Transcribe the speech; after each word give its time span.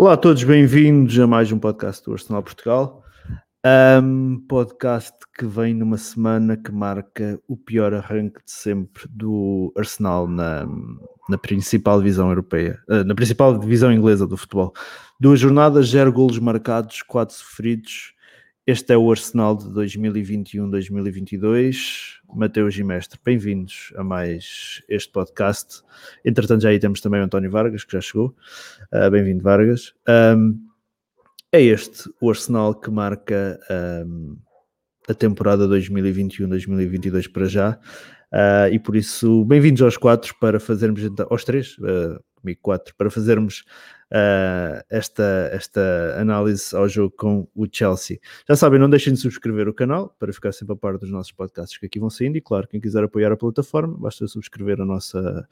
Olá 0.00 0.14
a 0.14 0.16
todos, 0.16 0.42
bem-vindos 0.44 1.18
a 1.18 1.26
mais 1.26 1.52
um 1.52 1.58
podcast 1.58 2.02
do 2.02 2.14
Arsenal 2.14 2.42
Portugal. 2.42 3.04
Um 4.02 4.42
podcast 4.48 5.14
que 5.36 5.44
vem 5.44 5.74
numa 5.74 5.98
semana 5.98 6.56
que 6.56 6.72
marca 6.72 7.38
o 7.46 7.54
pior 7.54 7.92
arranque 7.92 8.42
de 8.42 8.50
sempre 8.50 9.06
do 9.10 9.70
Arsenal 9.76 10.26
na, 10.26 10.66
na 11.28 11.36
principal 11.36 11.98
divisão 11.98 12.30
europeia, 12.30 12.80
uh, 12.88 13.04
na 13.04 13.14
principal 13.14 13.58
divisão 13.58 13.92
inglesa 13.92 14.26
do 14.26 14.38
futebol. 14.38 14.72
Duas 15.20 15.38
jornadas, 15.38 15.90
zero 15.90 16.10
golos 16.10 16.38
marcados, 16.38 17.02
quatro 17.02 17.34
sofridos. 17.34 18.14
Este 18.66 18.92
é 18.92 18.96
o 18.96 19.10
Arsenal 19.10 19.56
de 19.56 19.64
2021-2022. 19.70 22.18
Mateus 22.34 22.76
e 22.76 22.84
Mestre, 22.84 23.18
bem-vindos 23.24 23.90
a 23.96 24.04
mais 24.04 24.82
este 24.86 25.10
podcast. 25.10 25.80
Entretanto, 26.24 26.62
já 26.62 26.68
aí 26.68 26.78
temos 26.78 27.00
também 27.00 27.20
o 27.20 27.24
António 27.24 27.50
Vargas, 27.50 27.82
que 27.84 27.94
já 27.94 28.02
chegou. 28.02 28.36
Uh, 28.92 29.10
Bem-vindo, 29.10 29.42
Vargas. 29.42 29.94
Um, 30.36 30.60
é 31.50 31.62
este 31.62 32.10
o 32.20 32.28
Arsenal 32.28 32.74
que 32.74 32.90
marca 32.90 33.58
um, 34.06 34.36
a 35.08 35.14
temporada 35.14 35.66
2021-2022 35.66 37.32
para 37.32 37.46
já. 37.46 37.78
Uh, 38.30 38.68
e 38.72 38.78
por 38.78 38.94
isso, 38.94 39.42
bem-vindos 39.46 39.80
aos 39.80 39.96
quatro 39.96 40.34
para 40.38 40.60
fazermos, 40.60 41.02
então, 41.02 41.26
aos 41.30 41.44
três, 41.44 41.78
uh, 41.78 42.22
comigo 42.40 42.58
quatro, 42.62 42.94
para 42.96 43.10
fazermos 43.10 43.64
uh, 44.10 44.82
esta, 44.88 45.50
esta 45.52 46.16
análise 46.18 46.74
ao 46.74 46.88
jogo 46.88 47.14
com 47.16 47.48
o 47.54 47.66
Chelsea. 47.70 48.18
Já 48.48 48.56
sabem, 48.56 48.78
não 48.78 48.90
deixem 48.90 49.12
de 49.12 49.20
subscrever 49.20 49.68
o 49.68 49.74
canal 49.74 50.14
para 50.18 50.32
ficar 50.32 50.52
sempre 50.52 50.74
a 50.74 50.76
par 50.76 50.98
dos 50.98 51.10
nossos 51.10 51.32
podcasts 51.32 51.78
que 51.78 51.86
aqui 51.86 51.98
vão 51.98 52.10
saindo. 52.10 52.36
E 52.36 52.40
claro, 52.40 52.66
quem 52.66 52.80
quiser 52.80 53.04
apoiar 53.04 53.32
a 53.32 53.36
plataforma, 53.36 53.96
basta 53.96 54.26
subscrever 54.26 54.80
a 54.80 54.84
nossa. 54.84 55.46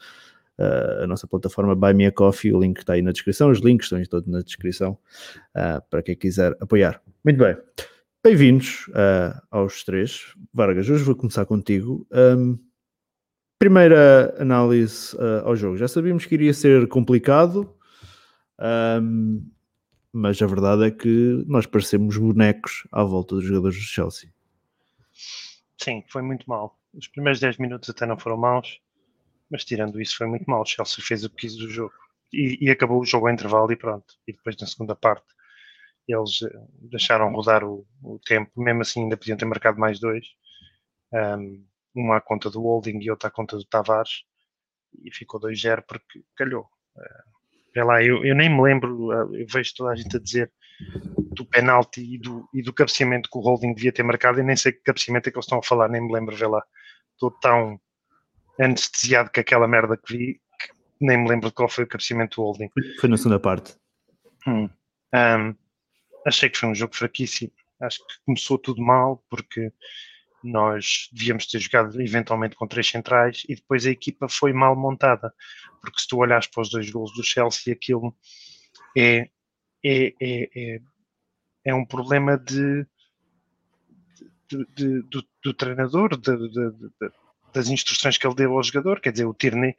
Uh, 0.58 1.04
a 1.04 1.06
nossa 1.06 1.24
plataforma 1.24 1.72
Buy 1.76 1.94
Me 1.94 2.06
a 2.06 2.10
Coffee, 2.10 2.52
o 2.52 2.60
link 2.60 2.78
está 2.78 2.94
aí 2.94 3.02
na 3.02 3.12
descrição, 3.12 3.48
os 3.48 3.60
links 3.60 3.86
estão 3.86 4.02
todos 4.06 4.28
na 4.28 4.40
descrição 4.40 4.98
uh, 5.54 5.80
para 5.88 6.02
quem 6.02 6.16
quiser 6.16 6.56
apoiar. 6.60 7.00
Muito 7.24 7.38
bem, 7.38 7.56
bem-vindos 8.24 8.90
aos 9.52 9.84
três. 9.84 10.34
Vargas, 10.52 10.90
hoje 10.90 11.04
vou 11.04 11.14
começar 11.14 11.46
contigo. 11.46 12.04
Um, 12.10 12.58
primeira 13.58 14.34
análise 14.40 15.16
ao 15.44 15.56
jogo. 15.56 15.76
Já 15.76 15.88
sabíamos 15.88 16.24
que 16.24 16.34
iria 16.34 16.54
ser 16.54 16.86
complicado, 16.88 17.74
um, 19.02 19.50
mas 20.12 20.40
a 20.40 20.46
verdade 20.46 20.84
é 20.86 20.90
que 20.90 21.44
nós 21.46 21.66
parecemos 21.66 22.16
bonecos 22.16 22.86
à 22.92 23.02
volta 23.02 23.34
dos 23.34 23.44
jogadores 23.44 23.76
do 23.76 23.82
Chelsea. 23.82 24.32
Sim, 25.80 26.02
foi 26.08 26.22
muito 26.22 26.48
mal. 26.48 26.78
Os 26.94 27.08
primeiros 27.08 27.40
10 27.40 27.58
minutos 27.58 27.90
até 27.90 28.06
não 28.06 28.18
foram 28.18 28.36
maus, 28.36 28.80
mas 29.50 29.64
tirando 29.64 30.00
isso 30.00 30.16
foi 30.16 30.26
muito 30.26 30.44
mal. 30.46 30.62
O 30.62 30.66
Chelsea 30.66 31.04
fez 31.04 31.24
o 31.24 31.30
que 31.30 31.36
quis 31.36 31.56
do 31.56 31.68
jogo 31.68 31.94
e, 32.32 32.58
e 32.60 32.70
acabou 32.70 33.00
o 33.00 33.04
jogo 33.04 33.26
a 33.26 33.32
intervalo 33.32 33.70
e 33.70 33.76
pronto. 33.76 34.14
E 34.26 34.32
depois 34.32 34.56
na 34.56 34.66
segunda 34.66 34.94
parte 34.94 35.26
eles 36.08 36.42
eh, 36.42 36.58
deixaram 36.90 37.32
rodar 37.32 37.62
o, 37.62 37.86
o 38.02 38.18
tempo, 38.24 38.50
mesmo 38.56 38.80
assim 38.80 39.02
ainda 39.02 39.16
podiam 39.16 39.36
ter 39.36 39.44
marcado 39.44 39.78
mais 39.78 40.00
dois. 40.00 40.26
Um, 41.12 41.64
uma 42.00 42.16
à 42.16 42.20
conta 42.20 42.50
do 42.50 42.62
Holding 42.62 42.98
e 43.00 43.10
outra 43.10 43.28
à 43.28 43.30
conta 43.30 43.56
do 43.56 43.64
Tavares 43.64 44.24
e 45.04 45.14
ficou 45.14 45.40
2-0 45.40 45.82
porque 45.86 46.22
calhou. 46.36 46.66
Uh, 46.96 47.38
Vê 47.74 47.84
lá, 47.84 48.02
eu, 48.02 48.24
eu 48.24 48.34
nem 48.34 48.48
me 48.48 48.60
lembro, 48.60 49.12
eh, 49.12 49.42
eu 49.42 49.46
vejo 49.48 49.72
toda 49.76 49.92
a 49.92 49.94
gente 49.94 50.16
a 50.16 50.20
dizer 50.20 50.52
do 51.16 51.44
penalti 51.44 52.00
e 52.00 52.18
do, 52.18 52.48
e 52.52 52.62
do 52.62 52.72
cabeceamento 52.72 53.28
que 53.30 53.38
o 53.38 53.40
Holding 53.40 53.74
devia 53.74 53.92
ter 53.92 54.02
marcado, 54.02 54.40
e 54.40 54.42
nem 54.42 54.56
sei 54.56 54.72
que 54.72 54.82
cabeceamento 54.82 55.28
é 55.28 55.32
que 55.32 55.38
eles 55.38 55.44
estão 55.44 55.58
a 55.58 55.62
falar, 55.62 55.88
nem 55.88 56.00
me 56.00 56.12
lembro, 56.12 56.34
vê 56.34 56.46
lá. 56.46 56.62
Estou 57.12 57.30
tão 57.30 57.80
anestesiado 58.60 59.30
com 59.32 59.40
aquela 59.40 59.68
merda 59.68 59.96
que 59.96 60.12
vi 60.12 60.34
que 60.58 61.06
nem 61.06 61.18
me 61.18 61.28
lembro 61.28 61.48
de 61.48 61.54
qual 61.54 61.68
foi 61.68 61.84
o 61.84 61.86
cabeceamento 61.86 62.36
do 62.36 62.42
Holding. 62.42 62.70
Foi 63.00 63.08
na 63.08 63.16
segunda 63.16 63.38
parte. 63.38 63.76
Hum. 64.46 64.68
Um, 65.14 65.54
achei 66.26 66.48
que 66.48 66.58
foi 66.58 66.68
um 66.68 66.74
jogo 66.74 66.96
fraquíssimo. 66.96 67.52
Acho 67.80 67.98
que 67.98 68.14
começou 68.24 68.58
tudo 68.58 68.82
mal 68.82 69.22
porque 69.30 69.72
nós 70.42 71.08
devíamos 71.12 71.46
ter 71.46 71.58
jogado 71.58 72.00
eventualmente 72.00 72.56
com 72.56 72.66
três 72.66 72.88
centrais 72.88 73.42
e 73.48 73.54
depois 73.54 73.86
a 73.86 73.90
equipa 73.90 74.28
foi 74.28 74.52
mal 74.52 74.76
montada, 74.76 75.32
porque 75.80 76.00
se 76.00 76.08
tu 76.08 76.18
olhares 76.18 76.46
para 76.46 76.62
os 76.62 76.70
dois 76.70 76.90
gols 76.90 77.12
do 77.14 77.22
Chelsea, 77.22 77.72
aquilo 77.72 78.14
é, 78.96 79.28
é, 79.84 80.14
é, 80.20 80.50
é, 80.56 80.80
é 81.64 81.74
um 81.74 81.84
problema 81.84 82.38
de, 82.38 82.86
de, 84.48 84.66
de 84.74 85.02
do, 85.02 85.24
do, 85.44 85.54
treinador, 85.54 86.10
das 87.52 87.68
instruções 87.68 88.16
que 88.16 88.26
ele 88.26 88.36
deu 88.36 88.52
ao 88.52 88.62
jogador, 88.62 89.00
quer 89.00 89.12
dizer, 89.12 89.26
o 89.26 89.34
Tierney, 89.34 89.74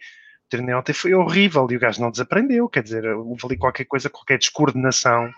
Tierney 0.50 0.76
ontem 0.76 0.94
foi 0.94 1.14
horrível 1.14 1.68
e 1.70 1.78
o 1.78 1.80
gajo 1.80 2.02
não 2.02 2.12
desaprendeu, 2.12 2.68
quer 2.68 2.84
dizer, 2.84 3.06
houve 3.06 3.46
ali 3.46 3.58
qualquer 3.58 3.86
coisa, 3.86 4.10
qualquer 4.10 4.38
descoordenação 4.38 5.32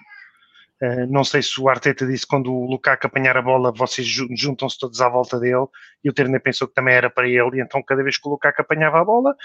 não 1.09 1.23
sei 1.23 1.43
se 1.43 1.61
o 1.61 1.69
Arteta 1.69 2.07
disse 2.07 2.25
quando 2.25 2.51
o 2.51 2.65
Lukaku 2.65 3.07
apanhar 3.07 3.37
a 3.37 3.41
bola, 3.41 3.71
vocês 3.71 4.07
juntam-se 4.07 4.79
todos 4.79 4.99
à 4.99 5.07
volta 5.07 5.39
dele 5.39 5.67
e 6.03 6.09
o 6.09 6.13
Terne 6.13 6.39
pensou 6.39 6.67
que 6.67 6.73
também 6.73 6.95
era 6.95 7.09
para 7.09 7.27
ele, 7.27 7.57
e 7.57 7.61
então 7.61 7.83
cada 7.83 8.03
vez 8.03 8.17
que 8.17 8.27
o 8.27 8.31
Lukaku 8.31 8.61
apanhava 8.61 8.99
a 8.99 9.05
bola, 9.05 9.35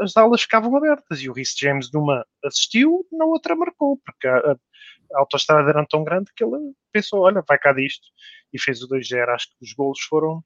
as 0.00 0.16
aulas 0.16 0.42
ficavam 0.42 0.76
abertas 0.76 1.20
e 1.20 1.28
o 1.28 1.32
Rhys 1.32 1.54
James 1.58 1.90
numa 1.92 2.26
assistiu, 2.44 3.06
na 3.12 3.24
outra 3.24 3.56
marcou, 3.56 3.98
porque 4.04 4.26
a, 4.26 4.36
a, 4.36 4.56
a 5.14 5.20
autostrada 5.20 5.70
era 5.70 5.86
tão 5.86 6.04
grande 6.04 6.30
que 6.34 6.44
ele 6.44 6.72
pensou, 6.92 7.20
olha, 7.20 7.42
vai 7.46 7.58
cá 7.58 7.72
disto, 7.72 8.08
e 8.52 8.60
fez 8.60 8.82
o 8.82 8.88
2-0. 8.88 9.28
Acho 9.28 9.48
que 9.48 9.64
os 9.64 9.72
golos 9.72 10.00
foram 10.02 10.42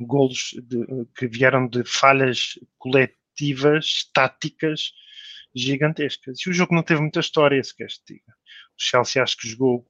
golos 0.00 0.54
de, 0.62 0.86
que 1.16 1.26
vieram 1.26 1.66
de 1.68 1.84
falhas 1.84 2.58
coletivas, 2.78 4.10
táticas, 4.14 4.92
gigantescas. 5.54 6.40
E 6.40 6.50
o 6.50 6.52
jogo 6.52 6.74
não 6.74 6.82
teve 6.82 7.00
muita 7.00 7.20
história, 7.20 7.62
se 7.62 7.76
queres 7.76 7.98
te 7.98 8.14
diga. 8.14 8.34
O 8.80 8.82
Chelsea 8.82 9.22
acho 9.22 9.36
que 9.36 9.46
jogou 9.46 9.86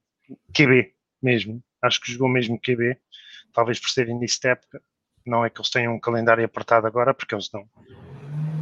QB 0.52 0.92
mesmo, 1.22 1.62
acho 1.80 2.00
que 2.00 2.10
jogou 2.12 2.28
mesmo 2.28 2.60
QB, 2.60 2.98
talvez 3.52 3.78
por 3.78 3.88
ser 3.88 4.08
início 4.08 4.40
de 4.40 4.48
época. 4.48 4.82
Não 5.24 5.44
é 5.44 5.50
que 5.50 5.60
eles 5.60 5.70
tenham 5.70 5.94
um 5.94 6.00
calendário 6.00 6.44
apertado 6.44 6.88
agora, 6.88 7.14
porque 7.14 7.32
eles 7.32 7.48
não, 7.52 7.64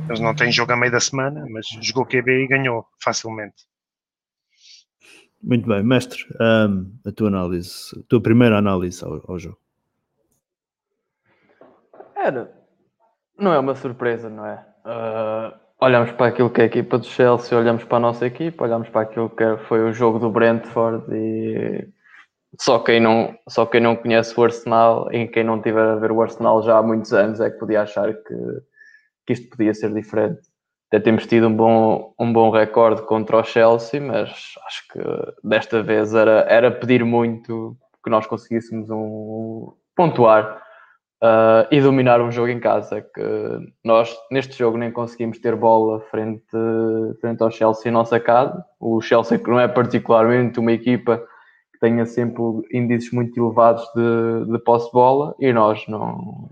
eles 0.06 0.21
não 0.21 0.34
têm 0.34 0.53
jogo 0.53 0.72
a 0.72 0.77
meio 0.77 0.93
da 0.93 1.00
semana, 1.00 1.47
mas 1.49 1.67
jogou 1.81 2.05
QB 2.05 2.44
e 2.44 2.47
ganhou 2.47 2.87
facilmente. 3.03 3.67
Muito 5.43 5.67
bem, 5.67 5.83
mestre, 5.83 6.27
um, 6.38 6.93
a 7.06 7.12
tua 7.12 7.28
análise, 7.28 7.99
a 7.99 8.03
tua 8.06 8.21
primeira 8.21 8.59
análise 8.59 9.03
ao, 9.03 9.22
ao 9.31 9.38
jogo. 9.38 9.59
Era, 12.15 12.53
não 13.38 13.53
é 13.53 13.59
uma 13.59 13.75
surpresa, 13.75 14.28
não 14.28 14.44
é? 14.44 14.67
Uh 14.84 15.68
olhamos 15.81 16.11
para 16.12 16.27
aquilo 16.27 16.50
que 16.50 16.61
é 16.61 16.65
a 16.65 16.66
equipa 16.66 16.99
do 16.99 17.06
Chelsea, 17.06 17.56
olhamos 17.56 17.84
para 17.84 17.99
a 17.99 18.00
nossa 18.00 18.27
equipa, 18.27 18.65
olhamos 18.65 18.89
para 18.89 19.03
aquilo 19.03 19.31
que 19.31 19.56
foi 19.69 19.83
o 19.83 19.93
jogo 19.93 20.19
do 20.19 20.31
Brentford 20.31 21.05
e 21.15 21.89
só 22.61 22.78
quem 22.81 23.00
não, 23.00 23.37
só 23.49 23.66
quem 23.66 23.81
não 23.81 23.94
conhece 23.94 24.38
o 24.38 24.43
Arsenal 24.43 25.12
e 25.12 25.28
quem 25.28 25.44
não 25.44 25.61
tiver 25.61 25.84
a 25.84 25.97
ver 25.97 26.11
o 26.11 26.21
Arsenal 26.21 26.62
já 26.62 26.78
há 26.78 26.83
muitos 26.83 27.12
anos 27.12 27.41
é 27.41 27.50
que 27.50 27.59
podia 27.59 27.83
achar 27.83 28.12
que, 28.12 28.34
que 29.27 29.33
isto 29.33 29.49
podia 29.50 29.72
ser 29.75 29.93
diferente. 29.93 30.41
Até 30.88 31.00
temos 31.00 31.27
tido 31.27 31.49
um 31.49 31.55
bom, 31.55 32.15
um 32.19 32.33
bom 32.33 32.50
recorde 32.50 33.03
contra 33.03 33.37
o 33.37 33.44
Chelsea, 33.44 34.00
mas 34.00 34.31
acho 34.67 34.88
que 34.91 34.99
desta 35.44 35.83
vez 35.83 36.15
era, 36.15 36.47
era 36.49 36.71
pedir 36.71 37.05
muito 37.05 37.77
que 38.03 38.11
nós 38.11 38.27
conseguíssemos 38.27 38.88
um 38.91 39.75
pontuar 39.94 40.62
uh, 41.23 41.67
e 41.71 41.81
dominar 41.81 42.21
um 42.21 42.31
jogo 42.31 42.49
em 42.49 42.61
casa. 42.61 43.01
Que 43.01 43.23
nós, 43.84 44.17
neste 44.31 44.56
jogo, 44.59 44.79
nem 44.79 44.91
conseguimos 44.91 45.39
ter 45.39 45.56
bola 45.56 46.01
frente, 46.11 46.43
frente 47.21 47.43
ao 47.43 47.51
Chelsea 47.51 47.93
não 47.93 48.05
sacado. 48.05 48.62
O 48.81 49.01
Chelsea, 49.01 49.39
que 49.39 49.51
não 49.51 49.61
é 49.61 49.69
particularmente 49.69 50.59
uma 50.59 50.73
equipa 50.73 51.19
que 51.73 51.81
tenha 51.81 52.06
sempre 52.06 52.43
índices 52.73 53.12
muito 53.12 53.39
elevados 53.39 53.85
de, 53.94 54.53
de 54.53 54.59
posse 54.61 54.87
de 54.87 54.93
bola, 54.93 55.35
e 55.38 55.53
nós 55.53 55.87
não, 55.87 56.50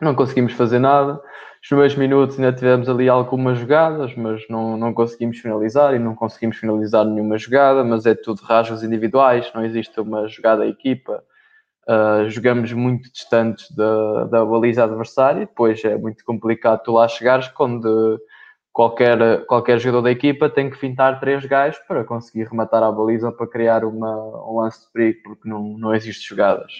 não 0.00 0.14
conseguimos 0.14 0.52
fazer 0.52 0.78
nada. 0.78 1.14
Nos 1.14 1.68
primeiros 1.68 1.96
minutos 1.96 2.38
ainda 2.38 2.52
tivemos 2.52 2.88
ali 2.88 3.08
algumas 3.08 3.58
jogadas, 3.58 4.14
mas 4.14 4.40
não, 4.48 4.76
não 4.76 4.94
conseguimos 4.94 5.38
finalizar 5.38 5.94
e 5.94 5.98
não 5.98 6.14
conseguimos 6.14 6.58
finalizar 6.58 7.04
nenhuma 7.04 7.36
jogada, 7.36 7.82
mas 7.82 8.06
é 8.06 8.14
tudo 8.14 8.42
rasgos 8.42 8.84
individuais, 8.84 9.50
não 9.52 9.64
existe 9.64 9.98
uma 10.00 10.28
jogada 10.28 10.64
equipa 10.64 11.24
Uh, 11.88 12.28
jogamos 12.28 12.72
muito 12.72 13.12
distantes 13.12 13.70
da, 13.70 14.24
da 14.24 14.44
baliza 14.44 14.82
adversária, 14.82 15.46
depois 15.46 15.84
é 15.84 15.96
muito 15.96 16.24
complicado 16.24 16.82
tu 16.82 16.92
lá 16.92 17.06
chegares 17.06 17.46
quando 17.48 18.20
qualquer, 18.72 19.46
qualquer 19.46 19.78
jogador 19.78 20.02
da 20.02 20.10
equipa 20.10 20.50
tem 20.50 20.68
que 20.68 20.76
fintar 20.76 21.20
três 21.20 21.46
gajos 21.46 21.78
para 21.86 22.04
conseguir 22.04 22.48
rematar 22.48 22.82
a 22.82 22.92
baliza 22.92 23.32
para 23.32 23.46
criar 23.46 23.84
uma, 23.84 24.14
um 24.50 24.60
lance 24.60 24.84
de 24.84 24.92
perigo, 24.92 25.20
porque 25.24 25.48
não, 25.48 25.78
não 25.78 25.94
existe 25.94 26.28
jogadas. 26.28 26.72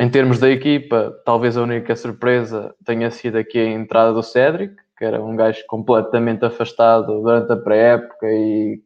Em 0.00 0.08
termos 0.08 0.38
da 0.38 0.48
equipa, 0.48 1.12
talvez 1.24 1.56
a 1.56 1.62
única 1.62 1.94
surpresa 1.94 2.74
tenha 2.84 3.10
sido 3.10 3.36
aqui 3.36 3.58
a 3.58 3.70
entrada 3.70 4.12
do 4.12 4.22
Cédric, 4.22 4.74
que 4.96 5.04
era 5.04 5.22
um 5.22 5.36
gajo 5.36 5.62
completamente 5.68 6.44
afastado 6.44 7.20
durante 7.20 7.52
a 7.52 7.56
pré-época 7.56 8.26
e 8.26 8.80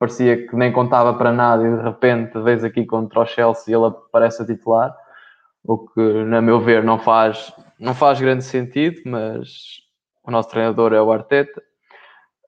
parecia 0.00 0.46
que 0.46 0.56
nem 0.56 0.72
contava 0.72 1.12
para 1.12 1.30
nada 1.30 1.62
e 1.62 1.76
de 1.76 1.82
repente 1.82 2.40
vês 2.40 2.64
aqui 2.64 2.86
contra 2.86 3.20
o 3.20 3.26
Chelsea 3.26 3.76
ele 3.76 3.86
aparece 3.86 4.42
a 4.42 4.46
titular, 4.46 4.96
o 5.62 5.76
que, 5.76 6.24
na 6.24 6.40
meu 6.40 6.58
ver, 6.58 6.82
não 6.82 6.98
faz, 6.98 7.52
não 7.78 7.94
faz 7.94 8.18
grande 8.18 8.42
sentido, 8.42 9.02
mas 9.04 9.82
o 10.24 10.30
nosso 10.30 10.48
treinador 10.48 10.94
é 10.94 11.02
o 11.02 11.12
Arteta. 11.12 11.62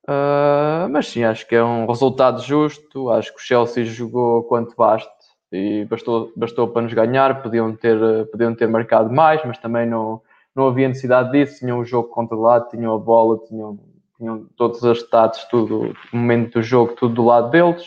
Uh, 0.05 0.89
mas 0.91 1.09
sim, 1.09 1.23
acho 1.23 1.47
que 1.47 1.55
é 1.55 1.63
um 1.63 1.87
resultado 1.87 2.41
justo. 2.43 3.11
Acho 3.11 3.33
que 3.33 3.39
o 3.39 3.45
Chelsea 3.45 3.85
jogou 3.85 4.45
quanto 4.45 4.75
basta 4.75 5.13
e 5.53 5.85
bastou, 5.85 6.33
bastou 6.35 6.69
para 6.69 6.83
nos 6.83 6.95
ganhar. 6.95 7.43
Podiam 7.43 7.77
ter, 7.77 7.99
podiam 8.31 8.55
ter 8.55 8.67
marcado 8.67 9.13
mais, 9.13 9.45
mas 9.45 9.59
também 9.59 9.87
não, 9.87 10.23
não 10.57 10.67
havia 10.67 10.89
necessidade 10.89 11.31
disso. 11.31 11.61
Tinham 11.61 11.79
o 11.79 11.85
jogo 11.85 12.09
controlado, 12.09 12.71
tinham 12.71 12.95
a 12.95 12.99
bola, 12.99 13.39
tinham, 13.47 13.79
tinham 14.23 14.47
todos 14.57 14.81
os 14.85 14.99
status, 14.99 15.45
tudo, 15.51 15.93
o 16.13 16.17
momento 16.17 16.61
do 16.61 16.63
jogo, 16.63 16.95
tudo 16.95 17.15
do 17.15 17.25
lado 17.25 17.51
deles. 17.51 17.85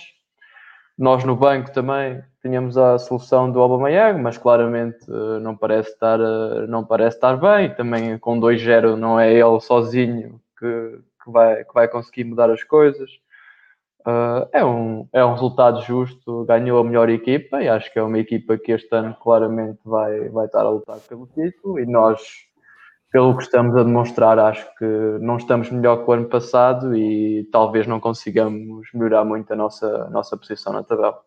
Nós 0.98 1.24
no 1.24 1.36
banco 1.36 1.72
também 1.72 2.22
tínhamos 2.42 2.78
a 2.78 3.00
solução 3.00 3.50
do 3.50 3.62
Aubameyang, 3.62 4.22
mas 4.22 4.38
claramente 4.38 5.10
uh, 5.10 5.40
não 5.40 5.56
parece 5.56 5.92
estar, 5.92 6.20
uh, 6.20 6.68
não 6.68 6.86
parece 6.86 7.16
estar 7.16 7.38
bem. 7.38 7.74
Também 7.74 8.18
com 8.18 8.40
2-0 8.40 8.96
não 8.96 9.18
é 9.18 9.34
ele 9.34 9.60
sozinho 9.62 10.42
que, 10.60 11.00
que, 11.24 11.32
vai, 11.32 11.64
que 11.64 11.74
vai 11.74 11.88
conseguir 11.88 12.26
mudar 12.26 12.52
as 12.52 12.64
coisas. 12.64 13.10
Uh, 14.02 14.48
é, 14.52 14.64
um, 14.64 15.08
é 15.12 15.26
um 15.26 15.32
resultado 15.32 15.82
justo, 15.82 16.46
ganhou 16.46 16.80
a 16.80 16.84
melhor 16.84 17.10
equipa 17.10 17.64
e 17.64 17.68
acho 17.68 17.92
que 17.92 17.98
é 17.98 18.04
uma 18.04 18.20
equipa 18.20 18.58
que 18.58 18.72
este 18.72 18.94
ano 18.94 19.16
claramente 19.16 19.80
vai, 19.84 20.30
vai 20.30 20.46
estar 20.46 20.62
a 20.62 20.70
lutar 20.70 21.00
pelo 21.10 21.28
título 21.28 21.80
e 21.80 21.86
nós, 21.86 22.45
pelo 23.16 23.38
que 23.38 23.44
estamos 23.44 23.74
a 23.78 23.84
demonstrar, 23.84 24.38
acho 24.38 24.68
que 24.78 24.86
não 25.22 25.38
estamos 25.38 25.72
melhor 25.72 26.04
que 26.04 26.12
o 26.12 26.14
ano 26.14 26.26
passado 26.26 26.94
e 26.94 27.48
talvez 27.50 27.88
não 27.88 27.98
consigamos 27.98 28.90
melhorar 28.94 29.24
muito 29.24 29.54
a 29.54 29.56
nossa, 29.56 30.10
nossa 30.10 30.36
posição 30.36 30.74
na 30.74 30.84
tabela. 30.84 31.18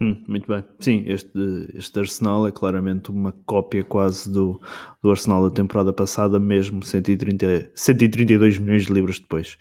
Hum, 0.00 0.24
muito 0.26 0.48
bem. 0.48 0.64
Sim, 0.80 1.04
este, 1.06 1.70
este 1.74 1.98
Arsenal 1.98 2.46
é 2.46 2.50
claramente 2.50 3.10
uma 3.10 3.34
cópia 3.44 3.84
quase 3.84 4.32
do, 4.32 4.58
do 5.02 5.10
Arsenal 5.10 5.50
da 5.50 5.54
temporada 5.54 5.92
passada, 5.92 6.40
mesmo 6.40 6.82
130, 6.82 7.72
132 7.74 8.56
milhões 8.56 8.86
de 8.86 8.92
libras 8.94 9.18
depois. 9.18 9.58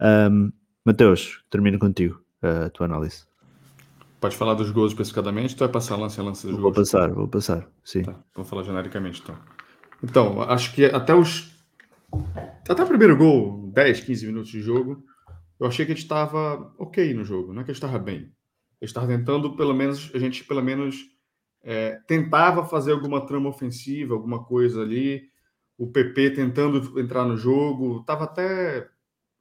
Um, 0.00 0.50
Mateus, 0.86 1.44
termino 1.50 1.78
contigo 1.78 2.18
a 2.40 2.70
tua 2.70 2.86
análise. 2.86 3.26
Pode 4.18 4.38
falar 4.38 4.54
dos 4.54 4.70
gols 4.70 4.92
especificadamente, 4.92 5.54
tu 5.54 5.58
vai 5.58 5.68
passar 5.68 5.96
lance 5.96 6.18
a 6.18 6.22
lance 6.22 6.46
dos 6.46 6.52
vou 6.58 6.72
gols? 6.72 6.76
Vou 6.76 6.82
passar, 6.82 7.12
vou 7.12 7.28
passar, 7.28 7.68
sim. 7.84 8.04
Tá, 8.04 8.14
vou 8.34 8.44
falar 8.46 8.62
genericamente 8.62 9.20
então. 9.22 9.36
Então, 10.02 10.42
acho 10.42 10.74
que 10.74 10.84
até 10.84 11.14
os. 11.14 11.50
Até 12.68 12.82
o 12.82 12.86
primeiro 12.86 13.16
gol, 13.16 13.70
10, 13.72 14.00
15 14.00 14.26
minutos 14.26 14.50
de 14.50 14.60
jogo, 14.60 15.04
eu 15.58 15.66
achei 15.66 15.84
que 15.84 15.92
a 15.92 15.94
gente 15.94 16.04
estava 16.04 16.72
ok 16.78 17.12
no 17.14 17.24
jogo, 17.24 17.52
não 17.52 17.62
é 17.62 17.64
que 17.64 17.70
a 17.70 17.74
gente 17.74 17.82
estava 17.82 17.98
bem 17.98 18.32
estar 18.80 19.06
tentando, 19.06 19.56
pelo 19.56 19.74
menos, 19.74 20.10
a 20.14 20.18
gente 20.18 20.44
pelo 20.44 20.62
menos 20.62 20.96
é, 21.62 22.00
tentava 22.06 22.64
fazer 22.64 22.92
alguma 22.92 23.26
trama 23.26 23.48
ofensiva, 23.48 24.14
alguma 24.14 24.44
coisa 24.44 24.80
ali. 24.80 25.28
O 25.76 25.90
PP 25.90 26.30
tentando 26.30 26.98
entrar 27.00 27.24
no 27.24 27.36
jogo, 27.36 28.00
estava 28.00 28.24
até 28.24 28.88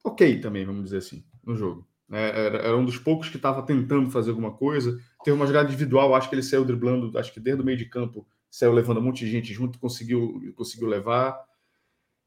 ok 0.03 0.39
também, 0.39 0.65
vamos 0.65 0.85
dizer 0.85 0.97
assim, 0.97 1.23
no 1.45 1.55
jogo. 1.55 1.87
É, 2.11 2.45
era, 2.45 2.57
era, 2.59 2.77
um 2.77 2.85
dos 2.85 2.97
poucos 2.97 3.29
que 3.29 3.35
estava 3.35 3.61
tentando 3.61 4.09
fazer 4.09 4.31
alguma 4.31 4.51
coisa. 4.51 4.97
Teve 5.23 5.35
uma 5.35 5.45
jogada 5.45 5.67
individual, 5.67 6.15
acho 6.15 6.29
que 6.29 6.35
ele 6.35 6.43
saiu 6.43 6.65
driblando, 6.65 7.17
acho 7.17 7.33
que 7.33 7.39
desde 7.39 7.61
o 7.61 7.65
meio 7.65 7.77
de 7.77 7.85
campo 7.85 8.25
saiu 8.49 8.71
levando 8.71 8.99
um 8.99 9.03
monte 9.03 9.25
de 9.25 9.31
gente 9.31 9.53
junto, 9.53 9.79
conseguiu, 9.79 10.53
conseguiu 10.55 10.87
levar. 10.87 11.39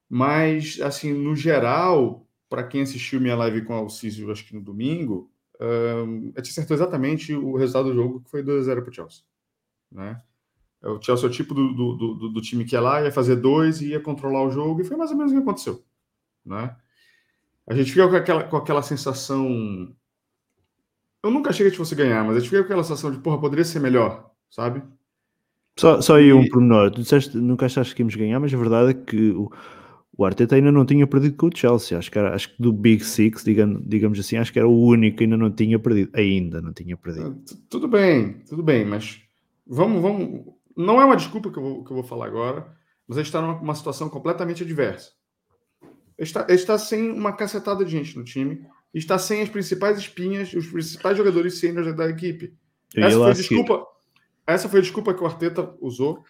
Mas, 0.09 0.79
assim, 0.81 1.13
no 1.13 1.35
geral, 1.35 2.27
para 2.49 2.65
quem 2.65 2.83
assistiu 2.83 3.21
minha 3.21 3.35
live 3.35 3.65
com 3.65 3.73
a 3.73 3.79
Alcísio, 3.79 4.31
acho 4.31 4.47
que 4.47 4.55
no 4.55 4.61
domingo, 4.61 5.33
um, 5.61 6.33
acertou 6.37 6.77
exatamente 6.77 7.33
o 7.33 7.57
resultado 7.57 7.89
do 7.89 7.95
jogo, 7.95 8.21
que 8.21 8.31
foi 8.31 8.43
2x0 8.43 8.83
para 8.83 8.91
o 8.91 8.93
Chelsea. 8.93 9.25
Né? 9.91 10.21
O 10.83 11.01
Chelsea 11.01 11.27
é 11.27 11.31
o 11.31 11.33
tipo 11.33 11.55
do, 11.55 11.73
do, 11.73 11.97
do, 11.97 12.29
do, 12.31 12.41
time 12.41 12.65
que 12.65 12.75
ia 12.75 12.81
lá, 12.81 13.03
ia 13.03 13.13
fazer 13.13 13.37
dois, 13.37 13.81
ia 13.81 14.01
controlar 14.01 14.43
o 14.43 14.51
jogo, 14.51 14.81
e 14.81 14.85
foi 14.85 14.97
mais 14.97 15.11
ou 15.11 15.17
menos 15.17 15.33
o 15.33 15.37
que 15.37 15.43
aconteceu. 15.43 15.83
Né? 16.45 16.77
A 17.67 17.75
gente 17.75 17.93
fica 17.93 18.09
com 18.09 18.17
aquela, 18.17 18.45
com 18.45 18.57
aquela 18.57 18.83
sensação. 18.83 19.95
Eu 21.23 21.31
nunca 21.31 21.51
achei 21.51 21.65
que 21.65 21.69
a 21.69 21.71
gente 21.71 21.79
fosse 21.79 21.95
ganhar, 21.95 22.25
mas 22.25 22.37
a 22.37 22.41
gente 22.41 22.51
fica 22.51 22.63
com 22.63 22.67
aquela 22.67 22.83
sensação 22.83 23.13
de, 23.13 23.19
porra, 23.19 23.41
poderia 23.41 23.65
ser 23.65 23.79
melhor, 23.79 24.31
sabe? 24.51 24.83
Só, 25.79 26.01
só 26.01 26.17
aí 26.17 26.27
e... 26.27 26.33
um 26.33 26.47
pormenor. 26.49 26.91
Tu 26.91 27.03
disseste, 27.03 27.37
nunca 27.37 27.67
achaste 27.67 27.95
que 27.95 28.03
íamos 28.03 28.15
ganhar, 28.15 28.39
mas 28.41 28.53
a 28.53 28.57
verdade 28.57 28.91
é 28.91 28.95
que 28.95 29.31
o, 29.31 29.51
o 30.17 30.25
Arteta 30.25 30.55
ainda 30.55 30.71
não 30.71 30.85
tinha 30.85 31.07
perdido 31.07 31.37
com 31.37 31.47
o 31.47 31.51
Chelsea. 31.55 31.97
Acho 31.97 32.11
que, 32.11 32.19
era, 32.19 32.35
acho 32.35 32.51
que 32.51 32.63
do 32.63 32.73
Big 32.73 33.05
Six, 33.05 33.45
digamos, 33.45 33.83
digamos 33.87 34.19
assim, 34.19 34.37
acho 34.37 34.53
que 34.53 34.59
era 34.59 34.69
o 34.69 34.87
único 34.87 35.19
que 35.19 35.25
ainda 35.25 35.37
não 35.37 35.51
tinha 35.51 35.79
perdido. 35.79 36.11
Ainda 36.15 36.61
não 36.61 36.73
tinha 36.73 36.97
perdido. 36.97 37.39
Ah, 37.39 37.55
tudo 37.69 37.89
bem, 37.89 38.35
tudo 38.49 38.63
bem, 38.63 38.85
mas 38.85 39.21
vamos, 39.67 40.03
vamos. 40.03 40.45
Não 40.77 41.01
é 41.01 41.05
uma 41.05 41.17
desculpa 41.17 41.51
que 41.51 41.59
eu 41.59 41.63
vou, 41.63 41.85
que 41.85 41.91
eu 41.91 41.97
vou 41.97 42.05
falar 42.05 42.27
agora, 42.27 42.67
mas 43.07 43.17
a 43.19 43.21
gente 43.21 43.29
está 43.29 43.41
numa 43.41 43.75
situação 43.75 44.09
completamente 44.09 44.63
adversa. 44.63 45.11
Está, 46.19 46.47
está 46.49 46.79
sem 46.79 47.11
uma 47.11 47.33
cacetada 47.33 47.85
de 47.85 47.91
gente 47.91 48.17
no 48.17 48.23
time, 48.23 48.61
está 48.95 49.19
sem 49.19 49.43
as 49.43 49.49
principais 49.49 49.99
espinhas, 49.99 50.53
os 50.53 50.67
principais 50.67 51.17
jogadores 51.17 51.59
sêniores 51.59 51.97
da 51.97 52.09
equipe. 52.09 52.55
Essa 52.95 53.17
foi, 53.17 53.33
desculpa, 53.33 53.87
essa 54.47 54.69
foi 54.69 54.81
a 54.81 54.83
desculpa 54.83 55.15
que 55.15 55.23
o 55.23 55.27
Arteta 55.27 55.75
usou 55.81 56.25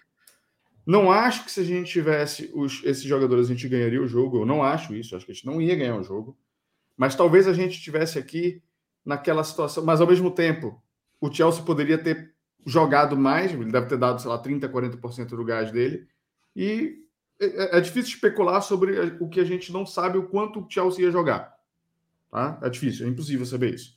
não 0.85 1.13
acho 1.13 1.45
que 1.45 1.53
se 1.53 1.61
a 1.61 1.65
gente 1.65 1.93
tivesse 1.93 2.51
os, 2.55 2.83
esses 2.85 3.05
jogadores 3.05 3.47
a 3.47 3.55
gente 3.55 3.69
ganharia 3.69 4.03
o 4.03 4.09
jogo. 4.09 4.39
Eu 4.39 4.47
não 4.47 4.63
acho 4.63 4.95
isso. 4.95 5.15
Acho 5.15 5.25
que 5.25 5.33
a 5.33 5.35
gente 5.35 5.47
não 5.47 5.63
ia 5.63 5.77
ganhar 5.77 5.97
o 5.97 6.03
jogo. 6.03 6.37
Mas 6.97 7.15
talvez 7.15 7.47
a 7.47 7.53
gente 7.53 7.81
tivesse 7.81 8.19
aqui 8.19 8.63
naquela 9.05 9.45
situação. 9.45 9.85
Mas 9.85 10.01
ao 10.01 10.07
mesmo 10.07 10.31
tempo, 10.31 10.83
o 11.21 11.33
Chelsea 11.33 11.63
poderia 11.63 11.99
ter 11.99 12.35
jogado 12.67 13.17
mais. 13.17 13.53
Ele 13.53 13.71
deve 13.71 13.87
ter 13.87 13.97
dado, 13.97 14.21
sei 14.21 14.29
lá, 14.29 14.39
30, 14.39 14.69
40% 14.69 15.27
do 15.27 15.45
gás 15.45 15.71
dele. 15.71 16.09
E 16.55 16.99
é, 17.41 17.47
é, 17.47 17.79
é 17.79 17.81
difícil 17.81 18.15
especular 18.15 18.61
sobre 18.61 18.99
o 19.21 19.29
que 19.29 19.41
a 19.41 19.45
gente 19.45 19.73
não 19.73 19.87
sabe 19.87 20.19
o 20.19 20.29
quanto 20.29 20.61
o 20.61 20.67
Chelsea 20.69 21.05
ia 21.05 21.13
jogar. 21.13 21.57
Tá? 22.31 22.59
É 22.63 22.69
difícil, 22.69 23.07
é 23.07 23.09
impossível 23.09 23.47
saber 23.47 23.75
isso. 23.75 23.97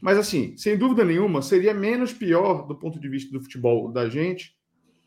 Mas 0.00 0.18
assim, 0.18 0.56
sem 0.56 0.76
dúvida 0.76 1.04
nenhuma, 1.04 1.42
seria 1.42 1.74
menos 1.74 2.12
pior 2.12 2.66
do 2.66 2.74
ponto 2.74 3.00
de 3.00 3.08
vista 3.08 3.32
do 3.32 3.42
futebol 3.42 3.90
da 3.90 4.08
gente, 4.08 4.56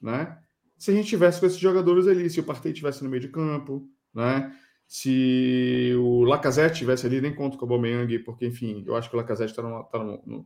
né? 0.02 0.38
se 0.82 0.90
a 0.90 0.96
gente 0.96 1.10
tivesse 1.10 1.40
com 1.40 1.46
esses 1.46 1.60
jogadores 1.60 2.08
ali, 2.08 2.28
se 2.28 2.40
o 2.40 2.44
Partey 2.44 2.74
tivesse 2.74 3.04
no 3.04 3.10
meio 3.12 3.22
de 3.22 3.28
campo, 3.28 3.88
né? 4.12 4.52
Se 4.88 5.94
o 5.96 6.24
Lacazette 6.24 6.80
tivesse 6.80 7.06
ali, 7.06 7.22
nem 7.22 7.36
conto 7.36 7.56
com 7.56 7.68
o 7.68 7.70
Aubameyang, 7.72 8.18
porque, 8.18 8.48
enfim, 8.48 8.84
eu 8.88 8.96
acho 8.96 9.08
que 9.08 9.16
o 9.16 9.20
Lacazette 9.20 9.52
está 9.52 9.62
tá 9.62 10.04
no, 10.04 10.44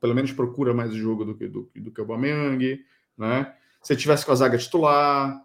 pelo 0.00 0.14
menos 0.14 0.30
procura 0.30 0.72
mais 0.72 0.92
o 0.92 0.96
jogo 0.96 1.24
do 1.24 1.34
que, 1.34 1.48
do, 1.48 1.68
do 1.74 1.90
que 1.90 2.00
o 2.00 2.04
Aubameyang, 2.04 2.84
né? 3.18 3.52
Se 3.82 3.96
tivesse 3.96 4.24
com 4.24 4.30
a 4.30 4.36
zaga 4.36 4.56
titular, 4.56 5.44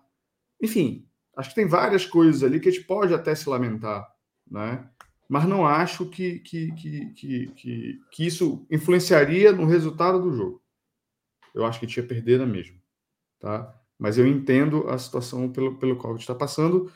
enfim, 0.61 1.07
acho 1.35 1.49
que 1.49 1.55
tem 1.55 1.65
várias 1.67 2.05
coisas 2.05 2.43
ali 2.43 2.59
que 2.59 2.69
a 2.69 2.71
gente 2.71 2.85
pode 2.85 3.11
até 3.15 3.33
se 3.33 3.49
lamentar, 3.49 4.07
né? 4.47 4.87
Mas 5.29 5.45
não 5.45 5.63
acho 5.65 6.07
que, 6.07 6.39
que, 6.39 6.71
que, 6.71 7.13
que, 7.13 8.01
que, 8.11 8.25
isso 8.25 8.65
influenciaria 8.71 9.51
no 9.51 9.65
resultado 9.65 10.19
do 10.19 10.33
jogo. 10.33 10.59
Eu 11.53 11.63
acho 11.65 11.79
que 11.79 11.85
tinha 11.85 12.03
perder 12.03 12.43
mesmo, 12.47 12.81
tá? 13.39 13.79
Mas 13.97 14.17
eu 14.17 14.25
entendo 14.25 14.89
a 14.89 14.97
situação 14.97 15.51
pelo, 15.51 15.77
pelo 15.77 15.95
qual 15.97 16.15
está 16.15 16.33
passando. 16.33 16.91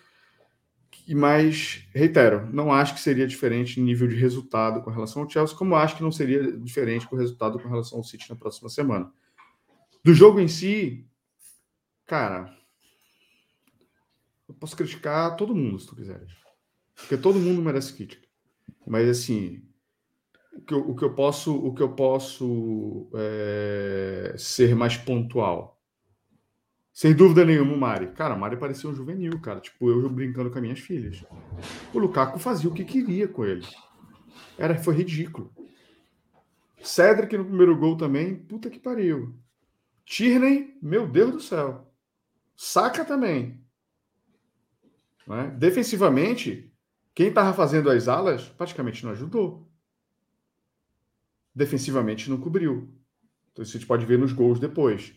Mas, 1.09 1.87
reitero, 1.93 2.49
não 2.51 2.71
acho 2.71 2.95
que 2.95 3.01
seria 3.01 3.27
diferente 3.27 3.79
em 3.79 3.83
nível 3.83 4.07
de 4.07 4.15
resultado 4.15 4.81
com 4.81 4.89
relação 4.89 5.21
ao 5.21 5.29
Chelsea, 5.29 5.55
como 5.55 5.75
acho 5.75 5.95
que 5.97 6.03
não 6.03 6.11
seria 6.11 6.57
diferente 6.57 7.07
com 7.07 7.15
o 7.15 7.19
resultado 7.19 7.59
com 7.59 7.67
relação 7.67 7.99
ao 7.99 8.03
City 8.03 8.29
na 8.29 8.35
próxima 8.35 8.69
semana. 8.69 9.11
Do 10.03 10.13
jogo 10.13 10.39
em 10.39 10.47
si, 10.47 11.07
cara, 12.07 12.51
eu 14.47 14.55
posso 14.55 14.75
criticar 14.75 15.35
todo 15.35 15.55
mundo, 15.55 15.79
se 15.79 15.87
tu 15.87 15.95
quiseres. 15.95 16.31
Porque 16.95 17.17
todo 17.17 17.39
mundo 17.39 17.61
merece 17.61 17.93
crítica. 17.93 18.22
Mas, 18.85 19.09
assim, 19.09 19.63
o 20.53 20.61
que 20.61 20.73
eu, 20.73 20.89
o 20.89 20.95
que 20.95 21.03
eu 21.03 21.13
posso, 21.13 21.55
o 21.55 21.73
que 21.73 21.81
eu 21.81 21.93
posso 21.93 23.09
é, 23.15 24.35
ser 24.37 24.75
mais 24.75 24.97
pontual 24.97 25.73
sem 26.93 27.11
dúvida 27.11 27.43
nenhuma, 27.43 27.73
o 27.73 27.77
Mari. 27.77 28.11
Cara, 28.11 28.35
o 28.35 28.39
Mari 28.39 28.55
parecia 28.55 28.87
um 28.87 28.93
juvenil, 28.93 29.39
cara. 29.41 29.59
Tipo, 29.59 29.89
eu 29.89 30.07
brincando 30.09 30.51
com 30.51 30.57
as 30.57 30.61
minhas 30.61 30.79
filhas. 30.79 31.25
O 31.91 31.97
Lukaku 31.97 32.37
fazia 32.37 32.69
o 32.69 32.73
que 32.73 32.85
queria 32.85 33.27
com 33.27 33.43
ele. 33.43 33.65
Era, 34.59 34.77
foi 34.77 34.93
ridículo. 34.93 35.51
Cedric 36.83 37.35
no 37.35 37.45
primeiro 37.45 37.75
gol 37.75 37.97
também, 37.97 38.35
puta 38.35 38.69
que 38.69 38.77
pariu. 38.77 39.33
Tierney, 40.05 40.77
meu 40.81 41.07
Deus 41.07 41.31
do 41.31 41.39
céu. 41.41 41.91
Saca 42.55 43.03
também. 43.03 43.59
Né? 45.25 45.47
Defensivamente, 45.57 46.71
quem 47.15 47.27
estava 47.27 47.53
fazendo 47.53 47.89
as 47.89 48.07
alas 48.07 48.49
praticamente 48.49 49.03
não 49.05 49.11
ajudou. 49.11 49.69
Defensivamente 51.53 52.29
não 52.29 52.39
cobriu. 52.39 52.91
Então 53.51 53.63
isso 53.63 53.77
a 53.77 53.79
gente 53.79 53.87
pode 53.87 54.05
ver 54.05 54.17
nos 54.17 54.33
gols 54.33 54.59
depois. 54.59 55.13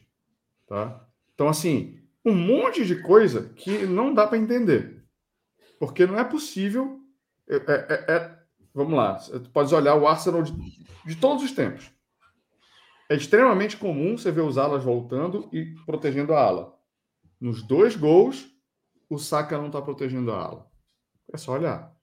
Tá? 0.67 1.07
Então, 1.35 1.49
assim, 1.49 2.01
um 2.25 2.35
monte 2.35 2.85
de 2.85 3.01
coisa 3.03 3.51
que 3.55 3.87
não 3.87 4.13
dá 4.13 4.27
para 4.27 4.37
entender. 4.37 5.05
Porque 5.79 6.07
não 6.07 6.19
é 6.19 6.25
possível. 6.25 7.01
É, 7.49 7.57
é, 7.57 7.87
é, 7.89 8.13
é 8.15 8.39
vamos 8.75 8.95
lá, 8.95 9.19
você 9.19 9.39
pode 9.39 9.75
olhar 9.75 9.95
o 9.95 10.07
Arsenal 10.07 10.43
de, 10.43 10.53
de, 11.07 11.17
todos 11.17 11.43
os 11.43 11.53
tempos. 11.53 11.91
É 13.09 13.15
extremamente 13.15 13.77
comum 13.77 14.19
você 14.19 14.31
ver 14.31 14.43
os 14.43 14.59
alas 14.59 14.85
voltando 14.85 15.49
e 15.53 15.75
protegendo 15.87 16.35
a 16.35 16.43
ala. 16.43 16.79
Nos 17.41 17.63
dois 17.63 17.97
gols, 17.97 18.47
o 19.09 19.17
Saka 19.17 19.57
não 19.57 19.69
está 19.69 19.81
protegendo 19.81 20.33
a 20.33 20.43
ala. 20.43 20.71
É 21.33 21.37
só 21.37 21.53
olhar. 21.53 21.95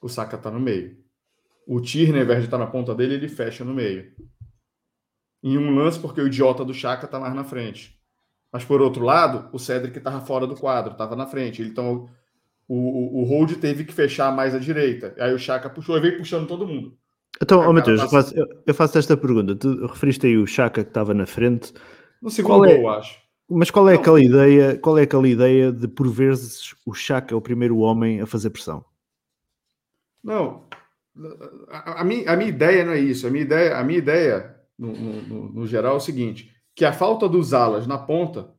o 0.00 0.08
Saka 0.08 0.36
está 0.36 0.50
no 0.50 0.60
meio. 0.60 0.96
O 1.66 1.80
Tierney, 1.80 2.20
ao 2.20 2.24
invés 2.24 2.40
de 2.40 2.44
estar 2.46 2.58
na 2.58 2.66
ponta 2.66 2.94
dele, 2.94 3.14
ele 3.14 3.28
fecha 3.28 3.64
no 3.64 3.74
meio. 3.74 4.12
Em 5.42 5.58
um 5.58 5.74
lance, 5.74 5.98
porque 5.98 6.20
o 6.20 6.26
idiota 6.26 6.64
do 6.64 6.72
Chaka 6.72 7.06
está 7.06 7.18
mais 7.18 7.34
na 7.34 7.44
frente. 7.44 8.00
Mas 8.52 8.64
por 8.64 8.80
outro 8.80 9.04
lado, 9.04 9.48
o 9.52 9.58
Cedric 9.58 9.98
estava 9.98 10.20
fora 10.24 10.46
do 10.46 10.56
quadro, 10.56 10.92
estava 10.92 11.16
na 11.16 11.26
frente. 11.26 11.62
Então 11.62 12.08
o, 12.68 12.76
o, 12.76 13.22
o 13.22 13.24
Hold 13.24 13.54
teve 13.56 13.84
que 13.84 13.92
fechar 13.92 14.34
mais 14.34 14.54
à 14.54 14.58
direita. 14.58 15.14
Aí 15.18 15.34
o 15.34 15.38
Chaka 15.38 15.68
puxou 15.68 15.96
e 15.96 16.00
veio 16.00 16.18
puxando 16.18 16.46
todo 16.46 16.66
mundo. 16.66 16.96
Então, 17.40 17.68
oh, 17.68 17.72
Matheus, 17.72 18.00
eu 18.00 18.08
faço, 18.08 18.34
eu 18.66 18.74
faço 18.74 18.98
esta 18.98 19.16
pergunta. 19.16 19.54
Tu 19.54 19.86
referiste 19.86 20.26
aí 20.26 20.38
o 20.38 20.46
Chaka 20.46 20.82
que 20.82 20.90
estava 20.90 21.12
na 21.12 21.26
frente. 21.26 21.72
No 22.22 22.30
segundo 22.30 22.64
é, 22.64 22.76
gol, 22.76 22.88
acho. 22.90 23.18
Mas 23.48 23.70
qual 23.70 23.88
é 23.88 23.94
Não. 23.94 24.00
aquela 24.00 24.20
ideia? 24.20 24.76
Qual 24.78 24.98
é 24.98 25.02
aquela 25.02 25.28
ideia 25.28 25.72
de 25.72 25.86
por 25.86 26.08
vezes 26.08 26.74
o 26.84 26.92
Chaka 26.92 27.34
é 27.34 27.36
o 27.36 27.40
primeiro 27.40 27.78
homem 27.78 28.20
a 28.20 28.26
fazer 28.26 28.50
pressão? 28.50 28.84
Não, 30.22 30.66
a, 31.68 32.00
a, 32.00 32.04
minha, 32.04 32.30
a 32.30 32.36
minha 32.36 32.48
ideia 32.48 32.84
não 32.84 32.92
é 32.92 32.98
isso. 32.98 33.26
A 33.26 33.30
minha 33.30 33.44
ideia, 33.44 33.78
a 33.78 33.84
minha 33.84 33.98
ideia 33.98 34.56
no, 34.78 34.92
no, 34.92 35.52
no 35.52 35.66
geral 35.66 35.94
é 35.94 35.96
o 35.96 36.00
seguinte: 36.00 36.52
que 36.74 36.84
a 36.84 36.92
falta 36.92 37.28
dos 37.28 37.54
alas 37.54 37.86
na 37.86 37.98
ponta 37.98 38.54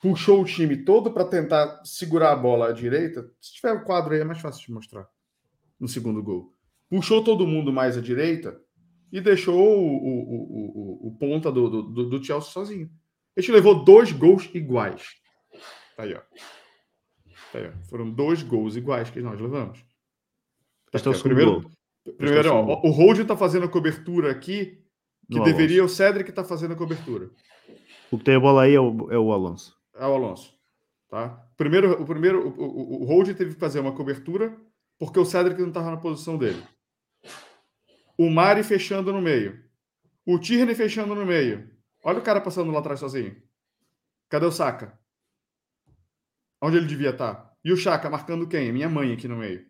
puxou 0.00 0.42
o 0.42 0.44
time 0.44 0.78
todo 0.78 1.12
para 1.12 1.24
tentar 1.24 1.80
segurar 1.84 2.32
a 2.32 2.36
bola 2.36 2.68
à 2.68 2.72
direita. 2.72 3.30
Se 3.40 3.54
tiver 3.54 3.72
o 3.72 3.84
quadro 3.84 4.12
aí, 4.12 4.20
é 4.20 4.24
mais 4.24 4.40
fácil 4.40 4.66
de 4.66 4.72
mostrar 4.72 5.08
no 5.78 5.88
segundo 5.88 6.22
gol. 6.22 6.52
Puxou 6.90 7.22
todo 7.24 7.46
mundo 7.46 7.72
mais 7.72 7.96
à 7.96 8.00
direita 8.00 8.60
e 9.10 9.20
deixou 9.20 9.56
o, 9.56 9.96
o, 9.96 11.04
o, 11.04 11.08
o 11.08 11.16
ponta 11.18 11.50
do, 11.50 11.82
do, 11.82 12.08
do, 12.10 12.24
Chelsea 12.24 12.50
sozinho. 12.50 12.90
A 13.36 13.40
gente 13.40 13.52
levou 13.52 13.84
dois 13.84 14.12
gols 14.12 14.48
iguais. 14.54 15.14
Tá 15.96 16.04
aí, 16.04 16.14
ó. 16.14 16.20
Tá 17.52 17.58
aí, 17.58 17.68
ó. 17.68 17.88
Foram 17.88 18.10
dois 18.10 18.42
gols 18.42 18.76
iguais 18.76 19.10
que 19.10 19.20
nós 19.20 19.40
levamos. 19.40 19.84
Tá 20.90 20.98
é 20.98 21.08
o 21.08 21.22
primeiro, 21.22 21.60
gol. 21.62 22.16
primeiro 22.16 22.48
é 22.48 22.50
ó, 22.50 22.80
o 22.82 22.90
Hold 22.90 23.20
está 23.20 23.36
fazendo 23.36 23.64
a 23.64 23.68
cobertura 23.68 24.30
aqui, 24.30 24.78
que 25.30 25.38
no 25.38 25.44
deveria 25.44 25.80
Alonso. 25.80 25.94
o 25.94 25.96
Cedric 25.96 26.30
estar 26.30 26.42
tá 26.42 26.48
fazendo 26.48 26.72
a 26.72 26.76
cobertura. 26.76 27.30
O 28.10 28.18
que 28.18 28.24
tem 28.24 28.34
a 28.34 28.40
bola 28.40 28.64
aí 28.64 28.74
é 28.74 28.80
o, 28.80 29.10
é 29.10 29.18
o 29.18 29.32
Alonso 29.32 29.74
é 29.94 30.06
o 30.06 30.14
Alonso. 30.14 30.52
Tá? 31.08 31.46
Primeiro, 31.56 32.00
o 32.00 32.06
primeiro, 32.06 32.48
o, 32.48 32.62
o, 32.62 33.02
o 33.02 33.04
Hold 33.04 33.34
teve 33.34 33.54
que 33.54 33.60
fazer 33.60 33.80
uma 33.80 33.92
cobertura 33.92 34.56
porque 34.98 35.18
o 35.18 35.24
Cedric 35.24 35.60
não 35.60 35.68
estava 35.68 35.90
na 35.90 35.96
posição 35.96 36.36
dele. 36.36 36.62
O 38.16 38.30
Mari 38.30 38.62
fechando 38.62 39.12
no 39.12 39.20
meio. 39.20 39.62
O 40.24 40.38
Tierney 40.38 40.74
fechando 40.74 41.14
no 41.14 41.26
meio. 41.26 41.70
Olha 42.02 42.18
o 42.18 42.22
cara 42.22 42.40
passando 42.40 42.72
lá 42.72 42.80
atrás 42.80 43.00
sozinho. 43.00 43.40
Cadê 44.28 44.46
o 44.46 44.52
Saka? 44.52 44.98
Onde 46.60 46.76
ele 46.76 46.86
devia 46.86 47.10
estar? 47.10 47.52
E 47.64 47.72
o 47.72 47.76
Chaka 47.76 48.10
marcando 48.10 48.46
quem? 48.46 48.72
Minha 48.72 48.88
mãe 48.88 49.12
aqui 49.12 49.28
no 49.28 49.36
meio. 49.36 49.66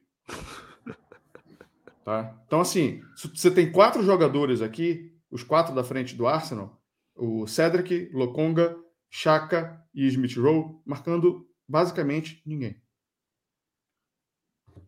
Tá? 2.04 2.36
Então, 2.46 2.60
assim, 2.60 3.00
você 3.16 3.50
tem 3.50 3.70
quatro 3.70 4.02
jogadores 4.02 4.60
aqui, 4.60 5.16
os 5.30 5.44
quatro 5.44 5.74
da 5.74 5.84
frente 5.84 6.16
do 6.16 6.26
Arsenal: 6.26 6.82
o 7.14 7.46
Cedric, 7.46 8.10
Lokonga, 8.12 8.76
Chaka 9.08 9.80
e 9.94 10.06
Smith 10.08 10.36
Rowe, 10.36 10.80
marcando 10.84 11.48
basicamente 11.68 12.42
ninguém. 12.44 12.82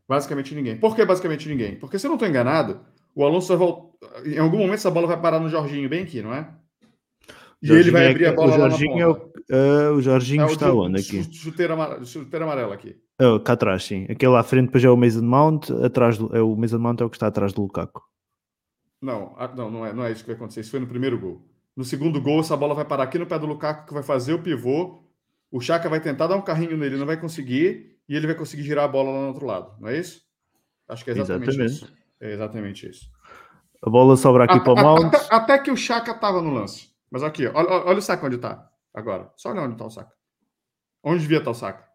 Basicamente 0.09 0.55
ninguém. 0.55 0.79
Por 0.79 0.97
que 0.97 1.05
basicamente 1.05 1.49
ninguém? 1.49 1.79
Porque 1.79 1.99
se 1.99 2.07
eu 2.07 2.09
não 2.09 2.17
estou 2.17 2.29
enganado, 2.29 2.85
o 3.15 3.25
Alonso 3.25 3.49
vai 3.49 3.57
voltar. 3.59 3.95
Em 4.27 4.39
algum 4.39 4.59
momento 4.59 4.75
essa 4.75 4.91
bola 4.91 5.07
vai 5.07 5.21
parar 5.21 5.39
no 5.39 5.49
Jorginho, 5.49 5.89
bem 5.89 6.03
aqui, 6.03 6.21
não 6.21 6.35
é? 6.35 6.53
E 7.65 7.67
Jorginho 7.67 7.87
ele 7.87 7.91
vai 7.93 8.11
abrir 8.11 8.27
a 8.27 8.33
bola 8.35 8.55
o 8.55 8.59
Jorginho, 8.59 9.01
é 9.01 9.09
o, 9.09 9.13
uh, 9.13 9.95
o 9.95 10.03
Jorginho 10.03 10.43
é, 10.43 10.53
está 10.53 10.71
onde 10.71 11.01
aqui? 11.01 11.35
Chuteira 11.35 11.73
amarela, 11.73 12.05
chuteira 12.05 12.45
amarela 12.45 12.75
aqui. 12.75 12.95
Oh, 13.19 13.41
cá 13.41 13.55
atrás, 13.55 13.85
sim. 13.85 14.05
Aquele 14.11 14.37
à 14.37 14.43
frente 14.43 14.67
depois 14.67 14.85
é 14.85 14.91
o 14.91 14.97
Mason 14.99 15.23
Mount, 15.23 15.71
atrás 15.83 16.19
do, 16.19 16.37
é 16.37 16.43
o 16.43 16.55
Mason 16.55 16.79
Mount 16.79 17.01
é 17.01 17.05
o 17.07 17.09
que 17.09 17.17
está 17.17 17.29
atrás 17.29 17.55
do 17.55 17.63
Lukaku. 17.63 18.03
Não, 19.01 19.35
não, 19.57 19.71
não 19.71 19.87
é, 19.87 19.95
não 19.95 20.05
é 20.05 20.13
isso 20.13 20.21
que 20.21 20.27
vai 20.27 20.37
acontecer. 20.37 20.61
Isso 20.61 20.73
foi 20.73 20.81
no 20.81 20.87
primeiro 20.87 21.19
gol. 21.19 21.41
No 21.75 21.85
segundo 21.87 22.21
gol, 22.21 22.41
essa 22.41 22.55
bola 22.55 22.75
vai 22.75 22.85
parar 22.85 23.05
aqui 23.05 23.19
no 23.19 23.27
pé 23.27 23.39
do 23.39 23.47
Lukaku, 23.47 23.87
que 23.87 23.95
vai 23.95 24.03
fazer 24.03 24.35
o 24.35 24.43
pivô. 24.43 25.03
O 25.51 25.59
Chaka 25.59 25.89
vai 25.89 26.01
tentar 26.01 26.27
dar 26.27 26.37
um 26.37 26.43
carrinho 26.43 26.77
nele, 26.77 26.99
não 26.99 27.07
vai 27.07 27.19
conseguir, 27.19 27.97
e 28.07 28.15
ele 28.15 28.27
vai 28.27 28.37
conseguir 28.37 28.63
girar 28.63 28.85
a 28.85 28.89
bola 28.89 29.11
lá 29.11 29.21
no 29.23 29.29
outro 29.29 29.47
lado, 29.47 29.75
não 29.81 29.89
é 29.89 29.99
isso? 29.99 30.21
Acho 30.87 31.03
que 31.03 31.11
é 31.11 31.15
exatamente, 31.15 31.49
exatamente. 31.49 31.73
isso. 31.73 31.93
É 32.21 32.33
exatamente 32.33 32.91
isso. 32.91 33.11
A 33.83 33.89
bola 33.89 34.17
sobra 34.17 34.45
aqui 34.45 34.61
para 34.61 34.73
o 34.73 34.77
Mount. 34.77 35.15
Até, 35.15 35.35
até, 35.35 35.59
que 35.59 35.71
o 35.71 35.77
Chaka 35.77 36.13
estava 36.13 36.43
no 36.43 36.53
lance. 36.53 36.94
Mas 37.15 37.23
aqui, 37.23 37.47
olha, 37.47 37.71
olha 37.71 37.99
o 37.99 38.03
saco 38.03 38.27
onde 38.27 38.35
está 38.35 38.69
agora. 38.93 39.31
Só 39.37 39.51
olha 39.51 39.63
onde 39.63 39.75
está 39.75 39.85
o 39.85 39.91
saco. 39.91 40.13
Onde 41.01 41.21
devia 41.21 41.39
estar 41.39 41.45
tá 41.45 41.51
o 41.53 41.55
saco? 41.55 41.89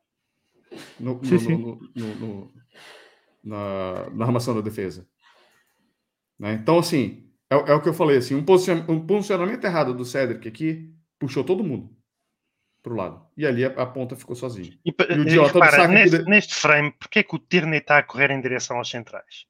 No, 0.97 1.15
no, 1.15 1.39
sim. 1.39 1.57
No, 1.57 2.15
no, 2.15 2.53
na, 3.43 4.09
na 4.11 4.25
armação 4.25 4.55
da 4.55 4.61
defesa. 4.61 5.05
Né? 6.39 6.53
Então, 6.53 6.79
assim, 6.79 7.29
é, 7.49 7.55
é, 7.55 7.73
o 7.73 7.81
que 7.81 7.89
eu 7.89 7.93
falei, 7.93 8.15
assim, 8.15 8.33
um, 8.33 8.45
posicionamento, 8.45 8.89
um 8.89 9.05
posicionamento 9.05 9.65
errado 9.65 9.93
do 9.93 10.05
Cedric 10.05 10.47
aqui 10.47 10.95
puxou 11.19 11.43
todo 11.43 11.65
mundo 11.65 11.93
pro 12.81 12.95
lado. 12.95 13.21
E 13.35 13.45
ali 13.45 13.65
a, 13.65 13.71
a 13.71 13.85
ponta 13.85 14.15
ficou 14.15 14.37
sozinha. 14.37 14.71
E, 14.85 14.89
e 14.89 15.13
o 15.15 15.21
idiota 15.23 15.51
repara, 15.51 15.85
neste, 15.85 16.19
de... 16.19 16.29
neste 16.29 16.55
frame, 16.55 16.93
porquê 16.97 17.19
é 17.19 17.23
que 17.23 17.35
o 17.35 17.39
Tierney 17.39 17.79
está 17.79 17.97
a 17.97 18.03
correr 18.03 18.31
em 18.31 18.39
direção 18.39 18.77
aos 18.77 18.89
centrais? 18.89 19.45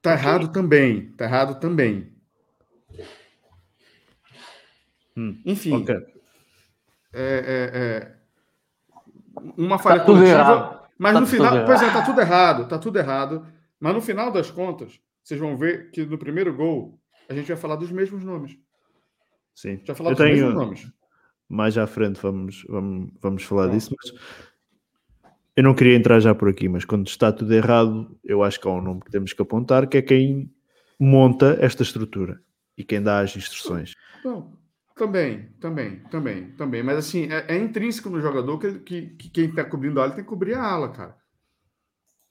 Tá 0.00 0.12
errado 0.12 0.52
também. 0.52 1.10
Tá 1.16 1.24
errado 1.24 1.58
também. 1.58 2.14
Hum, 5.16 5.40
Enfim. 5.44 5.74
Okay. 5.76 5.96
É, 7.12 7.22
é, 7.22 7.78
é, 7.78 8.16
uma 9.56 9.78
falha 9.78 10.00
tá 10.00 10.06
coletiva. 10.06 10.88
Mas 10.98 11.14
tá 11.14 11.20
no 11.20 11.26
final. 11.26 11.64
Pois 11.64 11.82
é, 11.82 11.90
tá 11.90 12.02
tudo 12.02 12.20
errado. 12.20 12.68
Tá 12.68 12.78
tudo 12.78 12.98
errado. 12.98 13.46
Mas 13.78 13.94
no 13.94 14.00
final 14.00 14.30
das 14.30 14.50
contas, 14.50 15.00
vocês 15.22 15.38
vão 15.38 15.56
ver 15.56 15.90
que 15.90 16.04
no 16.04 16.18
primeiro 16.18 16.54
gol 16.54 16.98
a 17.28 17.34
gente 17.34 17.48
vai 17.48 17.56
falar 17.56 17.76
dos 17.76 17.90
mesmos 17.90 18.24
nomes. 18.24 18.56
Sim. 19.54 19.80
Já 19.84 19.94
falar 19.94 20.10
eu 20.10 20.16
dos 20.16 20.24
tenho... 20.24 20.36
mesmos 20.36 20.54
nomes. 20.54 20.92
Mais 21.48 21.76
à 21.76 21.86
frente 21.86 22.20
vamos, 22.20 22.64
vamos, 22.68 23.12
vamos 23.20 23.42
falar 23.42 23.68
disso, 23.68 23.94
mas 23.96 24.12
eu 25.54 25.62
não 25.62 25.74
queria 25.74 25.94
entrar 25.94 26.18
já 26.18 26.34
por 26.34 26.48
aqui, 26.48 26.68
mas 26.68 26.84
quando 26.84 27.06
está 27.06 27.30
tudo 27.30 27.52
errado, 27.52 28.18
eu 28.24 28.42
acho 28.42 28.58
que 28.58 28.66
há 28.66 28.70
um 28.70 28.80
nome 28.80 29.02
que 29.02 29.10
temos 29.10 29.32
que 29.32 29.42
apontar, 29.42 29.86
que 29.86 29.98
é 29.98 30.02
quem 30.02 30.50
monta 30.98 31.56
esta 31.60 31.82
estrutura 31.82 32.40
e 32.76 32.82
quem 32.82 33.00
dá 33.00 33.20
as 33.20 33.36
instruções. 33.36 33.92
Não, 34.24 34.56
também, 34.94 35.48
também, 35.60 36.00
também, 36.04 36.52
também. 36.52 36.82
Mas 36.82 36.98
assim, 36.98 37.24
é, 37.30 37.56
é 37.56 37.58
intrínseco 37.58 38.08
no 38.08 38.20
jogador 38.20 38.58
que, 38.58 38.78
que, 38.80 39.06
que 39.16 39.30
quem 39.30 39.44
está 39.46 39.64
cobrindo 39.64 40.00
a 40.00 40.04
ala 40.04 40.14
tem 40.14 40.22
que 40.22 40.30
cobrir 40.30 40.54
a 40.54 40.62
ala, 40.62 40.90
cara. 40.90 41.16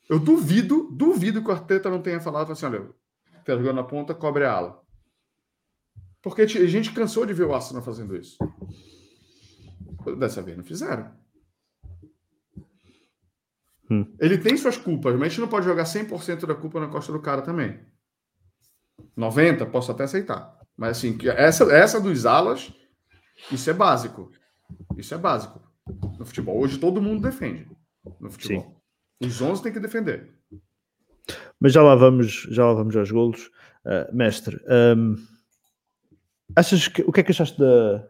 Eu 0.10 0.20
duvido, 0.20 0.90
duvido 0.92 1.42
que 1.42 1.50
o 1.50 1.52
Arteta 1.52 1.90
não 1.90 2.02
tenha 2.02 2.22
falado 2.22 2.52
assim, 2.52 2.66
olha, 2.66 2.90
tá 3.46 3.56
jogando 3.56 3.76
na 3.76 3.84
ponta, 3.84 4.14
cobre 4.14 4.46
a 4.46 4.52
ala. 4.54 4.82
Porque 6.22 6.44
a 6.44 6.48
gente 6.48 6.94
cansou 6.94 7.26
de 7.26 7.34
ver 7.34 7.44
o 7.44 7.54
Arsenal 7.54 7.84
fazendo 7.84 8.16
isso. 8.16 8.38
Dessa 10.18 10.42
vez 10.42 10.56
não 10.56 10.64
fizeram. 10.64 11.14
Hum. 13.92 14.16
Ele 14.20 14.38
tem 14.38 14.56
suas 14.56 14.78
culpas, 14.78 15.14
mas 15.16 15.24
a 15.24 15.30
gente 15.30 15.42
não 15.42 15.50
pode 15.50 15.66
jogar 15.66 15.84
100% 15.84 16.46
da 16.46 16.56
culpa 16.56 16.80
na 16.80 16.88
costa 16.88 17.12
do 17.12 17.22
cara 17.22 17.42
também. 17.42 17.80
90, 19.18 19.66
posso 19.66 19.92
até 19.92 20.06
aceitar. 20.06 20.63
Mas 20.78 20.98
assim, 20.98 21.18
essa, 21.36 21.64
essa 21.72 22.00
dos 22.00 22.26
alas, 22.26 22.72
isso 23.52 23.70
é 23.70 23.74
básico. 23.74 24.32
Isso 24.98 25.14
é 25.14 25.18
básico 25.18 25.62
no 26.18 26.26
futebol. 26.26 26.60
Hoje 26.60 26.78
todo 26.78 27.02
mundo 27.02 27.22
defende 27.22 27.68
no 28.20 28.30
futebol. 28.30 28.82
Sim. 29.22 29.28
Os 29.28 29.42
11 29.42 29.64
têm 29.64 29.74
que 29.74 29.80
defender. 29.80 30.34
Mas 31.60 31.74
já 31.74 31.82
lá 31.82 31.96
vamos, 31.96 32.48
já 32.50 32.66
lá 32.66 32.74
vamos 32.74 32.96
aos 32.96 33.10
golos. 33.12 33.50
Uh, 33.86 34.16
mestre, 34.16 34.62
um, 34.98 35.16
achas 36.56 36.88
que, 36.88 37.02
o 37.02 37.12
que 37.12 37.20
é 37.20 37.24
que 37.24 37.32
achaste 37.32 37.60
da, 37.60 38.08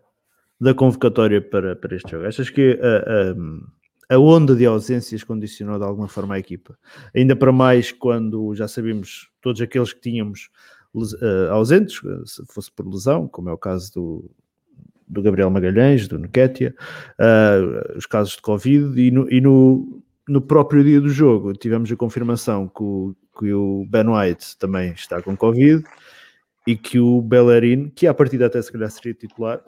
da 0.61 0.73
convocatória 0.73 1.41
para, 1.41 1.75
para 1.75 1.95
este 1.95 2.11
jogo? 2.11 2.27
Achas 2.27 2.49
que 2.49 2.79
a, 2.79 4.13
a, 4.13 4.15
a 4.15 4.19
onda 4.19 4.55
de 4.55 4.65
ausências 4.65 5.23
condicionou 5.23 5.79
de 5.79 5.85
alguma 5.85 6.07
forma 6.07 6.35
a 6.35 6.39
equipa? 6.39 6.77
Ainda 7.15 7.35
para 7.35 7.51
mais 7.51 7.91
quando 7.91 8.53
já 8.53 8.67
sabemos 8.67 9.29
todos 9.41 9.61
aqueles 9.61 9.93
que 9.93 10.01
tínhamos 10.01 10.49
uh, 10.93 11.51
ausentes, 11.51 12.01
se 12.25 12.45
fosse 12.45 12.71
por 12.71 12.87
lesão, 12.87 13.27
como 13.27 13.49
é 13.49 13.53
o 13.53 13.57
caso 13.57 13.93
do, 13.93 14.31
do 15.07 15.21
Gabriel 15.21 15.49
Magalhães, 15.49 16.07
do 16.07 16.19
Nuquetia, 16.19 16.75
uh, 17.19 17.97
os 17.97 18.05
casos 18.05 18.35
de 18.35 18.41
Covid, 18.41 18.99
e 18.99 19.11
no, 19.11 19.31
e 19.31 19.41
no, 19.41 20.03
no 20.27 20.41
próprio 20.41 20.83
dia 20.83 21.01
do 21.01 21.09
jogo 21.09 21.53
tivemos 21.53 21.91
a 21.91 21.95
confirmação 21.95 22.67
que 22.67 22.83
o, 22.83 23.15
que 23.39 23.53
o 23.53 23.85
Ben 23.89 24.07
White 24.07 24.57
também 24.57 24.91
está 24.91 25.21
com 25.21 25.35
Covid 25.35 25.83
e 26.65 26.75
que 26.75 26.99
o 26.99 27.21
Bellerin, 27.21 27.89
que 27.89 28.07
a 28.07 28.13
partida 28.13 28.45
até 28.45 28.61
se 28.61 28.71
calhar 28.71 28.89
seria 28.89 29.13
titular, 29.13 29.61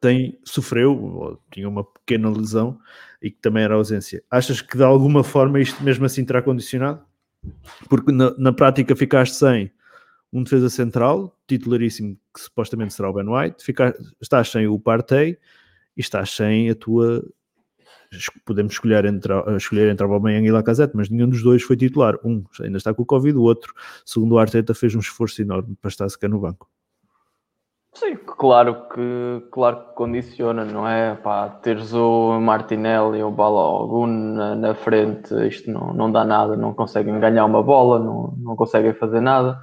tem, 0.00 0.38
sofreu, 0.44 1.00
ou 1.00 1.40
tinha 1.50 1.68
uma 1.68 1.84
pequena 1.84 2.28
lesão 2.28 2.78
e 3.22 3.30
que 3.30 3.38
também 3.40 3.62
era 3.62 3.74
ausência. 3.74 4.22
Achas 4.28 4.60
que 4.60 4.76
de 4.76 4.82
alguma 4.82 5.22
forma 5.22 5.60
isto 5.60 5.82
mesmo 5.82 6.04
assim 6.04 6.24
terá 6.24 6.42
condicionado? 6.42 7.00
Porque 7.88 8.10
na, 8.12 8.36
na 8.36 8.52
prática 8.52 8.96
ficaste 8.96 9.36
sem 9.36 9.70
um 10.32 10.42
defesa 10.42 10.70
central, 10.70 11.38
titularíssimo, 11.46 12.16
que 12.34 12.40
supostamente 12.40 12.94
será 12.94 13.10
o 13.10 13.12
Ben 13.12 13.28
White, 13.28 13.62
ficaste, 13.62 14.00
estás 14.20 14.50
sem 14.50 14.66
o 14.66 14.78
Partey 14.78 15.38
e 15.96 16.00
estás 16.00 16.30
sem 16.30 16.70
a 16.70 16.74
tua 16.74 17.22
podemos 18.44 18.74
escolher 18.74 19.04
entre, 19.04 19.32
escolher 19.56 19.90
entre 19.90 20.04
Aubameyang 20.04 20.46
e 20.46 20.50
Lacazette, 20.50 20.96
mas 20.96 21.08
nenhum 21.08 21.28
dos 21.28 21.42
dois 21.42 21.62
foi 21.62 21.76
titular. 21.76 22.14
Um 22.24 22.44
ainda 22.60 22.78
está 22.78 22.92
com 22.92 23.02
o 23.02 23.06
Covid, 23.06 23.36
o 23.38 23.42
outro, 23.42 23.72
segundo 24.04 24.32
o 24.32 24.38
Arteta, 24.38 24.74
fez 24.74 24.94
um 24.94 25.00
esforço 25.00 25.40
enorme 25.40 25.76
para 25.80 25.88
estar 25.88 26.08
sequer 26.08 26.28
no 26.28 26.40
banco. 26.40 26.68
Sim, 27.94 28.16
claro 28.16 28.88
que, 28.88 29.46
claro 29.50 29.84
que 29.84 29.94
condiciona, 29.94 30.64
não 30.64 30.88
é? 30.88 31.14
Pá, 31.14 31.48
teres 31.48 31.92
o 31.92 32.40
Martinelli 32.40 33.18
e 33.18 33.22
o 33.22 33.30
Balogun 33.30 34.06
na, 34.06 34.54
na, 34.54 34.74
frente, 34.74 35.34
isto 35.46 35.70
não, 35.70 35.92
não 35.92 36.10
dá 36.10 36.24
nada, 36.24 36.56
não 36.56 36.72
conseguem 36.72 37.20
ganhar 37.20 37.44
uma 37.44 37.62
bola, 37.62 37.98
não, 37.98 38.34
não 38.38 38.56
conseguem 38.56 38.94
fazer 38.94 39.20
nada. 39.20 39.62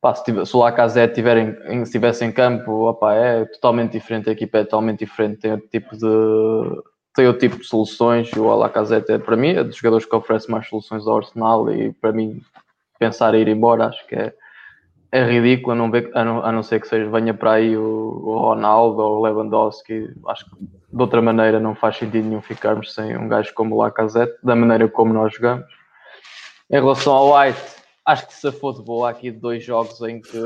Pá, 0.00 0.14
se, 0.14 0.24
tiver, 0.24 0.46
se 0.46 0.56
o 0.56 0.60
Lacazette 0.60 1.14
tiver 1.14 1.36
em, 1.36 1.82
estivesse 1.82 2.24
em 2.24 2.32
campo, 2.32 2.88
opa, 2.88 3.14
é 3.14 3.44
totalmente 3.44 3.92
diferente, 3.92 4.30
a 4.30 4.32
equipa 4.32 4.58
é 4.58 4.64
totalmente 4.64 5.00
diferente, 5.00 5.40
tem 5.40 5.52
outro 5.52 5.68
tipo 5.68 5.96
de, 5.96 6.82
tem 7.14 7.26
outro 7.26 7.40
tipo 7.40 7.58
de 7.58 7.66
soluções. 7.66 8.32
O 8.32 8.46
Lacazette 8.54 9.12
é, 9.12 9.18
para 9.18 9.36
mim, 9.36 9.50
é 9.50 9.64
dos 9.64 9.76
jogadores 9.76 10.06
que 10.06 10.16
oferece 10.16 10.50
mais 10.50 10.66
soluções 10.68 11.06
ao 11.06 11.18
Arsenal 11.18 11.70
e 11.70 11.92
para 11.92 12.12
mim, 12.12 12.40
pensar 12.98 13.34
em 13.34 13.40
ir 13.40 13.48
embora, 13.48 13.86
acho 13.86 14.06
que 14.06 14.14
é 14.14 14.32
é 15.12 15.24
ridículo 15.24 15.72
a 15.72 15.74
não, 15.74 15.90
ver, 15.90 16.10
a 16.14 16.24
não, 16.24 16.44
a 16.44 16.52
não 16.52 16.62
ser 16.62 16.80
que 16.80 16.86
seja, 16.86 17.10
venha 17.10 17.34
para 17.34 17.52
aí 17.52 17.76
o, 17.76 17.82
o 17.82 18.38
Ronaldo 18.38 19.02
ou 19.02 19.18
o 19.18 19.22
Lewandowski. 19.22 20.08
Acho 20.28 20.44
que 20.44 20.56
de 20.60 21.02
outra 21.02 21.20
maneira 21.20 21.58
não 21.58 21.74
faz 21.74 21.96
sentido 21.96 22.28
nenhum 22.28 22.40
ficarmos 22.40 22.94
sem 22.94 23.16
um 23.16 23.28
gajo 23.28 23.52
como 23.54 23.74
o 23.74 23.78
Lacazette, 23.78 24.34
da 24.42 24.54
maneira 24.54 24.88
como 24.88 25.12
nós 25.12 25.34
jogamos. 25.34 25.66
Em 26.70 26.76
relação 26.76 27.12
ao 27.12 27.36
White, 27.36 27.60
acho 28.04 28.26
que 28.26 28.34
se 28.34 28.50
for 28.52 28.72
de 28.74 28.82
boa 28.82 29.10
aqui 29.10 29.30
de 29.30 29.38
dois 29.38 29.64
jogos 29.64 30.00
em 30.02 30.20
que 30.20 30.38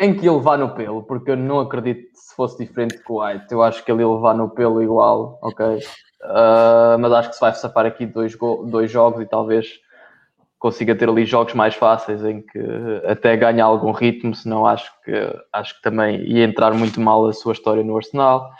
em 0.00 0.14
que 0.14 0.20
ele 0.20 0.36
levar 0.36 0.58
no 0.58 0.74
pelo, 0.74 1.02
porque 1.02 1.32
eu 1.32 1.36
não 1.36 1.60
acredito 1.60 2.12
que 2.12 2.18
se 2.18 2.34
fosse 2.34 2.64
diferente 2.64 2.98
com 3.02 3.14
o 3.14 3.24
White. 3.24 3.46
Eu 3.50 3.62
acho 3.62 3.84
que 3.84 3.90
ele 3.90 4.02
ia 4.02 4.08
levar 4.08 4.34
no 4.34 4.48
pelo 4.48 4.82
igual, 4.82 5.38
ok? 5.42 5.78
Uh, 6.22 6.98
mas 6.98 7.12
acho 7.12 7.28
que 7.30 7.34
se 7.34 7.40
vai 7.40 7.52
safar 7.54 7.86
aqui 7.86 8.06
dois, 8.06 8.36
dois 8.66 8.90
jogos 8.90 9.20
e 9.22 9.26
talvez 9.26 9.80
consiga 10.58 10.94
ter 10.94 11.08
ali 11.08 11.24
jogos 11.24 11.54
mais 11.54 11.74
fáceis 11.74 12.24
em 12.24 12.42
que 12.42 12.60
até 13.06 13.36
ganha 13.36 13.64
algum 13.64 13.92
ritmo, 13.92 14.34
senão 14.34 14.66
acho 14.66 14.90
que, 15.04 15.12
acho 15.52 15.76
que 15.76 15.82
também 15.82 16.20
ia 16.22 16.44
entrar 16.44 16.74
muito 16.74 17.00
mal 17.00 17.26
a 17.26 17.32
sua 17.32 17.52
história 17.52 17.84
no 17.84 17.96
Arsenal. 17.96 18.50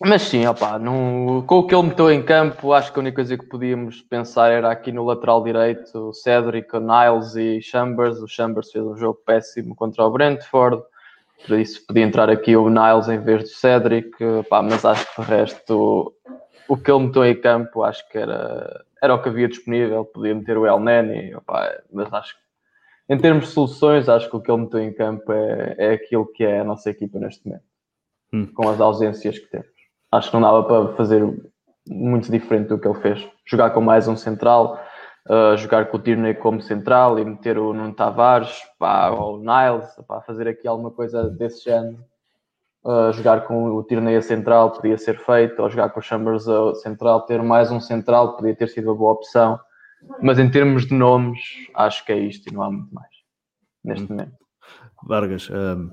Mas 0.00 0.22
sim, 0.22 0.44
opa, 0.46 0.76
não, 0.78 1.44
com 1.46 1.60
o 1.60 1.66
que 1.66 1.74
ele 1.74 1.88
meteu 1.88 2.10
em 2.10 2.22
campo, 2.22 2.72
acho 2.72 2.92
que 2.92 2.98
a 2.98 3.02
única 3.02 3.16
coisa 3.16 3.38
que 3.38 3.46
podíamos 3.46 4.02
pensar 4.02 4.50
era 4.50 4.70
aqui 4.70 4.90
no 4.90 5.04
lateral 5.04 5.42
direito, 5.44 5.96
o 5.96 6.12
Cedric, 6.12 6.76
o 6.76 6.80
Niles 6.80 7.36
e 7.36 7.62
Chambers. 7.62 8.18
O 8.18 8.26
Chambers 8.26 8.72
fez 8.72 8.84
um 8.84 8.96
jogo 8.96 9.20
péssimo 9.24 9.74
contra 9.76 10.04
o 10.04 10.10
Brentford, 10.10 10.82
por 11.46 11.58
isso 11.58 11.86
podia 11.86 12.02
entrar 12.02 12.28
aqui 12.28 12.56
o 12.56 12.68
Niles 12.68 13.08
em 13.08 13.20
vez 13.20 13.44
do 13.44 13.48
Cedric, 13.50 14.10
opa, 14.24 14.62
mas 14.62 14.84
acho 14.84 15.14
que 15.14 15.22
de 15.22 15.28
resto 15.28 16.12
o 16.66 16.76
que 16.76 16.90
ele 16.90 17.06
meteu 17.06 17.24
em 17.24 17.40
campo 17.40 17.82
acho 17.82 18.08
que 18.08 18.18
era 18.18 18.84
era 19.00 19.14
o 19.14 19.22
que 19.22 19.28
havia 19.28 19.48
disponível, 19.48 20.04
podia 20.06 20.34
meter 20.34 20.56
o 20.56 20.66
El 20.66 20.80
Neni, 20.80 21.34
opa, 21.36 21.70
mas 21.92 22.12
acho 22.12 22.34
que 22.34 22.44
em 23.06 23.18
termos 23.18 23.48
de 23.48 23.52
soluções, 23.52 24.08
acho 24.08 24.30
que 24.30 24.36
o 24.36 24.40
que 24.40 24.50
ele 24.50 24.62
meteu 24.62 24.80
em 24.80 24.92
campo 24.92 25.30
é, 25.30 25.74
é 25.78 25.92
aquilo 25.92 26.26
que 26.26 26.42
é 26.42 26.60
a 26.60 26.64
nossa 26.64 26.88
equipa 26.88 27.18
neste 27.18 27.46
momento, 27.46 27.64
hum. 28.32 28.46
com 28.46 28.68
as 28.68 28.80
ausências 28.80 29.38
que 29.38 29.46
temos. 29.46 29.73
Acho 30.14 30.30
que 30.30 30.36
não 30.36 30.42
dava 30.42 30.62
para 30.62 30.96
fazer 30.96 31.22
muito 31.88 32.30
diferente 32.30 32.68
do 32.68 32.78
que 32.78 32.86
ele 32.86 33.00
fez. 33.00 33.28
Jogar 33.46 33.70
com 33.70 33.80
mais 33.80 34.06
um 34.06 34.16
central, 34.16 34.80
uh, 35.28 35.56
jogar 35.56 35.86
com 35.86 35.96
o 35.96 36.00
Tierney 36.00 36.34
como 36.34 36.62
central 36.62 37.18
e 37.18 37.24
meter 37.24 37.58
o 37.58 37.72
Nuno 37.72 37.94
Tavares 37.94 38.62
pá, 38.78 39.10
ou 39.10 39.36
o 39.36 39.38
Niles, 39.38 39.86
para 40.06 40.20
fazer 40.22 40.48
aqui 40.48 40.68
alguma 40.68 40.90
coisa 40.90 41.28
desse 41.28 41.64
género 41.64 41.98
Uh, 42.86 43.10
jogar 43.14 43.46
com 43.46 43.70
o 43.70 43.82
Tierney 43.82 44.14
a 44.14 44.20
central 44.20 44.70
podia 44.70 44.98
ser 44.98 45.18
feito, 45.18 45.62
ou 45.62 45.70
jogar 45.70 45.88
com 45.88 46.00
o 46.00 46.02
Chambers 46.02 46.46
a 46.46 46.74
central, 46.74 47.22
ter 47.22 47.42
mais 47.42 47.72
um 47.72 47.80
central 47.80 48.36
podia 48.36 48.54
ter 48.54 48.68
sido 48.68 48.90
uma 48.90 48.94
boa 48.94 49.14
opção. 49.14 49.58
Mas 50.20 50.38
em 50.38 50.50
termos 50.50 50.86
de 50.86 50.92
nomes, 50.92 51.40
acho 51.74 52.04
que 52.04 52.12
é 52.12 52.18
isto 52.18 52.46
e 52.46 52.52
não 52.52 52.62
há 52.62 52.70
muito 52.70 52.94
mais 52.94 53.08
neste 53.82 54.04
hum. 54.04 54.08
momento. 54.10 54.36
Vargas, 55.02 55.48
um, 55.48 55.90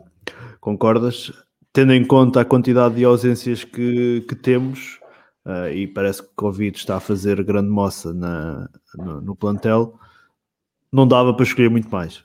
concordas? 0.60 1.32
Tendo 1.74 1.94
em 1.94 2.06
conta 2.06 2.42
a 2.42 2.46
quantidade 2.46 2.96
de 2.96 3.06
ausências 3.06 3.64
que, 3.64 4.22
que 4.28 4.36
temos, 4.36 5.00
uh, 5.46 5.70
e 5.70 5.88
parece 5.88 6.22
que 6.22 6.30
o 6.30 6.36
Covid 6.36 6.78
está 6.78 6.98
a 6.98 7.00
fazer 7.00 7.42
grande 7.44 7.70
moça 7.70 8.14
na, 8.14 8.70
no, 8.96 9.22
no 9.22 9.36
plantel, 9.36 9.98
não 10.92 11.08
dava 11.08 11.34
para 11.34 11.46
escolher 11.46 11.70
muito 11.70 11.90
mais. 11.90 12.24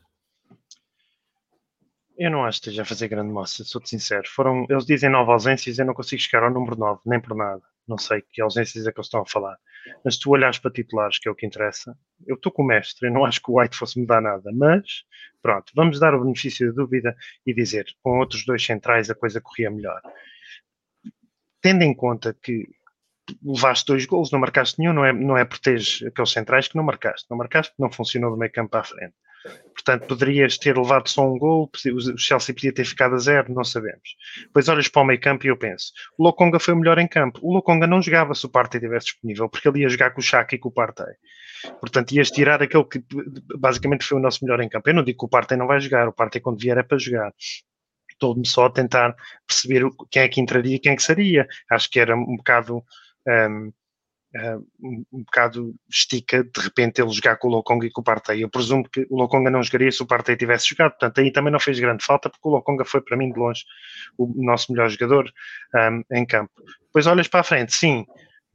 Eu 2.19 2.31
não 2.31 2.45
acho 2.45 2.61
que 2.61 2.69
esteja 2.69 2.83
a 2.83 2.87
fazer 2.87 3.09
grande 3.09 3.31
moça, 3.31 3.63
sou-te 3.63 3.91
sincero. 3.91 4.25
Foram, 4.27 4.67
eles 4.71 4.87
dizem 4.87 5.11
nove 5.11 5.31
ausências, 5.31 5.79
eu 5.79 5.85
não 5.85 5.95
consigo 5.95 6.21
chegar 6.21 6.43
ao 6.43 6.51
número 6.51 6.77
9, 6.77 7.01
nem 7.05 7.21
por 7.21 7.37
nada. 7.37 7.63
Não 7.87 7.99
sei 7.99 8.23
que 8.23 8.41
ausências 8.41 8.87
é 8.87 8.93
que 8.93 8.99
eles 8.99 9.07
estão 9.07 9.21
a 9.21 9.27
falar. 9.27 9.57
Mas 10.05 10.17
tu 10.17 10.31
olhares 10.31 10.59
para 10.59 10.71
titulares, 10.71 11.19
que 11.19 11.29
é 11.29 11.31
o 11.31 11.35
que 11.35 11.47
interessa, 11.47 11.97
eu 12.27 12.37
estou 12.37 12.53
com 12.53 12.63
o 12.63 12.67
mestre, 12.67 13.09
eu 13.09 13.13
não 13.13 13.25
acho 13.25 13.41
que 13.41 13.51
o 13.51 13.61
White 13.61 13.77
fosse 13.77 13.99
mudar 13.99 14.21
nada. 14.21 14.51
Mas, 14.53 15.05
pronto, 15.43 15.73
vamos 15.75 15.99
dar 15.99 16.15
o 16.15 16.23
benefício 16.23 16.69
da 16.69 16.83
dúvida 16.83 17.17
e 17.47 17.55
dizer, 17.55 17.87
com 18.03 18.19
outros 18.19 18.45
dois 18.45 18.65
centrais 18.65 19.11
a 19.11 19.15
coisa 19.15 19.41
corria 19.41 19.71
melhor. 19.71 20.01
Tendo 21.61 21.83
em 21.83 21.95
conta 21.95 22.37
que 22.43 22.69
levaste 23.43 23.87
dois 23.87 24.07
gols, 24.07 24.31
não 24.31 24.39
marcaste 24.39 24.79
nenhum, 24.79 24.93
não 24.93 25.05
é, 25.05 25.13
não 25.13 25.37
é 25.37 25.45
por 25.45 25.59
teres 25.59 26.03
aqueles 26.07 26.31
centrais 26.31 26.69
que 26.69 26.77
não 26.77 26.85
marcaste. 26.85 27.27
Não 27.29 27.37
marcaste, 27.37 27.75
não 27.79 27.91
funcionou 27.91 28.31
do 28.31 28.37
meio 28.37 28.53
campo 28.53 28.71
para 28.71 28.81
a 28.81 28.85
frente. 28.85 29.15
Portanto, 29.73 30.07
poderias 30.09 30.57
ter 30.59 30.77
levado 30.77 31.09
só 31.09 31.23
um 31.23 31.39
gol, 31.39 31.71
o 31.73 32.19
Chelsea 32.19 32.55
podia 32.55 32.73
ter 32.73 32.85
ficado 32.85 33.15
a 33.15 33.19
zero, 33.19 33.53
não 33.53 33.63
sabemos. 33.63 34.17
Depois 34.43 34.69
olhas 34.69 34.89
para 34.89 35.03
o 35.03 35.05
meio 35.05 35.21
campo 35.21 35.47
e 35.47 35.51
eu 35.51 35.57
penso, 35.57 35.93
o 36.19 36.25
Lokonga 36.25 36.59
foi 36.59 36.75
o 36.75 36.77
melhor 36.77 36.99
em 36.99 37.07
campo. 37.07 37.39
O 37.43 37.53
Lokonga 37.53 37.87
não 37.87 38.03
jogava 38.03 38.35
se 38.35 38.47
o 38.47 38.49
Partey 38.49 38.79
estivesse 38.79 39.07
disponível, 39.07 39.49
porque 39.49 39.69
ele 39.69 39.81
ia 39.81 39.89
jogar 39.89 40.11
com 40.11 40.21
o 40.21 40.25
Chaka 40.25 40.55
e 40.55 40.59
com 40.59 40.71
o 40.71 40.73
Partey. 40.73 41.15
Portanto, 41.81 42.13
ias 42.13 42.31
tirar 42.31 42.63
aquele 42.63 42.85
que 42.85 43.03
basicamente 43.59 44.05
foi 44.05 44.19
o 44.19 44.21
nosso 44.21 44.45
melhor 44.45 44.61
em 44.61 44.69
campo. 44.69 44.89
Eu 44.89 44.95
não 44.95 45.05
digo 45.05 45.19
que 45.19 45.25
o 45.27 45.29
Partey 45.29 45.57
não 45.57 45.67
vai 45.67 45.81
jogar, 45.81 46.09
o 46.09 46.13
Partey 46.13 46.41
quando 46.41 46.61
vier 46.61 46.79
é 46.79 46.83
para 46.83 46.99
jogar. 46.99 47.33
Estou-me 48.11 48.47
só 48.47 48.67
a 48.67 48.71
tentar 48.71 49.15
perceber 49.47 49.89
quem 50.11 50.23
é 50.23 50.29
que 50.29 50.41
entraria 50.41 50.77
e 50.77 50.79
quem 50.79 50.93
é 50.93 50.97
que 50.97 51.03
seria. 51.03 51.47
Acho 51.71 51.91
que 51.91 52.01
era 52.01 52.17
um 52.17 52.37
bocado... 52.37 52.83
Um, 53.29 53.73
um, 54.81 55.05
um 55.13 55.23
bocado 55.23 55.75
estica 55.89 56.45
de 56.45 56.61
repente 56.61 57.01
ele 57.01 57.11
jogar 57.11 57.37
com 57.37 57.49
o 57.49 57.51
Lokonga 57.51 57.87
e 57.87 57.91
com 57.91 58.01
o 58.01 58.05
Partey. 58.05 58.43
Eu 58.43 58.51
presumo 58.51 58.89
que 58.89 59.07
o 59.11 59.17
Lokonga 59.17 59.51
não 59.51 59.63
jogaria 59.63 59.91
se 59.91 60.03
o 60.03 60.07
Partey 60.07 60.37
tivesse 60.37 60.69
jogado, 60.69 60.93
portanto 60.93 61.21
aí 61.21 61.33
também 61.33 61.53
não 61.53 61.61
fez 61.61 61.79
grande 61.79 62.05
falta 62.05 62.29
porque 62.29 62.49
o 62.49 62.53
Lokonga 62.53 62.85
foi 62.85 63.01
para 63.01 63.17
mim 63.17 63.33
de 63.33 63.39
longe 63.39 63.65
o 64.19 64.33
nosso 64.45 64.73
melhor 64.73 64.89
jogador 64.89 65.31
um, 65.75 66.17
em 66.17 66.27
campo. 66.27 66.53
Depois 66.87 67.07
olhas 67.07 67.29
para 67.29 67.41
a 67.41 67.45
frente, 67.45 67.75
sim, 67.75 68.07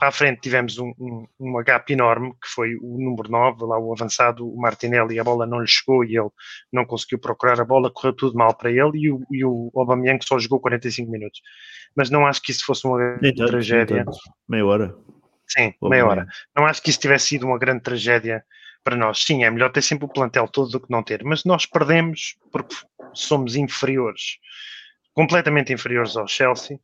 para 0.01 0.07
a 0.07 0.11
frente 0.11 0.41
tivemos 0.41 0.79
um, 0.79 0.91
um, 0.99 1.27
um 1.39 1.63
gap 1.63 1.93
enorme, 1.93 2.31
que 2.41 2.47
foi 2.47 2.75
o 2.81 2.97
número 2.99 3.29
9, 3.29 3.65
lá 3.65 3.77
o 3.77 3.93
avançado, 3.93 4.51
o 4.51 4.59
Martinelli, 4.59 5.19
a 5.19 5.23
bola 5.23 5.45
não 5.45 5.59
lhe 5.59 5.67
chegou 5.67 6.03
e 6.03 6.17
ele 6.17 6.29
não 6.73 6.85
conseguiu 6.85 7.19
procurar 7.19 7.61
a 7.61 7.63
bola, 7.63 7.91
correu 7.91 8.11
tudo 8.11 8.35
mal 8.35 8.57
para 8.57 8.71
ele, 8.71 8.91
e 8.95 9.11
o, 9.11 9.21
e 9.29 9.45
o 9.45 9.71
Aubameyang 9.75 10.17
só 10.25 10.39
jogou 10.39 10.59
45 10.59 11.11
minutos. 11.11 11.39
Mas 11.95 12.09
não 12.09 12.25
acho 12.25 12.41
que 12.41 12.51
isso 12.51 12.65
fosse 12.65 12.87
uma 12.87 12.97
tragédia. 13.19 14.03
Meia 14.49 14.65
hora. 14.65 14.95
Sim, 15.51 15.73
meia 15.81 16.05
hora. 16.05 16.27
Não 16.55 16.65
acho 16.65 16.81
que 16.81 16.89
isso 16.89 16.99
tivesse 16.99 17.27
sido 17.27 17.45
uma 17.45 17.57
grande 17.57 17.81
tragédia 17.81 18.43
para 18.83 18.95
nós. 18.95 19.23
Sim, 19.23 19.43
é 19.43 19.49
melhor 19.49 19.71
ter 19.71 19.81
sempre 19.81 20.05
o 20.05 20.09
plantel 20.09 20.47
todo 20.47 20.69
do 20.69 20.79
que 20.79 20.89
não 20.89 21.03
ter, 21.03 21.23
mas 21.23 21.43
nós 21.43 21.65
perdemos 21.65 22.35
porque 22.51 22.75
somos 23.13 23.55
inferiores, 23.55 24.37
completamente 25.13 25.73
inferiores 25.73 26.15
ao 26.15 26.27
Chelsea. 26.27 26.79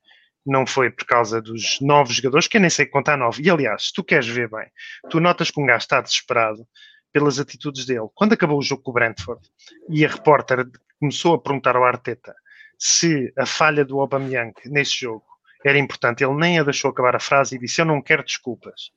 Não 0.45 0.65
foi 0.65 0.89
por 0.89 1.05
causa 1.05 1.41
dos 1.41 1.79
novos 1.81 2.15
jogadores, 2.15 2.47
que 2.47 2.55
eu 2.57 2.61
nem 2.61 2.69
sei 2.69 2.85
contar 2.85 3.17
nove. 3.17 3.43
E 3.43 3.49
aliás, 3.49 3.87
se 3.87 3.93
tu 3.93 4.03
queres 4.03 4.27
ver 4.27 4.49
bem, 4.49 4.67
tu 5.09 5.19
notas 5.19 5.51
que 5.51 5.59
um 5.59 5.65
gajo 5.65 5.79
está 5.79 5.99
desesperado 5.99 6.65
pelas 7.11 7.39
atitudes 7.39 7.85
dele. 7.85 8.07
Quando 8.15 8.33
acabou 8.33 8.57
o 8.57 8.61
jogo 8.61 8.81
com 8.81 8.91
o 8.91 8.93
Brentford 8.93 9.41
e 9.89 10.05
a 10.05 10.09
repórter 10.09 10.65
começou 10.99 11.35
a 11.35 11.41
perguntar 11.41 11.75
ao 11.75 11.83
Arteta 11.83 12.33
se 12.79 13.33
a 13.37 13.45
falha 13.45 13.83
do 13.83 13.99
Aubameyang 13.99 14.53
nesse 14.65 15.01
jogo 15.01 15.26
era 15.65 15.77
importante. 15.77 16.23
Ele 16.23 16.35
nem 16.35 16.59
a 16.59 16.63
deixou 16.63 16.91
acabar 16.91 17.15
a 17.15 17.19
frase 17.19 17.55
e 17.55 17.59
disse: 17.59 17.81
Eu 17.81 17.85
não 17.85 18.01
quero 18.01 18.23
desculpas. 18.23 18.91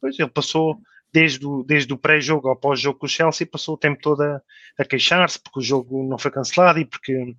Pois 0.00 0.18
ele 0.18 0.30
passou, 0.30 0.78
desde 1.12 1.46
o, 1.46 1.62
desde 1.62 1.92
o 1.92 1.98
pré-jogo 1.98 2.48
ao 2.48 2.56
pós-jogo 2.56 2.98
com 2.98 3.06
o 3.06 3.08
Chelsea, 3.08 3.46
passou 3.46 3.74
o 3.74 3.78
tempo 3.78 4.00
todo 4.00 4.22
a, 4.22 4.40
a 4.78 4.84
queixar-se 4.84 5.40
porque 5.42 5.60
o 5.60 5.62
jogo 5.62 6.08
não 6.08 6.18
foi 6.18 6.30
cancelado 6.30 6.78
e 6.78 6.84
porque 6.84 7.34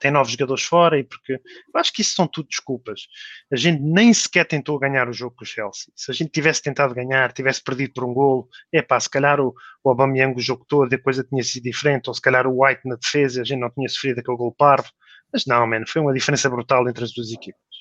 tem 0.00 0.10
novos 0.10 0.32
jogadores 0.32 0.64
fora 0.64 0.98
e 0.98 1.04
porque 1.04 1.34
eu 1.34 1.80
acho 1.80 1.92
que 1.92 2.02
isso 2.02 2.14
são 2.14 2.26
tudo 2.26 2.48
desculpas. 2.48 3.06
A 3.50 3.56
gente 3.56 3.80
nem 3.80 4.12
sequer 4.12 4.44
tentou 4.44 4.78
ganhar 4.78 5.08
o 5.08 5.12
jogo 5.12 5.34
com 5.36 5.44
o 5.44 5.46
Chelsea. 5.46 5.92
Se 5.96 6.10
a 6.10 6.14
gente 6.14 6.30
tivesse 6.30 6.62
tentado 6.62 6.94
ganhar, 6.94 7.32
tivesse 7.32 7.62
perdido 7.62 7.94
por 7.94 8.04
um 8.04 8.12
gol, 8.12 8.48
é 8.72 8.82
pá, 8.82 8.98
se 9.00 9.08
calhar 9.08 9.40
o, 9.40 9.54
o 9.82 9.88
Aubameyang 9.88 10.36
o 10.36 10.42
jogo 10.42 10.64
todo 10.68 10.92
a 10.92 10.98
coisa 10.98 11.24
tinha 11.24 11.42
sido 11.42 11.62
diferente, 11.62 12.08
ou 12.08 12.14
se 12.14 12.20
calhar 12.20 12.46
o 12.46 12.62
White 12.62 12.82
na 12.84 12.96
defesa, 12.96 13.40
a 13.40 13.44
gente 13.44 13.60
não 13.60 13.70
tinha 13.70 13.88
sofrido 13.88 14.18
aquele 14.18 14.36
gol 14.36 14.52
parvo. 14.52 14.90
Mas 15.32 15.46
não, 15.46 15.66
mano, 15.66 15.84
foi 15.88 16.02
uma 16.02 16.12
diferença 16.12 16.50
brutal 16.50 16.86
entre 16.88 17.04
as 17.04 17.12
duas 17.12 17.32
equipas. 17.32 17.73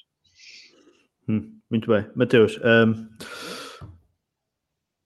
Hum, 1.28 1.52
muito 1.70 1.88
bem. 1.90 2.06
Mateus, 2.16 2.60
um, 2.64 3.08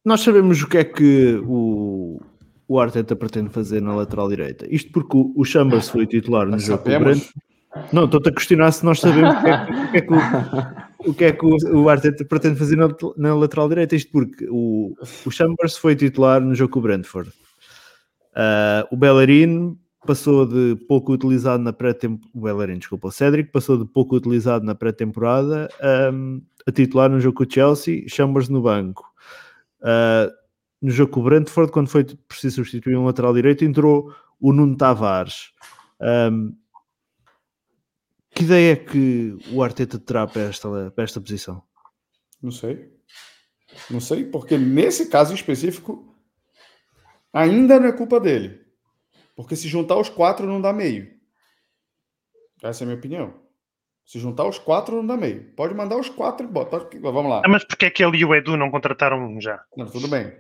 nós 0.06 0.22
sabemos 0.22 0.62
o 0.62 0.68
que 0.68 0.78
é 0.78 0.84
que 0.84 1.36
o, 1.46 2.22
o 2.68 2.80
Arteta 2.80 3.16
pretende 3.16 3.50
fazer 3.50 3.82
na 3.82 3.96
lateral 3.96 4.30
direita. 4.30 4.66
Isto 4.70 4.92
porque 4.92 5.18
o, 5.18 5.34
o 5.36 5.46
Chambers 5.46 5.90
foi 5.90 6.06
titular 6.06 6.48
no 6.48 6.58
jogo 6.60 6.84
Brent. 6.84 7.24
Não, 7.92 8.06
estou-te 8.06 8.30
a 8.30 8.32
questionar 8.32 8.72
se 8.72 8.86
nós 8.86 9.00
sabemos 9.00 9.36
o 9.36 9.42
que 9.42 9.48
é 9.50 9.66
que, 9.66 9.74
o, 9.74 9.92
que, 9.92 9.98
é 9.98 10.02
que 10.02 10.14
o, 10.14 11.10
o 11.10 11.14
que 11.14 11.24
é 11.26 11.32
que 11.32 11.46
o, 11.46 11.84
o 11.84 11.90
Arteta 11.90 12.26
pretende 12.26 12.58
fazer 12.58 12.76
na, 12.76 12.88
na 13.18 13.36
lateral 13.36 13.70
direita? 13.70 13.96
Isto 13.96 14.12
porque 14.12 14.48
o, 14.50 14.96
o 15.26 15.32
Chambers 15.32 15.78
foi 15.78 15.96
titular 15.96 16.42
no 16.42 16.56
jogo 16.56 16.74
com 16.74 16.80
o 16.80 16.82
Brentford. 16.82 17.30
Uh, 18.32 18.88
o 18.92 18.98
Bellerin 18.98 19.78
passou 20.06 20.46
de 20.46 20.76
pouco 20.88 21.14
utilizado 21.14 21.64
na 21.64 21.74
pré-temporada. 21.74 22.32
O 22.34 22.42
Bellerin, 22.42 22.78
desculpa, 22.78 23.08
o 23.08 23.12
Cédric 23.12 23.52
passou 23.52 23.78
de 23.78 23.86
pouco 23.86 24.16
utilizado 24.16 24.66
na 24.66 24.76
pré-temporada 24.76 25.70
um, 26.14 26.42
a 26.66 26.72
titular 26.72 27.10
no 27.10 27.20
jogo 27.20 27.38
com 27.38 27.44
o 27.44 27.52
Chelsea, 27.52 28.04
Chambers 28.08 28.50
no 28.50 28.62
banco. 28.62 29.06
Uh, 29.82 30.32
no 30.82 30.92
jogo 30.92 31.12
com 31.12 31.22
o 31.22 31.24
Brentford, 31.24 31.72
quando 31.72 31.90
foi 31.90 32.04
preciso 32.04 32.58
substituir 32.58 32.96
um 32.96 33.06
lateral 33.06 33.34
direito, 33.34 33.66
entrou 33.66 34.14
o 34.40 34.54
Nuno 34.54 34.78
Tavares. 34.78 35.52
Um, 36.00 36.56
que 38.32 38.44
ideia 38.44 38.74
é 38.74 38.76
que 38.76 39.36
o 39.52 39.64
Arteta 39.64 39.98
terá 39.98 40.28
para 40.28 40.44
esta, 40.44 40.92
para 40.92 41.04
esta 41.04 41.20
posição? 41.20 41.64
Não 42.42 42.52
sei. 42.52 42.96
Não 43.90 44.00
sei, 44.00 44.26
porque 44.26 44.58
nesse 44.58 45.08
caso 45.08 45.34
específico 45.34 46.16
ainda 47.34 47.80
não 47.80 47.88
é 47.88 47.92
culpa 47.92 48.20
dele. 48.20 48.67
Porque 49.38 49.56
se 49.56 49.68
juntar 49.68 49.96
os 49.98 50.10
quatro 50.10 50.48
não 50.48 50.60
dá 50.60 50.74
meio. 50.74 51.16
Essa 52.64 52.84
é 52.84 52.86
a 52.86 52.88
minha 52.88 52.98
opinião. 52.98 53.36
Se 54.04 54.18
juntar 54.18 54.48
os 54.48 54.58
quatro 54.58 54.96
não 54.96 55.06
dá 55.06 55.16
meio. 55.16 55.54
Pode 55.54 55.76
mandar 55.76 55.96
os 55.96 56.10
quatro 56.10 56.44
e 56.44 56.50
bota. 56.50 56.90
Vamos 57.00 57.30
lá. 57.30 57.44
Ah, 57.46 57.48
mas 57.48 57.64
porque 57.64 57.86
é 57.86 57.92
que 57.92 58.04
ele 58.04 58.18
e 58.18 58.26
o 58.26 58.34
Edu 58.34 58.58
não 58.58 58.72
contrataram 58.72 59.24
um 59.24 59.40
já? 59.40 59.64
Não, 59.78 59.86
tudo 59.86 60.08
bem. 60.08 60.34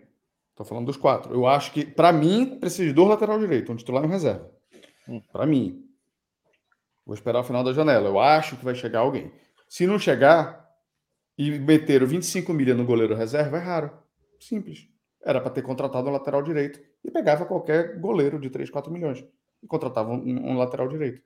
Estou 0.49 0.65
falando 0.65 0.87
dos 0.87 0.97
quatro. 0.97 1.31
Eu 1.31 1.45
acho 1.45 1.71
que, 1.71 1.85
para 1.85 2.11
mim, 2.11 2.57
precisa 2.59 2.85
de 2.85 2.93
dois 2.93 3.07
lateral 3.07 3.37
direito, 3.37 3.71
um 3.71 3.75
titular 3.75 4.03
e 4.03 4.07
um 4.07 4.09
reserva. 4.09 4.49
Hum. 5.07 5.21
Para 5.31 5.45
mim. 5.45 5.85
Vou 7.05 7.13
esperar 7.13 7.41
o 7.41 7.43
final 7.43 7.63
da 7.63 7.73
janela. 7.73 8.09
Eu 8.09 8.19
acho 8.19 8.57
que 8.57 8.65
vai 8.65 8.73
chegar 8.73 9.01
alguém. 9.01 9.31
Se 9.69 9.85
não 9.85 9.99
chegar 9.99 10.67
e 11.37 11.51
meter 11.51 12.03
25 12.03 12.51
milha 12.51 12.73
no 12.73 12.83
goleiro 12.83 13.13
reserva, 13.13 13.57
é 13.57 13.61
raro. 13.61 13.91
Simples. 14.39 14.87
Era 15.23 15.39
para 15.39 15.51
ter 15.51 15.61
contratado 15.61 16.09
um 16.09 16.13
lateral 16.13 16.41
direito 16.41 16.79
e 17.07 17.11
pegava 17.11 17.45
qualquer 17.45 17.97
goleiro 17.99 18.37
de 18.37 18.49
3, 18.49 18.69
4 18.69 18.91
milhões 18.91 19.25
e 19.63 19.67
contratava 19.67 20.11
um, 20.11 20.51
um 20.51 20.57
lateral 20.57 20.89
direito. 20.89 21.23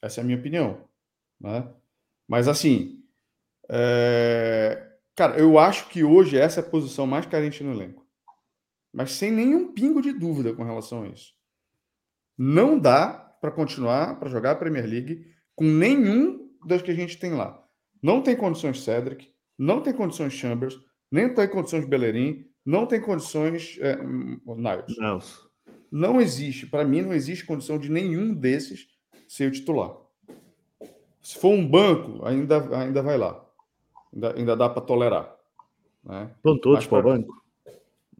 Essa 0.00 0.20
é 0.20 0.22
a 0.22 0.24
minha 0.24 0.38
opinião. 0.38 0.84
Né? 1.38 1.68
Mas 2.26 2.48
assim, 2.48 3.04
é... 3.68 4.90
cara, 5.14 5.38
eu 5.38 5.58
acho 5.58 5.88
que 5.90 6.02
hoje 6.02 6.38
essa 6.38 6.60
é 6.60 6.62
a 6.64 6.68
posição 6.68 7.06
mais 7.06 7.26
carente 7.26 7.62
no 7.62 7.72
elenco. 7.72 8.04
Mas 8.92 9.12
sem 9.12 9.30
nenhum 9.30 9.72
pingo 9.72 10.00
de 10.00 10.12
dúvida 10.12 10.54
com 10.54 10.64
relação 10.64 11.02
a 11.02 11.08
isso. 11.08 11.34
Não 12.36 12.78
dá 12.78 13.12
para 13.40 13.50
continuar 13.50 14.18
para 14.18 14.30
jogar 14.30 14.52
a 14.52 14.56
Premier 14.56 14.86
League 14.86 15.30
com 15.54 15.64
nenhum 15.64 16.50
das 16.66 16.80
que 16.80 16.90
a 16.90 16.94
gente 16.94 17.18
tem 17.18 17.32
lá. 17.32 17.62
Não 18.02 18.22
tem 18.22 18.34
condições 18.34 18.82
Cedric, 18.82 19.30
não 19.58 19.80
tem 19.80 19.92
condições 19.92 20.32
Chambers, 20.32 20.78
nem 21.10 21.32
tem 21.32 21.48
condições 21.48 21.84
Bellerin, 21.84 22.46
não 22.64 22.86
tem 22.86 23.00
condições 23.00 23.78
é, 23.80 23.96
Niles. 23.96 24.96
Não. 24.98 25.18
não 25.90 26.20
existe, 26.20 26.66
para 26.66 26.84
mim, 26.84 27.02
não 27.02 27.12
existe 27.12 27.44
condição 27.44 27.78
de 27.78 27.90
nenhum 27.90 28.34
desses 28.34 28.88
ser 29.28 29.48
o 29.48 29.52
titular. 29.52 29.96
Se 31.20 31.38
for 31.38 31.50
um 31.50 31.66
banco, 31.66 32.24
ainda, 32.24 32.76
ainda 32.76 33.02
vai 33.02 33.16
lá. 33.16 33.44
Ainda, 34.12 34.34
ainda 34.36 34.56
dá 34.56 34.68
para 34.68 34.82
tolerar. 34.82 35.34
Né? 36.04 36.30
Vão 36.42 36.58
todos 36.58 36.86
para 36.86 36.98
o 36.98 37.02
banco. 37.02 37.42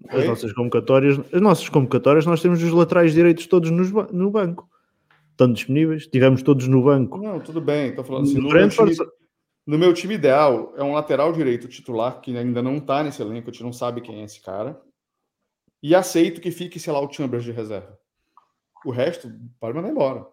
As 0.09 0.27
nossas 0.27 0.53
convocatórias, 0.53 1.21
as 1.33 1.41
nossas 1.41 1.69
convocatórias, 1.69 2.27
nós 2.27 2.43
temos 2.43 2.63
os 2.63 2.73
laterais 2.73 3.13
direitos 3.13 3.47
todos 3.47 3.71
nos, 3.71 3.91
no 4.11 4.31
banco 4.31 4.69
estão 5.33 5.53
disponíveis, 5.53 6.07
tivemos 6.07 6.43
todos 6.43 6.69
no 6.69 6.83
banco. 6.83 7.19
Não, 7.19 7.41
tudo 7.41 7.61
bem, 7.61 7.91
estou 7.91 8.05
falando 8.05 8.25
assim, 8.25 8.39
no, 8.39 8.49
no, 8.49 8.69
time, 8.69 8.97
no, 9.67 9.79
meu 9.79 9.95
time, 9.95 10.15
ideal 10.15 10.75
é 10.77 10.83
um 10.83 10.93
lateral 10.93 11.33
direito 11.33 11.69
titular 11.69 12.21
que 12.21 12.37
ainda 12.37 12.63
não 12.63 12.77
está 12.77 13.03
nesse 13.03 13.23
elenco, 13.23 13.49
a 13.49 13.53
gente 13.53 13.63
não 13.63 13.73
sabe 13.73 14.01
quem 14.01 14.21
é 14.21 14.25
esse 14.25 14.41
cara, 14.41 14.81
e 15.83 15.95
aceito 15.95 16.41
que 16.41 16.51
fique, 16.51 16.79
sei 16.79 16.93
lá, 16.93 17.01
o 17.01 17.13
Chambers 17.13 17.45
de 17.45 17.53
reserva. 17.53 17.99
O 18.85 18.91
resto, 18.91 19.31
pode 19.59 19.75
mandar 19.75 19.91
embora. 19.91 20.27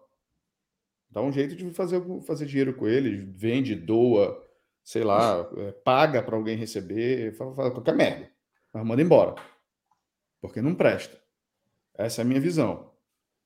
Dá 1.10 1.20
um 1.20 1.32
jeito 1.32 1.56
de 1.56 1.70
fazer, 1.72 2.00
fazer 2.26 2.46
dinheiro 2.46 2.74
com 2.74 2.86
ele, 2.86 3.16
vende, 3.36 3.74
doa, 3.74 4.40
sei 4.84 5.02
lá, 5.02 5.48
é, 5.56 5.72
paga 5.72 6.22
para 6.22 6.36
alguém 6.36 6.56
receber, 6.56 7.36
faz, 7.36 7.54
faz 7.56 7.72
qualquer 7.72 7.96
merda. 7.96 8.30
Mas 8.72 8.86
manda 8.86 9.02
embora. 9.02 9.34
Porque 10.40 10.62
não 10.62 10.74
presta. 10.74 11.20
Essa 11.94 12.20
é 12.20 12.24
a 12.24 12.26
minha 12.26 12.40
visão. 12.40 12.92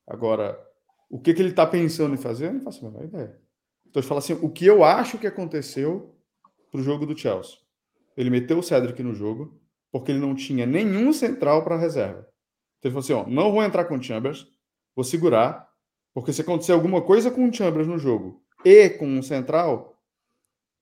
Agora, 0.06 0.58
o 1.08 1.18
que, 1.18 1.32
que 1.32 1.40
ele 1.40 1.50
está 1.50 1.66
pensando 1.66 2.14
em 2.14 2.18
fazer? 2.18 2.48
Eu 2.48 2.54
não 2.54 2.60
faço 2.60 2.86
a 2.86 2.90
menor 2.90 3.04
ideia. 3.04 3.43
Então, 3.94 4.02
eu 4.02 4.08
falo 4.08 4.18
assim: 4.18 4.32
o 4.42 4.50
que 4.50 4.66
eu 4.66 4.82
acho 4.82 5.18
que 5.18 5.26
aconteceu 5.26 6.18
para 6.68 6.80
o 6.80 6.82
jogo 6.82 7.06
do 7.06 7.16
Chelsea? 7.16 7.58
Ele 8.16 8.28
meteu 8.28 8.58
o 8.58 8.62
Cedric 8.62 9.00
no 9.04 9.14
jogo 9.14 9.56
porque 9.92 10.10
ele 10.10 10.18
não 10.18 10.34
tinha 10.34 10.66
nenhum 10.66 11.12
central 11.12 11.62
para 11.62 11.78
reserva. 11.78 12.26
Então, 12.78 12.90
ele 12.90 13.00
falou 13.00 13.04
assim: 13.04 13.12
ó, 13.12 13.32
não 13.32 13.52
vou 13.52 13.62
entrar 13.62 13.84
com 13.84 13.96
o 13.96 14.02
Chambers, 14.02 14.48
vou 14.96 15.04
segurar, 15.04 15.70
porque 16.12 16.32
se 16.32 16.40
acontecer 16.40 16.72
alguma 16.72 17.02
coisa 17.02 17.30
com 17.30 17.48
o 17.48 17.54
Chambers 17.54 17.86
no 17.86 17.96
jogo 17.96 18.44
e 18.64 18.90
com 18.90 19.06
um 19.06 19.22
central, 19.22 19.96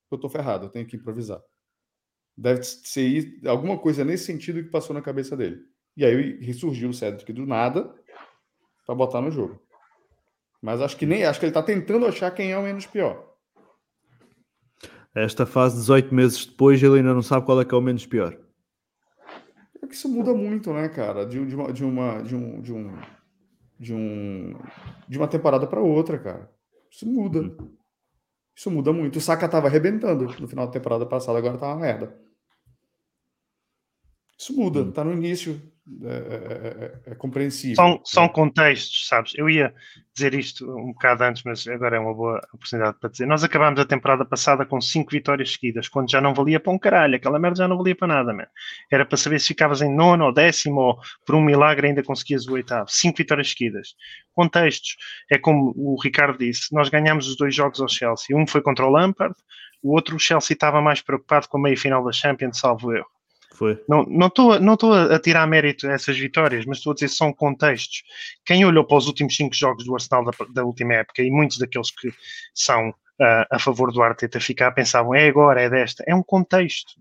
eu 0.09 0.15
estou 0.15 0.29
ferrado, 0.29 0.65
eu 0.65 0.69
tenho 0.69 0.87
que 0.87 0.95
improvisar. 0.95 1.39
Deve 2.35 2.63
ser 2.63 3.39
alguma 3.45 3.77
coisa 3.77 4.03
nesse 4.03 4.25
sentido 4.25 4.63
que 4.63 4.71
passou 4.71 4.91
na 4.91 5.03
cabeça 5.03 5.37
dele. 5.37 5.61
E 5.95 6.03
aí 6.03 6.39
ressurgiu 6.43 6.89
o 6.89 6.93
Cedric 6.93 7.31
do 7.31 7.45
nada 7.45 7.93
para 8.87 8.95
botar 8.95 9.21
no 9.21 9.29
jogo. 9.29 9.62
Mas 10.63 10.79
acho 10.79 10.95
que 10.95 11.05
nem 11.05 11.25
acho 11.25 11.41
que 11.41 11.45
ele 11.45 11.49
está 11.49 11.61
tentando 11.61 12.05
achar 12.05 12.31
quem 12.31 12.53
é 12.53 12.57
o 12.57 12.63
menos 12.63 12.85
pior. 12.85 13.35
Esta 15.13 15.45
fase, 15.45 15.75
18 15.75 16.15
meses 16.15 16.45
depois, 16.45 16.81
ele 16.81 16.99
ainda 16.99 17.13
não 17.13 17.21
sabe 17.21 17.45
qual 17.45 17.59
é 17.59 17.65
que 17.65 17.75
é 17.75 17.77
o 17.77 17.81
menos 17.81 18.05
pior. 18.05 18.39
É 19.81 19.85
que 19.85 19.93
isso 19.93 20.07
muda 20.07 20.33
muito, 20.33 20.71
né, 20.71 20.87
cara? 20.87 21.25
De, 21.25 21.45
de, 21.45 21.53
uma, 21.53 21.73
de, 21.73 21.83
uma, 21.83 22.21
de, 22.21 22.33
um, 22.33 22.61
de, 22.61 22.71
um, 22.71 22.97
de, 23.77 23.93
um, 23.93 24.53
de 25.09 25.17
uma 25.17 25.27
temporada 25.27 25.67
para 25.67 25.81
outra, 25.81 26.17
cara. 26.17 26.49
Isso 26.89 27.05
muda. 27.05 27.41
Uhum. 27.41 27.75
Isso 28.55 28.71
muda 28.71 28.93
muito. 28.93 29.17
O 29.17 29.21
Saka 29.21 29.49
tava 29.49 29.67
arrebentando 29.67 30.27
no 30.39 30.47
final 30.47 30.67
da 30.67 30.71
temporada 30.71 31.05
passada, 31.05 31.37
agora 31.37 31.57
tá 31.57 31.67
uma 31.67 31.81
merda. 31.81 32.17
Isso 34.39 34.55
muda, 34.55 34.79
uhum. 34.79 34.91
tá 34.93 35.03
no 35.03 35.11
início 35.11 35.61
é, 36.03 36.07
é, 36.07 37.09
é, 37.09 37.11
é 37.11 37.15
compreensível. 37.15 37.75
São, 37.75 38.01
são 38.05 38.29
contextos, 38.29 39.05
sabes? 39.07 39.33
Eu 39.35 39.49
ia 39.49 39.73
dizer 40.13 40.33
isto 40.33 40.65
um 40.77 40.93
bocado 40.93 41.23
antes, 41.23 41.43
mas 41.43 41.67
agora 41.67 41.97
é 41.97 41.99
uma 41.99 42.13
boa 42.13 42.39
oportunidade 42.53 42.97
para 42.99 43.09
dizer. 43.09 43.25
Nós 43.25 43.43
acabámos 43.43 43.79
a 43.81 43.85
temporada 43.85 44.23
passada 44.23 44.65
com 44.65 44.79
cinco 44.79 45.11
vitórias 45.11 45.51
seguidas, 45.51 45.89
quando 45.89 46.09
já 46.09 46.21
não 46.21 46.33
valia 46.33 46.57
para 46.59 46.71
um 46.71 46.79
caralho, 46.79 47.15
aquela 47.15 47.37
merda 47.37 47.57
já 47.57 47.67
não 47.67 47.77
valia 47.77 47.95
para 47.95 48.07
nada, 48.07 48.33
man. 48.33 48.47
Era 48.89 49.05
para 49.05 49.17
saber 49.17 49.39
se 49.39 49.47
ficavas 49.47 49.81
em 49.81 49.93
nono 49.93 50.25
ou 50.25 50.33
décimo, 50.33 50.79
ou 50.79 50.99
por 51.25 51.35
um 51.35 51.41
milagre 51.41 51.87
ainda 51.87 52.01
conseguias 52.01 52.47
o 52.47 52.53
oitavo. 52.53 52.89
Cinco 52.89 53.17
vitórias 53.17 53.49
seguidas. 53.49 53.89
Contextos. 54.31 54.95
É 55.29 55.37
como 55.37 55.73
o 55.75 55.99
Ricardo 56.01 56.37
disse, 56.37 56.73
nós 56.73 56.87
ganhamos 56.87 57.27
os 57.27 57.35
dois 57.35 57.53
jogos 57.53 57.81
ao 57.81 57.89
Chelsea. 57.89 58.37
Um 58.37 58.47
foi 58.47 58.61
contra 58.61 58.85
o 58.85 58.89
Lampard, 58.89 59.35
o 59.81 59.93
outro 59.93 60.15
o 60.15 60.19
Chelsea 60.19 60.53
estava 60.53 60.81
mais 60.81 61.01
preocupado 61.01 61.49
com 61.49 61.57
a 61.57 61.61
meia 61.61 61.75
final 61.75 62.05
da 62.05 62.13
Champions, 62.13 62.59
salvo 62.59 62.93
erro. 62.93 63.12
Foi. 63.53 63.79
Não 63.87 64.27
estou 64.27 64.59
não 64.59 64.75
não 64.81 64.93
a 64.93 65.19
tirar 65.19 65.47
mérito 65.47 65.87
essas 65.87 66.17
vitórias, 66.17 66.65
mas 66.65 66.79
estou 66.79 66.91
a 66.91 66.93
dizer 66.95 67.09
são 67.09 67.31
contextos. 67.31 68.03
Quem 68.43 68.65
olhou 68.65 68.83
para 68.83 68.97
os 68.97 69.07
últimos 69.07 69.35
cinco 69.35 69.55
jogos 69.55 69.85
do 69.85 69.93
Arsenal 69.93 70.25
da, 70.25 70.31
da 70.51 70.63
última 70.63 70.95
época 70.95 71.21
e 71.21 71.29
muitos 71.29 71.59
daqueles 71.59 71.91
que 71.91 72.11
são 72.53 72.89
uh, 72.89 73.45
a 73.51 73.59
favor 73.59 73.91
do 73.91 74.01
Arteta 74.01 74.39
ficar 74.39 74.71
pensavam 74.71 75.13
é 75.13 75.27
agora, 75.27 75.61
é 75.61 75.69
desta. 75.69 76.03
É 76.07 76.15
um 76.15 76.23
contexto. 76.23 76.93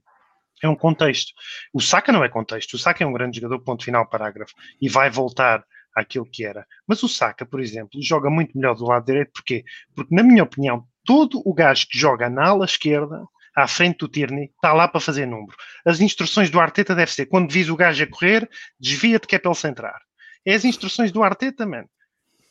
É 0.63 0.69
um 0.69 0.77
contexto. 0.77 1.33
O 1.73 1.81
Saka 1.81 2.13
não 2.13 2.23
é 2.23 2.29
contexto. 2.29 2.75
O 2.75 2.79
Saka 2.79 3.03
é 3.03 3.07
um 3.07 3.13
grande 3.13 3.41
jogador, 3.41 3.59
ponto 3.65 3.85
final, 3.85 4.09
parágrafo. 4.09 4.53
E 4.81 4.89
vai 4.89 5.11
voltar 5.11 5.65
àquilo 5.97 6.29
que 6.31 6.45
era. 6.45 6.67
Mas 6.87 7.03
o 7.03 7.09
Saka, 7.09 7.45
por 7.45 7.61
exemplo, 7.61 8.01
joga 8.01 8.31
muito 8.31 8.57
melhor 8.57 8.77
do 8.77 8.85
lado 8.85 9.07
direito. 9.07 9.33
Porquê? 9.33 9.65
Porque, 9.95 10.15
na 10.15 10.23
minha 10.23 10.45
opinião, 10.45 10.87
todo 11.05 11.43
o 11.45 11.53
gajo 11.53 11.89
que 11.89 11.99
joga 11.99 12.31
na 12.31 12.49
ala 12.49 12.65
esquerda 12.65 13.25
à 13.55 13.69
frente 13.69 13.99
do 13.99 14.09
Tierney, 14.09 14.51
está 14.55 14.73
lá 14.73 14.89
para 14.89 15.01
fazer 15.01 15.27
número. 15.27 15.57
As 15.85 16.01
instruções 16.01 16.51
do 16.51 16.61
Arteta 16.61 16.95
devem 16.95 17.13
ser, 17.13 17.27
quando 17.27 17.53
vis 17.53 17.69
o 17.69 17.77
gajo 17.77 18.03
a 18.03 18.07
correr, 18.07 18.49
desvia-te 18.79 19.27
que 19.27 19.37
é 19.37 19.39
para 19.39 19.51
ele 19.51 19.59
centrar. 19.59 20.01
É 20.45 20.55
as 20.55 20.65
instruções 20.65 21.13
do 21.13 21.23
Arteta, 21.23 21.67
man. 21.67 21.85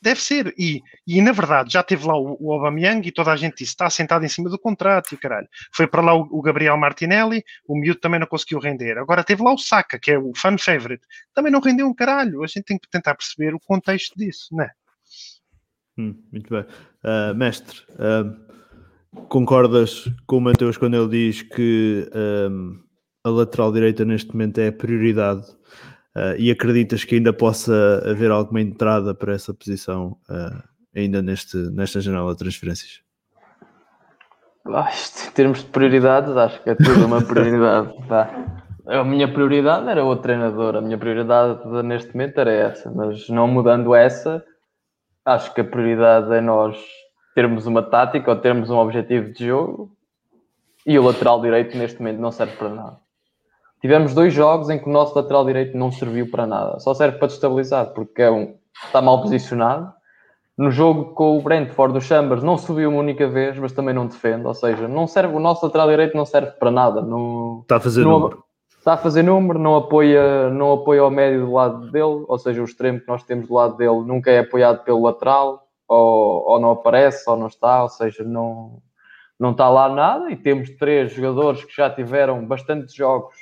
Deve 0.01 0.19
ser. 0.19 0.53
E, 0.57 0.81
e 1.05 1.21
na 1.21 1.31
verdade, 1.31 1.73
já 1.73 1.83
teve 1.83 2.07
lá 2.07 2.17
o, 2.17 2.35
o 2.39 2.51
Aubameyang 2.53 3.07
e 3.07 3.11
toda 3.11 3.31
a 3.31 3.35
gente 3.35 3.57
disse, 3.57 3.73
está 3.73 3.87
sentado 3.89 4.25
em 4.25 4.27
cima 4.27 4.49
do 4.49 4.57
contrato 4.57 5.13
e 5.13 5.17
caralho. 5.17 5.47
Foi 5.71 5.85
para 5.85 6.01
lá 6.01 6.15
o, 6.15 6.27
o, 6.31 6.41
Gabriel 6.41 6.75
Martinelli, 6.75 7.43
o 7.67 7.77
miúdo 7.77 7.99
também 7.99 8.19
não 8.19 8.25
conseguiu 8.25 8.59
render. 8.59 8.97
Agora 8.97 9.23
teve 9.23 9.43
lá 9.43 9.53
o 9.53 9.59
Saka, 9.59 9.99
que 9.99 10.11
é 10.11 10.17
o 10.17 10.31
fan 10.35 10.57
favorite. 10.57 11.05
Também 11.35 11.51
não 11.51 11.59
rendeu 11.59 11.87
um 11.87 11.93
caralho. 11.93 12.43
A 12.43 12.47
gente 12.47 12.63
tem 12.63 12.79
que 12.79 12.89
tentar 12.89 13.13
perceber 13.13 13.53
o 13.53 13.59
contexto 13.59 14.17
disso, 14.17 14.47
não 14.51 14.63
é? 14.63 14.71
Hum, 15.97 16.15
muito 16.31 16.49
bem. 16.49 16.65
Uh, 17.03 17.35
mestre, 17.35 17.81
uh, 17.91 18.50
Concordas 19.27 20.09
com 20.25 20.37
o 20.37 20.41
Mateus 20.41 20.77
quando 20.77 20.95
ele 20.95 21.09
diz 21.09 21.41
que 21.41 22.09
um, 22.15 22.79
a 23.23 23.29
lateral 23.29 23.71
direita 23.71 24.05
neste 24.05 24.31
momento 24.31 24.59
é 24.59 24.67
a 24.67 24.71
prioridade 24.71 25.45
uh, 26.15 26.35
e 26.37 26.49
acreditas 26.49 27.03
que 27.03 27.15
ainda 27.15 27.33
possa 27.33 28.01
haver 28.05 28.31
alguma 28.31 28.61
entrada 28.61 29.13
para 29.13 29.33
essa 29.33 29.53
posição 29.53 30.17
uh, 30.29 30.63
ainda 30.95 31.21
neste, 31.21 31.57
nesta 31.57 31.99
janela 31.99 32.31
de 32.31 32.39
transferências? 32.39 33.01
em 35.27 35.31
termos 35.31 35.59
de 35.59 35.65
prioridades, 35.65 36.35
acho 36.37 36.61
que 36.63 36.69
é 36.69 36.75
tudo 36.75 37.05
uma 37.05 37.21
prioridade. 37.21 37.93
A 38.87 39.03
minha 39.03 39.31
prioridade 39.31 39.87
era 39.87 40.03
o 40.03 40.15
treinador, 40.15 40.75
a 40.75 40.81
minha 40.81 40.97
prioridade 40.97 41.59
neste 41.83 42.13
momento 42.13 42.39
era 42.39 42.51
essa, 42.51 42.89
mas 42.89 43.29
não 43.29 43.47
mudando 43.47 43.93
essa, 43.93 44.43
acho 45.23 45.53
que 45.53 45.61
a 45.61 45.63
prioridade 45.63 46.33
é 46.33 46.41
nós 46.41 46.75
termos 47.33 47.65
uma 47.65 47.81
tática 47.81 48.29
ou 48.29 48.37
termos 48.37 48.69
um 48.69 48.77
objetivo 48.77 49.31
de 49.31 49.47
jogo 49.47 49.91
e 50.85 50.97
o 50.97 51.03
lateral 51.03 51.41
direito 51.41 51.77
neste 51.77 51.99
momento 51.99 52.19
não 52.19 52.31
serve 52.31 52.55
para 52.55 52.69
nada. 52.69 52.97
Tivemos 53.81 54.13
dois 54.13 54.33
jogos 54.33 54.69
em 54.69 54.77
que 54.77 54.87
o 54.87 54.91
nosso 54.91 55.15
lateral 55.15 55.43
direito 55.45 55.75
não 55.75 55.91
serviu 55.91 56.29
para 56.29 56.45
nada, 56.45 56.79
só 56.79 56.93
serve 56.93 57.17
para 57.17 57.27
destabilizar, 57.27 57.87
porque 57.93 58.21
é 58.21 58.29
um, 58.29 58.55
está 58.85 59.01
mal 59.01 59.21
posicionado. 59.21 59.91
No 60.55 60.69
jogo 60.69 61.15
com 61.15 61.37
o 61.37 61.41
Brentford, 61.41 61.97
o 61.97 62.01
Chambers 62.01 62.43
não 62.43 62.57
subiu 62.57 62.89
uma 62.89 62.99
única 62.99 63.27
vez, 63.27 63.57
mas 63.57 63.71
também 63.71 63.95
não 63.95 64.05
defende, 64.05 64.45
ou 64.45 64.53
seja, 64.53 64.87
não 64.87 65.07
serve, 65.07 65.35
o 65.35 65.39
nosso 65.39 65.65
lateral 65.65 65.89
direito 65.89 66.15
não 66.15 66.25
serve 66.25 66.51
para 66.51 66.69
nada. 66.69 67.01
Não, 67.01 67.61
está 67.61 67.77
a 67.77 67.79
fazer 67.79 68.03
não, 68.03 68.11
número. 68.11 68.43
Está 68.77 68.93
a 68.93 68.97
fazer 68.97 69.23
número, 69.23 69.57
não 69.57 69.75
apoia, 69.75 70.49
não 70.49 70.73
apoia 70.73 71.03
o 71.03 71.09
médio 71.09 71.45
do 71.45 71.53
lado 71.53 71.89
dele, 71.89 72.25
ou 72.27 72.37
seja, 72.37 72.61
o 72.61 72.65
extremo 72.65 72.99
que 72.99 73.07
nós 73.07 73.23
temos 73.23 73.47
do 73.47 73.53
lado 73.55 73.77
dele 73.77 74.01
nunca 74.05 74.29
é 74.29 74.39
apoiado 74.39 74.83
pelo 74.83 75.03
lateral, 75.03 75.60
ou, 75.91 76.45
ou 76.47 76.59
não 76.59 76.71
aparece, 76.71 77.29
ou 77.29 77.35
não 77.35 77.47
está, 77.47 77.83
ou 77.83 77.89
seja, 77.89 78.23
não, 78.23 78.81
não 79.37 79.51
está 79.51 79.69
lá 79.69 79.89
nada. 79.89 80.31
E 80.31 80.37
temos 80.37 80.69
três 80.77 81.11
jogadores 81.11 81.65
que 81.65 81.75
já 81.75 81.89
tiveram 81.89 82.45
bastantes 82.45 82.95
jogos 82.95 83.35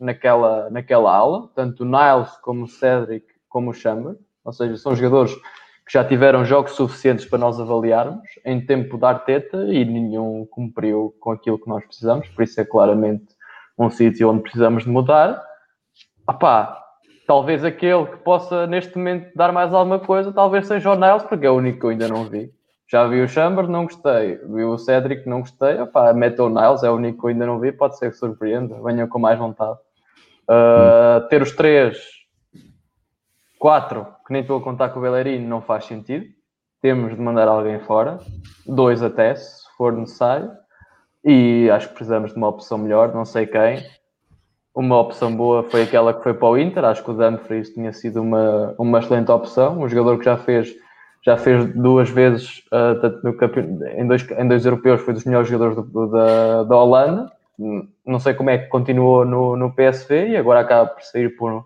naquela, 0.00 0.70
naquela 0.70 1.12
aula, 1.12 1.50
tanto 1.56 1.82
o 1.82 1.86
Niles 1.86 2.30
como 2.42 2.64
o 2.64 2.68
Cedric 2.68 3.26
como 3.48 3.70
o 3.70 3.74
Chamber, 3.74 4.16
ou 4.44 4.52
seja, 4.52 4.76
são 4.76 4.94
jogadores 4.94 5.34
que 5.34 5.92
já 5.92 6.04
tiveram 6.04 6.44
jogos 6.44 6.72
suficientes 6.72 7.26
para 7.26 7.38
nós 7.38 7.60
avaliarmos 7.60 8.26
em 8.46 8.64
tempo 8.64 8.96
de 8.96 9.04
Arteta 9.04 9.64
e 9.64 9.84
nenhum 9.84 10.46
cumpriu 10.46 11.14
com 11.20 11.32
aquilo 11.32 11.58
que 11.58 11.68
nós 11.68 11.84
precisamos, 11.84 12.28
por 12.28 12.44
isso 12.44 12.60
é 12.60 12.64
claramente 12.64 13.34
um 13.76 13.90
sítio 13.90 14.30
onde 14.30 14.42
precisamos 14.42 14.84
de 14.84 14.88
mudar. 14.88 15.42
Opá, 16.26 16.81
talvez 17.26 17.64
aquele 17.64 18.06
que 18.06 18.16
possa 18.18 18.66
neste 18.66 18.96
momento 18.96 19.30
dar 19.34 19.52
mais 19.52 19.72
alguma 19.72 19.98
coisa, 19.98 20.32
talvez 20.32 20.66
seja 20.66 20.90
o 20.90 20.94
Niles, 20.94 21.22
porque 21.24 21.46
é 21.46 21.50
o 21.50 21.56
único 21.56 21.80
que 21.80 21.86
eu 21.86 21.90
ainda 21.90 22.08
não 22.08 22.24
vi. 22.24 22.52
Já 22.88 23.06
vi 23.06 23.22
o 23.22 23.28
Chambers, 23.28 23.68
não 23.68 23.84
gostei. 23.84 24.36
Vi 24.36 24.64
o 24.64 24.76
Cedric, 24.76 25.26
não 25.26 25.40
gostei. 25.40 25.80
Opá, 25.80 26.12
mete 26.12 26.40
o 26.40 26.48
Niles, 26.48 26.82
é 26.82 26.90
o 26.90 26.96
único 26.96 27.20
que 27.20 27.24
eu 27.24 27.30
ainda 27.30 27.46
não 27.46 27.58
vi, 27.58 27.72
pode 27.72 27.96
ser 27.96 28.10
que 28.10 28.16
surpreenda, 28.16 28.82
venham 28.82 29.08
com 29.08 29.18
mais 29.18 29.38
vontade. 29.38 29.78
Uh, 30.42 31.26
ter 31.28 31.40
os 31.40 31.52
três, 31.52 31.98
quatro, 33.58 34.06
que 34.26 34.32
nem 34.32 34.42
estou 34.42 34.58
a 34.58 34.62
contar 34.62 34.90
com 34.90 34.98
o 34.98 35.02
Bellerin, 35.02 35.38
não 35.38 35.62
faz 35.62 35.86
sentido. 35.86 36.26
Temos 36.82 37.14
de 37.14 37.20
mandar 37.20 37.48
alguém 37.48 37.78
fora, 37.80 38.18
dois 38.66 39.02
até, 39.02 39.36
se 39.36 39.62
for 39.76 39.92
necessário. 39.92 40.50
E 41.24 41.70
acho 41.70 41.88
que 41.88 41.94
precisamos 41.94 42.32
de 42.32 42.36
uma 42.36 42.48
opção 42.48 42.76
melhor, 42.76 43.14
não 43.14 43.24
sei 43.24 43.46
quem. 43.46 43.78
Uma 44.74 44.98
opção 44.98 45.34
boa 45.34 45.62
foi 45.64 45.82
aquela 45.82 46.14
que 46.14 46.22
foi 46.22 46.34
para 46.34 46.48
o 46.48 46.58
Inter. 46.58 46.84
Acho 46.84 47.04
que 47.04 47.10
o 47.10 47.14
Dumfries 47.14 47.70
tinha 47.70 47.92
sido 47.92 48.22
uma, 48.22 48.74
uma 48.78 48.98
excelente 48.98 49.30
opção. 49.30 49.80
Um 49.80 49.88
jogador 49.88 50.18
que 50.18 50.24
já 50.24 50.36
fez, 50.36 50.74
já 51.22 51.36
fez 51.36 51.74
duas 51.74 52.08
vezes, 52.08 52.62
uh, 52.72 53.22
no 53.22 53.36
em, 54.00 54.06
dois, 54.06 54.30
em 54.30 54.48
dois 54.48 54.64
europeus, 54.64 55.02
foi 55.02 55.12
dos 55.12 55.24
melhores 55.24 55.48
jogadores 55.48 55.76
do, 55.90 56.06
da, 56.06 56.62
da 56.64 56.76
Holanda 56.76 57.30
não 58.04 58.18
sei 58.18 58.34
como 58.34 58.50
é 58.50 58.58
que 58.58 58.68
continuou 58.68 59.24
no, 59.24 59.56
no 59.56 59.72
PSV 59.72 60.28
e 60.28 60.36
agora 60.36 60.60
acaba 60.60 60.90
por 60.90 61.02
sair 61.02 61.36
por 61.36 61.64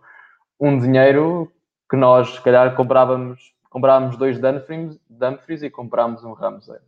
um 0.60 0.78
dinheiro 0.78 1.50
que 1.88 1.96
nós, 1.96 2.34
se 2.34 2.42
calhar, 2.42 2.74
comprávamos, 2.74 3.54
comprávamos 3.70 4.16
dois 4.16 4.38
Dumfries, 4.38 4.98
Dumfries 5.08 5.62
e 5.62 5.70
comprámos 5.70 6.24
um 6.24 6.32
Ramsey. 6.32 6.78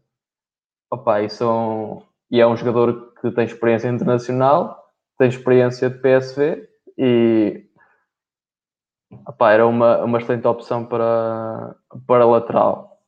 Opa, 0.91 1.23
e, 1.23 1.29
são, 1.29 2.03
e 2.31 2.41
é 2.41 2.47
um 2.47 2.57
jogador 2.57 3.13
que 3.21 3.31
tem 3.31 3.45
experiência 3.45 3.89
internacional, 3.89 4.88
tem 5.19 5.29
experiência 5.29 5.91
de 5.91 5.99
PSV 5.99 6.69
e 6.97 7.65
era 9.41 9.67
uma, 9.67 10.05
uma 10.05 10.19
excelente 10.19 10.47
opção 10.47 10.85
para, 10.85 11.75
para 12.07 12.25
lateral. 12.25 12.99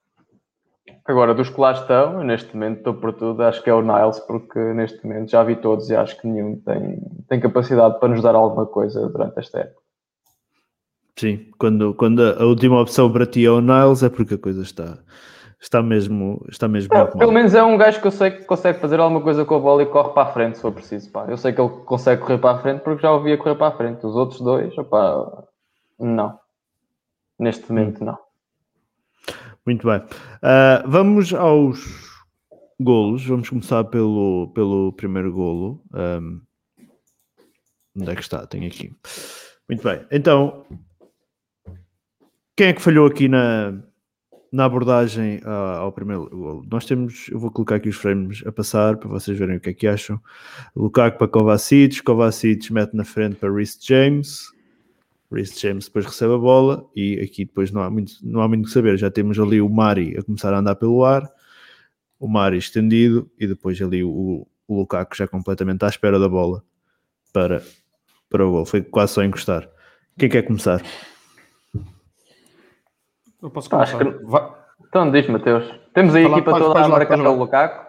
Agora, 1.04 1.34
dos 1.34 1.48
que 1.48 1.60
lá 1.60 1.72
estão, 1.72 2.22
neste 2.22 2.54
momento 2.54 2.78
estou 2.78 2.94
por 2.94 3.12
tudo, 3.12 3.42
acho 3.42 3.62
que 3.62 3.70
é 3.70 3.74
o 3.74 3.82
Niles, 3.82 4.20
porque 4.20 4.58
neste 4.58 5.04
momento 5.04 5.30
já 5.30 5.42
vi 5.42 5.56
todos 5.56 5.90
e 5.90 5.96
acho 5.96 6.20
que 6.20 6.26
nenhum 6.26 6.60
tem, 6.60 7.00
tem 7.28 7.40
capacidade 7.40 7.98
para 7.98 8.08
nos 8.08 8.22
dar 8.22 8.34
alguma 8.34 8.66
coisa 8.66 9.08
durante 9.08 9.38
esta 9.38 9.60
época. 9.60 9.80
Sim, 11.18 11.50
quando, 11.58 11.94
quando 11.94 12.22
a 12.22 12.44
última 12.44 12.80
opção 12.80 13.12
para 13.12 13.26
ti 13.26 13.44
é 13.44 13.50
o 13.50 13.60
Niles, 13.60 14.02
é 14.02 14.08
porque 14.08 14.34
a 14.34 14.38
coisa 14.38 14.62
está, 14.62 14.98
está 15.60 15.82
mesmo, 15.82 16.44
está 16.48 16.66
mesmo 16.66 16.92
é, 16.94 17.04
Pelo 17.06 17.32
menos 17.32 17.54
é 17.54 17.62
um 17.62 17.76
gajo 17.76 18.00
que 18.00 18.06
eu 18.06 18.10
sei 18.10 18.30
que 18.30 18.44
consegue 18.44 18.80
fazer 18.80 18.98
alguma 18.98 19.20
coisa 19.20 19.44
com 19.44 19.54
a 19.54 19.58
bola 19.58 19.82
e 19.82 19.86
corre 19.86 20.14
para 20.14 20.28
a 20.28 20.32
frente, 20.32 20.56
se 20.56 20.62
for 20.62 20.72
preciso. 20.72 21.10
Pá. 21.10 21.26
Eu 21.28 21.36
sei 21.36 21.52
que 21.52 21.60
ele 21.60 21.68
consegue 21.84 22.22
correr 22.22 22.38
para 22.38 22.56
a 22.56 22.62
frente 22.62 22.80
porque 22.80 23.02
já 23.02 23.12
o 23.12 23.22
via 23.22 23.36
correr 23.36 23.56
para 23.56 23.68
a 23.68 23.76
frente. 23.76 24.04
Os 24.06 24.16
outros 24.16 24.40
dois, 24.40 24.76
opá, 24.78 25.44
não. 25.98 26.38
Neste 27.38 27.70
momento, 27.70 28.04
não. 28.04 28.18
Muito 29.66 29.86
bem. 29.86 29.98
Uh, 29.98 30.88
vamos 30.88 31.34
aos 31.34 31.78
golos. 32.80 33.24
Vamos 33.26 33.50
começar 33.50 33.84
pelo, 33.84 34.50
pelo 34.54 34.92
primeiro 34.94 35.32
golo. 35.32 35.82
Um, 35.92 36.40
onde 37.96 38.10
é 38.10 38.14
que 38.14 38.22
está? 38.22 38.46
Tem 38.46 38.66
aqui. 38.66 38.92
Muito 39.68 39.82
bem. 39.82 40.04
Então, 40.10 40.64
quem 42.56 42.68
é 42.68 42.72
que 42.72 42.82
falhou 42.82 43.06
aqui 43.06 43.28
na, 43.28 43.74
na 44.52 44.64
abordagem 44.64 45.38
uh, 45.38 45.78
ao 45.78 45.92
primeiro 45.92 46.28
golo? 46.28 46.64
Nós 46.70 46.84
temos, 46.84 47.28
eu 47.28 47.38
vou 47.38 47.50
colocar 47.50 47.76
aqui 47.76 47.88
os 47.88 47.96
frames 47.96 48.42
a 48.46 48.52
passar 48.52 48.96
para 48.96 49.08
vocês 49.08 49.38
verem 49.38 49.56
o 49.56 49.60
que 49.60 49.70
é 49.70 49.74
que 49.74 49.86
acham. 49.86 50.20
Lukaku 50.74 51.18
para 51.18 51.28
Kovacic, 51.28 52.02
Kovacic 52.02 52.72
mete 52.72 52.94
na 52.94 53.04
frente 53.04 53.36
para 53.36 53.52
Rhys 53.52 53.78
James, 53.80 54.48
Reece 55.32 55.60
James 55.60 55.84
depois 55.84 56.04
recebe 56.04 56.34
a 56.34 56.38
bola 56.38 56.84
e 56.94 57.20
aqui 57.20 57.44
depois 57.44 57.70
não 57.70 57.82
há 57.82 57.90
muito, 57.90 58.14
não 58.22 58.42
há 58.42 58.48
muito 58.48 58.66
que 58.66 58.72
saber. 58.72 58.98
Já 58.98 59.10
temos 59.10 59.38
ali 59.38 59.60
o 59.60 59.68
Mari 59.68 60.16
a 60.18 60.22
começar 60.22 60.52
a 60.52 60.58
andar 60.58 60.74
pelo 60.74 61.04
ar, 61.04 61.30
o 62.18 62.26
Mari 62.26 62.58
estendido 62.58 63.30
e 63.38 63.46
depois 63.46 63.80
ali 63.80 64.02
o, 64.02 64.46
o 64.66 64.76
Lukaku 64.76 65.16
já 65.16 65.28
completamente 65.28 65.84
à 65.84 65.88
espera 65.88 66.18
da 66.18 66.28
bola 66.28 66.64
para, 67.32 67.62
para 68.28 68.44
o 68.44 68.50
gol. 68.50 68.66
Foi 68.66 68.82
quase 68.82 69.14
só 69.14 69.22
encostar. 69.22 69.68
Quem 70.18 70.28
quer 70.28 70.42
começar? 70.42 70.82
Eu 73.42 73.50
posso 73.50 73.70
começar. 73.70 73.98
Que... 73.98 74.04
Então 74.88 75.10
diz, 75.10 75.26
Mateus. 75.28 75.72
Temos 75.94 76.14
a 76.14 76.20
equipa 76.20 76.58
toda 76.58 76.84
a 76.84 76.88
marcar 76.88 77.18
o 77.18 77.36
Lukaku. 77.36 77.86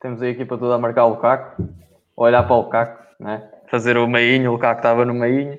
Temos 0.00 0.22
a 0.22 0.28
equipa 0.28 0.58
toda 0.58 0.74
a 0.74 0.78
marcar 0.78 1.04
o 1.06 1.10
Lukaku. 1.10 1.62
Olhar 2.16 2.42
para 2.42 2.54
o 2.54 2.62
Lukaku, 2.62 3.02
né? 3.18 3.48
fazer 3.70 3.96
o 3.96 4.06
meinho. 4.06 4.50
O 4.50 4.52
Lukaku 4.54 4.78
estava 4.78 5.04
no 5.04 5.14
meinho 5.14 5.58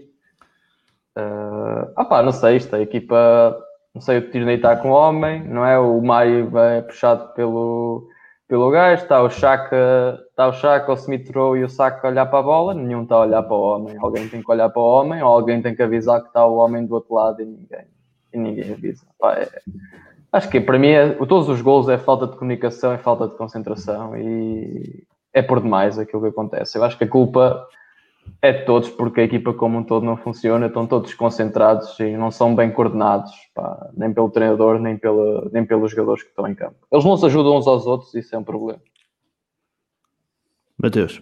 Uh, 1.15 1.93
ah 1.95 2.06
pá, 2.06 2.23
não 2.23 2.32
sei, 2.32 2.56
esta 2.56 2.82
equipa, 2.82 3.56
não 3.93 4.01
sei, 4.01 4.17
o 4.17 4.32
Disney 4.32 4.56
está 4.56 4.75
com 4.75 4.89
o 4.89 4.93
homem, 4.93 5.43
não 5.43 5.63
é? 5.63 5.77
O 5.77 6.01
Maio 6.01 6.58
é 6.58 6.82
puxado 6.82 7.32
pelo, 7.36 8.08
pelo 8.47 8.71
gajo, 8.71 9.03
está 9.03 9.21
o 9.21 9.29
Chaka, 9.29 10.19
está 10.27 10.47
o 10.47 10.53
Chaka, 10.53 10.91
o 10.91 10.95
Smith 10.95 11.29
Rowe 11.32 11.60
e 11.60 11.63
o 11.63 11.69
Saka 11.69 12.08
a 12.08 12.10
olhar 12.10 12.25
para 12.25 12.39
a 12.39 12.43
bola, 12.43 12.73
nenhum 12.73 13.03
está 13.03 13.15
a 13.15 13.19
olhar 13.21 13.43
para 13.43 13.56
o 13.56 13.62
homem, 13.62 13.95
alguém 13.99 14.27
tem 14.27 14.41
que 14.41 14.51
olhar 14.51 14.69
para 14.69 14.82
o 14.82 14.86
homem, 14.86 15.21
ou 15.21 15.29
alguém 15.29 15.62
tem 15.62 15.75
que 15.75 15.84
avisar 15.84 16.19
que 16.21 16.27
está 16.27 16.43
o 16.43 16.56
homem 16.56 16.84
do 16.84 16.95
outro 16.95 17.13
lado 17.13 17.39
e 17.39 17.45
ninguém, 17.45 17.86
e 18.34 18.38
ninguém 18.38 18.74
avisa. 18.74 19.06
Pá, 19.19 19.36
é, 19.36 19.50
acho 20.32 20.50
que 20.50 20.60
para 20.60 20.80
mim 20.80 20.89
é, 20.89 21.10
todos 21.13 21.50
os 21.50 21.62
gols 21.62 21.88
é 21.89 21.98
falta 21.98 22.28
de 22.28 22.36
comunicação, 22.36 22.91
é 22.91 22.98
falta 22.98 23.28
de 23.28 23.36
concentração 23.36 24.17
e 24.17 25.04
é 25.34 25.41
por 25.41 25.62
demais 25.62 25.98
aquilo 25.98 26.22
que 26.22 26.30
acontece. 26.30 26.78
Eu 26.78 26.84
acho 26.84 26.98
que 26.98 27.04
a 27.04 27.10
culpa 27.10 27.67
é 28.41 28.52
de 28.52 28.65
todos, 28.65 28.89
porque 28.89 29.22
a 29.22 29.24
equipa 29.24 29.54
como 29.54 29.80
um 29.80 29.84
todo 29.84 30.06
não 30.06 30.17
funciona, 30.17 30.67
estão 30.67 30.88
todos 30.88 31.13
concentrados 31.13 32.00
e 32.00 32.15
não 32.15 32.32
são 32.32 32.56
bem 32.56 32.72
coordenados, 32.72 33.32
pá, 33.54 33.89
nem 33.96 34.13
pelo 34.13 34.30
treinador, 34.30 34.80
nem, 34.80 34.98
pela, 34.98 35.50
nem 35.52 35.65
pelos 35.65 35.91
jogadores 35.91 36.24
que 36.24 36.30
estão 36.30 36.48
em 36.48 36.56
campo. 36.56 36.76
Eles 36.91 37.06
não 37.06 37.17
se 37.17 37.26
ajudam 37.26 37.58
uns 37.58 37.67
aos 37.67 37.86
outros, 37.86 38.13
isso 38.13 38.36
é 38.36 38.39
um 38.39 38.43
problema. 38.43 38.82
Mateus. 40.78 41.22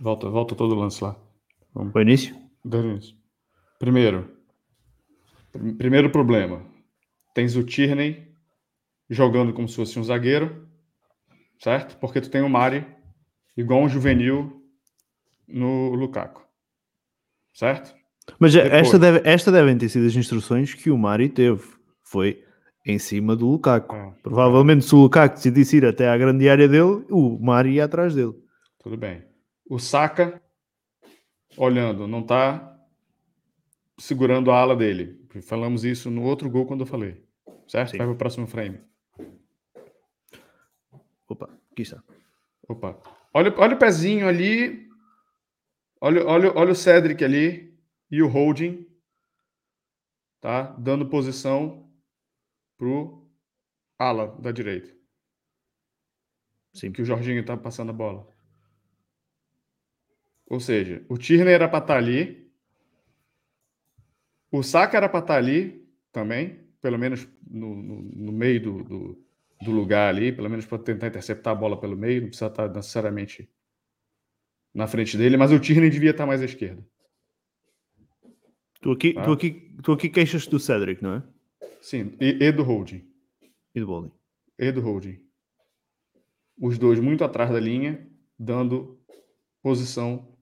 Volta, 0.00 0.28
volta 0.28 0.54
todo 0.54 0.74
o 0.74 0.78
lance 0.78 1.02
lá. 1.02 1.16
Vamos. 1.74 1.94
O 1.94 2.00
início? 2.00 2.36
Do 2.64 2.78
início. 2.78 3.16
Primeiro, 3.78 4.28
primeiro 5.76 6.10
problema. 6.10 6.64
Tens 7.34 7.56
o 7.56 7.62
Tierney 7.62 8.28
jogando 9.08 9.52
como 9.52 9.68
se 9.68 9.76
fosse 9.76 9.98
um 9.98 10.04
zagueiro, 10.04 10.68
certo? 11.58 11.96
Porque 11.98 12.20
tu 12.20 12.30
tem 12.30 12.42
o 12.42 12.48
Mari 12.48 12.86
igual 13.56 13.82
um 13.82 13.88
juvenil 13.88 14.62
no 15.46 15.94
Lukaku. 15.94 16.42
Certo? 17.54 17.94
Mas 18.38 18.54
esta, 18.54 18.98
deve, 18.98 19.20
esta 19.24 19.50
devem 19.50 19.76
ter 19.78 19.88
sido 19.88 20.06
as 20.06 20.14
instruções 20.14 20.74
que 20.74 20.90
o 20.90 20.98
Mari 20.98 21.28
teve. 21.28 21.62
Foi 22.02 22.44
em 22.86 22.98
cima 22.98 23.34
do 23.34 23.48
Lukaku. 23.48 23.94
Ah, 23.94 24.12
Provavelmente 24.22 24.84
se 24.84 24.94
o 24.94 24.98
Lukaku 24.98 25.36
decidisse 25.36 25.78
ir 25.78 25.86
até 25.86 26.08
à 26.08 26.16
grande 26.16 26.48
área 26.48 26.68
dele, 26.68 27.04
o 27.10 27.38
Mari 27.40 27.74
ia 27.74 27.84
atrás 27.84 28.14
dele. 28.14 28.34
Tudo 28.82 28.96
bem. 28.96 29.24
O 29.68 29.78
Saka, 29.78 30.40
olhando, 31.56 32.06
não 32.06 32.20
está 32.20 32.78
segurando 33.98 34.50
a 34.50 34.58
ala 34.58 34.76
dele. 34.76 35.18
Falamos 35.42 35.84
isso 35.84 36.10
no 36.10 36.22
outro 36.22 36.50
gol 36.50 36.66
quando 36.66 36.80
eu 36.80 36.86
falei. 36.86 37.24
Certo? 37.66 37.90
Sim. 37.90 37.98
Vai 37.98 38.06
para 38.06 38.14
o 38.14 38.18
próximo 38.18 38.46
frame. 38.46 38.80
Opa, 41.28 41.50
aqui 41.70 41.82
está. 41.82 42.02
Opa. 42.66 43.00
Olha, 43.34 43.54
olha 43.58 43.74
o 43.74 43.78
pezinho 43.78 44.26
ali. 44.26 44.88
Olha, 46.00 46.24
olha, 46.24 46.52
olha 46.56 46.72
o 46.72 46.76
Cedric 46.76 47.22
ali. 47.22 47.78
E 48.10 48.22
o 48.22 48.28
Holding. 48.28 48.86
Tá? 50.40 50.62
Dando 50.78 51.08
posição 51.08 51.90
pro 52.78 53.28
ala 53.98 54.28
da 54.40 54.50
direita. 54.50 54.96
Sim. 56.72 56.92
Que 56.92 57.02
o 57.02 57.04
Jorginho 57.04 57.44
tá 57.44 57.56
passando 57.56 57.90
a 57.90 57.92
bola. 57.92 58.26
Ou 60.46 60.60
seja, 60.60 61.04
o 61.08 61.18
Tierney 61.18 61.52
era 61.52 61.68
para 61.68 61.80
estar 61.80 61.96
ali. 61.96 62.47
O 64.50 64.62
Saka 64.62 64.96
era 64.96 65.08
para 65.08 65.20
estar 65.20 65.36
ali 65.36 65.86
também, 66.12 66.58
pelo 66.80 66.98
menos 66.98 67.28
no, 67.48 67.74
no, 67.74 68.02
no 68.02 68.32
meio 68.32 68.62
do, 68.62 68.84
do, 68.84 69.24
do, 69.62 69.70
lugar 69.70 70.08
ali, 70.08 70.32
pelo 70.32 70.48
menos 70.48 70.64
para 70.64 70.78
tentar 70.78 71.08
interceptar 71.08 71.52
a 71.52 71.56
bola 71.56 71.78
pelo 71.78 71.96
meio, 71.96 72.22
não 72.22 72.28
precisa 72.28 72.46
estar 72.46 72.68
necessariamente 72.68 73.48
na 74.72 74.86
frente 74.86 75.16
dele, 75.16 75.36
mas 75.36 75.52
o 75.52 75.58
Tierney 75.58 75.90
devia 75.90 76.10
estar 76.10 76.26
mais 76.26 76.40
à 76.40 76.44
esquerda. 76.44 76.82
Tu 78.80 78.90
aqui, 78.92 79.12
tá? 79.12 79.24
tu 79.24 79.32
aqui, 79.32 79.76
tu 79.82 79.92
aqui 79.92 80.08
queixas 80.08 80.46
do 80.46 80.58
Cedric, 80.58 81.02
não 81.02 81.14
é? 81.14 81.22
Sim, 81.80 82.14
e, 82.20 82.44
e 82.44 82.52
do 82.52 82.62
Holding. 82.62 83.04
E 83.74 83.80
do 83.80 83.86
Bowling. 83.86 84.12
E 84.58 84.72
do 84.72 84.80
Holding. 84.80 85.20
Os 86.60 86.78
dois 86.78 86.98
muito 86.98 87.24
atrás 87.24 87.50
da 87.50 87.60
linha, 87.60 88.06
dando 88.38 88.98
posição 89.62 90.36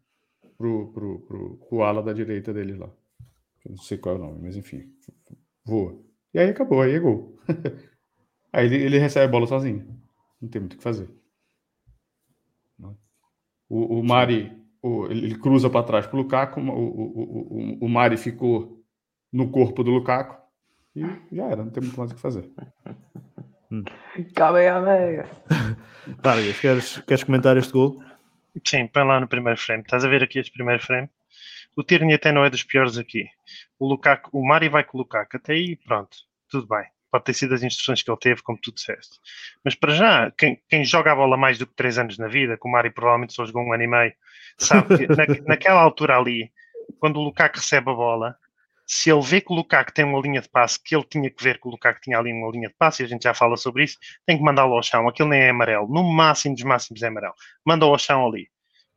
pro, 0.57 0.93
pro, 0.93 1.21
pro, 1.21 1.57
pro 1.57 1.83
ala 1.83 2.03
da 2.03 2.13
direita 2.13 2.53
dele 2.53 2.77
lá. 2.77 2.91
Eu 3.67 3.71
não 3.71 3.79
sei 3.79 3.99
qual 3.99 4.15
é 4.15 4.19
o 4.19 4.23
nome, 4.23 4.43
mas 4.43 4.57
enfim. 4.57 4.85
Voa. 5.65 6.01
E 6.33 6.39
aí 6.39 6.51
acabou, 6.51 6.81
aí 6.81 6.95
é 6.95 7.01
gol. 7.01 7.37
aí 8.53 8.67
ele, 8.67 8.77
ele, 8.77 8.99
recebe 8.99 9.27
a 9.27 9.29
bola 9.29 9.47
sozinho. 9.47 9.85
Não 10.41 10.49
tem 10.49 10.61
muito 10.61 10.75
o 10.75 10.77
que 10.77 10.83
fazer. 10.83 11.11
O, 13.69 13.99
o 13.99 14.05
Mari, 14.05 14.57
o, 14.81 15.07
ele 15.07 15.37
cruza 15.37 15.69
para 15.69 15.85
trás 15.85 16.07
para 16.07 16.17
o 16.17 16.23
Lukaku, 16.23 16.61
o, 16.61 16.71
o, 16.71 17.81
o, 17.81 17.85
o 17.85 17.89
Mari 17.89 18.17
ficou 18.17 18.81
no 19.33 19.51
corpo 19.51 19.83
do 19.83 19.91
Lukaku 19.91 20.41
e 20.95 21.01
já 21.33 21.47
era, 21.47 21.65
não 21.65 21.71
tem 21.71 21.83
muito 21.83 21.99
mais 21.99 22.13
o 22.13 22.15
que 22.15 22.21
fazer. 22.21 22.49
Cabe 24.37 24.69
a 24.69 24.81
Vargas, 26.23 26.61
queres, 26.61 26.99
queres 26.99 27.25
comentar 27.25 27.57
este 27.57 27.73
gol? 27.73 28.01
Sim, 28.65 28.87
põe 28.87 29.05
lá 29.05 29.19
no 29.19 29.27
primeiro 29.27 29.59
frame. 29.59 29.83
Estás 29.83 30.05
a 30.05 30.09
ver 30.09 30.23
aqui 30.23 30.39
este 30.39 30.53
primeiro 30.53 30.81
frame? 30.81 31.11
O 31.77 31.85
Tierney 31.85 32.15
até 32.15 32.33
não 32.33 32.45
é 32.45 32.51
dos 32.51 32.63
piores 32.63 32.97
aqui. 32.97 33.27
O 33.79 33.87
Lukaku, 33.87 34.31
o 34.33 34.47
Mari 34.47 34.69
vai 34.69 34.83
com 34.83 34.97
o 34.97 35.01
Lukaku. 35.03 35.37
Até 35.37 35.53
aí, 35.53 35.77
pronto, 35.77 36.17
tudo 36.49 36.67
bem. 36.67 36.85
Pode 37.11 37.25
ter 37.25 37.35
sido 37.35 37.55
as 37.55 37.63
instruções 37.63 38.03
que 38.03 38.11
ele 38.11 38.19
teve, 38.19 38.43
como 38.43 38.59
tu 38.61 38.73
disseste. 38.73 39.19
Mas 39.65 39.75
para 39.75 39.93
já, 39.95 40.31
quem, 40.33 40.61
quem 40.69 40.85
joga 40.85 41.13
a 41.13 41.17
bola 41.17 41.37
mais 41.37 41.59
do 41.59 41.67
que 41.67 41.75
3 41.75 41.99
anos 41.99 42.19
na 42.19 42.29
vida, 42.29 42.57
que 42.57 42.67
o 42.67 42.71
Mari 42.71 42.91
provavelmente 42.91 43.35
só 43.35 43.45
jogou 43.45 43.63
um 43.63 43.73
ano 43.73 43.83
e 43.83 43.87
meio, 43.87 44.13
sabe 44.59 44.97
que 44.97 45.07
na, 45.07 45.27
naquela 45.47 45.81
altura 45.81 46.19
ali, 46.19 46.51
quando 46.99 47.19
o 47.19 47.23
Lukaku 47.23 47.59
recebe 47.59 47.91
a 47.91 47.95
bola, 47.95 48.37
se 48.87 49.11
ele 49.11 49.21
vê 49.21 49.41
que 49.41 49.53
o 49.53 49.57
Lukaku 49.57 49.93
tem 49.93 50.05
uma 50.05 50.21
linha 50.21 50.41
de 50.41 50.49
passe, 50.49 50.81
que 50.83 50.95
ele 50.95 51.05
tinha 51.05 51.29
que 51.29 51.43
ver 51.43 51.61
que 51.61 51.67
o 51.67 51.71
Lukaku 51.71 52.01
tinha 52.01 52.19
ali 52.19 52.33
uma 52.33 52.51
linha 52.51 52.69
de 52.69 52.75
passe, 52.75 53.03
e 53.03 53.05
a 53.05 53.09
gente 53.09 53.25
já 53.25 53.35
fala 53.35 53.57
sobre 53.57 53.85
isso, 53.85 53.99
tem 54.25 54.39
que 54.39 54.45
mandá-lo 54.45 54.75
ao 54.75 54.83
chão. 54.83 55.09
Aquilo 55.09 55.29
nem 55.29 55.43
é 55.43 55.51
amarelo. 55.51 55.89
No 55.89 56.05
máximo 56.05 56.55
dos 56.55 56.65
máximos 56.65 57.03
é 57.03 57.09
amarelo. 57.09 57.35
Manda-o 57.65 57.91
ao 57.91 57.99
chão 57.99 58.27
ali. 58.27 58.49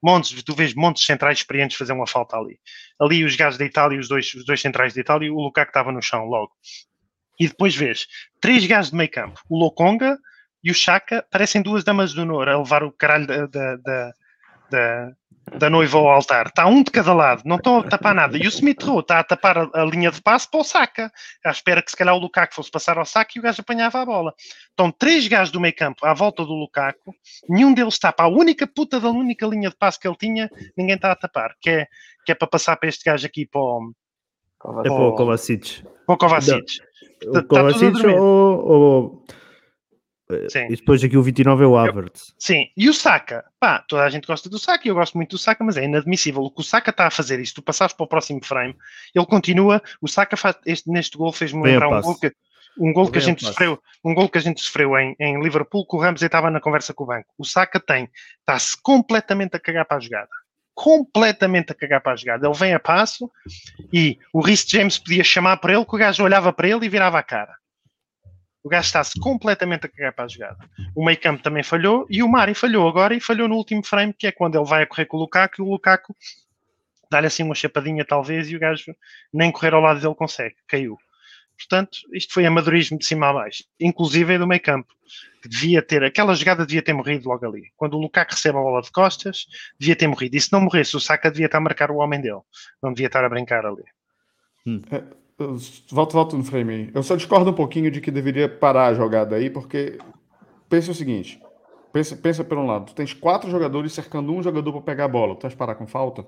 Montes, 0.02 0.42
tu 0.44 0.56
vês 0.56 0.74
montes 0.74 1.06
centrais 1.06 1.40
experientes 1.40 1.78
fazer 1.78 1.94
uma 1.94 2.08
falta 2.08 2.38
ali. 2.38 2.60
Ali 3.00 3.26
os 3.26 3.36
gajos 3.36 3.58
da 3.58 3.66
Itália, 3.66 4.00
os 4.00 4.08
dois, 4.08 4.34
os 4.34 4.46
dois 4.46 4.62
centrais 4.62 4.94
da 4.94 5.02
Itália, 5.02 5.32
o 5.34 5.42
Lukaku 5.42 5.70
estava 5.70 5.92
no 5.92 6.02
chão 6.02 6.26
logo. 6.26 6.52
E 7.40 7.48
depois 7.48 7.76
vês 7.76 8.08
três 8.40 8.66
gajos 8.66 8.92
de 8.92 8.98
meio 8.98 9.12
campo. 9.12 9.42
O 9.50 9.58
Lokonga 9.58 10.18
e 10.64 10.72
o 10.72 10.74
Chaka 10.74 11.26
parecem 11.30 11.62
duas 11.62 11.84
damas 11.84 12.14
do 12.14 12.22
honor 12.22 12.50
a 12.50 12.58
levar 12.58 12.84
o 12.84 12.92
caralho 12.92 13.28
da, 13.28 13.46
da, 13.46 13.76
da, 13.78 14.14
da 14.70 15.12
da 15.58 15.70
noiva 15.70 15.98
ao 15.98 16.10
altar. 16.10 16.48
Está 16.48 16.66
um 16.66 16.84
de 16.84 16.92
cada 16.92 17.14
lado, 17.14 17.44
não 17.46 17.56
estão 17.56 17.80
a 17.80 17.84
tapar 17.84 18.14
nada. 18.14 18.38
E 18.38 18.42
o 18.42 18.50
Smith 18.50 18.82
Rowe 18.84 19.02
está 19.02 19.20
a 19.20 19.24
tapar 19.24 19.58
a, 19.58 19.70
a, 19.74 19.86
linha 19.86 20.12
de 20.12 20.22
passe 20.22 20.50
para 20.50 20.60
o 20.60 20.64
Saka. 20.64 21.12
À 21.46 21.52
espera 21.52 21.82
que 21.82 21.92
se 21.92 21.98
calhar 21.98 22.16
o 22.16 22.20
Lukaku 22.20 22.56
fosse 22.56 22.72
passar 22.72 22.98
ao 22.98 23.06
Saka 23.06 23.32
e 23.36 23.40
o 23.40 23.42
gajo 23.42 23.62
apanhava 23.62 24.02
a 24.02 24.06
bola. 24.06 24.34
Estão 24.70 24.92
três 24.92 25.28
gajos 25.28 25.52
do 25.52 25.60
meio 25.60 25.76
campo 25.76 26.06
à 26.06 26.14
volta 26.14 26.44
do 26.44 26.54
Lukaku, 26.54 27.14
nenhum 27.48 27.74
deles 27.74 27.98
tapa. 28.00 28.24
A 28.24 28.28
única 28.28 28.68
puta 28.68 29.00
da 29.00 29.10
única 29.10 29.46
linha 29.46 29.70
de 29.70 29.76
passe 29.76 30.00
que 30.00 30.08
ele 30.08 30.18
tinha, 30.18 30.50
ninguém 30.78 30.96
está 30.96 31.12
a 31.12 31.16
tapar. 31.16 31.56
Que 31.62 31.70
é, 31.70 31.88
que 32.26 32.32
é 32.32 32.36
para 32.36 32.48
passar 32.48 32.76
para 32.78 32.90
este 32.90 33.04
gajo 33.04 33.26
aqui 33.26 33.46
para 33.46 33.62
o... 33.62 33.92
É 34.84 34.90
para 34.90 34.94
o 34.94 35.16
Kovacic. 35.16 35.84
Para 36.06 36.16
o 36.16 36.18
Kovacic. 36.18 36.80
O 37.26 37.44
Kovacic 37.44 38.06
ou, 38.06 38.68
ou 38.68 39.26
Sim. 40.50 40.68
E 40.70 40.76
depois 40.76 41.04
aqui 41.04 41.18
o 41.18 41.24
29 41.24 41.64
é 41.64 41.68
o 41.68 41.76
Havertz. 41.76 42.36
Sim, 42.38 42.68
e 42.78 42.88
o 42.88 42.94
Saka, 42.94 43.44
pá, 43.60 43.84
toda 43.88 44.04
a 44.04 44.10
gente 44.10 44.28
gosta 44.28 44.48
do 44.48 44.60
Saka, 44.60 44.88
eu 44.88 44.94
gosto 44.94 45.16
muito 45.16 45.32
do 45.32 45.38
Saka, 45.40 45.64
mas 45.64 45.76
é 45.76 45.86
inadmissível. 45.86 46.44
O 46.44 46.52
que 46.52 46.62
o 46.62 46.64
Saka 46.64 46.92
está 46.92 47.08
a 47.08 47.12
fazer, 47.12 47.40
isto 47.40 47.56
tu 47.56 47.64
passares 47.64 47.94
para 47.94 48.04
o 48.04 48.08
próximo 48.08 48.40
frame, 48.44 48.76
ele 49.16 49.26
continua, 49.26 49.82
o 50.00 50.08
Saka 50.08 50.38
faz, 50.38 50.56
este, 50.68 50.90
neste 50.90 51.18
gol 51.18 51.32
fez-me 51.32 51.64
lembrar 51.64 51.90
um 51.90 52.02
gol 52.02 52.20
que, 52.20 52.32
um 52.78 52.94
gol 52.94 53.10
que 53.10 53.18
a 53.18 53.22
gente 53.22 53.44
sofreu, 53.44 53.82
um 54.06 54.14
gol 54.14 54.30
que 54.30 54.38
a 54.38 54.42
gente 54.42 54.62
sofreu 54.62 54.96
em, 55.00 55.16
em 55.20 55.42
Liverpool, 55.42 55.86
que 55.88 55.96
o 55.96 56.00
Ramos 56.00 56.22
estava 56.22 56.52
na 56.52 56.62
conversa 56.62 56.94
com 56.94 57.06
o 57.06 57.08
banco. 57.08 57.28
O 57.36 57.44
Saka 57.44 57.80
tem, 57.80 58.08
está-se 58.40 58.78
completamente 58.84 59.56
a 59.56 59.60
cagar 59.60 59.86
para 59.86 59.98
a 59.98 60.00
jogada. 60.00 60.30
Completamente 60.76 61.72
a 61.72 61.76
cagar 61.76 62.02
para 62.02 62.14
a 62.14 62.16
jogada. 62.16 62.48
Ele 62.48 62.56
vem 62.56 62.74
a 62.74 62.80
passo 62.80 63.30
e 63.92 64.18
o 64.32 64.40
Rhys 64.42 64.64
James 64.68 65.00
podia 65.00 65.24
chamar 65.24 65.58
para 65.58 65.74
ele, 65.74 65.86
que 65.86 65.96
o 65.96 65.98
gajo 65.98 66.24
olhava 66.24 66.54
para 66.54 66.70
ele 66.70 66.86
e 66.86 66.90
virava 66.90 67.18
a 67.18 67.24
cara. 67.24 67.59
O 68.64 68.70
gajo 68.70 68.86
está-se 68.86 69.20
completamente 69.20 69.86
a 69.86 69.90
cagar 69.90 70.14
para 70.14 70.26
a 70.26 70.28
jogada. 70.28 70.58
O 70.96 71.04
meio 71.04 71.20
campo 71.20 71.42
também 71.42 71.64
falhou 71.64 72.06
e 72.10 72.22
o 72.22 72.28
Mari 72.28 72.54
falhou 72.54 72.88
agora 72.88 73.16
e 73.16 73.20
falhou 73.20 73.48
no 73.48 73.56
último 73.56 73.86
frame, 73.86 74.14
que 74.14 74.28
é 74.28 74.32
quando 74.32 74.58
ele 74.58 74.68
vai 74.68 74.84
a 74.84 74.88
correr 74.88 75.06
com 75.06 75.18
o 75.18 75.22
Lukaku 75.22 75.62
e 75.62 75.66
o 75.66 75.70
Lukaku 75.70 76.16
dá-lhe 77.10 77.28
assim 77.28 77.44
uma 77.44 77.56
chapadinha 77.56 78.06
talvez 78.06 78.50
e 78.50 78.56
o 78.56 78.60
gajo 78.60 78.96
nem 79.34 79.52
correr 79.52 79.74
ao 79.74 79.82
lado 79.82 80.00
dele 80.00 80.14
consegue, 80.14 80.56
caiu. 80.68 80.98
Portanto, 81.58 82.00
isto 82.14 82.34
foi 82.34 82.46
amadorismo 82.46 82.98
de 82.98 83.06
cima 83.06 83.30
a 83.30 83.34
baixo, 83.34 83.66
inclusive 83.80 84.38
do 84.38 84.48
meio 84.48 84.62
campo, 84.62 84.94
que 85.42 85.50
devia 85.50 85.82
ter, 85.82 86.04
aquela 86.04 86.34
jogada 86.34 86.66
devia 86.66 86.82
ter 86.82 86.94
morrido 86.94 87.28
logo 87.28 87.46
ali. 87.46 87.64
Quando 87.76 87.96
o 87.96 88.00
Lukaku 88.00 88.32
recebe 88.32 88.58
a 88.58 88.62
bola 88.62 88.82
de 88.82 88.92
costas, 88.92 89.46
devia 89.78 89.96
ter 89.96 90.08
morrido. 90.08 90.38
E 90.38 90.42
se 90.42 90.54
não 90.54 90.62
morresse, 90.62 90.96
o 90.96 91.02
Saka 91.02 91.30
devia 91.30 91.48
estar 91.48 91.58
a 91.58 91.62
marcar 91.62 91.92
o 91.92 91.98
homem 91.98 92.22
dele, 92.22 92.40
não 92.82 92.94
devia 92.94 93.08
estar 93.08 93.26
a 93.26 93.30
brincar 93.30 93.66
ali. 93.66 93.84
Hum. 94.66 94.82
Volto, 95.90 96.14
volto 96.14 96.38
no 96.38 96.44
frame 96.44 96.74
aí. 96.74 96.92
Eu 96.94 97.02
só 97.02 97.16
discordo 97.16 97.50
um 97.50 97.54
pouquinho 97.54 97.90
de 97.90 98.02
que 98.02 98.12
deveria 98.12 98.50
parar 98.50 98.88
a 98.88 98.94
jogada 98.94 99.38
aí, 99.38 99.50
porque 99.50 99.98
pensa 100.68 100.92
o 100.92 100.96
seguinte: 100.96 101.42
pensa, 101.94 102.16
pensa 102.16 102.44
por 102.44 102.58
um 102.58 102.66
lado, 102.66 102.88
tu 102.88 102.96
tens 102.96 103.14
quatro 103.14 103.50
jogadores 103.50 103.94
cercando 103.94 104.34
um 104.34 104.44
jogador 104.44 104.74
para 104.74 104.82
pegar 104.82 105.06
a 105.06 105.10
bola. 105.10 105.36
Tu 105.36 105.44
vais 105.44 105.56
parar 105.56 105.76
com 105.76 105.88
falta? 105.88 106.26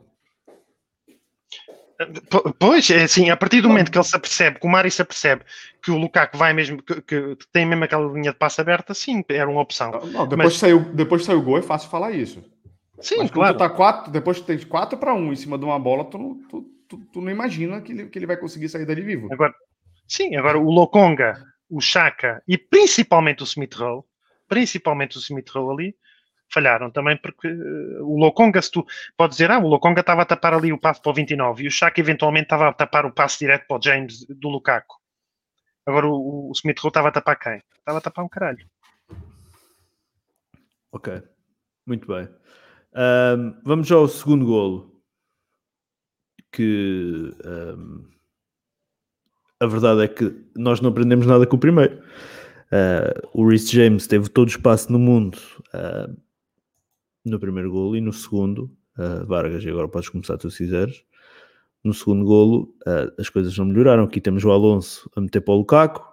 Pois, 2.58 2.90
é 2.90 3.04
assim, 3.04 3.30
a 3.30 3.38
partir 3.38 3.62
do 3.62 3.68
momento 3.68 3.92
que 3.92 3.98
ele 3.98 4.06
se 4.06 4.16
apercebe, 4.16 4.60
que 4.60 4.66
o 4.66 4.70
Mari 4.70 4.90
se 4.90 5.02
apercebe 5.02 5.44
que 5.84 5.92
o 5.92 5.98
Lukaku 5.98 6.38
vai 6.38 6.54
mesmo, 6.54 6.82
que, 6.82 7.02
que 7.02 7.38
tem 7.52 7.66
mesmo 7.66 7.84
aquela 7.84 8.12
linha 8.12 8.32
de 8.32 8.38
passe 8.38 8.60
aberta, 8.60 8.94
sim, 8.94 9.24
era 9.30 9.50
uma 9.50 9.62
opção. 9.62 9.92
Não, 9.92 10.28
depois, 10.28 10.54
Mas... 10.54 10.58
saiu, 10.58 10.80
depois 10.80 11.26
saiu 11.26 11.40
o 11.40 11.44
gol, 11.44 11.58
é 11.58 11.62
fácil 11.62 11.90
falar 11.90 12.12
isso. 12.12 12.44
Sim, 13.00 13.18
Mas 13.20 13.32
claro. 13.32 13.58
Tá 13.58 13.70
quatro, 13.70 14.12
depois 14.12 14.40
tu 14.40 14.46
tens 14.46 14.64
4 14.64 14.98
para 14.98 15.14
1 15.14 15.18
um 15.18 15.34
em 15.34 15.36
cima 15.36 15.58
de 15.58 15.66
uma 15.66 15.78
bola, 15.80 16.06
tu, 16.06 16.40
tu, 16.50 16.66
tu, 16.92 16.98
tu, 17.14 17.22
não 17.22 17.32
imagina 17.32 17.82
que 17.82 17.94
ele, 17.94 18.10
que 18.10 18.20
ele 18.20 18.26
vai 18.26 18.36
conseguir 18.36 18.68
sair 18.68 18.86
dali 18.86 19.02
vivo. 19.02 19.32
Agora, 19.32 19.56
sim, 20.06 20.36
agora 20.36 20.60
o 20.60 20.70
Lokonga, 20.70 21.42
o 21.70 21.80
Chaka 21.80 22.44
e 22.46 22.58
principalmente 22.58 23.42
o 23.42 23.46
Smith 23.46 23.74
Rowe, 23.76 24.04
principalmente 24.48 25.18
o 25.18 25.22
Smith 25.22 25.50
Rowe 25.50 25.74
ali, 25.74 25.96
falharam 26.50 26.92
também 26.92 27.16
porque 27.16 27.48
uh, 27.48 28.06
o 28.06 28.18
Lokonga, 28.20 28.62
se 28.62 28.70
tu 28.70 28.86
pode 29.16 29.32
dizer, 29.32 29.50
ah, 29.50 29.60
o 29.60 29.68
Lokonga 29.68 30.02
estava 30.02 30.24
a 30.24 30.26
tapar 30.26 30.54
ali 30.54 30.74
o 30.74 30.78
passo 30.78 31.02
para 31.02 31.12
o 31.12 31.16
29 31.16 31.64
e 31.64 31.68
o 31.68 31.72
Chaka 31.72 32.02
eventualmente 32.02 32.46
estava 32.46 32.68
a 32.68 32.74
tapar 32.74 33.06
o 33.06 33.14
passo 33.14 33.40
direto 33.40 33.66
para 33.68 33.78
o 33.78 33.82
James 33.82 34.26
do 34.28 34.50
Lukaku. 34.50 34.96
Agora 35.86 36.08
o, 36.08 36.50
o 36.50 36.52
Smith 36.54 36.80
Rowe 36.80 36.90
estava 36.90 37.08
a 37.08 37.12
tapar 37.12 37.40
quem? 37.40 37.64
Estava 37.80 38.00
a 38.00 38.02
tapar 38.02 38.26
um 38.26 38.30
caralho. 38.30 38.68
Ok, 40.92 41.24
muito 41.88 42.06
bem. 42.06 42.28
Um, 42.94 43.62
vamos 43.64 43.90
ao 43.90 44.06
segundo 44.10 44.46
golo 44.46 44.91
que 46.52 47.34
um, 47.46 48.04
a 49.62 49.68
verdade 49.68 50.02
é 50.02 50.08
que 50.08 50.34
nós 50.56 50.82
não 50.82 50.90
aprendemos 50.90 51.28
nada 51.28 51.46
com 51.46 51.56
o 51.56 51.60
primeiro. 51.60 52.02
Uh, 52.72 53.28
o 53.34 53.48
Rhys 53.48 53.70
James 53.70 54.08
teve 54.08 54.28
todo 54.28 54.48
o 54.48 54.52
espaço 54.52 54.92
no 54.92 54.98
mundo 54.98 55.38
uh, 55.74 56.18
no 57.24 57.40
primeiro 57.40 57.70
golo 57.70 57.96
e 57.96 58.02
no 58.02 58.12
segundo, 58.12 58.72
uh, 58.98 59.24
Vargas, 59.28 59.64
e 59.64 59.70
agora 59.70 59.88
podes 59.88 60.10
começar 60.10 60.36
tu 60.38 60.50
se 60.50 60.64
quiseres. 60.64 61.04
No 61.84 61.94
segundo 61.94 62.24
golo, 62.26 62.76
as 63.18 63.28
coisas 63.28 63.58
não 63.58 63.66
melhoraram. 63.66 64.04
Aqui 64.04 64.22
temos 64.22 64.44
o 64.44 64.52
Alonso 64.52 65.10
a 65.16 65.22
meter 65.22 65.42
para 65.42 65.56
o 65.56 65.58
Lukaku, 65.58 66.04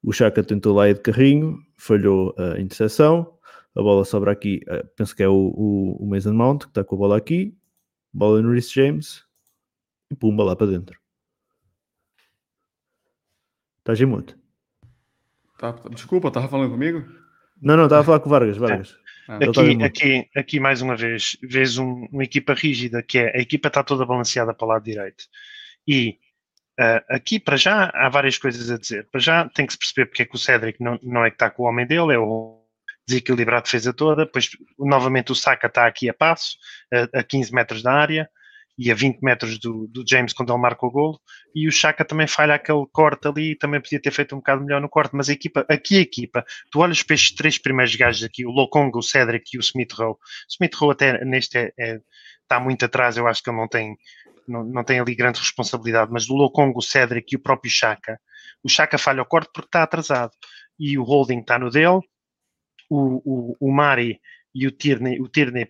o 0.00 0.12
Chaka 0.12 0.44
tentou 0.44 0.72
lá 0.72 0.88
ir 0.88 0.94
de 0.94 1.00
carrinho, 1.00 1.58
falhou 1.76 2.32
a 2.38 2.60
interseção, 2.60 3.36
a 3.74 3.82
bola 3.82 4.04
sobra 4.04 4.30
aqui, 4.30 4.60
penso 4.96 5.16
que 5.16 5.24
é 5.24 5.28
o, 5.28 5.34
o, 5.34 5.96
o 6.04 6.06
Mason 6.08 6.32
Mount 6.32 6.60
que 6.60 6.68
está 6.68 6.84
com 6.84 6.94
a 6.94 6.98
bola 6.98 7.16
aqui, 7.16 7.52
bola 8.12 8.40
no 8.42 8.52
Rhys 8.52 8.70
James, 8.70 9.24
e 10.12 10.16
pumba 10.16 10.44
lá 10.44 10.54
para 10.54 10.66
dentro. 10.66 10.98
Estás 13.78 14.00
em 14.00 14.06
mute. 14.06 14.36
Tá, 15.58 15.72
desculpa, 15.90 16.28
estava 16.28 16.48
falando 16.48 16.70
comigo? 16.70 17.00
Não, 17.60 17.76
não, 17.76 17.84
estava 17.84 18.02
a 18.02 18.04
falar 18.04 18.20
com 18.20 18.26
o 18.26 18.30
Vargas. 18.30 18.56
Vargas. 18.56 18.96
Ah, 19.28 19.36
aqui, 19.36 19.82
aqui, 19.82 20.30
aqui, 20.36 20.60
mais 20.60 20.82
uma 20.82 20.96
vez, 20.96 21.36
vês 21.42 21.78
um, 21.78 22.06
uma 22.12 22.24
equipa 22.24 22.54
rígida, 22.54 23.02
que 23.02 23.18
é 23.18 23.36
a 23.36 23.40
equipa 23.40 23.68
está 23.68 23.82
toda 23.82 24.04
balanceada 24.04 24.52
para 24.52 24.64
o 24.64 24.68
lado 24.68 24.84
direito. 24.84 25.24
E 25.86 26.18
uh, 26.78 27.02
aqui, 27.08 27.40
para 27.40 27.56
já, 27.56 27.90
há 27.94 28.08
várias 28.08 28.36
coisas 28.36 28.70
a 28.70 28.78
dizer. 28.78 29.08
Para 29.10 29.20
já, 29.20 29.48
tem 29.48 29.66
que 29.66 29.72
se 29.72 29.78
perceber 29.78 30.06
porque 30.06 30.22
é 30.22 30.26
que 30.26 30.34
o 30.34 30.38
Cédric 30.38 30.82
não, 30.82 30.98
não 31.02 31.24
é 31.24 31.30
que 31.30 31.36
está 31.36 31.50
com 31.50 31.62
o 31.62 31.66
homem 31.66 31.86
dele, 31.86 32.14
é 32.14 32.18
o 32.18 32.60
desequilibrar 33.06 33.58
a 33.58 33.62
defesa 33.62 33.92
toda. 33.92 34.24
Depois, 34.24 34.50
novamente, 34.78 35.32
o 35.32 35.34
Saka 35.34 35.68
está 35.68 35.86
aqui 35.86 36.08
a 36.08 36.14
passo, 36.14 36.56
a, 36.92 37.20
a 37.20 37.22
15 37.22 37.54
metros 37.54 37.82
da 37.82 37.92
área 37.92 38.28
e 38.78 38.90
a 38.90 38.94
20 38.94 39.20
metros 39.20 39.58
do, 39.58 39.86
do, 39.88 40.04
James 40.08 40.32
quando 40.32 40.52
ele 40.52 40.60
marca 40.60 40.86
o 40.86 40.90
golo, 40.90 41.20
e 41.54 41.68
o 41.68 41.72
Chaka 41.72 42.04
também 42.04 42.26
falha 42.26 42.54
aquele 42.54 42.84
corte 42.90 43.28
ali, 43.28 43.56
também 43.56 43.80
podia 43.80 44.00
ter 44.00 44.10
feito 44.10 44.34
um 44.34 44.38
bocado 44.38 44.64
melhor 44.64 44.80
no 44.80 44.88
corte, 44.88 45.14
mas 45.14 45.28
a 45.28 45.32
equipa, 45.32 45.64
aqui 45.68 45.98
a 45.98 46.00
equipa, 46.00 46.44
tu 46.70 46.80
olhas 46.80 47.02
para 47.02 47.14
estes 47.14 47.34
três 47.34 47.58
primeiros 47.58 47.94
gajos 47.94 48.24
aqui, 48.24 48.46
o 48.46 48.50
Lokongo, 48.50 48.98
o 48.98 49.02
Cedric 49.02 49.44
e 49.54 49.58
o 49.58 49.60
Smith 49.60 49.92
Rowe, 49.92 50.16
Smith 50.48 50.74
Rowe 50.74 50.92
até 50.92 51.24
neste 51.24 51.58
é, 51.58 51.72
é, 51.78 51.98
está 52.42 52.58
muito 52.58 52.84
atrás, 52.84 53.16
eu 53.16 53.26
acho 53.26 53.42
que 53.42 53.50
ele 53.50 53.58
não 53.58 53.68
tem, 53.68 53.96
não, 54.48 54.64
não 54.64 54.84
tem 54.84 55.00
ali 55.00 55.14
grande 55.14 55.38
responsabilidade, 55.38 56.10
mas 56.10 56.28
o 56.28 56.34
Lokongo, 56.34 56.78
o 56.78 56.82
Cedric 56.82 57.34
e 57.34 57.36
o 57.36 57.42
próprio 57.42 57.70
Chaka, 57.70 58.18
o 58.64 58.68
Chaka 58.68 58.96
falha 58.96 59.22
o 59.22 59.26
corte 59.26 59.50
porque 59.52 59.68
está 59.68 59.82
atrasado, 59.82 60.32
e 60.78 60.96
o 60.98 61.02
Holding 61.02 61.40
está 61.40 61.58
no 61.58 61.70
dele, 61.70 62.00
o, 62.90 63.22
o, 63.24 63.56
o 63.60 63.72
Mari 63.72 64.20
e 64.54 64.66
o 64.66 64.70
Tierney, 64.70 65.20
o 65.20 65.28
Tierney 65.28 65.66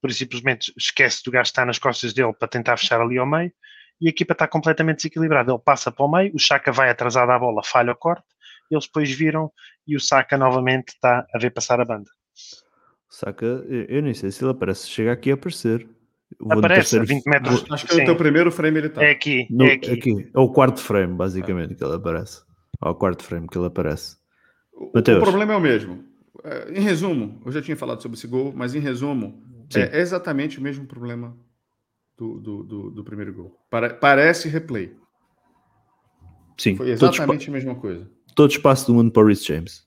por 0.00 0.12
simplesmente 0.12 0.72
esquece 0.76 1.22
do 1.24 1.30
gajo 1.30 1.48
estar 1.48 1.66
nas 1.66 1.78
costas 1.78 2.12
dele 2.12 2.32
para 2.32 2.48
tentar 2.48 2.76
fechar 2.76 3.00
ali 3.00 3.18
ao 3.18 3.26
meio 3.26 3.52
e 4.00 4.08
a 4.08 4.10
equipa 4.10 4.32
está 4.32 4.46
completamente 4.46 4.98
desequilibrada. 4.98 5.52
Ele 5.52 5.60
passa 5.64 5.90
para 5.90 6.04
o 6.04 6.10
meio, 6.10 6.34
o 6.34 6.38
Chaka 6.38 6.70
vai 6.70 6.90
atrasado 6.90 7.30
à 7.30 7.38
bola, 7.38 7.62
falha 7.64 7.92
o 7.92 7.96
corte, 7.96 8.24
eles 8.70 8.86
depois 8.86 9.10
viram 9.10 9.50
e 9.86 9.96
o 9.96 10.00
Saka 10.00 10.36
novamente 10.36 10.88
está 10.88 11.26
a 11.32 11.38
ver 11.38 11.50
passar 11.50 11.80
a 11.80 11.84
banda. 11.84 12.10
Saka, 13.08 13.46
eu 13.46 14.02
nem 14.02 14.12
sei 14.12 14.30
se 14.30 14.44
ele 14.44 14.50
aparece, 14.50 14.88
chega 14.88 15.12
aqui 15.12 15.30
a 15.30 15.34
aparecer. 15.34 15.88
Aparece, 16.50 16.98
a 16.98 17.04
20 17.04 17.24
metros. 17.24 17.64
Acho 17.70 17.86
que 17.86 18.00
é 18.00 18.02
o 18.02 18.06
teu 18.06 18.16
primeiro 18.16 18.50
frame 18.50 18.78
ele 18.78 18.86
está. 18.88 19.04
É 19.04 19.10
aqui, 19.10 19.46
no, 19.48 19.64
é 19.64 19.74
aqui. 19.74 19.92
aqui. 19.92 20.30
É 20.34 20.38
o 20.38 20.48
quarto 20.48 20.80
frame, 20.80 21.14
basicamente, 21.14 21.74
que 21.74 21.84
ele 21.84 21.94
aparece. 21.94 22.42
É 22.84 22.88
o 22.88 22.94
quarto 22.94 23.22
frame 23.22 23.46
que 23.46 23.56
ele 23.56 23.66
aparece. 23.66 24.16
O, 24.74 24.98
o 24.98 25.20
problema 25.20 25.54
é 25.54 25.56
o 25.56 25.60
mesmo. 25.60 26.04
É, 26.44 26.78
em 26.78 26.80
resumo, 26.80 27.40
eu 27.46 27.52
já 27.52 27.62
tinha 27.62 27.76
falado 27.76 28.02
sobre 28.02 28.18
esse 28.18 28.26
gol, 28.26 28.52
mas 28.54 28.74
em 28.74 28.80
resumo, 28.80 29.42
Sim. 29.70 29.80
É 29.80 29.98
exatamente 29.98 30.58
o 30.58 30.62
mesmo 30.62 30.86
problema 30.86 31.36
do, 32.16 32.40
do, 32.40 32.62
do, 32.62 32.90
do 32.90 33.04
primeiro 33.04 33.32
gol. 33.32 33.60
parece 34.00 34.48
replay. 34.48 34.96
Sim. 36.56 36.76
Foi 36.76 36.90
exatamente 36.90 37.48
a 37.48 37.52
mesma 37.52 37.74
coisa. 37.74 38.08
Todo 38.34 38.50
espaço 38.50 38.86
do 38.86 38.94
mundo 38.94 39.10
para 39.10 39.22
o 39.22 39.26
Rhys 39.26 39.44
James. 39.44 39.86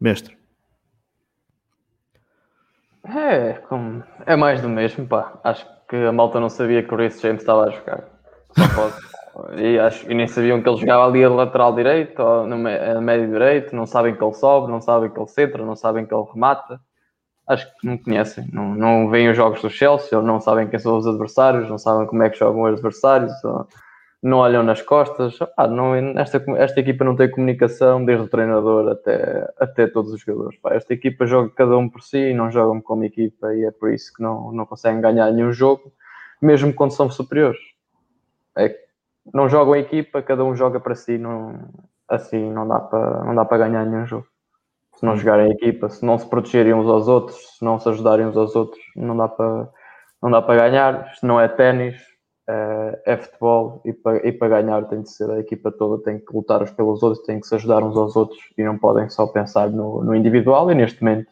Mestre. 0.00 0.36
É, 3.04 3.54
como... 3.68 4.02
é 4.26 4.36
mais 4.36 4.60
do 4.60 4.68
mesmo, 4.68 5.06
pá. 5.06 5.40
Acho 5.44 5.66
que 5.88 5.96
a 5.96 6.12
malta 6.12 6.40
não 6.40 6.48
sabia 6.48 6.82
que 6.82 6.92
o 6.92 6.96
Rhys 6.96 7.20
James 7.20 7.42
estava 7.42 7.64
a 7.64 7.70
jogar. 7.70 8.08
Só 8.56 8.74
pode. 8.74 8.94
E, 9.56 9.78
acho, 9.78 10.10
e 10.10 10.14
nem 10.14 10.26
sabiam 10.26 10.62
que 10.62 10.68
ele 10.68 10.78
jogava 10.78 11.06
ali 11.06 11.24
a 11.24 11.28
lateral 11.28 11.74
direito 11.74 12.22
ou 12.22 12.46
no 12.46 12.58
médio 12.58 13.30
direito, 13.30 13.74
não 13.74 13.86
sabem 13.86 14.14
que 14.14 14.22
ele 14.22 14.34
sobe, 14.34 14.70
não 14.70 14.80
sabem 14.80 15.10
que 15.10 15.18
ele 15.18 15.28
centra, 15.28 15.64
não 15.64 15.74
sabem 15.74 16.04
que 16.04 16.14
ele 16.14 16.24
remata. 16.32 16.80
Acho 17.48 17.66
que 17.76 17.86
não 17.86 17.98
conhecem, 17.98 18.48
não, 18.52 18.74
não 18.74 19.10
veem 19.10 19.30
os 19.30 19.36
jogos 19.36 19.60
do 19.62 19.70
Chelsea, 19.70 20.16
ou 20.16 20.24
não 20.24 20.40
sabem 20.40 20.68
quem 20.68 20.78
são 20.78 20.96
os 20.96 21.06
adversários, 21.06 21.68
não 21.68 21.78
sabem 21.78 22.06
como 22.06 22.22
é 22.22 22.30
que 22.30 22.38
jogam 22.38 22.62
os 22.62 22.74
adversários, 22.74 23.32
não 24.22 24.38
olham 24.38 24.62
nas 24.62 24.80
costas. 24.80 25.38
Ah, 25.56 25.66
não, 25.66 25.94
esta, 26.18 26.42
esta 26.58 26.80
equipa 26.80 27.04
não 27.04 27.16
tem 27.16 27.30
comunicação 27.30 28.04
desde 28.04 28.24
o 28.24 28.28
treinador 28.28 28.92
até, 28.92 29.52
até 29.58 29.86
todos 29.88 30.12
os 30.12 30.20
jogadores. 30.20 30.58
Pá, 30.60 30.74
esta 30.74 30.94
equipa 30.94 31.26
joga 31.26 31.50
cada 31.50 31.76
um 31.76 31.88
por 31.88 32.02
si 32.02 32.18
e 32.18 32.34
não 32.34 32.50
jogam 32.50 32.80
como 32.80 33.04
equipa, 33.04 33.52
e 33.54 33.64
é 33.64 33.70
por 33.72 33.92
isso 33.92 34.12
que 34.14 34.22
não, 34.22 34.52
não 34.52 34.64
conseguem 34.64 35.00
ganhar 35.00 35.30
nenhum 35.32 35.52
jogo, 35.52 35.92
mesmo 36.40 36.72
quando 36.72 36.92
são 36.92 37.10
superiores. 37.10 37.58
É 38.56 38.91
não 39.32 39.48
jogam 39.48 39.76
equipa, 39.76 40.22
cada 40.22 40.44
um 40.44 40.54
joga 40.54 40.80
para 40.80 40.94
si, 40.94 41.18
não, 41.18 41.68
assim 42.08 42.50
não 42.50 42.66
dá 42.66 42.80
para 42.80 43.24
não 43.24 43.34
dá 43.34 43.44
para 43.44 43.68
ganhar 43.68 43.86
nenhum 43.86 44.06
jogo. 44.06 44.26
Se 44.96 45.06
não 45.06 45.16
jogarem 45.16 45.50
equipa, 45.52 45.88
se 45.88 46.04
não 46.04 46.18
se 46.18 46.28
protegerem 46.28 46.74
uns 46.74 46.88
aos 46.88 47.08
outros, 47.08 47.36
se 47.58 47.64
não 47.64 47.78
se 47.78 47.88
ajudarem 47.88 48.26
uns 48.26 48.36
aos 48.36 48.54
outros, 48.54 48.80
não 48.96 49.16
dá 49.16 49.28
para 49.28 49.68
não 50.22 50.30
dá 50.30 50.42
para 50.42 50.68
ganhar. 50.68 51.10
Isto 51.12 51.26
não 51.26 51.40
é 51.40 51.48
ténis, 51.48 51.96
é, 52.48 53.02
é, 53.06 53.16
futebol 53.16 53.80
e 53.84 53.92
para, 53.92 54.26
e 54.26 54.32
para 54.32 54.60
ganhar 54.60 54.84
tem 54.88 55.02
de 55.02 55.10
ser 55.10 55.30
a 55.30 55.40
equipa 55.40 55.70
toda, 55.72 56.02
tem 56.02 56.18
que 56.18 56.34
lutar 56.34 56.62
uns 56.62 56.70
pelos 56.70 57.02
outros, 57.02 57.24
tem 57.24 57.40
que 57.40 57.46
se 57.46 57.54
ajudar 57.54 57.82
uns 57.82 57.96
aos 57.96 58.16
outros 58.16 58.40
e 58.56 58.62
não 58.62 58.78
podem 58.78 59.08
só 59.08 59.26
pensar 59.26 59.70
no, 59.70 60.04
no 60.04 60.14
individual. 60.14 60.70
E 60.70 60.74
neste 60.74 61.02
momento 61.02 61.30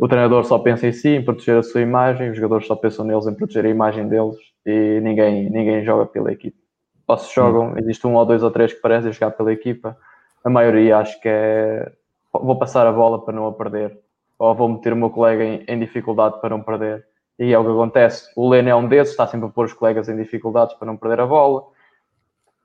o 0.00 0.08
treinador 0.08 0.44
só 0.44 0.58
pensa 0.58 0.86
em 0.86 0.92
si, 0.92 1.10
em 1.10 1.24
proteger 1.24 1.58
a 1.58 1.62
sua 1.62 1.80
imagem, 1.80 2.30
os 2.30 2.36
jogadores 2.36 2.66
só 2.66 2.76
pensam 2.76 3.04
neles 3.04 3.26
em 3.26 3.34
proteger 3.34 3.66
a 3.66 3.68
imagem 3.68 4.08
deles 4.08 4.36
e 4.66 5.00
ninguém, 5.02 5.50
ninguém 5.50 5.84
joga 5.84 6.06
pela 6.06 6.32
equipa 6.32 6.61
ou 7.06 7.18
se 7.18 7.34
jogam, 7.34 7.76
existe 7.78 8.06
um 8.06 8.14
ou 8.14 8.24
dois 8.24 8.42
ou 8.42 8.50
três 8.50 8.72
que 8.72 8.80
parecem 8.80 9.12
jogar 9.12 9.32
pela 9.32 9.52
equipa, 9.52 9.96
a 10.44 10.50
maioria 10.50 10.98
acho 10.98 11.20
que 11.20 11.28
é 11.28 11.92
vou 12.32 12.58
passar 12.58 12.86
a 12.86 12.92
bola 12.92 13.22
para 13.22 13.34
não 13.34 13.46
a 13.46 13.52
perder, 13.52 13.98
ou 14.38 14.54
vou 14.54 14.68
meter 14.68 14.92
o 14.92 14.96
meu 14.96 15.10
colega 15.10 15.44
em, 15.44 15.64
em 15.68 15.78
dificuldade 15.78 16.40
para 16.40 16.50
não 16.50 16.62
perder. 16.62 17.06
E 17.38 17.52
é 17.52 17.58
o 17.58 17.64
que 17.64 17.70
acontece. 17.70 18.30
O 18.36 18.48
Leno 18.48 18.68
é 18.68 18.74
um 18.74 18.88
desses, 18.88 19.12
está 19.12 19.26
sempre 19.26 19.46
a 19.46 19.50
pôr 19.50 19.66
os 19.66 19.72
colegas 19.72 20.08
em 20.08 20.16
dificuldades 20.16 20.74
para 20.76 20.86
não 20.86 20.96
perder 20.96 21.20
a 21.20 21.26
bola. 21.26 21.64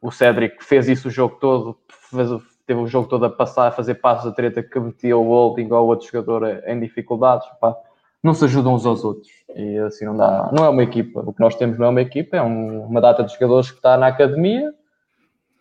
O 0.02 0.12
Cédric 0.12 0.64
fez 0.64 0.88
isso 0.88 1.08
o 1.08 1.12
jogo 1.12 1.38
todo, 1.40 1.78
fez, 1.90 2.30
teve 2.66 2.80
o 2.80 2.88
jogo 2.88 3.08
todo 3.08 3.26
a 3.26 3.30
passar, 3.30 3.68
a 3.68 3.72
fazer 3.72 3.96
passos 3.96 4.32
a 4.32 4.34
treta 4.34 4.62
que 4.62 4.80
metia 4.80 5.18
o 5.18 5.28
holding 5.28 5.72
ou 5.72 5.88
outro 5.88 6.08
jogador 6.08 6.64
em 6.66 6.80
dificuldades. 6.80 7.48
Pá 7.60 7.76
não 8.24 8.34
se 8.34 8.46
ajudam 8.46 8.74
uns 8.74 8.86
aos 8.86 9.04
outros. 9.04 9.32
E 9.56 9.78
assim 9.80 10.06
não 10.06 10.16
dá. 10.16 10.50
Não 10.54 10.66
é 10.66 10.70
uma 10.70 10.84
equipa. 10.84 11.24
O 11.26 11.34
que 11.34 11.40
nós 11.40 11.56
temos 11.56 11.78
não 11.78 11.88
é 11.88 11.90
uma 11.90 12.02
equipa, 12.02 12.38
é 12.38 12.42
um, 12.42 12.86
uma 12.86 13.02
data 13.02 13.24
de 13.24 13.34
jogadores 13.34 13.72
que 13.72 13.78
está 13.78 13.98
na 13.98 14.08
academia. 14.08 14.74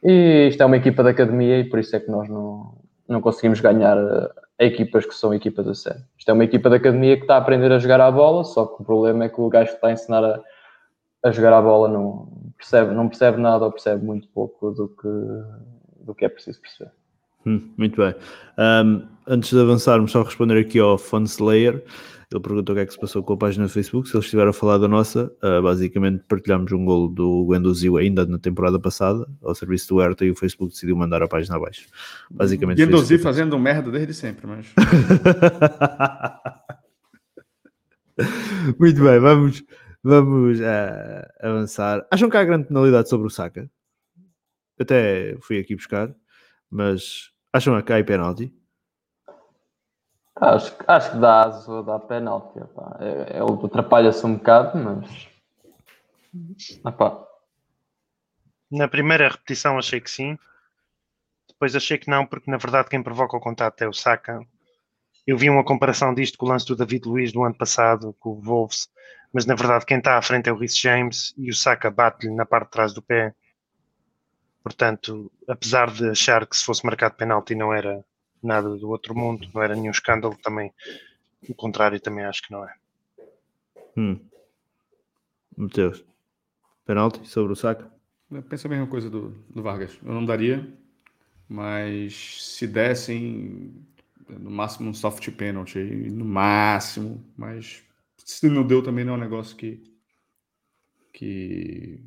E 0.02 0.48
isto 0.48 0.62
é 0.62 0.66
uma 0.66 0.76
equipa 0.76 1.02
da 1.02 1.11
academia 1.11 1.59
e 1.61 1.64
por 1.64 1.78
isso 1.78 1.94
é 1.96 2.00
que 2.00 2.11
nós 2.11 2.28
não, 2.28 2.74
não 3.09 3.20
conseguimos 3.20 3.61
ganhar 3.61 3.96
a, 3.96 4.30
a 4.61 4.64
equipas 4.64 5.07
que 5.07 5.14
são 5.14 5.34
equipas 5.34 5.66
a 5.66 5.74
sério. 5.74 6.02
Isto 6.18 6.30
é 6.30 6.34
uma 6.34 6.44
equipa 6.44 6.68
da 6.70 6.76
academia 6.76 7.16
que 7.16 7.22
está 7.22 7.34
a 7.34 7.38
aprender 7.38 7.72
a 7.72 7.78
jogar 7.78 8.00
a 8.00 8.11
bola, 8.11 8.44
só 8.44 8.66
que 8.66 8.82
o 8.82 8.84
problema 8.84 9.24
é 9.24 9.28
que 9.28 9.40
o 9.40 9.48
gajo 9.48 9.70
que 9.70 9.76
está 9.76 9.88
a 9.88 9.92
ensinar 9.92 10.24
a, 10.24 10.40
a 11.24 11.30
jogar 11.30 11.52
a 11.52 11.62
bola 11.62 11.88
não 11.88 12.28
percebe, 12.57 12.94
não 12.94 13.09
percebe 13.09 13.40
nada 13.40 13.64
ou 13.64 13.72
percebe 13.72 14.04
muito 14.04 14.28
pouco 14.28 14.70
do 14.70 14.88
que, 14.88 16.04
do 16.04 16.14
que 16.14 16.24
é 16.24 16.28
preciso 16.28 16.61
perceber. 16.61 16.92
Hum, 17.46 17.72
muito 17.76 17.96
bem. 18.00 18.14
Um, 18.59 19.07
antes 19.26 19.50
de 19.50 19.61
avançarmos, 19.61 20.12
só 20.12 20.22
responder 20.22 20.59
aqui 20.59 20.78
ao 20.78 20.96
Slayer. 20.96 21.84
Ele 22.33 22.41
perguntou 22.41 22.72
o 22.72 22.77
que 22.77 22.83
é 22.83 22.87
que 22.87 22.93
se 22.93 22.99
passou 22.99 23.22
com 23.22 23.35
a 23.35 23.37
página 23.37 23.66
do 23.66 23.70
Facebook. 23.70 24.09
Se 24.09 24.16
eles 24.16 24.24
estiveram 24.24 24.51
a 24.51 24.53
falar 24.53 24.79
da 24.79 24.89
nossa, 24.89 25.33
uh, 25.45 25.62
basicamente 25.62 26.24
partilhámos 26.27 26.72
um 26.72 26.85
gol 26.85 27.09
do 27.09 27.47
Guendouzi 27.47 27.89
ainda 27.97 28.27
na 28.27 28.37
temporada 28.37 28.81
passada, 28.81 29.24
ao 29.41 29.55
serviço 29.55 29.95
do 29.95 30.03
Herta, 30.03 30.24
e 30.24 30.33
o 30.33 30.35
Facebook 30.35 30.72
decidiu 30.72 30.97
mandar 30.97 31.22
a 31.22 31.29
página 31.29 31.55
abaixo. 31.55 31.87
Basicamente. 32.29 32.79
Guendouzi 32.79 33.16
fazendo 33.18 33.57
merda 33.59 33.93
desde 33.93 34.12
sempre, 34.12 34.45
mas. 34.45 34.66
Muito 38.77 39.05
bem, 39.05 39.20
vamos, 39.20 39.62
vamos 40.03 40.59
uh, 40.59 41.22
avançar. 41.41 42.05
Acham 42.11 42.29
que 42.29 42.37
há 42.37 42.45
grande 42.45 42.66
penalidade 42.66 43.09
sobre 43.09 43.29
o 43.29 43.31
Saka? 43.31 43.70
Até 44.81 45.37
fui 45.43 45.61
aqui 45.61 45.77
buscar, 45.77 46.12
mas 46.68 47.31
acham 47.53 47.81
que 47.81 47.93
há 47.93 48.03
penalti? 48.03 48.53
Acho, 50.39 50.76
acho 50.87 51.11
que 51.12 51.18
dá 51.18 51.45
aso, 51.45 51.82
dá 51.82 51.99
penalti. 51.99 52.59
É, 53.01 53.39
ele 53.39 53.64
atrapalha-se 53.64 54.24
um 54.26 54.37
bocado, 54.37 54.78
mas. 54.78 55.28
Epá. 56.84 57.26
Na 58.70 58.87
primeira 58.87 59.28
repetição 59.28 59.78
achei 59.78 60.01
que 60.01 60.11
sim. 60.11 60.39
Depois 61.49 61.74
achei 61.74 61.97
que 61.97 62.11
não, 62.11 62.26
porque 62.26 62.51
na 62.51 62.59
verdade 62.59 62.91
quem 62.91 63.03
provoca 63.03 63.37
o 63.37 63.41
contato 63.41 63.80
é 63.80 63.89
o 63.89 63.95
Saka. 63.95 64.41
Eu 65.26 65.39
vi 65.39 65.49
uma 65.49 65.64
comparação 65.64 66.12
disto 66.12 66.37
com 66.37 66.45
o 66.45 66.49
lance 66.51 66.66
do 66.66 66.76
David 66.76 67.09
Luiz 67.09 67.32
do 67.32 67.43
ano 67.43 67.57
passado, 67.57 68.14
com 68.20 68.30
o 68.30 68.41
Wolves, 68.43 68.89
mas 69.32 69.47
na 69.47 69.55
verdade 69.55 69.87
quem 69.87 69.99
está 69.99 70.18
à 70.18 70.22
frente 70.22 70.51
é 70.51 70.53
o 70.53 70.59
Rhys 70.59 70.76
James 70.76 71.32
e 71.39 71.49
o 71.49 71.55
Saka 71.55 71.91
bate-lhe 71.91 72.34
na 72.34 72.45
parte 72.45 72.66
de 72.66 72.72
trás 72.72 72.93
do 72.93 73.01
pé. 73.01 73.34
Portanto, 74.62 75.32
apesar 75.49 75.91
de 75.91 76.11
achar 76.11 76.47
que 76.47 76.57
se 76.57 76.64
fosse 76.64 76.84
marcado 76.84 77.14
penalti 77.14 77.55
não 77.55 77.72
era, 77.72 78.05
nada 78.43 78.76
do 78.76 78.89
outro 78.89 79.14
mundo, 79.14 79.49
não 79.55 79.62
era 79.62 79.74
nenhum 79.74 79.91
escândalo 79.91 80.37
também. 80.43 80.72
O 81.49 81.55
contrário 81.55 82.01
também 82.01 82.24
acho 82.24 82.43
que 82.43 82.53
não 82.53 82.64
é. 82.64 82.74
Hum. 83.97 84.18
Mateus, 85.57 86.05
penalti 86.84 87.26
sobre 87.26 87.53
o 87.53 87.57
saco? 87.57 87.91
Pensa 88.49 88.68
a 88.68 88.70
mesma 88.70 88.87
coisa 88.87 89.09
do, 89.09 89.30
do 89.49 89.62
Vargas. 89.62 89.99
Eu 90.05 90.12
não 90.12 90.24
daria, 90.24 90.70
mas 91.49 92.43
se 92.43 92.66
dessem, 92.66 93.74
no 94.28 94.51
máximo 94.51 94.91
um 94.91 94.95
soft 94.95 95.30
penalty 95.30 95.78
no 95.78 96.24
máximo, 96.24 97.24
mas 97.37 97.82
se 98.16 98.49
não 98.49 98.66
deu 98.66 98.82
também 98.82 99.05
não 99.05 99.14
é 99.14 99.16
um 99.16 99.20
negócio 99.20 99.57
que, 99.57 99.82
que 101.12 102.05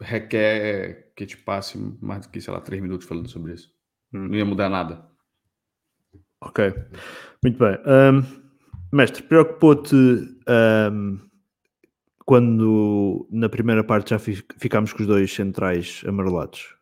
requer 0.00 1.12
que 1.14 1.24
te 1.24 1.36
passe 1.36 1.78
mais 2.00 2.26
do 2.26 2.30
que, 2.30 2.40
sei 2.40 2.52
lá, 2.52 2.60
três 2.60 2.82
minutos 2.82 3.06
falando 3.06 3.28
sobre 3.28 3.54
isso. 3.54 3.72
Não 4.10 4.34
ia 4.34 4.44
mudar 4.44 4.68
nada. 4.68 5.08
Ok, 6.44 6.74
muito 7.42 7.58
bem. 7.58 7.78
Um, 7.86 8.22
mestre, 8.92 9.22
preocupou-te 9.22 9.94
um, 9.94 11.18
quando 12.24 13.26
na 13.30 13.48
primeira 13.48 13.84
parte 13.84 14.10
já 14.10 14.18
fi- 14.18 14.44
ficámos 14.58 14.92
com 14.92 15.00
os 15.02 15.06
dois 15.06 15.32
centrais 15.32 16.02
amarelados? 16.06 16.74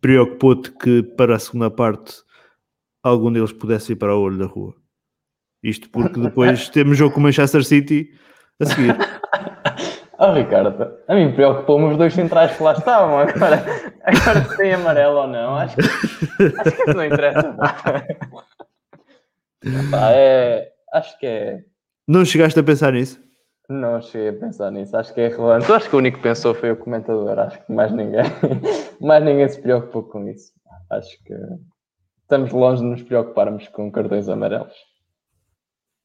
Preocupou-te 0.00 0.70
que 0.72 1.02
para 1.02 1.36
a 1.36 1.38
segunda 1.38 1.70
parte 1.70 2.14
algum 3.02 3.32
deles 3.32 3.52
pudesse 3.52 3.92
ir 3.92 3.96
para 3.96 4.14
o 4.14 4.20
olho 4.20 4.38
da 4.38 4.46
rua? 4.46 4.74
Isto 5.62 5.90
porque 5.90 6.20
depois 6.20 6.68
temos 6.70 6.96
jogo 6.96 7.12
com 7.14 7.20
o 7.20 7.22
Manchester 7.24 7.64
City 7.64 8.10
a 8.60 8.66
seguir. 8.66 8.96
Oh, 10.22 10.34
Ricardo, 10.34 10.98
a 11.08 11.14
mim 11.14 11.32
preocupou-me 11.32 11.92
os 11.92 11.96
dois 11.96 12.12
centrais 12.12 12.54
que 12.54 12.62
lá 12.62 12.74
estavam. 12.74 13.20
Agora, 13.20 13.64
agora 14.04 14.44
se 14.44 14.56
tem 14.58 14.74
amarelo 14.74 15.16
ou 15.16 15.26
não, 15.26 15.56
acho 15.56 15.76
que, 15.76 15.82
acho 15.82 16.76
que 16.76 16.82
isso 16.82 16.94
não 16.94 17.06
interessa. 17.06 17.56
É, 20.12 20.72
acho 20.92 21.18
que 21.18 21.26
é. 21.26 21.64
Não 22.08 22.24
chegaste 22.24 22.58
a 22.58 22.62
pensar 22.62 22.92
nisso? 22.92 23.20
Não 23.68 24.00
cheguei 24.02 24.30
a 24.30 24.32
pensar 24.32 24.70
nisso, 24.72 24.96
acho 24.96 25.14
que 25.14 25.20
é 25.20 25.28
relevante. 25.28 25.68
Eu 25.68 25.76
acho 25.76 25.88
que 25.88 25.94
o 25.94 25.98
único 25.98 26.16
que 26.16 26.22
pensou 26.24 26.54
foi 26.54 26.72
o 26.72 26.76
comentador, 26.76 27.38
acho 27.38 27.64
que 27.64 27.72
mais 27.72 27.92
ninguém, 27.92 28.22
mais 29.00 29.22
ninguém 29.24 29.48
se 29.48 29.60
preocupou 29.62 30.02
com 30.02 30.28
isso. 30.28 30.52
Acho 30.90 31.22
que 31.22 31.32
estamos 32.22 32.50
longe 32.52 32.82
de 32.82 32.88
nos 32.88 33.02
preocuparmos 33.02 33.68
com 33.68 33.90
cartões 33.92 34.28
amarelos. 34.28 34.74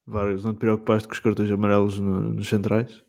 Vargas, 0.06 0.43
não 0.43 0.53
te 0.53 0.60
preocupaste 0.60 1.08
com 1.08 1.14
os 1.16 1.20
cartões 1.20 1.49
amarelos 1.51 1.97
no- 1.99 2.34
nos 2.34 2.47
centrais? 2.47 3.01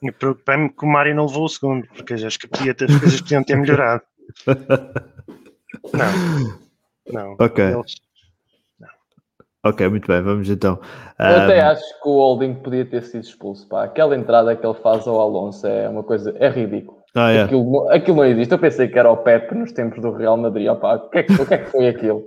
E 0.00 0.12
preocupei-me 0.12 0.68
que 0.68 0.84
o 0.84 0.88
Mário 0.88 1.12
não 1.16 1.26
levou 1.26 1.44
o 1.44 1.48
segundo, 1.48 1.84
porque 1.88 2.14
acho 2.14 2.38
que 2.38 2.46
podia 2.46 2.72
ter, 2.72 2.88
as 2.88 2.96
coisas 3.00 3.20
podiam 3.20 3.42
ter 3.42 3.56
melhorado. 3.56 4.02
Não, 5.92 6.58
não. 7.12 7.36
Ok. 7.40 7.64
Eles- 7.64 7.96
Ok, 9.68 9.88
muito 9.88 10.06
bem, 10.06 10.22
vamos 10.22 10.48
então. 10.48 10.78
Eu 11.18 11.42
até 11.42 11.62
Um, 11.62 11.68
acho 11.68 12.02
que 12.02 12.08
o 12.08 12.12
Holding 12.12 12.54
podia 12.54 12.84
ter 12.84 13.02
sido 13.02 13.22
expulso. 13.24 13.68
Pá. 13.68 13.84
Aquela 13.84 14.16
entrada 14.16 14.54
que 14.56 14.66
ele 14.66 14.74
faz 14.74 15.06
ao 15.06 15.20
Alonso 15.20 15.66
é 15.66 15.88
uma 15.88 16.02
coisa, 16.02 16.34
é 16.38 16.48
ridículo. 16.48 16.98
ah, 17.14 17.30
é. 17.30 17.42
Aquilo, 17.42 17.90
aquilo 17.90 18.16
não 18.18 18.24
existe. 18.24 18.52
Eu 18.52 18.58
pensei 18.58 18.88
que 18.88 18.98
era 18.98 19.10
o 19.10 19.16
Pepe 19.16 19.54
nos 19.54 19.72
tempos 19.72 20.00
do 20.00 20.12
Real 20.12 20.36
Madrid. 20.36 20.68
Opá, 20.68 20.94
o, 20.94 21.08
que 21.10 21.18
é 21.18 21.22
que, 21.22 21.32
o 21.32 21.46
que 21.46 21.54
é 21.54 21.58
que 21.58 21.70
foi 21.70 21.88
aquilo? 21.88 22.24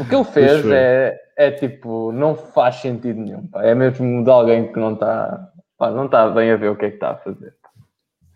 O 0.00 0.04
que 0.08 0.14
ele 0.14 0.24
fez 0.24 0.66
é, 0.70 1.16
é 1.36 1.50
tipo, 1.52 2.10
não 2.12 2.34
faz 2.34 2.76
sentido 2.76 3.20
nenhum. 3.20 3.46
pá. 3.46 3.62
É 3.64 3.74
mesmo 3.74 4.24
de 4.24 4.30
alguém 4.30 4.72
que 4.72 4.78
não 4.78 4.94
está 4.94 5.48
não 5.80 6.06
está 6.06 6.28
bem 6.28 6.50
a 6.52 6.56
ver 6.56 6.70
o 6.70 6.76
que 6.76 6.84
é 6.86 6.88
que 6.90 6.96
está 6.96 7.10
a 7.10 7.16
fazer. 7.16 7.54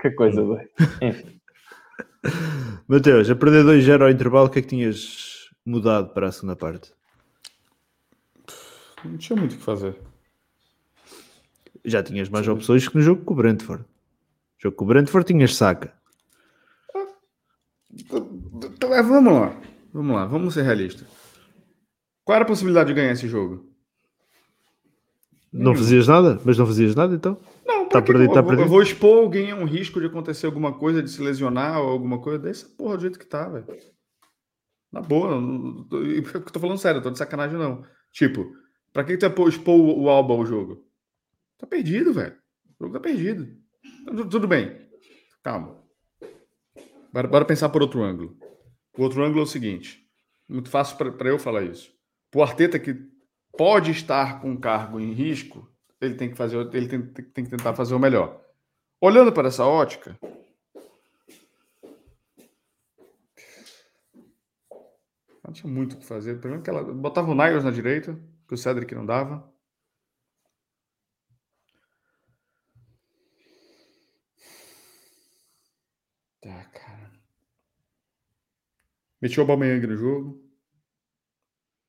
Que 0.00 0.10
coisa 0.10 0.42
doida. 0.42 0.68
Enfim. 1.00 1.40
Mateus, 2.88 3.30
a 3.30 3.36
perder 3.36 3.64
2-0 3.64 4.02
ao 4.02 4.10
intervalo, 4.10 4.46
o 4.46 4.50
que 4.50 4.58
é 4.58 4.62
que 4.62 4.68
tinhas 4.68 5.48
mudado 5.64 6.08
para 6.08 6.28
a 6.28 6.32
segunda 6.32 6.56
parte? 6.56 6.92
Não 9.10 9.16
tinha 9.18 9.36
muito 9.38 9.54
o 9.54 9.56
que 9.58 9.62
fazer. 9.62 9.96
Já 11.84 12.02
tinhas 12.02 12.28
mais 12.28 12.46
opções 12.48 12.88
que 12.88 12.96
no 12.96 13.02
jogo 13.02 13.24
com 13.24 13.32
o 13.34 13.36
Brentford. 13.36 13.82
No 13.84 13.88
jogo 14.62 14.76
com 14.76 14.84
o 14.84 14.88
Brentford 14.88 15.26
tinhas 15.26 15.54
saca. 15.54 15.92
Então, 17.92 18.94
é, 18.94 19.02
Vamos 19.02 19.32
lá. 19.32 19.60
Vamos 19.92 20.14
lá, 20.16 20.26
vamos 20.26 20.52
ser 20.54 20.62
realistas. 20.62 21.06
Qual 22.24 22.34
era 22.36 22.44
a 22.44 22.48
possibilidade 22.48 22.88
de 22.88 22.94
ganhar 22.94 23.12
esse 23.12 23.26
jogo? 23.28 23.72
Não 25.50 25.74
fazias 25.74 26.06
nada? 26.06 26.38
Mas 26.44 26.58
não 26.58 26.66
fazias 26.66 26.94
nada 26.94 27.14
então? 27.14 27.40
Não, 27.64 27.88
Tá 27.88 28.02
perdido, 28.02 28.32
tá 28.34 28.40
eu, 28.40 28.42
vou- 28.42 28.48
perdido. 28.50 28.66
eu 28.66 28.68
vou 28.68 28.82
expor 28.82 29.22
alguém 29.22 29.52
a 29.52 29.56
um 29.56 29.64
risco 29.64 30.00
de 30.00 30.06
acontecer 30.06 30.44
alguma 30.44 30.74
coisa, 30.76 31.02
de 31.02 31.08
se 31.10 31.22
lesionar 31.22 31.80
ou 31.80 31.88
alguma 31.88 32.20
coisa. 32.20 32.38
Deixa 32.40 32.66
essa 32.66 32.74
porra 32.76 32.96
do 32.96 33.00
jeito 33.02 33.18
que 33.18 33.24
tá, 33.24 33.48
velho. 33.48 33.64
Na 34.92 35.00
boa, 35.00 35.30
eu 35.92 36.22
tô 36.52 36.60
falando 36.60 36.78
sério, 36.78 36.98
eu 36.98 37.02
tô 37.02 37.10
de 37.10 37.16
sacanagem 37.18 37.58
não. 37.58 37.82
Tipo, 38.12 38.44
pra 38.96 39.04
que 39.04 39.18
tu 39.18 39.28
vai 39.28 39.48
expor 39.50 39.74
o, 39.78 40.04
o 40.04 40.08
Alba 40.08 40.32
ao 40.32 40.46
jogo? 40.46 40.82
Tá 41.58 41.66
perdido, 41.66 42.14
velho. 42.14 42.34
O 42.80 42.84
jogo 42.84 42.94
tá 42.94 43.00
perdido. 43.00 43.54
Tudo, 44.06 44.26
tudo 44.26 44.48
bem. 44.48 44.88
Calma. 45.42 45.76
Bora, 47.12 47.28
bora 47.28 47.44
pensar 47.44 47.68
por 47.68 47.82
outro 47.82 48.02
ângulo. 48.02 48.38
O 48.96 49.02
outro 49.02 49.22
ângulo 49.22 49.40
é 49.40 49.42
o 49.42 49.46
seguinte. 49.46 50.08
Muito 50.48 50.70
fácil 50.70 50.96
para 50.96 51.28
eu 51.28 51.38
falar 51.38 51.62
isso. 51.64 51.92
O 52.34 52.42
Arteta 52.42 52.78
que 52.78 52.96
pode 53.54 53.90
estar 53.90 54.40
com 54.40 54.52
um 54.52 54.56
cargo 54.56 54.98
em 54.98 55.12
risco, 55.12 55.70
ele 56.00 56.14
tem 56.14 56.30
que 56.30 56.36
fazer, 56.36 56.56
ele 56.74 56.88
tem, 56.88 57.02
tem- 57.06 57.44
que 57.44 57.50
tentar 57.50 57.74
fazer 57.74 57.94
o 57.94 57.98
melhor. 57.98 58.42
Olhando 58.98 59.30
para 59.30 59.48
essa 59.48 59.66
ótica, 59.66 60.18
não 65.44 65.52
tinha 65.52 65.70
muito 65.70 65.96
o 65.96 65.98
que 65.98 66.06
fazer. 66.06 66.38
Primeiro 66.40 66.62
que 66.62 66.70
ela 66.70 66.82
botava 66.82 67.30
o 67.30 67.34
Niles 67.34 67.62
na 67.62 67.70
direita, 67.70 68.18
que 68.46 68.54
o 68.54 68.56
Cedric 68.56 68.94
não 68.94 69.04
dava. 69.04 69.52
Tá, 76.40 76.64
cara. 76.72 77.12
Metia 79.20 79.38
o 79.38 79.40
Aubameyang 79.42 79.86
no 79.86 79.96
jogo. 79.96 80.46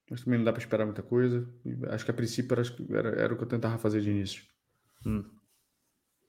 Mas 0.09 0.23
também 0.23 0.39
não 0.39 0.45
dá 0.45 0.53
para 0.53 0.61
esperar 0.61 0.85
muita 0.85 1.03
coisa. 1.03 1.47
Acho 1.89 2.05
que 2.05 2.11
a 2.11 2.13
princípio 2.13 2.53
era, 2.53 2.63
era, 2.89 3.21
era 3.21 3.33
o 3.33 3.37
que 3.37 3.43
eu 3.43 3.47
tentava 3.47 3.77
fazer 3.77 4.01
de 4.01 4.09
início. 4.09 4.43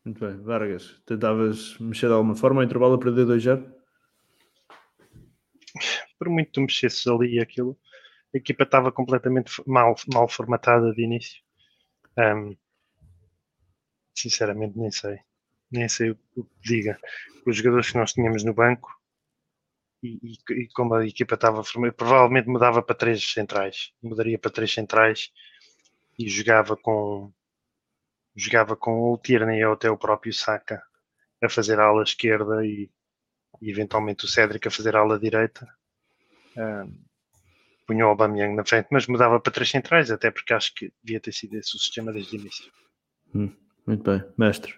Muito 0.05 0.21
bem. 0.21 0.43
Vargas, 0.43 1.01
tentavas 1.07 1.79
mexer 1.79 2.09
de 2.09 2.13
alguma 2.13 2.35
forma 2.35 2.65
intervalo 2.65 2.95
a 2.95 2.99
perder 2.99 3.27
2-0? 3.27 3.73
Por 6.19 6.29
muito 6.29 6.47
que 6.49 6.53
tu 6.53 6.61
mexesses 6.63 7.07
ali 7.07 7.37
e 7.37 7.41
aquilo, 7.41 7.79
a 8.35 8.39
equipa 8.39 8.65
estava 8.65 8.93
completamente 8.93 9.51
mal, 9.67 9.95
mal 10.13 10.29
formatada 10.29 10.93
de 10.95 11.03
início. 11.03 11.43
Ahm, 12.19 12.57
sinceramente, 14.15 14.77
nem 14.79 14.91
sei. 14.91 15.19
Nem 15.71 15.89
sei 15.89 16.11
o 16.11 16.17
que 16.45 16.45
diga. 16.63 16.99
Os 17.47 17.57
jogadores 17.57 17.91
que 17.91 17.99
nós 17.99 18.13
tínhamos 18.13 18.45
no 18.45 18.53
banco 18.55 18.91
e, 20.03 20.11
e- 20.33 20.63
e 20.63 20.69
como 20.77 20.95
a 20.95 21.07
equipa 21.07 21.35
estava 21.35 21.65
formada, 21.65 21.95
provavelmente 21.95 22.49
mudava 22.49 22.83
para 22.83 22.97
três 23.03 23.23
centrais. 23.33 23.93
Mudaria 24.03 24.39
para 24.39 24.51
três 24.51 24.73
centrais 24.73 25.31
e 26.19 26.29
jogava 26.29 26.77
com 26.77 27.33
jogava 28.35 28.77
com 28.77 29.13
o 29.13 29.19
Tierney 29.19 29.65
ou 29.65 29.75
até 29.75 29.91
o 29.91 29.99
próprio 29.99 30.33
Saka 30.33 30.83
a 31.43 31.49
fazer 31.49 31.81
a 31.81 31.87
ala 31.87 32.03
esquerda 32.05 32.65
e, 32.67 32.91
e 33.63 33.71
eventualmente 33.71 34.25
o 34.25 34.29
Cédric 34.29 34.69
a 34.69 34.73
fazer 34.73 34.97
a 34.97 35.01
ala 35.01 35.19
direita. 35.21 35.69
Ahm, 36.57 36.95
punha 37.89 38.07
o 38.07 38.11
Aubameyang 38.11 38.55
na 38.55 38.65
frente, 38.65 38.89
mas 38.93 39.07
mudava 39.07 39.41
para 39.41 39.51
três 39.53 39.71
centrais, 39.71 40.11
até 40.11 40.31
porque 40.31 40.53
acho 40.53 40.75
que 40.75 40.93
devia 41.03 41.19
ter 41.19 41.33
sido 41.33 41.55
esse 41.55 41.75
o 41.75 41.79
sistema 41.81 42.13
desde 42.13 42.37
o 42.37 42.41
início. 42.41 42.71
Muito 43.35 44.03
bem. 44.05 44.23
Mestre, 44.37 44.75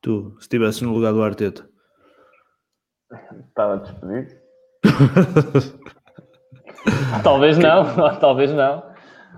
tu, 0.00 0.34
se 0.38 0.44
estivesses 0.44 0.80
no 0.80 0.94
lugar 0.94 1.12
do 1.12 1.22
Arteta. 1.22 1.68
Estava 3.48 3.76
despedido. 3.76 4.40
Talvez 7.22 7.58
não, 7.58 7.80
ou 8.02 8.16
talvez 8.16 8.50
não. 8.52 8.90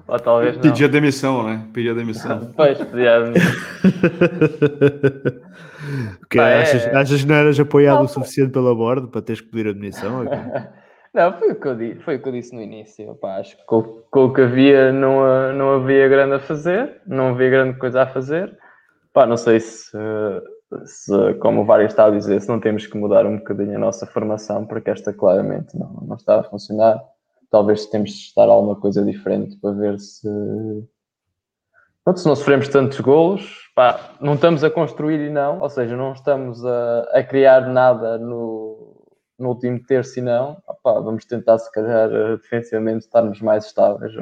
Ou 0.07 0.19
talvez 0.21 0.55
não. 0.57 0.63
Pedia 0.63 0.89
demissão, 0.89 1.45
né? 1.45 1.69
Pedia 1.73 1.95
demissão. 1.95 2.53
Pois, 2.55 2.79
podia. 2.79 3.33
Que 6.31 6.39
Pá, 6.39 6.49
é- 6.49 6.63
achas, 6.63 6.87
achas 6.87 7.21
que 7.23 7.27
não 7.27 7.35
eras 7.35 7.59
apoiado 7.59 7.97
Não, 7.99 8.05
o 8.05 8.09
suficiente 8.09 8.53
pela 8.53 8.75
borda 8.75 9.09
para 9.09 9.23
teres 9.23 9.41
que 9.41 9.49
pedir 9.49 9.69
admissão? 9.71 10.25
Ok. 10.25 10.39
Não, 11.15 11.39
foi 11.39 11.53
o 11.53 11.61
que 11.61 11.69
eu 11.69 11.77
disse, 11.77 12.01
foi 12.01 12.17
o 12.17 12.23
que 12.23 12.29
eu 12.29 12.33
disse 12.33 12.55
no 12.55 12.63
início. 12.63 13.15
Pá, 13.17 13.37
acho 13.37 13.57
que 13.57 13.65
com, 13.67 13.83
com 14.11 14.25
o 14.25 14.33
que 14.33 14.41
havia 14.41 14.93
não, 14.93 15.53
não 15.53 15.75
havia 15.75 16.09
grande 16.09 16.35
a 16.37 16.41
fazer, 16.41 17.03
não 17.07 17.29
havia 17.29 17.51
grande 17.51 17.79
coisa 17.79 18.03
a 18.03 18.07
fazer. 18.07 18.57
Pá, 19.13 19.27
não 19.27 19.37
sei 19.37 19.61
se, 19.61 19.91
se, 20.87 21.35
como 21.35 21.61
o 21.61 21.65
Vário 21.67 21.87
está 21.87 22.07
a 22.07 22.11
dizer, 22.11 22.41
se 22.41 22.49
não 22.49 22.59
temos 22.59 22.87
que 22.87 22.97
mudar 22.97 23.27
um 23.27 23.37
bocadinho 23.37 23.77
a 23.77 23.79
nossa 23.79 24.07
formação, 24.07 24.67
porque 24.67 24.89
esta 24.89 25.13
claramente 25.13 25.79
não, 25.79 25.93
não 26.09 26.17
está 26.17 26.41
a 26.41 26.45
funcionar. 26.45 26.99
Talvez 27.51 27.85
temos 27.87 28.11
de 28.11 28.25
testar 28.25 28.45
alguma 28.45 28.77
coisa 28.77 29.05
diferente 29.05 29.57
para 29.59 29.73
ver 29.73 30.01
se. 30.01 30.27
Pronto, 32.03 32.21
se 32.21 32.27
não 32.27 32.35
sofremos 32.35 32.69
tantos 32.69 32.99
golos, 33.01 33.71
pá, 33.77 34.15
não 34.19 34.35
estamos 34.35 34.65
a 34.65 34.71
construir 34.71 35.21
e 35.21 35.31
não, 35.31 35.61
ou 35.61 35.69
seja, 35.69 35.95
não 35.95 36.13
estamos 36.13 36.65
a, 36.65 37.03
a 37.13 37.23
criar 37.23 37.69
nada 37.69 38.19
no, 38.19 38.92
no 39.43 39.51
último 39.51 39.79
terço 39.85 40.21
e 40.21 40.23
não, 40.23 40.57
vamos 40.85 41.25
tentar 41.25 41.59
se 41.59 41.71
calhar 41.73 42.11
eh, 42.11 42.37
defensivamente 42.37 43.05
estarmos 43.05 43.41
mais 43.41 43.67
estáveis, 43.67 44.15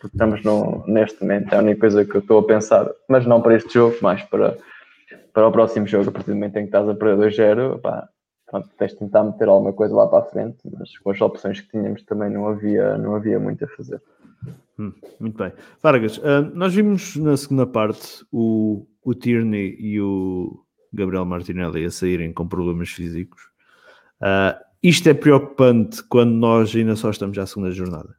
porque 0.00 0.14
estamos 0.14 0.42
no, 0.44 0.84
neste 0.86 1.20
momento, 1.22 1.52
é 1.52 1.56
a 1.56 1.60
única 1.60 1.80
coisa 1.80 2.04
que 2.04 2.14
eu 2.14 2.20
estou 2.20 2.38
a 2.38 2.46
pensar, 2.46 2.88
mas 3.08 3.26
não 3.26 3.42
para 3.42 3.56
este 3.56 3.74
jogo, 3.74 3.96
mais 4.00 4.22
para, 4.22 4.56
para 5.32 5.48
o 5.48 5.52
próximo 5.52 5.86
jogo, 5.86 6.08
a 6.08 6.12
partir 6.12 6.30
do 6.30 6.36
momento 6.36 6.56
em 6.56 6.62
que 6.62 6.68
estás 6.68 6.88
a 6.88 6.94
perder 6.94 7.30
2-0, 7.30 7.74
opá, 7.74 8.08
pronto, 8.48 8.68
tens 8.78 8.92
de 8.92 8.98
tentar 8.98 9.24
meter 9.24 9.48
alguma 9.48 9.72
coisa 9.72 9.94
lá 9.94 10.06
para 10.06 10.20
a 10.20 10.26
frente, 10.30 10.58
mas 10.72 10.96
com 10.98 11.10
as 11.10 11.20
opções 11.20 11.60
que 11.60 11.70
tínhamos 11.70 12.02
também 12.04 12.30
não 12.30 12.48
havia, 12.48 12.96
não 12.96 13.16
havia 13.16 13.40
muito 13.40 13.64
a 13.64 13.68
fazer. 13.68 14.00
Hum, 14.78 14.92
muito 15.18 15.36
bem. 15.36 15.52
Vargas, 15.82 16.20
ah, 16.24 16.40
nós 16.40 16.72
vimos 16.74 17.16
na 17.16 17.36
segunda 17.36 17.66
parte 17.66 18.24
o, 18.32 18.86
o 19.04 19.14
Tierney 19.14 19.76
e 19.78 20.00
o 20.00 20.64
Gabriel 20.92 21.24
Martinelli 21.24 21.84
a 21.84 21.90
saírem 21.90 22.32
com 22.32 22.48
problemas 22.48 22.90
físicos. 22.90 23.49
Ah, 24.20 24.60
isto 24.82 25.08
é 25.08 25.14
preocupante 25.14 26.02
quando 26.04 26.32
nós 26.32 26.74
ainda 26.74 26.96
só 26.96 27.10
estamos 27.10 27.36
à 27.38 27.46
segunda 27.46 27.70
jornada. 27.70 28.16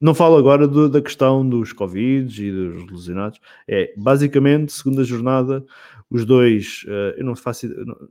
Não 0.00 0.14
falo 0.14 0.36
agora 0.36 0.66
do, 0.66 0.88
da 0.88 1.02
questão 1.02 1.46
dos 1.46 1.72
Covid 1.72 2.42
e 2.42 2.50
dos 2.50 2.90
lesionados. 2.90 3.38
É 3.68 3.92
basicamente, 3.96 4.72
segunda 4.72 5.04
jornada, 5.04 5.64
os 6.10 6.24
dois. 6.24 6.84
Uh, 6.86 7.18
eu 7.18 7.24
não 7.24 7.36
faço. 7.36 7.68
Não, 7.84 8.08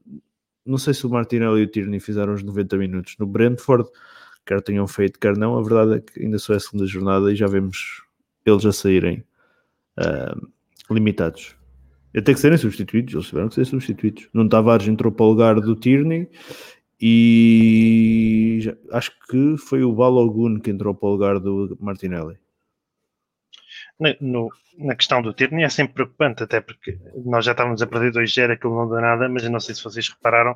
não, 0.65 0.77
sei 0.77 0.93
se 0.93 1.05
o 1.07 1.09
Martinelli 1.09 1.61
e 1.61 1.63
o 1.63 1.67
Tierney 1.67 1.99
fizeram 1.99 2.33
os 2.33 2.43
90 2.43 2.77
minutos 2.77 3.15
no 3.17 3.25
Brentford, 3.25 3.89
quer 4.45 4.61
tenham 4.61 4.87
feito, 4.87 5.19
quer 5.19 5.35
não. 5.35 5.57
A 5.57 5.63
verdade 5.63 5.95
é 5.95 5.99
que 5.99 6.21
ainda 6.23 6.37
só 6.37 6.53
é 6.53 6.59
segunda 6.59 6.85
jornada 6.85 7.31
e 7.31 7.35
já 7.35 7.47
vemos 7.47 8.03
eles 8.45 8.65
a 8.65 8.71
saírem 8.71 9.23
uh, 9.97 10.47
limitados. 10.93 11.55
Até 12.19 12.33
que 12.33 12.39
serem 12.39 12.57
substituídos, 12.57 13.13
eles 13.13 13.27
tiveram 13.27 13.49
que 13.49 13.55
ser 13.55 13.65
substituídos. 13.65 14.29
Não 14.33 14.47
Tavares 14.47 14.87
entrou 14.87 15.11
para 15.11 15.25
o 15.25 15.29
lugar 15.29 15.55
do 15.55 15.75
Tierney 15.75 16.29
e 17.01 18.59
já, 18.61 18.75
acho 18.91 19.11
que 19.29 19.55
foi 19.57 19.83
o 19.83 19.93
Balogun 19.93 20.59
que 20.59 20.69
entrou 20.69 20.93
para 20.93 21.07
o 21.07 21.11
lugar 21.11 21.39
do 21.39 21.77
Martinelli. 21.79 22.37
No, 23.99 24.15
no, 24.19 24.49
na 24.77 24.95
questão 24.95 25.21
do 25.21 25.33
Tierney 25.33 25.63
é 25.63 25.69
sempre 25.69 25.93
preocupante, 25.93 26.43
até 26.43 26.59
porque 26.59 26.99
nós 27.25 27.45
já 27.45 27.51
estávamos 27.51 27.81
a 27.81 27.87
perder 27.87 28.11
2-0, 28.11 28.51
aquilo 28.51 28.75
não 28.75 28.89
deu 28.89 29.01
nada, 29.01 29.29
mas 29.29 29.43
eu 29.43 29.51
não 29.51 29.59
sei 29.59 29.75
se 29.75 29.83
vocês 29.83 30.09
repararam, 30.09 30.55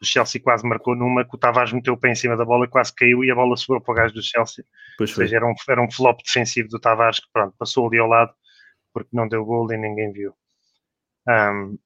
o 0.00 0.04
Chelsea 0.04 0.40
quase 0.40 0.66
marcou 0.66 0.94
numa 0.94 1.24
que 1.24 1.34
o 1.34 1.38
Tavares 1.38 1.72
meteu 1.72 1.94
o 1.94 1.98
pé 1.98 2.10
em 2.10 2.14
cima 2.14 2.36
da 2.36 2.44
bola, 2.44 2.68
quase 2.68 2.94
caiu 2.94 3.24
e 3.24 3.30
a 3.30 3.34
bola 3.34 3.56
sobrou 3.56 3.80
para 3.80 3.92
o 3.92 3.94
gajo 3.94 4.14
do 4.14 4.22
Chelsea. 4.22 4.64
Pois 4.96 5.10
Ou 5.10 5.16
seja, 5.16 5.36
era 5.36 5.46
um, 5.46 5.54
era 5.68 5.82
um 5.82 5.90
flop 5.90 6.20
defensivo 6.22 6.68
do 6.68 6.78
Tavares 6.78 7.20
que 7.20 7.26
pronto, 7.32 7.54
passou 7.58 7.86
ali 7.86 7.98
ao 7.98 8.06
lado 8.06 8.32
porque 8.92 9.10
não 9.12 9.28
deu 9.28 9.44
gol 9.44 9.70
e 9.72 9.76
ninguém 9.76 10.10
viu. 10.12 10.32
Um, 11.28 11.78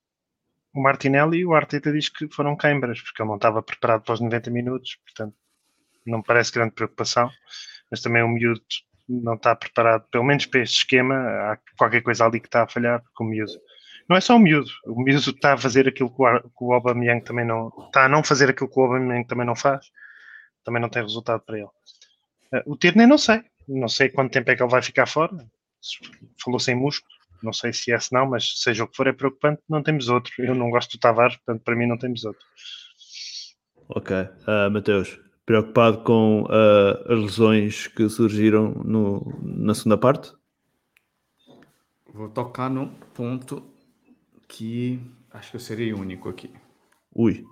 o 0.73 0.83
Martinelli 0.83 1.39
e 1.39 1.47
o 1.47 1.55
Arteta 1.55 1.93
diz 1.93 2.09
que 2.09 2.29
foram 2.33 2.57
queimbras, 2.57 3.01
porque 3.01 3.23
ele 3.23 3.29
não 3.29 3.37
estava 3.37 3.63
preparado 3.63 4.03
para 4.03 4.15
os 4.15 4.21
90 4.21 4.51
minutos, 4.51 4.97
portanto 5.05 5.35
não 6.07 6.23
parece 6.23 6.53
grande 6.53 6.73
preocupação, 6.73 7.31
mas 7.91 8.01
também 8.01 8.23
o 8.23 8.29
miúdo 8.29 8.63
não 9.09 9.35
está 9.35 9.55
preparado, 9.57 10.07
pelo 10.11 10.25
menos 10.25 10.47
para 10.47 10.61
este 10.61 10.79
esquema, 10.79 11.15
há 11.15 11.59
qualquer 11.77 12.03
coisa 12.03 12.25
ali 12.25 12.41
que 12.41 12.47
está 12.47 12.63
a 12.63 12.69
falhar, 12.69 13.03
porque 13.03 13.23
o 13.23 13.27
miúdo 13.27 13.53
não 14.09 14.17
é 14.17 14.21
só 14.21 14.35
o 14.35 14.41
miúdo, 14.41 14.71
o 14.87 15.03
miúdo 15.03 15.31
está 15.31 15.53
a 15.53 15.57
fazer 15.57 15.87
aquilo 15.87 16.11
que 16.11 16.21
o, 16.21 16.41
que 16.41 16.75
Aubameyang 16.75 17.23
também 17.23 17.45
não, 17.45 17.69
está 17.87 18.07
a 18.07 18.09
não 18.09 18.25
fazer 18.25 18.51
aquilo 18.51 18.69
que 18.69 18.79
o 18.79 18.83
Aubameyang 18.83 19.25
também 19.27 19.47
não 19.47 19.55
faz, 19.55 19.87
também 20.65 20.83
não 20.83 20.89
tem 20.89 21.03
resultado 21.03 21.41
para 21.45 21.59
ele. 21.59 21.69
Uh, 22.53 22.73
o 22.73 22.77
Tierney 22.77 23.07
não 23.07 23.19
sei, 23.19 23.43
não 23.69 23.89
sei 23.89 24.09
quanto 24.09 24.33
tempo 24.33 24.51
é 24.51 24.57
que 24.57 24.63
ele 24.63 24.71
vai 24.71 24.83
ficar 24.83 25.07
fora, 25.07 25.37
falou 26.43 26.59
sem 26.59 26.75
músculo, 26.75 27.13
não 27.43 27.53
sei 27.53 27.73
se 27.73 27.93
é 27.93 27.99
se 27.99 28.13
não, 28.13 28.29
mas 28.29 28.61
seja 28.63 28.85
o 28.85 28.89
que 28.89 28.97
for, 28.97 29.07
é 29.07 29.13
preocupante. 29.13 29.63
Não 29.69 29.83
temos 29.83 30.09
outro. 30.09 30.33
Eu 30.39 30.55
não 30.55 30.71
gosto 30.71 30.97
do 30.97 31.01
Tavares, 31.01 31.37
portanto, 31.37 31.63
para 31.63 31.77
mim, 31.77 31.87
não 31.87 31.99
temos 31.99 32.25
outro. 32.25 32.45
Ok. 33.89 34.17
Uh, 34.17 34.71
Mateus, 34.71 35.21
preocupado 35.45 36.03
com 36.05 36.43
uh, 36.43 37.13
as 37.13 37.19
lesões 37.21 37.87
que 37.89 38.09
surgiram 38.09 38.71
no, 38.85 39.39
na 39.43 39.75
segunda 39.75 39.99
parte? 39.99 40.33
Vou 42.13 42.29
tocar 42.29 42.69
num 42.69 42.89
ponto 43.15 43.63
que 44.49 45.01
acho 45.31 45.51
que 45.51 45.57
eu 45.57 45.61
serei 45.61 45.93
único 45.93 46.29
aqui. 46.29 46.53
Ui. 47.15 47.45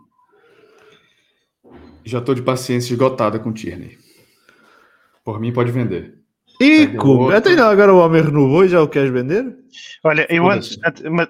Já 2.05 2.19
estou 2.19 2.35
de 2.35 2.43
paciência 2.43 2.93
esgotada 2.93 3.39
com 3.39 3.51
o 3.51 3.53
Tierney. 3.53 3.99
Por 5.25 5.39
mim, 5.41 5.53
pode 5.53 5.71
vender. 5.71 6.18
E 6.61 6.89
como? 6.89 7.31
Até 7.31 7.53
agora 7.53 7.93
o 7.93 7.99
homem 7.99 8.23
renovou 8.23 8.65
e 8.65 8.69
já 8.69 8.83
o 8.83 8.89
queres 8.89 9.11
vender? 9.11 9.57
Olha, 10.05 10.27
eu 10.29 10.51
antes, 10.51 10.79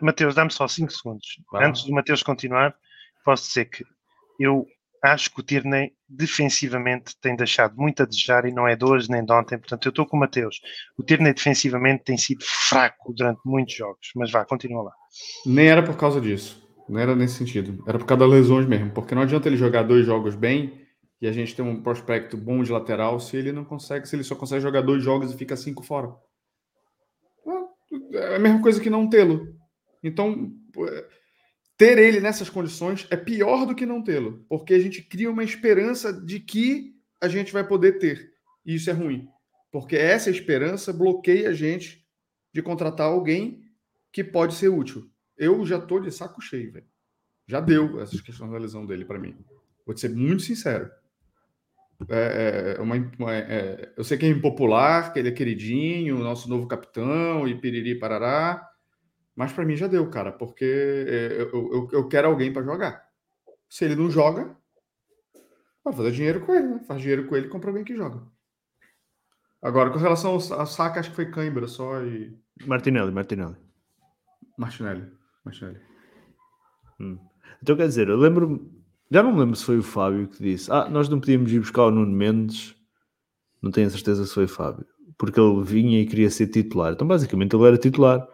Mateus, 0.01 0.35
dá-me 0.35 0.51
só 0.51 0.67
5 0.67 0.93
segundos. 0.93 1.27
Antes 1.55 1.85
do 1.85 1.93
Mateus 1.93 2.23
continuar, 2.23 2.75
posso 3.25 3.47
dizer 3.49 3.67
que 3.67 3.85
eu 4.41 4.67
acho 5.03 5.33
que 5.33 5.41
o 5.41 5.43
Tierney 5.43 5.93
defensivamente 6.09 7.15
tem 7.21 7.37
deixado 7.37 7.77
muito 7.77 8.03
a 8.03 8.07
desejar 8.07 8.47
e 8.47 8.53
não 8.53 8.67
é 8.67 8.75
de 8.75 8.85
hoje 8.85 9.11
nem 9.11 9.25
de 9.25 9.33
ontem. 9.33 9.59
Portanto, 9.59 9.87
eu 9.87 9.91
estou 9.91 10.07
com 10.07 10.17
o 10.17 10.21
Mateus. 10.21 10.61
O 10.99 11.03
Tierney 11.03 11.35
defensivamente 11.35 12.05
tem 12.05 12.17
sido 12.17 12.45
fraco 12.45 13.13
durante 13.13 13.41
muitos 13.45 13.75
jogos, 13.75 14.11
mas 14.17 14.31
vá, 14.31 14.45
continua 14.45 14.85
lá. 14.85 14.93
Nem 15.45 15.69
era 15.69 15.83
por 15.83 15.97
causa 15.97 16.21
disso. 16.21 16.67
Não 16.89 16.99
era 16.99 17.15
nesse 17.15 17.35
sentido. 17.35 17.85
Era 17.87 17.99
por 17.99 18.07
causa 18.07 18.25
das 18.25 18.31
lesões 18.31 18.67
mesmo. 18.67 18.91
Porque 18.91 19.15
não 19.15 19.23
adianta 19.23 19.47
ele 19.49 19.59
jogar 19.59 19.83
dois 19.83 20.07
jogos 20.07 20.35
bem 20.35 20.88
e 21.21 21.27
a 21.27 21.33
gente 21.33 21.55
tem 21.55 21.65
um 21.65 21.83
prospecto 21.83 22.37
bom 22.37 22.63
de 22.63 22.71
lateral 22.71 23.19
se 23.19 23.37
ele 23.37 23.53
não 23.53 23.65
consegue, 23.65 24.09
se 24.09 24.15
ele 24.15 24.25
só 24.25 24.35
consegue 24.35 24.63
jogar 24.63 24.83
dois 24.83 25.03
jogos 25.03 25.33
e 25.33 25.37
fica 25.37 25.57
cinco 25.57 25.83
fora. 25.83 26.15
É 28.13 28.37
a 28.37 28.39
mesma 28.39 28.63
coisa 28.63 28.81
que 28.81 28.91
não 28.91 29.09
tê-lo. 29.09 29.57
Então, 30.03 30.53
ter 31.77 31.99
ele 31.99 32.21
nessas 32.21 32.49
condições 32.49 33.07
é 33.11 33.17
pior 33.17 33.67
do 33.67 33.75
que 33.75 33.87
não 33.87 34.03
tê-lo, 34.03 34.45
porque 34.49 34.75
a 34.75 34.79
gente 34.79 35.03
cria 35.03 35.31
uma 35.31 35.43
esperança 35.43 36.13
de 36.13 36.39
que 36.39 36.95
a 37.21 37.29
gente 37.29 37.53
vai 37.53 37.67
poder 37.67 37.99
ter. 37.99 38.33
E 38.65 38.75
isso 38.75 38.91
é 38.91 38.93
ruim, 38.93 39.29
porque 39.73 39.97
essa 39.97 40.31
esperança 40.31 40.93
bloqueia 40.93 41.49
a 41.49 41.53
gente 41.53 42.07
de 42.53 42.63
contratar 42.63 43.07
alguém 43.09 43.65
que 44.13 44.23
pode 44.23 44.55
ser 44.55 44.69
útil. 44.69 45.11
Eu 45.37 45.65
já 45.65 45.81
tô 45.81 45.99
de 45.99 46.11
saco 46.11 46.41
cheio, 46.41 46.73
velho. 46.73 46.87
Já 47.47 47.61
deu 47.61 48.01
essas 48.01 48.21
questões 48.21 48.51
da 48.51 48.59
lesão 48.59 48.85
dele 48.85 49.05
para 49.05 49.19
mim. 49.19 49.37
Vou 49.87 49.97
ser 49.97 50.11
muito 50.11 50.43
sincero. 50.43 50.91
É, 52.09 52.77
é, 52.79 52.81
uma, 52.81 52.95
uma 53.19 53.35
é, 53.35 53.93
eu 53.97 54.05
sei 54.05 54.17
que 54.17 54.25
é 54.25 54.29
impopular, 54.29 55.13
que 55.13 55.19
ele 55.19 55.31
é 55.31 55.33
queridinho, 55.33 56.19
nosso 56.19 56.49
novo 56.49 56.69
capitão 56.69 57.49
e 57.49 57.61
piriri 57.61 57.99
parará, 57.99 58.65
mas 59.35 59.53
para 59.53 59.65
mim 59.65 59.75
já 59.75 59.89
deu, 59.89 60.09
cara, 60.09 60.31
porque 60.31 60.65
é, 60.65 61.43
eu, 61.43 61.73
eu, 61.73 61.89
eu 61.93 62.09
quero 62.09 62.29
alguém 62.29 62.53
para 62.53 62.63
jogar. 62.63 63.05
Se 63.69 63.85
ele 63.85 63.97
não 63.97 64.11
joga, 64.11 64.57
vai 65.85 65.93
fazer 65.93 66.13
dinheiro 66.13 66.41
com 66.47 66.55
ele, 66.55 66.69
né? 66.69 66.81
faz 66.87 67.01
dinheiro 67.01 67.27
com 67.27 67.37
ele 67.37 67.47
e 67.47 67.51
compra 67.51 67.71
alguém 67.71 67.85
que 67.85 67.97
joga. 67.97 68.23
Agora, 69.61 69.91
com 69.91 69.99
relação 69.99 70.33
ao 70.33 70.67
saca, 70.67 71.01
acho 71.01 71.11
que 71.11 71.17
foi 71.17 71.31
Cãibra 71.31 71.67
só 71.67 72.01
e. 72.03 72.39
Martinelli, 72.65 73.11
Martinelli. 73.11 73.57
Martinelli, 74.57 75.11
Martinelli. 75.45 75.81
Hum. 77.01 77.19
Então 77.61 77.77
quer 77.77 77.89
dizer, 77.89 78.09
eu 78.09 78.17
lembro 78.17 78.71
já 79.11 79.23
não 79.23 79.33
me 79.33 79.41
lembro 79.41 79.57
se 79.57 79.65
foi 79.65 79.79
o 79.79 79.83
Fábio 79.83 80.29
que 80.29 80.43
disse: 80.43 80.71
Ah, 80.71 80.89
nós 80.89 81.09
não 81.09 81.21
podíamos 81.21 81.53
ir 81.53 81.61
buscar 81.61 81.85
o 81.85 81.91
Nuno 81.91 82.13
Mendes. 82.13 82.75
Não 83.63 83.71
tenho 83.71 83.87
a 83.87 83.91
certeza 83.91 84.25
se 84.25 84.33
foi 84.33 84.45
o 84.45 84.49
Fábio, 84.49 84.87
porque 85.17 85.41
ele 85.41 85.63
vinha 85.65 86.01
e 86.01 86.07
queria 86.07 86.31
ser 86.31 86.47
titular. 86.47 86.93
Então, 86.93 87.07
basicamente, 87.07 87.57
ele 87.57 87.67
era 87.67 87.77
titular. 87.77 88.27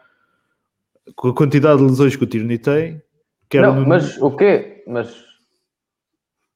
Com 1.17 1.29
a 1.29 1.35
quantidade 1.35 1.79
de 1.79 1.85
lesões 1.85 2.17
que 2.17 2.25
o 2.25 2.27
Tierney 2.27 2.59
tem, 2.59 3.03
não, 3.53 3.75
Nuno... 3.75 3.89
mas 3.89 4.21
o 4.21 4.31
quê? 4.35 4.83
Mas 4.87 5.15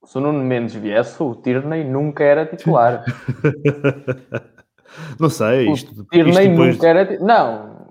se 0.05 0.19
o 0.19 0.21
Nuno 0.21 0.43
Mendes 0.43 0.75
viesse, 0.75 1.23
o 1.23 1.35
Tierney 1.35 1.85
nunca 1.85 2.25
era 2.25 2.47
titular. 2.47 3.05
não 5.19 5.29
sei. 5.29 5.71
Isto, 5.71 6.01
o 6.01 6.05
Tierney 6.07 6.33
isto 6.33 6.51
depois... 6.51 6.75
nunca 6.75 6.89
era. 6.89 7.19
Não, 7.21 7.87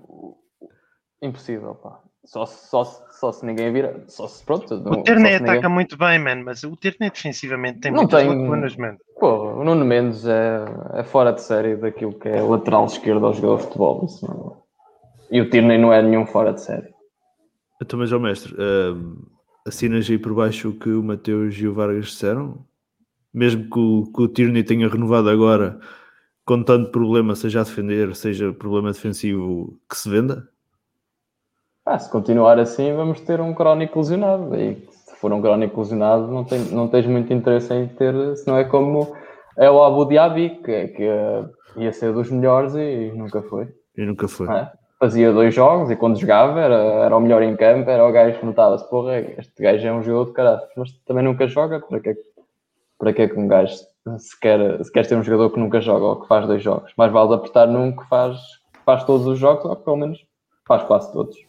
impossível, 1.22 1.74
pá. 1.76 2.00
Só, 2.28 2.44
só, 2.44 2.84
só 2.84 3.32
se 3.32 3.46
ninguém 3.46 3.72
vira. 3.72 4.04
Só 4.06 4.28
se 4.28 4.44
pronto. 4.44 4.74
O 4.74 5.02
Tierney 5.02 5.36
ataca 5.36 5.54
ninguém... 5.54 5.70
muito 5.70 5.96
bem, 5.96 6.18
man, 6.18 6.42
mas 6.44 6.62
o 6.62 6.76
Tierney 6.76 7.10
defensivamente 7.10 7.80
tem 7.80 7.90
não 7.90 8.02
muitas 8.02 8.20
tem... 8.20 8.28
lacunas, 8.28 8.76
man. 8.76 8.96
Pô, 9.18 9.60
o 9.60 9.64
Nuno 9.64 9.82
Mendes 9.82 10.26
é, 10.26 10.62
é 10.92 11.02
fora 11.02 11.32
de 11.32 11.40
série 11.40 11.76
daquilo 11.76 12.12
que 12.12 12.28
é 12.28 12.42
lateral 12.42 12.84
esquerdo 12.84 13.24
ao 13.24 13.32
jogador 13.32 13.56
de 13.56 13.62
futebol. 13.62 14.06
Não... 14.22 14.56
E 15.30 15.40
o 15.40 15.48
Tierney 15.48 15.78
não 15.78 15.90
é 15.90 16.02
nenhum 16.02 16.26
fora 16.26 16.52
de 16.52 16.60
série. 16.60 16.92
Então, 17.80 17.98
mas, 17.98 18.12
ó 18.12 18.18
mestre, 18.18 18.52
uh, 18.52 19.26
assinas 19.66 20.08
aí 20.10 20.18
por 20.18 20.34
baixo 20.34 20.68
o 20.68 20.78
que 20.78 20.90
o 20.90 21.02
Mateus 21.02 21.54
e 21.54 21.66
o 21.66 21.72
Vargas 21.72 22.08
disseram? 22.08 22.62
Mesmo 23.32 23.70
que 23.70 23.78
o, 23.78 24.12
que 24.14 24.22
o 24.22 24.28
Tierney 24.28 24.64
tenha 24.64 24.86
renovado 24.86 25.30
agora, 25.30 25.80
com 26.44 26.62
tanto 26.62 26.90
problema, 26.90 27.34
seja 27.34 27.62
a 27.62 27.64
defender, 27.64 28.14
seja 28.14 28.52
problema 28.52 28.92
defensivo, 28.92 29.80
que 29.88 29.96
se 29.96 30.10
venda? 30.10 30.46
Ah, 31.90 31.98
se 31.98 32.10
continuar 32.10 32.58
assim, 32.58 32.94
vamos 32.94 33.18
ter 33.22 33.40
um 33.40 33.54
crónico 33.54 33.98
lesionado. 33.98 34.54
E 34.54 34.74
se 34.90 35.16
for 35.16 35.32
um 35.32 35.40
crónico 35.40 35.80
lesionado, 35.80 36.26
não, 36.26 36.44
tem, 36.44 36.58
não 36.66 36.86
tens 36.86 37.06
muito 37.06 37.32
interesse 37.32 37.72
em 37.72 37.88
ter, 37.88 38.36
se 38.36 38.46
não 38.46 38.58
é 38.58 38.64
como 38.64 39.16
é 39.56 39.70
o 39.70 39.82
Abu 39.82 40.04
Dhabi, 40.04 40.50
que, 40.62 40.88
que 40.88 41.08
ia 41.78 41.90
ser 41.94 42.12
dos 42.12 42.30
melhores 42.30 42.74
e 42.74 43.10
nunca 43.16 43.40
foi. 43.40 43.68
E 43.96 44.04
nunca 44.04 44.28
foi. 44.28 44.50
É? 44.50 44.70
Fazia 45.00 45.32
dois 45.32 45.54
jogos 45.54 45.90
e 45.90 45.96
quando 45.96 46.20
jogava 46.20 46.60
era, 46.60 46.74
era 46.74 47.16
o 47.16 47.20
melhor 47.20 47.42
em 47.42 47.56
campo, 47.56 47.88
era 47.88 48.06
o 48.06 48.12
gajo 48.12 48.38
que 48.38 48.44
notava-se, 48.44 48.86
porra, 48.90 49.18
este 49.38 49.62
gajo 49.62 49.86
é 49.86 49.92
um 49.92 50.02
jogador 50.02 50.26
de 50.26 50.32
caralho, 50.34 50.62
mas 50.76 50.92
também 51.06 51.24
nunca 51.24 51.48
joga, 51.48 51.80
para 51.80 52.00
que, 52.00 52.14
para 52.98 53.12
que 53.14 53.22
é 53.22 53.28
que 53.28 53.38
um 53.38 53.48
gajo 53.48 53.72
se 54.18 54.38
quer, 54.38 54.84
se 54.84 54.92
quer 54.92 55.06
ter 55.06 55.16
um 55.16 55.22
jogador 55.22 55.48
que 55.48 55.58
nunca 55.58 55.80
joga 55.80 56.04
ou 56.04 56.20
que 56.20 56.28
faz 56.28 56.46
dois 56.46 56.62
jogos? 56.62 56.92
Mais 56.98 57.10
vale 57.10 57.32
apertar 57.32 57.66
num 57.66 57.96
que 57.96 58.06
faz, 58.10 58.36
que 58.74 58.84
faz 58.84 59.04
todos 59.04 59.26
os 59.26 59.38
jogos 59.38 59.64
ou 59.64 59.74
que 59.74 59.84
pelo 59.84 59.96
menos 59.96 60.18
faz 60.66 60.82
quase 60.82 61.10
todos. 61.14 61.47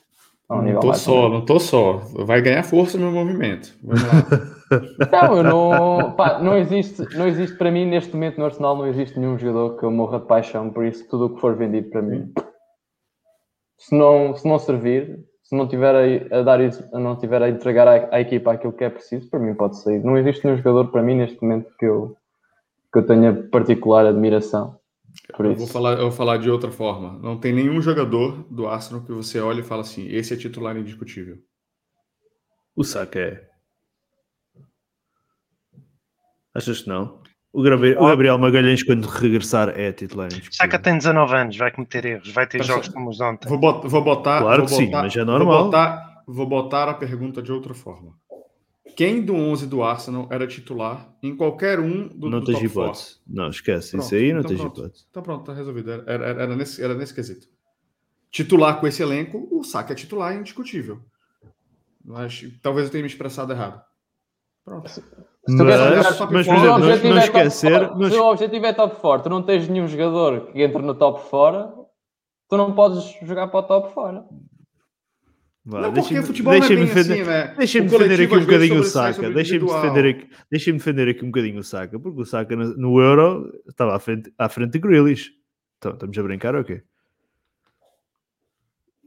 Não 0.49 0.79
tô 0.79 0.93
só, 0.93 1.29
não 1.29 1.45
tô 1.45 1.59
só. 1.59 1.97
Vai 2.25 2.41
ganhar 2.41 2.63
força 2.63 2.97
no 2.97 3.11
meu 3.11 3.23
movimento. 3.23 3.75
não, 3.83 5.37
eu 5.37 5.43
não. 5.43 6.11
Pá, 6.13 6.39
não 6.39 6.57
existe, 6.57 7.03
não 7.15 7.27
existe 7.27 7.55
para 7.55 7.69
mim, 7.69 7.85
neste 7.85 8.13
momento 8.13 8.39
no 8.39 8.45
Arsenal, 8.45 8.75
não 8.75 8.87
existe 8.87 9.19
nenhum 9.19 9.37
jogador 9.37 9.77
que 9.77 9.83
eu 9.83 9.91
morra 9.91 10.19
de 10.19 10.25
paixão, 10.25 10.71
por 10.71 10.85
isso 10.85 11.07
tudo 11.07 11.27
o 11.27 11.35
que 11.35 11.41
for 11.41 11.55
vendido 11.55 11.89
para 11.91 12.01
mim. 12.01 12.33
Se 13.77 13.95
não, 13.95 14.35
se 14.35 14.47
não 14.47 14.57
servir, 14.57 15.19
se 15.43 15.55
não 15.55 15.67
tiver 15.67 16.31
a, 16.31 16.41
dar 16.41 16.59
a 16.59 16.99
não 16.99 17.15
tiver 17.15 17.43
a 17.43 17.49
entregar 17.49 17.87
à, 17.87 18.15
à, 18.15 18.19
equipa 18.19 18.51
aquilo 18.51 18.73
que 18.73 18.83
é 18.83 18.89
preciso, 18.89 19.29
para 19.29 19.39
mim 19.39 19.53
pode 19.53 19.79
sair. 19.79 20.03
Não 20.03 20.17
existe 20.17 20.43
nenhum 20.45 20.57
jogador 20.57 20.91
para 20.91 21.03
mim 21.03 21.15
neste 21.15 21.39
momento 21.43 21.71
que 21.77 21.85
eu, 21.85 22.15
que 22.91 22.99
eu 22.99 23.05
tenha 23.05 23.33
particular 23.33 24.07
admiração. 24.07 24.78
Eu, 25.37 25.55
vou 25.55 25.67
falar, 25.67 25.93
eu 25.93 26.03
vou 26.03 26.11
falar 26.11 26.37
de 26.37 26.49
outra 26.49 26.71
forma. 26.71 27.19
Não 27.19 27.39
tem 27.39 27.53
nenhum 27.53 27.81
jogador 27.81 28.43
do 28.51 28.67
Arsenal 28.67 29.03
que 29.03 29.11
você 29.11 29.39
olha 29.39 29.61
e 29.61 29.63
fala 29.63 29.81
assim: 29.81 30.07
esse 30.07 30.33
é 30.33 30.37
titular 30.37 30.75
indiscutível. 30.77 31.37
O 32.75 32.83
Saka 32.83 33.19
é. 33.19 33.49
Achas 36.53 36.81
que 36.81 36.89
não? 36.89 37.21
O 37.51 37.63
Gabriel, 37.63 37.99
o 37.99 38.07
Gabriel 38.07 38.37
Magalhães, 38.37 38.83
quando 38.83 39.07
regressar, 39.07 39.69
é 39.69 39.91
titular. 39.91 40.29
Saka 40.51 40.77
tem 40.77 40.97
19 40.97 41.35
anos, 41.35 41.57
vai 41.57 41.71
cometer 41.71 42.05
erros, 42.05 42.31
vai 42.31 42.45
ter 42.45 42.63
jogos 42.63 42.89
como 42.89 43.09
os 43.09 43.17
de 43.17 43.23
ontem. 43.23 43.49
Vou 43.49 43.57
botar, 43.57 43.87
vou 43.87 44.03
botar 44.03 44.41
claro 44.41 44.67
vou 44.67 44.77
que 44.77 44.85
botar, 44.85 44.97
sim, 44.99 45.03
mas 45.03 45.15
é 45.15 45.23
normal. 45.23 45.63
Vou 45.63 45.65
botar, 45.65 46.23
vou 46.27 46.45
botar 46.45 46.89
a 46.89 46.93
pergunta 46.93 47.41
de 47.41 47.51
outra 47.51 47.73
forma. 47.73 48.18
Quem 48.95 49.21
do 49.21 49.33
11 49.35 49.67
do 49.67 49.83
Arsenal 49.83 50.27
era 50.29 50.45
titular 50.47 51.13
em 51.23 51.35
qualquer 51.35 51.79
um 51.79 52.07
do 52.07 52.29
Não 52.29 52.39
do 52.39 52.51
top 52.51 52.65
hipótese. 52.65 53.17
Não, 53.27 53.49
esquece. 53.49 53.91
Pronto, 53.91 54.03
Isso 54.05 54.15
aí 54.15 54.33
não 54.33 54.39
então 54.39 54.49
tens 54.49 54.61
pronto. 54.61 54.79
hipótese. 54.79 55.05
Então 55.09 55.23
pronto, 55.23 55.45
tá 55.45 55.53
resolvido. 55.53 55.91
Era, 55.91 56.03
era, 56.07 56.25
era 56.43 56.55
nesse, 56.55 56.83
era 56.83 56.93
nesse 56.93 57.13
quesito. 57.13 57.47
Titular 58.31 58.79
com 58.79 58.87
esse 58.87 59.01
elenco, 59.01 59.47
o 59.51 59.63
Saka 59.63 59.93
é 59.93 59.95
titular 59.95 60.35
indiscutível. 60.35 60.99
Mas 62.03 62.43
talvez 62.61 62.87
eu 62.87 62.91
tenha 62.91 63.03
me 63.03 63.09
expressado 63.09 63.51
errado. 63.53 63.81
Pronto. 64.63 64.89
Se 64.89 65.01
tu 65.01 65.63
Mas, 65.63 66.27
por 66.27 66.39
exemplo, 66.39 66.55
não, 66.57 66.79
não 66.79 66.89
é 66.91 66.97
top 66.97 67.17
esquecer. 67.17 67.95
não 67.95 68.09
Se 68.09 68.17
o 68.17 68.25
objetivo 68.25 68.65
é 68.65 68.73
top 68.73 68.99
4, 68.99 69.23
tu 69.23 69.29
não 69.29 69.41
tens 69.41 69.67
nenhum 69.67 69.87
jogador 69.87 70.47
que 70.47 70.61
entre 70.61 70.81
no 70.81 70.93
top 70.93 71.27
fora, 71.29 71.73
tu 72.47 72.57
não 72.57 72.73
podes 72.73 73.03
jogar 73.23 73.47
para 73.47 73.59
o 73.59 73.63
top 73.63 73.93
fora. 73.93 74.23
Vá, 75.65 75.81
não, 75.81 75.93
porque 75.93 76.01
deixa-me- 76.13 76.25
futebol 76.27 76.53
não 76.53 76.57
é 76.57 76.59
deixa-me 76.61 76.85
bem 76.85 76.95
defender- 76.95 77.21
assim, 77.21 77.29
né? 77.29 77.55
Deixem-me 77.57 77.87
O 77.87 77.91
defender 77.91 78.21
aqui 78.23 78.35
um 78.35 78.39
bocadinho 78.39 78.79
o 78.79 78.83
Saka. 78.83 79.25
individual. 79.27 79.81
defender, 79.81 80.09
aqui, 80.09 80.29
deixem 80.49 80.73
defender 80.73 81.09
aqui 81.09 81.23
um 81.23 81.27
bocadinho 81.27 81.59
o 81.59 81.63
Saka, 81.63 81.99
porque 81.99 82.21
o 82.21 82.25
Saka 82.25 82.55
no, 82.55 82.77
no 82.77 82.99
Euro 83.01 83.51
estava 83.67 83.95
à 83.95 83.99
frente, 83.99 84.33
à 84.37 84.49
frente 84.49 84.71
de 84.71 84.79
Grealish. 84.79 85.31
Então, 85.77 85.93
estamos 85.93 86.17
a 86.17 86.23
brincar 86.23 86.55
ou 86.55 86.63
quê? 86.63 86.81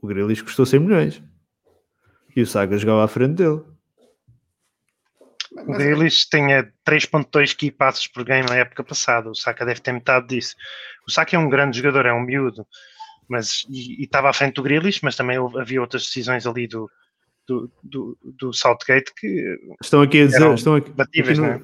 O 0.00 0.06
Grealish 0.06 0.42
custou 0.42 0.66
100 0.66 0.80
milhões. 0.80 1.22
E 2.36 2.42
o 2.42 2.46
Saka 2.46 2.76
jogava 2.76 3.04
à 3.04 3.08
frente 3.08 3.34
dele. 3.36 3.62
O 5.52 5.72
Grealish 5.72 6.26
tinha 6.28 6.72
3.2 6.84 7.54
key 7.54 7.70
passos 7.70 8.06
por 8.08 8.24
game 8.24 8.48
na 8.48 8.56
época 8.56 8.82
passada. 8.82 9.28
O 9.30 9.34
Saka 9.34 9.64
deve 9.66 9.80
ter 9.80 9.92
metade 9.92 10.28
disso. 10.28 10.54
O 11.06 11.10
Saka 11.10 11.36
é 11.36 11.38
um 11.38 11.48
grande 11.48 11.76
jogador, 11.78 12.06
é 12.06 12.12
um 12.12 12.22
miúdo. 12.22 12.66
Mas, 13.28 13.64
e 13.70 14.02
estava 14.02 14.28
à 14.28 14.32
frente 14.32 14.54
do 14.54 14.62
Grealish, 14.62 15.00
mas 15.02 15.16
também 15.16 15.38
houve- 15.38 15.58
havia 15.60 15.80
outras 15.80 16.02
decisões 16.04 16.46
ali 16.46 16.66
do, 16.66 16.90
do, 17.48 17.70
do, 17.82 18.18
do 18.22 18.52
Southgate 18.52 19.12
que 19.18 19.56
Estão 19.82 20.02
aqui 20.02 20.22
a 20.22 20.26
dizer, 20.26 20.54
estão 20.54 20.74
aqui, 20.76 20.90
batíveis, 20.90 21.38
aqui 21.38 21.48
no- 21.48 21.54
é? 21.54 21.62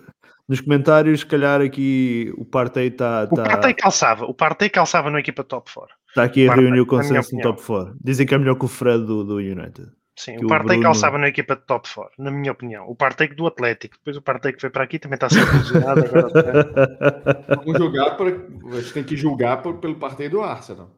nos 0.49 0.61
comentários, 0.63 1.21
se 1.21 1.27
calhar 1.27 1.61
aqui 1.61 2.33
o 2.39 2.45
Partey 2.45 2.87
está 2.89 3.29
o 3.31 3.35
tá, 3.35 3.43
Partey 3.43 3.75
calçava. 3.75 4.25
O 4.25 4.33
Partey 4.33 4.71
calçava 4.71 5.11
na 5.11 5.21
equipa 5.21 5.45
top 5.45 5.71
4. 5.75 5.95
tá 6.15 6.23
aqui 6.25 6.45
a 6.45 6.49
Partey, 6.49 6.65
reunir 6.65 6.81
o 6.81 6.87
consenso 6.87 7.37
no 7.37 7.43
top 7.43 7.63
4. 7.63 7.97
Dizem 8.03 8.27
que 8.27 8.35
é 8.35 8.39
melhor 8.39 8.55
que 8.55 8.65
o 8.65 8.69
Fred 8.69 9.05
do, 9.05 9.25
do 9.25 9.37
United. 9.37 9.89
Sim, 10.17 10.37
Que 10.37 10.47
o 10.47 10.49
Partey 10.49 10.69
Bruno- 10.69 10.83
calçava 10.83 11.17
na 11.19 11.29
equipa 11.29 11.55
de 11.55 11.63
top 11.67 11.89
4, 11.95 12.13
na 12.19 12.31
minha 12.33 12.51
opinião. 12.51 12.87
O 12.89 12.97
Partey 12.97 13.29
do 13.29 13.47
Atlético. 13.47 13.97
Depois 13.99 14.17
o 14.17 14.23
Partey 14.23 14.53
que 14.53 14.61
foi 14.61 14.71
para 14.71 14.83
aqui 14.83 14.99
também 14.99 15.15
está 15.15 15.29
sempre 15.29 15.57
lesionado. 15.59 16.01
Agora, 16.07 17.47
Vamos 17.65 17.79
julgar 17.79 18.17
por, 18.17 18.27
a 18.27 18.81
gente 18.81 18.93
tem 18.95 19.05
que 19.05 19.17
julgar 19.17 19.63
por- 19.63 19.79
pelo 19.79 19.95
partido 19.97 20.39
do 20.39 20.43
Arsenal. 20.43 20.91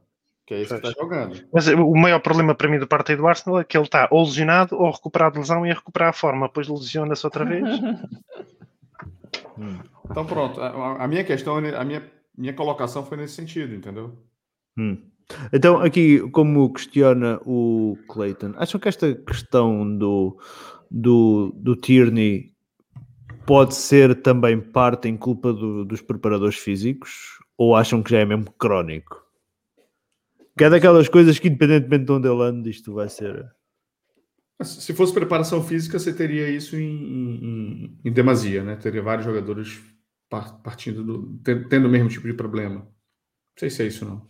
Que 0.51 0.55
é 0.55 0.62
isso 0.62 0.80
que 0.80 0.88
está 0.88 1.01
jogando. 1.01 1.40
Mas 1.53 1.68
o 1.68 1.94
maior 1.94 2.18
problema 2.18 2.57
para 2.57 2.68
mim 2.68 2.80
do 2.80 2.86
Partey 2.88 3.14
do 3.14 3.24
Arsenal 3.24 3.61
é 3.61 3.62
que 3.62 3.76
ele 3.76 3.84
está 3.84 4.09
ou 4.11 4.24
lesionado 4.24 4.76
ou 4.76 4.90
recuperado 4.90 5.34
de 5.34 5.38
lesão 5.38 5.64
e 5.64 5.70
a 5.70 5.74
recuperar 5.74 6.09
a 6.09 6.12
forma. 6.12 6.48
Depois 6.48 6.66
lesiona-se 6.66 7.24
outra 7.24 7.44
vez. 7.44 7.62
Então 10.11 10.26
pronto, 10.26 10.61
a, 10.61 11.05
a 11.05 11.07
minha 11.07 11.22
questão, 11.22 11.57
a 11.57 11.84
minha, 11.84 12.03
minha 12.36 12.53
colocação 12.53 13.07
foi 13.07 13.16
nesse 13.16 13.34
sentido, 13.34 13.72
entendeu? 13.72 14.18
Hum. 14.76 14.98
Então, 15.53 15.80
aqui, 15.80 16.18
como 16.30 16.72
questiona 16.72 17.40
o 17.46 17.96
Clayton, 18.09 18.53
acham 18.57 18.80
que 18.80 18.88
esta 18.88 19.14
questão 19.14 19.96
do, 19.96 20.36
do, 20.90 21.53
do 21.55 21.76
Tierney 21.76 22.53
pode 23.46 23.76
ser 23.76 24.20
também 24.20 24.61
parte 24.61 25.07
em 25.09 25.16
culpa 25.16 25.53
do- 25.53 25.84
dos 25.84 26.03
preparadores 26.03 26.57
físicos? 26.57 27.38
Ou 27.57 27.76
acham 27.76 28.03
que 28.03 28.11
já 28.11 28.18
é 28.18 28.24
mesmo 28.24 28.51
crónico? 28.59 29.29
Que 30.61 30.64
é 30.64 30.70
daquelas 30.70 31.08
coisas 31.08 31.38
que, 31.38 31.48
independentemente 31.48 32.04
de 32.04 32.12
onde 32.12 32.28
ele 32.28 32.42
anda, 32.42 32.68
isto 32.68 32.92
vai 32.92 33.08
ser. 33.08 33.50
Se 34.62 34.92
fosse 34.92 35.14
preparação 35.14 35.62
física, 35.64 35.98
você 35.98 36.12
teria 36.12 36.48
isso 36.50 36.76
em, 36.76 36.84
em, 36.84 37.98
em 38.04 38.12
demasia, 38.12 38.62
né? 38.62 38.76
Teria 38.76 39.00
vários 39.02 39.24
jogadores 39.24 39.80
par- 40.28 40.61
partindo 40.62 41.02
do, 41.02 41.38
ten- 41.38 41.64
tendo 41.66 41.86
o 41.88 41.90
mesmo 41.90 42.11
tipo 42.11 42.26
de 42.26 42.34
problema. 42.34 42.80
Não 42.80 42.88
sei 43.58 43.70
se 43.70 43.82
é 43.82 43.86
isso, 43.86 44.04
não. 44.04 44.28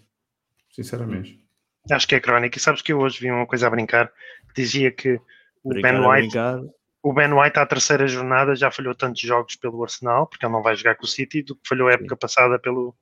Sinceramente. 0.71 1.45
Acho 1.91 2.07
que 2.07 2.15
é 2.15 2.21
crónico. 2.21 2.57
E 2.57 2.61
sabes 2.61 2.81
que 2.81 2.93
eu 2.93 3.01
hoje 3.01 3.19
vi 3.21 3.31
uma 3.31 3.47
coisa 3.47 3.67
a 3.67 3.71
brincar 3.71 4.07
que 4.55 4.63
dizia 4.63 4.93
que 4.93 5.21
o 5.65 5.71
brincar 5.71 5.95
Ben 5.95 6.05
a 6.05 6.09
White, 6.09 6.23
brincar. 6.29 6.61
o 7.03 7.13
Ben 7.13 7.33
White 7.33 7.59
à 7.59 7.67
terceira 7.67 8.07
jornada 8.07 8.55
já 8.55 8.71
falhou 8.71 8.95
tantos 8.95 9.21
jogos 9.23 9.57
pelo 9.57 9.83
Arsenal, 9.83 10.29
porque 10.29 10.47
ele 10.47 10.53
não 10.53 10.63
vai 10.63 10.77
jogar 10.77 10.95
com 10.95 11.05
o 11.05 11.09
City, 11.09 11.43
do 11.43 11.57
que 11.57 11.69
falhou 11.69 11.89
a 11.89 11.93
época 11.95 12.17
passada 12.17 12.57
pelo. 12.57 12.95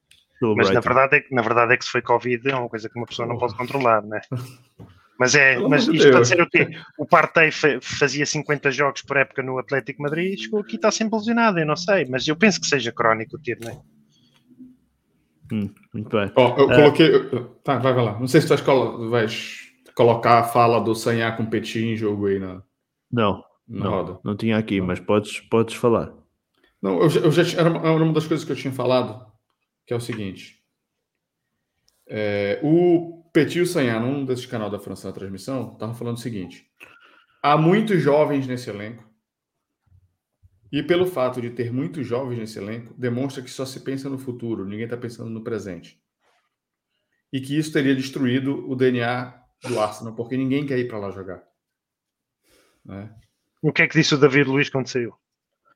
Mas 0.56 0.70
na 0.70 0.80
verdade, 0.80 1.16
é 1.16 1.20
que, 1.20 1.34
na 1.34 1.42
verdade 1.42 1.72
é 1.72 1.76
que 1.76 1.84
se 1.84 1.90
foi 1.90 2.00
Covid, 2.02 2.48
é 2.50 2.54
uma 2.56 2.68
coisa 2.68 2.88
que 2.88 2.96
uma 2.98 3.06
pessoa 3.06 3.26
não 3.26 3.36
pode 3.38 3.54
controlar, 3.56 4.02
né? 4.02 4.20
Mas 5.20 5.34
é, 5.34 5.58
mas 5.58 5.88
isto 5.88 6.12
Deus. 6.12 6.28
dizer 6.28 6.40
o 6.40 6.48
quê? 6.48 6.68
O 6.96 7.04
Partey 7.04 7.50
fa- 7.50 7.80
fazia 7.82 8.24
50 8.24 8.70
jogos 8.70 9.02
por 9.02 9.16
época 9.16 9.42
no 9.42 9.58
Atlético 9.58 9.96
de 9.96 10.02
Madrid 10.04 10.34
e 10.38 10.42
chegou 10.44 10.60
aqui 10.60 10.74
e 10.74 10.76
está 10.76 10.92
sempre 10.92 11.18
lesionado, 11.18 11.58
eu 11.58 11.66
não 11.66 11.74
sei, 11.74 12.04
mas 12.04 12.28
eu 12.28 12.36
penso 12.36 12.60
que 12.60 12.68
seja 12.68 12.92
crónico 12.92 13.34
o 13.36 13.40
tiro, 13.40 13.58
né? 13.64 13.76
Hum, 15.52 15.70
muito 15.92 16.16
bem. 16.16 16.30
Ó, 16.36 16.56
eu 16.58 16.70
É. 16.70 16.74
coloquei. 16.76 17.14
eu- 17.16 17.44
Tá, 17.64 17.78
vai, 17.78 17.92
vai 17.92 18.04
lá. 18.04 18.20
Não 18.20 18.28
sei 18.28 18.40
se 18.40 18.46
tu 18.46 18.50
vais, 18.50 18.60
colo- 18.60 19.10
vais 19.10 19.58
colocar 19.94 20.38
a 20.38 20.44
fala 20.44 20.80
do 20.80 20.94
Sanhar 20.94 21.36
com 21.36 21.46
Petit 21.46 21.80
em 21.84 21.96
jogo 21.96 22.26
aí 22.26 22.38
na, 22.38 22.62
Não, 23.10 23.42
na 23.66 23.84
não, 23.86 23.90
roda. 23.90 24.20
não 24.22 24.36
tinha 24.36 24.56
aqui, 24.56 24.80
mas 24.80 25.00
podes, 25.00 25.40
podes 25.40 25.74
falar. 25.74 26.12
Não, 26.80 27.00
eu 27.02 27.08
já, 27.10 27.20
eu 27.22 27.32
já 27.32 27.44
tinha- 27.44 27.60
era, 27.60 27.70
uma, 27.70 27.80
era 27.80 28.04
uma 28.04 28.12
das 28.12 28.26
coisas 28.28 28.44
que 28.46 28.52
eu 28.52 28.56
tinha 28.56 28.72
falado, 28.72 29.26
que 29.88 29.94
é 29.94 29.96
o 29.96 30.00
seguinte. 30.00 30.62
É, 32.06 32.60
o 32.62 33.24
Petit 33.32 33.60
o 33.60 33.66
Sanhar, 33.66 33.98
num 34.00 34.22
desses 34.22 34.44
canal 34.44 34.68
da 34.68 34.78
França 34.78 35.08
na 35.08 35.14
transmissão, 35.14 35.72
estavam 35.72 35.94
falando 35.94 36.18
o 36.18 36.20
seguinte: 36.20 36.70
há 37.42 37.56
muitos 37.56 38.02
jovens 38.02 38.46
nesse 38.46 38.68
elenco, 38.68 39.02
e 40.70 40.82
pelo 40.82 41.06
fato 41.06 41.40
de 41.40 41.48
ter 41.48 41.72
muitos 41.72 42.06
jovens 42.06 42.38
nesse 42.38 42.58
elenco, 42.58 42.92
demonstra 42.98 43.42
que 43.42 43.50
só 43.50 43.64
se 43.64 43.80
pensa 43.80 44.10
no 44.10 44.18
futuro, 44.18 44.66
ninguém 44.66 44.84
está 44.84 44.96
pensando 44.96 45.30
no 45.30 45.42
presente. 45.42 45.98
E 47.32 47.40
que 47.40 47.56
isso 47.56 47.72
teria 47.72 47.94
destruído 47.94 48.70
o 48.70 48.76
DNA 48.76 49.42
do 49.62 49.80
Arsenal, 49.80 50.14
porque 50.14 50.36
ninguém 50.36 50.66
quer 50.66 50.78
ir 50.78 50.86
para 50.86 50.98
lá 50.98 51.10
jogar. 51.10 51.42
Né? 52.84 53.10
O 53.62 53.72
que 53.72 53.80
é 53.80 53.88
que 53.88 53.98
disse 53.98 54.14
o 54.14 54.18
David 54.18 54.48
Luiz 54.48 54.68
quando 54.68 54.86
saiu? 54.86 55.14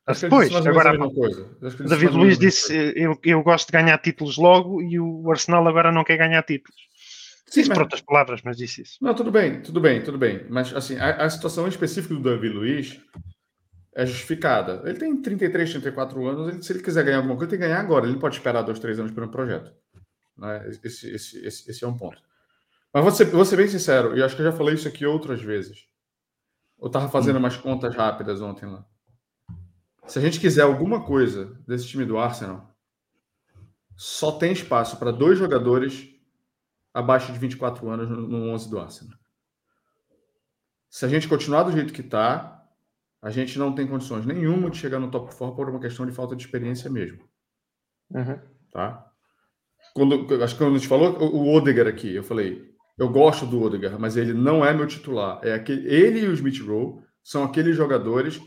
Acho 0.05 0.29
menos 0.29 0.67
agora 0.67 0.97
David 1.87 2.11
Luiz 2.13 2.37
disse: 2.37 2.73
eu, 2.95 3.17
eu 3.23 3.41
gosto 3.41 3.67
de 3.67 3.71
ganhar 3.71 3.97
títulos 3.99 4.37
logo 4.37 4.81
e 4.81 4.99
o 4.99 5.31
Arsenal 5.31 5.65
agora 5.67 5.91
não 5.91 6.03
quer 6.03 6.17
ganhar 6.17 6.43
títulos. 6.43 6.77
Sim, 7.45 7.61
Disse 7.61 7.69
mas- 7.69 7.77
por 7.77 7.83
outras 7.83 8.01
palavras, 8.01 8.41
mas 8.43 8.57
disse 8.57 8.81
isso. 8.81 8.97
Não, 9.01 9.13
tudo 9.13 9.31
bem, 9.31 9.61
tudo 9.61 9.79
bem, 9.79 10.01
tudo 10.03 10.17
bem. 10.17 10.45
Mas, 10.49 10.73
assim, 10.75 10.97
a, 10.97 11.23
a 11.23 11.29
situação 11.29 11.67
específica 11.67 12.13
do 12.13 12.21
Davi 12.21 12.49
Luiz 12.49 12.99
é 13.95 14.05
justificada. 14.05 14.81
Ele 14.85 14.97
tem 14.97 15.21
33, 15.21 15.69
34 15.71 16.27
anos. 16.27 16.53
Ele, 16.53 16.63
se 16.63 16.73
ele 16.73 16.81
quiser 16.81 17.05
ganhar 17.05 17.17
alguma 17.17 17.35
coisa, 17.35 17.51
tem 17.51 17.59
que 17.59 17.65
ganhar 17.65 17.79
agora. 17.79 18.05
Ele 18.05 18.13
não 18.13 18.19
pode 18.19 18.35
esperar 18.35 18.63
dois, 18.63 18.79
três 18.79 18.99
anos 18.99 19.11
por 19.11 19.23
um 19.23 19.29
projeto. 19.29 19.71
Né? 20.37 20.67
Esse, 20.67 21.11
esse, 21.11 21.45
esse, 21.45 21.69
esse 21.69 21.83
é 21.83 21.87
um 21.87 21.95
ponto. 21.95 22.19
Mas 22.91 23.03
vou 23.03 23.11
ser, 23.11 23.25
vou 23.25 23.45
ser 23.45 23.55
bem 23.55 23.67
sincero, 23.67 24.15
e 24.15 24.21
acho 24.21 24.35
que 24.35 24.41
eu 24.41 24.45
já 24.45 24.51
falei 24.51 24.75
isso 24.75 24.87
aqui 24.87 25.05
outras 25.05 25.41
vezes. 25.41 25.85
Eu 26.79 26.87
estava 26.87 27.09
fazendo 27.09 27.37
umas 27.37 27.57
contas 27.57 27.95
rápidas 27.95 28.41
ontem 28.41 28.65
lá. 28.65 28.85
Se 30.05 30.19
a 30.19 30.21
gente 30.21 30.39
quiser 30.39 30.63
alguma 30.63 31.03
coisa 31.03 31.57
desse 31.67 31.87
time 31.87 32.05
do 32.05 32.17
Arsenal, 32.17 32.75
só 33.95 34.31
tem 34.33 34.51
espaço 34.51 34.97
para 34.97 35.11
dois 35.11 35.37
jogadores 35.37 36.09
abaixo 36.93 37.31
de 37.31 37.39
24 37.39 37.89
anos 37.89 38.09
no, 38.09 38.27
no 38.27 38.49
11 38.49 38.69
do 38.69 38.79
Arsenal. 38.79 39.17
Se 40.89 41.05
a 41.05 41.07
gente 41.07 41.27
continuar 41.27 41.63
do 41.63 41.71
jeito 41.71 41.93
que 41.93 42.01
está, 42.01 42.63
a 43.21 43.29
gente 43.29 43.57
não 43.57 43.73
tem 43.73 43.87
condições 43.87 44.25
nenhuma 44.25 44.69
de 44.69 44.77
chegar 44.77 44.99
no 44.99 45.09
top 45.09 45.33
4 45.33 45.55
por 45.55 45.69
uma 45.69 45.79
questão 45.79 46.05
de 46.05 46.11
falta 46.11 46.35
de 46.35 46.43
experiência 46.43 46.89
mesmo, 46.89 47.23
Uhum. 48.11 48.39
tá? 48.71 49.09
Quando, 49.95 50.43
acho 50.43 50.53
que 50.55 50.59
quando 50.63 50.75
a 50.75 50.77
gente 50.77 50.87
falou 50.87 51.17
o 51.19 51.43
o 51.43 51.55
Odegaard 51.55 51.89
aqui, 51.89 52.13
eu 52.13 52.23
falei, 52.23 52.73
eu 52.97 53.09
gosto 53.09 53.45
do 53.45 53.61
Odegaard, 53.61 53.99
mas 53.99 54.17
ele 54.17 54.33
não 54.33 54.63
é 54.63 54.73
meu 54.73 54.85
titular. 54.85 55.39
É 55.43 55.53
aquele, 55.53 55.87
ele 55.87 56.19
e 56.19 56.27
o 56.27 56.33
Smith 56.33 56.59
Rowe 56.61 57.01
são 57.23 57.43
aqueles 57.43 57.75
jogadores 57.75 58.39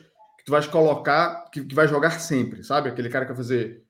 tu 0.46 0.52
vais 0.52 0.66
colocar, 0.66 1.50
que, 1.50 1.62
que 1.64 1.74
vai 1.74 1.86
jogar 1.88 2.12
sempre, 2.20 2.62
sabe? 2.64 2.88
Aquele 2.88 3.10
cara 3.10 3.26
que 3.26 3.32
vai 3.32 3.36
fazer 3.36 3.84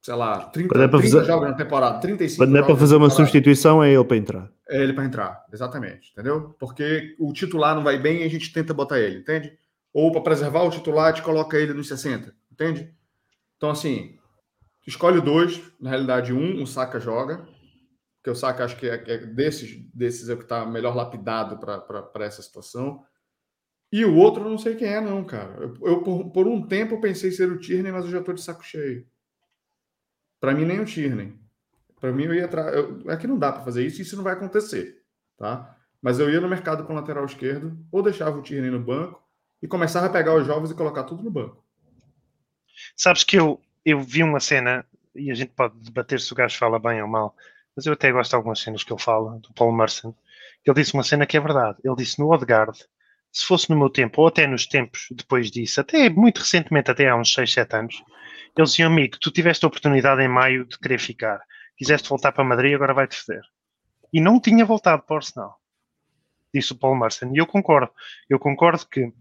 sei 0.00 0.14
lá, 0.14 0.44
30, 0.46 0.68
Quando 0.68 0.82
é 0.82 0.88
para 0.88 0.98
30 1.00 1.16
fazer- 1.16 1.26
jogos 1.26 1.48
na 1.48 1.54
temporada, 1.54 2.00
35 2.00 2.40
Quando 2.40 2.50
não 2.52 2.60
é 2.60 2.62
para 2.62 2.76
fazer 2.76 2.96
uma 2.96 3.10
substituição, 3.10 3.82
é 3.82 3.92
ele 3.92 4.04
para 4.04 4.16
entrar. 4.16 4.50
É 4.68 4.82
ele 4.82 4.92
para 4.92 5.04
entrar, 5.04 5.44
exatamente, 5.52 6.12
entendeu? 6.12 6.54
Porque 6.58 7.16
o 7.18 7.32
titular 7.32 7.74
não 7.74 7.82
vai 7.82 7.98
bem 7.98 8.20
e 8.20 8.24
a 8.24 8.28
gente 8.28 8.52
tenta 8.52 8.72
botar 8.72 8.98
ele, 9.00 9.18
entende? 9.18 9.58
Ou 9.92 10.12
para 10.12 10.20
preservar 10.20 10.62
o 10.62 10.70
titular, 10.70 11.06
a 11.06 11.10
gente 11.10 11.24
coloca 11.24 11.56
ele 11.56 11.74
nos 11.74 11.88
60, 11.88 12.32
entende? 12.52 12.94
Então, 13.56 13.70
assim, 13.70 14.16
escolhe 14.86 15.20
dois, 15.20 15.60
na 15.80 15.90
realidade, 15.90 16.32
um, 16.32 16.62
o 16.62 16.66
Saka 16.66 17.00
joga, 17.00 17.46
que 18.22 18.30
o 18.30 18.34
Saka 18.36 18.64
acho 18.64 18.76
que 18.76 18.88
é, 18.88 19.02
é 19.06 19.18
desses, 19.18 19.76
desses 19.92 20.28
é 20.28 20.34
o 20.34 20.36
que 20.38 20.44
está 20.44 20.64
melhor 20.64 20.94
lapidado 20.94 21.58
para 21.58 22.24
essa 22.24 22.40
situação. 22.40 23.02
E 23.90 24.04
o 24.04 24.16
outro 24.16 24.44
eu 24.44 24.50
não 24.50 24.58
sei 24.58 24.74
quem 24.74 24.88
é, 24.88 25.00
não, 25.00 25.24
cara. 25.24 25.54
Eu, 25.54 25.76
eu, 25.82 26.02
por, 26.02 26.30
por 26.30 26.46
um 26.46 26.66
tempo 26.66 27.00
pensei 27.00 27.30
ser 27.30 27.50
o 27.50 27.58
Tierney, 27.58 27.90
mas 27.90 28.04
eu 28.04 28.10
já 28.10 28.18
estou 28.18 28.34
de 28.34 28.42
saco 28.42 28.62
cheio. 28.64 29.06
Para 30.40 30.54
mim, 30.54 30.64
nem 30.64 30.80
o 30.80 30.84
Tierney. 30.84 31.34
Para 32.00 32.12
mim, 32.12 32.24
eu 32.24 32.34
ia 32.34 32.44
atrás. 32.44 32.74
É 33.06 33.16
que 33.16 33.26
não 33.26 33.38
dá 33.38 33.50
para 33.50 33.64
fazer 33.64 33.84
isso, 33.86 34.00
isso 34.02 34.16
não 34.16 34.22
vai 34.22 34.34
acontecer, 34.34 35.02
tá? 35.36 35.76
Mas 36.00 36.20
eu 36.20 36.30
ia 36.30 36.40
no 36.40 36.48
mercado 36.48 36.84
com 36.84 36.94
lateral 36.94 37.24
esquerdo, 37.24 37.76
ou 37.90 38.02
deixava 38.02 38.38
o 38.38 38.42
Tierney 38.42 38.70
no 38.70 38.78
banco 38.78 39.22
e 39.60 39.66
começava 39.66 40.06
a 40.06 40.10
pegar 40.10 40.34
os 40.34 40.46
jovens 40.46 40.70
e 40.70 40.74
colocar 40.74 41.04
tudo 41.04 41.22
no 41.22 41.30
banco. 41.30 41.64
Sabes 42.96 43.24
que 43.24 43.36
eu, 43.36 43.60
eu 43.84 44.00
vi 44.00 44.22
uma 44.22 44.38
cena, 44.38 44.84
e 45.14 45.30
a 45.30 45.34
gente 45.34 45.52
pode 45.52 45.76
debater 45.80 46.20
se 46.20 46.32
o 46.32 46.36
gajo 46.36 46.56
fala 46.56 46.78
bem 46.78 47.02
ou 47.02 47.08
mal, 47.08 47.34
mas 47.74 47.86
eu 47.86 47.92
até 47.92 48.12
gosto 48.12 48.30
de 48.30 48.36
algumas 48.36 48.60
cenas 48.60 48.84
que 48.84 48.92
ele 48.92 49.02
fala, 49.02 49.38
do 49.40 49.52
Paul 49.52 49.72
Merson. 49.72 50.14
Ele 50.64 50.74
disse 50.74 50.94
uma 50.94 51.02
cena 51.02 51.26
que 51.26 51.36
é 51.36 51.40
verdade. 51.40 51.78
Ele 51.82 51.96
disse 51.96 52.18
no 52.20 52.30
Odegaard, 52.30 52.78
se 53.32 53.44
fosse 53.46 53.68
no 53.70 53.76
meu 53.76 53.90
tempo, 53.90 54.20
ou 54.22 54.28
até 54.28 54.46
nos 54.46 54.66
tempos 54.66 55.06
depois 55.10 55.50
disso, 55.50 55.80
até 55.80 56.08
muito 56.08 56.38
recentemente, 56.38 56.90
até 56.90 57.08
há 57.08 57.16
uns 57.16 57.32
6, 57.32 57.52
7 57.52 57.76
anos, 57.76 58.02
eles 58.56 58.70
diziam, 58.70 58.90
amigo, 58.90 59.16
tu 59.20 59.30
tiveste 59.30 59.64
a 59.64 59.68
oportunidade 59.68 60.22
em 60.22 60.28
maio 60.28 60.64
de 60.66 60.78
querer 60.78 60.98
ficar. 60.98 61.40
Quiseste 61.76 62.08
voltar 62.08 62.32
para 62.32 62.42
Madrid, 62.42 62.74
agora 62.74 62.92
vai-te 62.94 63.14
foder. 63.16 63.42
E 64.12 64.20
não 64.20 64.40
tinha 64.40 64.64
voltado 64.64 65.02
para 65.02 65.14
o 65.14 65.16
Arsenal. 65.18 65.54
Disse 66.52 66.72
o 66.72 66.76
Paul 66.76 66.96
Merson. 66.98 67.30
E 67.34 67.38
eu 67.38 67.46
concordo. 67.46 67.90
Eu 68.28 68.38
concordo 68.38 68.84
que 68.90 69.12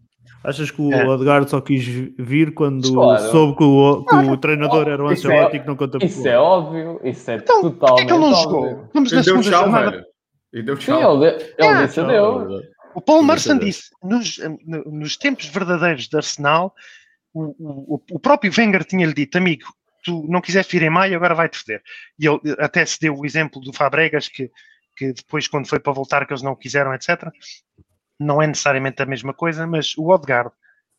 Achas 0.44 0.70
que 0.72 0.82
o 0.82 0.92
É. 0.92 1.06
Odegaard 1.08 1.50
só 1.50 1.62
quis 1.62 1.84
vir 1.86 2.54
quando 2.54 2.92
Claro. 2.94 3.32
soube 3.32 3.58
que 3.58 3.64
o, 3.64 4.04
que 4.04 4.16
o 4.16 4.38
treinador 4.38 4.88
era 4.88 5.02
o 5.04 5.12
Isso 5.12 5.28
Ancelotti 5.28 5.56
é- 5.56 5.60
e 5.60 5.62
que 5.62 5.68
não 5.68 5.76
conta 5.76 5.98
Isso 6.06 6.28
é 6.28 6.38
óbvio, 6.38 7.00
isso 7.04 7.32
é 7.32 7.36
Então, 7.36 7.62
por 7.62 7.72
totalmente 7.72 7.98
que 7.98 8.04
é 8.04 8.06
que 8.08 8.14
ele 8.14 8.20
não 8.32 8.34
óbvio. 8.38 8.44
jogou? 8.52 8.90
Vamos 8.94 9.12
na 9.12 9.18
Ele 9.20 9.26
deu 9.26 9.42
segunda 9.42 9.50
tchau, 9.50 9.60
jornada. 9.64 9.92
velho. 9.92 10.06
Ele 10.54 10.64
deu 10.64 10.76
Sim, 10.78 10.86
tchau. 10.86 11.24
ele, 11.24 11.44
ele 11.58 11.68
Ah, 11.68 11.86
disse 11.86 12.00
adeus. 12.02 12.62
O 12.98 13.02
Paul 13.02 13.22
Merson 13.24 13.60
disse, 13.60 13.92
nos, 14.02 14.38
no- 14.66 14.84
nos 14.86 15.16
tempos 15.18 15.46
verdadeiros 15.46 16.08
de 16.08 16.18
Arsenal, 16.18 16.74
o, 17.32 17.44
o- 17.96 18.04
o 18.14 18.20
próprio 18.20 18.52
Wenger 18.58 18.84
tinha-lhe 18.84 19.14
dito, 19.14 19.38
amigo, 19.38 19.68
tu 20.04 20.26
não 20.28 20.42
quiseste 20.42 20.76
vir 20.80 20.88
em 20.88 20.90
maio, 20.90 21.16
agora 21.16 21.36
vai-te 21.36 21.60
foder. 21.60 21.84
E 22.18 22.26
ele 22.28 22.40
até 22.58 22.84
se 22.84 23.00
deu 23.00 23.16
o 23.16 23.24
exemplo 23.24 23.62
do 23.62 23.72
Fabregas, 23.72 24.28
que, 24.28 24.50
que 24.96 25.14
depois, 25.14 25.48
quando 25.48 25.68
foi 25.68 25.80
para 25.80 25.94
voltar, 25.94 26.26
que 26.26 26.34
eles 26.34 26.42
não 26.42 26.56
quiseram, 26.56 26.92
etc. 26.92 27.30
Não 28.20 28.42
é 28.42 28.48
necessariamente 28.48 29.00
a 29.00 29.06
mesma 29.06 29.32
coisa, 29.32 29.68
mas 29.68 29.96
o 29.96 30.10
Odegaard 30.10 30.50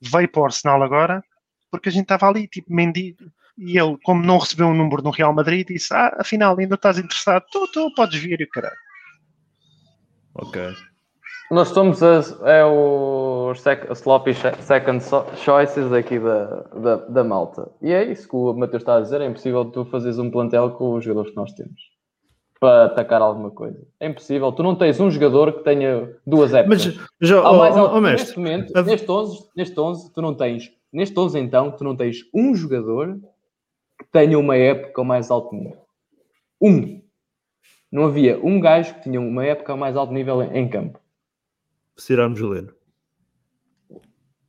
veio 0.01 0.29
para 0.29 0.43
o 0.43 0.45
Arsenal 0.45 0.81
agora, 0.85 1.21
porque 1.69 1.89
a 1.89 1.93
gente 1.93 2.05
estava 2.05 2.29
ali, 2.29 2.47
tipo, 2.47 2.73
Mendy, 2.73 3.17
e 3.59 3.77
ele, 3.77 3.99
como 4.05 4.23
não 4.23 4.39
recebeu 4.39 4.69
um 4.69 4.75
número 4.75 5.03
no 5.03 5.11
Real 5.11 5.35
Madrid, 5.35 5.67
disse, 5.67 5.93
ah, 5.93 6.15
afinal, 6.21 6.57
ainda 6.57 6.77
estás 6.77 6.97
interessado? 6.97 7.45
Tu, 7.51 7.67
tu 7.73 7.93
podes 7.97 8.21
vir, 8.21 8.41
e 8.41 8.45
o 8.45 8.49
caralho. 8.51 8.77
Ok. 10.35 10.77
Nós 11.51 11.69
somos 11.69 12.03
as, 12.03 12.39
é 12.43 12.63
o 12.65 13.55
sec, 13.55 13.91
sloppy 13.93 14.33
second 14.35 15.03
choices 15.37 15.91
aqui 15.93 16.19
da, 16.19 16.45
da, 16.75 16.97
da 16.97 17.25
malta. 17.25 17.71
E 17.81 17.91
é 17.91 18.05
isso 18.05 18.29
que 18.29 18.37
o 18.37 18.53
Matheus 18.53 18.83
está 18.83 18.97
a 18.97 19.01
dizer. 19.01 19.21
É 19.23 19.27
impossível 19.27 19.65
tu 19.65 19.85
fazeres 19.87 20.19
um 20.19 20.31
plantel 20.31 20.73
com 20.73 20.95
os 20.95 21.05
jogadores 21.05 21.31
que 21.31 21.37
nós 21.37 21.53
temos 21.53 21.81
para 22.61 22.87
atacar 22.87 23.23
alguma 23.23 23.51
coisa. 23.51 23.81
É 24.01 24.09
impossível. 24.09 24.53
Tu 24.53 24.63
não 24.63 24.75
tens 24.75 25.01
um 25.01 25.11
jogador 25.11 25.53
que 25.53 25.65
tenha 25.65 26.15
duas 26.27 26.53
épocas. 26.53 26.87
Mas, 26.87 26.99
já, 27.21 27.49
oh, 27.49 27.57
mais 27.57 27.77
oh, 27.77 27.93
oh, 27.95 28.01
neste 28.01 28.39
mestre, 28.39 28.39
momento, 28.39 28.77
a- 28.77 28.83
neste 28.83 29.11
11, 29.11 29.49
neste 29.57 29.81
11, 29.81 30.13
tu 30.13 30.21
não 30.21 30.35
tens. 30.35 30.71
Neste 30.93 31.19
11, 31.19 31.39
então, 31.39 31.71
tu 31.71 31.85
não 31.85 31.97
tens 31.97 32.17
um 32.35 32.55
jogador 32.55 33.15
que 33.99 34.05
tenha 34.13 34.39
uma 34.39 34.57
época 34.57 35.01
ao 35.01 35.05
mais 35.05 35.31
alto 35.31 35.55
nível. 35.55 35.79
Um. 36.61 37.01
Não 37.91 38.05
havia 38.07 38.39
um 38.45 38.61
gajo 38.61 38.95
que 38.97 39.03
tinha 39.03 39.21
uma 39.21 39.45
época 39.47 39.73
ao 39.73 39.79
mais 39.79 39.97
alto 39.97 40.13
nível 40.13 40.43
em, 40.43 40.59
em 40.59 40.69
campo. 40.69 40.99
Se 41.99 42.07
tirarmos 42.09 42.41
o 42.41 42.49
Leno. 42.49 42.73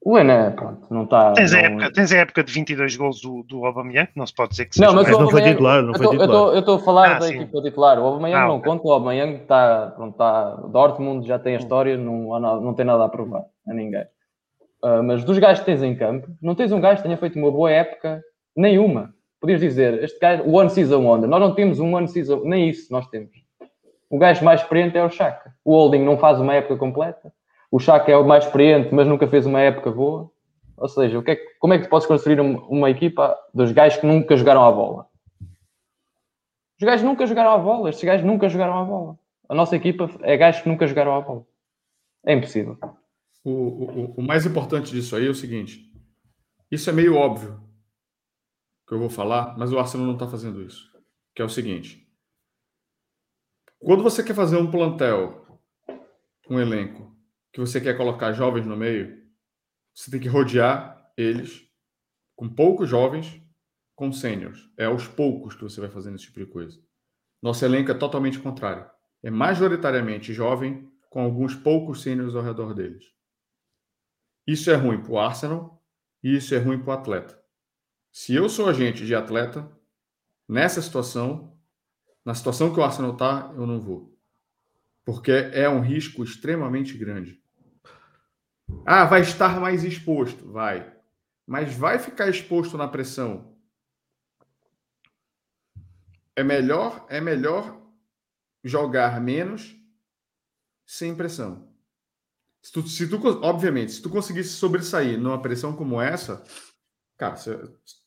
O 0.01 0.17
Ené, 0.17 0.49
pronto, 0.51 0.87
não 0.89 1.03
está. 1.03 1.33
Tens, 1.33 1.53
a 1.53 1.57
não- 1.57 1.65
época, 1.65 1.91
tens 1.93 2.11
a 2.13 2.17
época 2.19 2.43
de 2.43 2.53
22 2.53 2.95
gols 2.95 3.21
do, 3.21 3.43
do 3.43 3.65
Aubameyang, 3.65 4.07
que 4.11 4.17
não 4.17 4.25
se 4.25 4.33
pode 4.33 4.51
dizer 4.51 4.65
que 4.65 4.75
seja 4.75 4.87
Não, 4.87 4.95
mas, 4.95 5.07
Mas 5.09 5.19
não 5.19 5.29
foi 5.29 5.41
titular, 5.43 5.81
não 5.83 5.89
eu 5.91 5.97
foi 5.97 6.05
tô- 6.07 6.13
eu 6.13 6.19
titular. 6.19 6.41
tô- 6.41 6.53
Eu 6.53 6.59
estou 6.59 6.75
a 6.75 6.79
falar 6.79 7.11
Ah, 7.15 7.19
da 7.19 7.27
sim. 7.27 7.35
equipa 7.41 7.61
titular. 7.61 7.99
O 7.99 8.05
Aubameyang 8.05 8.43
Ah, 8.43 8.47
não 8.47 8.57
ok. 8.57 8.71
conta. 8.71 8.87
O 8.87 8.91
Aubameyang 8.93 9.33
está. 9.41 9.87
Pronto, 9.95 10.11
está. 10.13 10.51
Dortmund 10.71 11.27
já 11.27 11.37
tem 11.37 11.55
a 11.55 11.59
história, 11.59 11.97
não, 11.97 12.39
não 12.61 12.73
tem 12.73 12.85
nada 12.85 13.03
a 13.03 13.09
provar 13.09 13.43
a 13.67 13.73
ninguém. 13.73 14.05
Ah, 14.81 15.03
mas 15.03 15.23
dos 15.25 15.37
gajos 15.37 15.59
que 15.59 15.65
tens 15.65 15.83
em 15.83 15.93
campo, 15.95 16.27
não 16.41 16.55
tens 16.55 16.71
um 16.71 16.79
gajo 16.79 16.97
que 16.97 17.03
tenha 17.03 17.17
feito 17.17 17.37
uma 17.37 17.51
boa 17.51 17.69
época, 17.69 18.23
nenhuma. 18.55 19.13
Podias 19.41 19.59
dizer, 19.59 20.01
este 20.01 20.17
gajo, 20.17 20.43
o 20.43 20.53
One 20.53 20.69
Season 20.69 21.03
Wonder. 21.03 21.29
Nós 21.29 21.41
não 21.41 21.53
temos 21.53 21.77
um 21.79 21.93
One 21.93 22.07
Season, 22.07 22.41
nem 22.45 22.69
isso 22.69 22.91
nós 22.91 23.05
temos. 23.09 23.31
O 24.09 24.17
gajo 24.17 24.43
mais 24.45 24.61
experiente 24.61 24.97
é 24.97 25.03
o 25.03 25.09
Chaka. 25.09 25.53
O 25.63 25.73
Holding 25.75 26.03
não 26.05 26.17
faz 26.17 26.39
uma 26.39 26.53
época 26.53 26.77
completa. 26.77 27.31
O 27.71 27.79
Chaka 27.79 28.11
é 28.11 28.17
o 28.17 28.25
mais 28.25 28.45
experiente, 28.45 28.93
mas 28.93 29.07
nunca 29.07 29.27
fez 29.27 29.45
uma 29.45 29.59
época 29.61 29.91
boa. 29.91 30.31
Ou 30.77 30.87
seja, 30.87 31.21
que 31.21 31.31
é 31.31 31.35
como 31.59 31.73
é 31.73 31.77
que 31.77 31.85
tu 31.85 31.89
podes 31.89 32.07
construir 32.07 32.39
um- 32.39 32.57
uma 32.67 32.89
equipa 32.89 33.37
dos 33.53 33.71
gajos 33.71 33.99
que 33.99 34.07
nunca 34.07 34.35
jogaram 34.35 34.63
à 34.63 34.71
bola? 34.71 35.07
Os 36.81 36.85
gajos 36.85 37.05
nunca 37.05 37.25
jogaram 37.27 37.51
à 37.51 37.57
bola. 37.57 37.89
Estes 37.89 38.05
gajos 38.05 38.25
nunca 38.25 38.47
jogaram 38.47 38.77
à 38.79 38.83
bola. 38.85 39.19
A 39.49 39.53
nossa 39.53 39.75
equipa 39.75 40.09
é 40.21 40.37
gajos 40.37 40.61
que 40.61 40.69
nunca 40.69 40.87
jogaram 40.87 41.13
à 41.15 41.21
bola. 41.21 41.45
É 42.25 42.33
impossível. 42.33 42.77
O, 43.43 43.51
o, 43.51 44.13
o 44.17 44.21
mais 44.21 44.45
importante 44.45 44.91
disso 44.91 45.15
aí 45.15 45.27
é 45.27 45.29
o 45.29 45.35
seguinte: 45.35 45.91
isso 46.71 46.89
é 46.89 46.93
meio 46.93 47.15
óbvio 47.15 47.59
que 48.87 48.93
eu 48.93 48.99
vou 48.99 49.09
falar, 49.09 49.55
mas 49.57 49.71
o 49.71 49.77
Arsenal 49.79 50.07
não 50.07 50.13
está 50.13 50.27
fazendo 50.27 50.61
isso. 50.61 50.89
Que 51.35 51.41
é 51.41 51.45
o 51.45 51.49
seguinte: 51.49 52.07
quando 53.79 54.01
você 54.03 54.23
quer 54.23 54.33
fazer 54.33 54.57
um 54.57 54.69
plantel, 54.71 55.45
um 56.49 56.59
elenco, 56.59 57.13
que 57.51 57.59
você 57.59 57.81
quer 57.81 57.97
colocar 57.97 58.31
jovens 58.33 58.65
no 58.65 58.77
meio, 58.77 59.21
você 59.93 60.11
tem 60.11 60.19
que 60.19 60.27
rodear 60.27 61.11
eles 61.17 61.67
com 62.35 62.47
poucos 62.47 62.89
jovens, 62.89 63.41
com 63.95 64.11
sêniores. 64.11 64.69
É 64.77 64.85
aos 64.85 65.07
poucos 65.07 65.55
que 65.55 65.63
você 65.63 65.81
vai 65.81 65.89
fazendo 65.89 66.15
esse 66.15 66.25
tipo 66.25 66.39
de 66.39 66.45
coisa. 66.45 66.79
Nosso 67.41 67.65
elenco 67.65 67.91
é 67.91 67.93
totalmente 67.93 68.39
contrário. 68.39 68.89
É 69.21 69.29
majoritariamente 69.29 70.33
jovem, 70.33 70.89
com 71.09 71.21
alguns 71.21 71.55
poucos 71.55 72.01
sêniores 72.01 72.35
ao 72.35 72.43
redor 72.43 72.73
deles. 72.73 73.03
Isso 74.47 74.71
é 74.71 74.75
ruim 74.75 75.01
para 75.01 75.11
o 75.11 75.19
Arsenal 75.19 75.83
e 76.23 76.35
isso 76.35 76.53
é 76.55 76.59
ruim 76.59 76.79
para 76.79 76.89
o 76.89 76.93
atleta. 76.93 77.39
Se 78.11 78.33
eu 78.33 78.47
sou 78.47 78.67
agente 78.69 79.05
de 79.05 79.13
atleta, 79.13 79.69
nessa 80.47 80.81
situação, 80.81 81.59
na 82.23 82.33
situação 82.33 82.73
que 82.73 82.79
o 82.79 82.83
Arsenal 82.83 83.13
está, 83.13 83.51
eu 83.55 83.65
não 83.65 83.79
vou. 83.79 84.17
Porque 85.09 85.31
é 85.31 85.67
um 85.67 85.81
risco 85.81 86.23
extremamente 86.23 86.95
grande. 86.95 87.41
Ah, 88.85 89.05
vai 89.05 89.21
estar 89.21 89.59
mais 89.59 89.83
exposto? 89.83 90.51
Vai. 90.51 90.95
Mas 91.47 91.73
vai 91.73 91.97
ficar 91.97 92.29
exposto 92.29 92.77
na 92.77 92.87
pressão. 92.87 93.57
É 96.35 96.43
melhor, 96.43 97.07
é 97.09 97.19
melhor 97.19 97.81
jogar 98.63 99.19
menos 99.19 99.75
sem 100.85 101.15
pressão. 101.15 101.73
Se 102.61 102.71
tu, 102.71 102.87
se 102.87 103.09
tu, 103.09 103.19
obviamente, 103.41 103.93
se 103.93 104.03
tu 104.03 104.11
conseguisse 104.11 104.49
sobressair 104.49 105.19
numa 105.19 105.41
pressão 105.41 105.75
como 105.75 105.99
essa, 105.99 106.43
cara, 107.17 107.33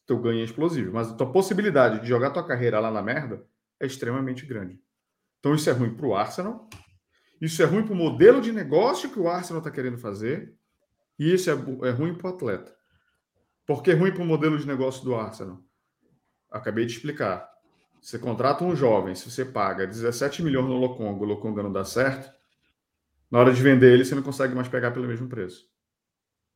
teu 0.06 0.20
ganho 0.20 0.40
é 0.40 0.44
explosivo. 0.44 0.92
Mas 0.92 1.10
a 1.10 1.14
tua 1.16 1.32
possibilidade 1.32 2.00
de 2.00 2.06
jogar 2.06 2.30
tua 2.30 2.46
carreira 2.46 2.78
lá 2.78 2.92
na 2.92 3.02
merda 3.02 3.44
é 3.80 3.86
extremamente 3.86 4.46
grande. 4.46 4.80
Então 5.40 5.52
isso 5.52 5.68
é 5.68 5.72
ruim 5.72 5.96
para 5.96 6.06
o 6.06 6.14
Arsenal, 6.14 6.70
isso 7.42 7.60
é 7.60 7.64
ruim 7.64 7.82
para 7.82 7.92
o 7.92 7.96
modelo 7.96 8.40
de 8.40 8.52
negócio 8.52 9.10
que 9.10 9.18
o 9.18 9.28
Arsenal 9.28 9.58
está 9.58 9.70
querendo 9.70 9.98
fazer, 9.98 10.54
e 11.18 11.34
isso 11.34 11.50
é, 11.50 11.54
é 11.88 11.90
ruim 11.90 12.14
para 12.14 12.30
o 12.30 12.34
atleta. 12.34 12.72
Por 13.66 13.82
que 13.82 13.90
é 13.90 13.94
ruim 13.94 14.12
para 14.12 14.22
o 14.22 14.26
modelo 14.26 14.56
de 14.56 14.64
negócio 14.64 15.04
do 15.04 15.16
Arsenal? 15.16 15.60
Acabei 16.48 16.86
de 16.86 16.92
explicar. 16.92 17.50
Você 18.00 18.16
contrata 18.16 18.62
um 18.62 18.76
jovem, 18.76 19.16
se 19.16 19.28
você 19.28 19.44
paga 19.44 19.86
17 19.86 20.40
milhões 20.40 20.68
no 20.68 20.76
Lokonga, 20.76 21.24
o 21.24 21.26
Lokonga 21.26 21.64
não 21.64 21.72
dá 21.72 21.84
certo, 21.84 22.32
na 23.28 23.40
hora 23.40 23.52
de 23.52 23.60
vender 23.60 23.92
ele, 23.92 24.04
você 24.04 24.14
não 24.14 24.22
consegue 24.22 24.54
mais 24.54 24.68
pegar 24.68 24.92
pelo 24.92 25.08
mesmo 25.08 25.28
preço. 25.28 25.66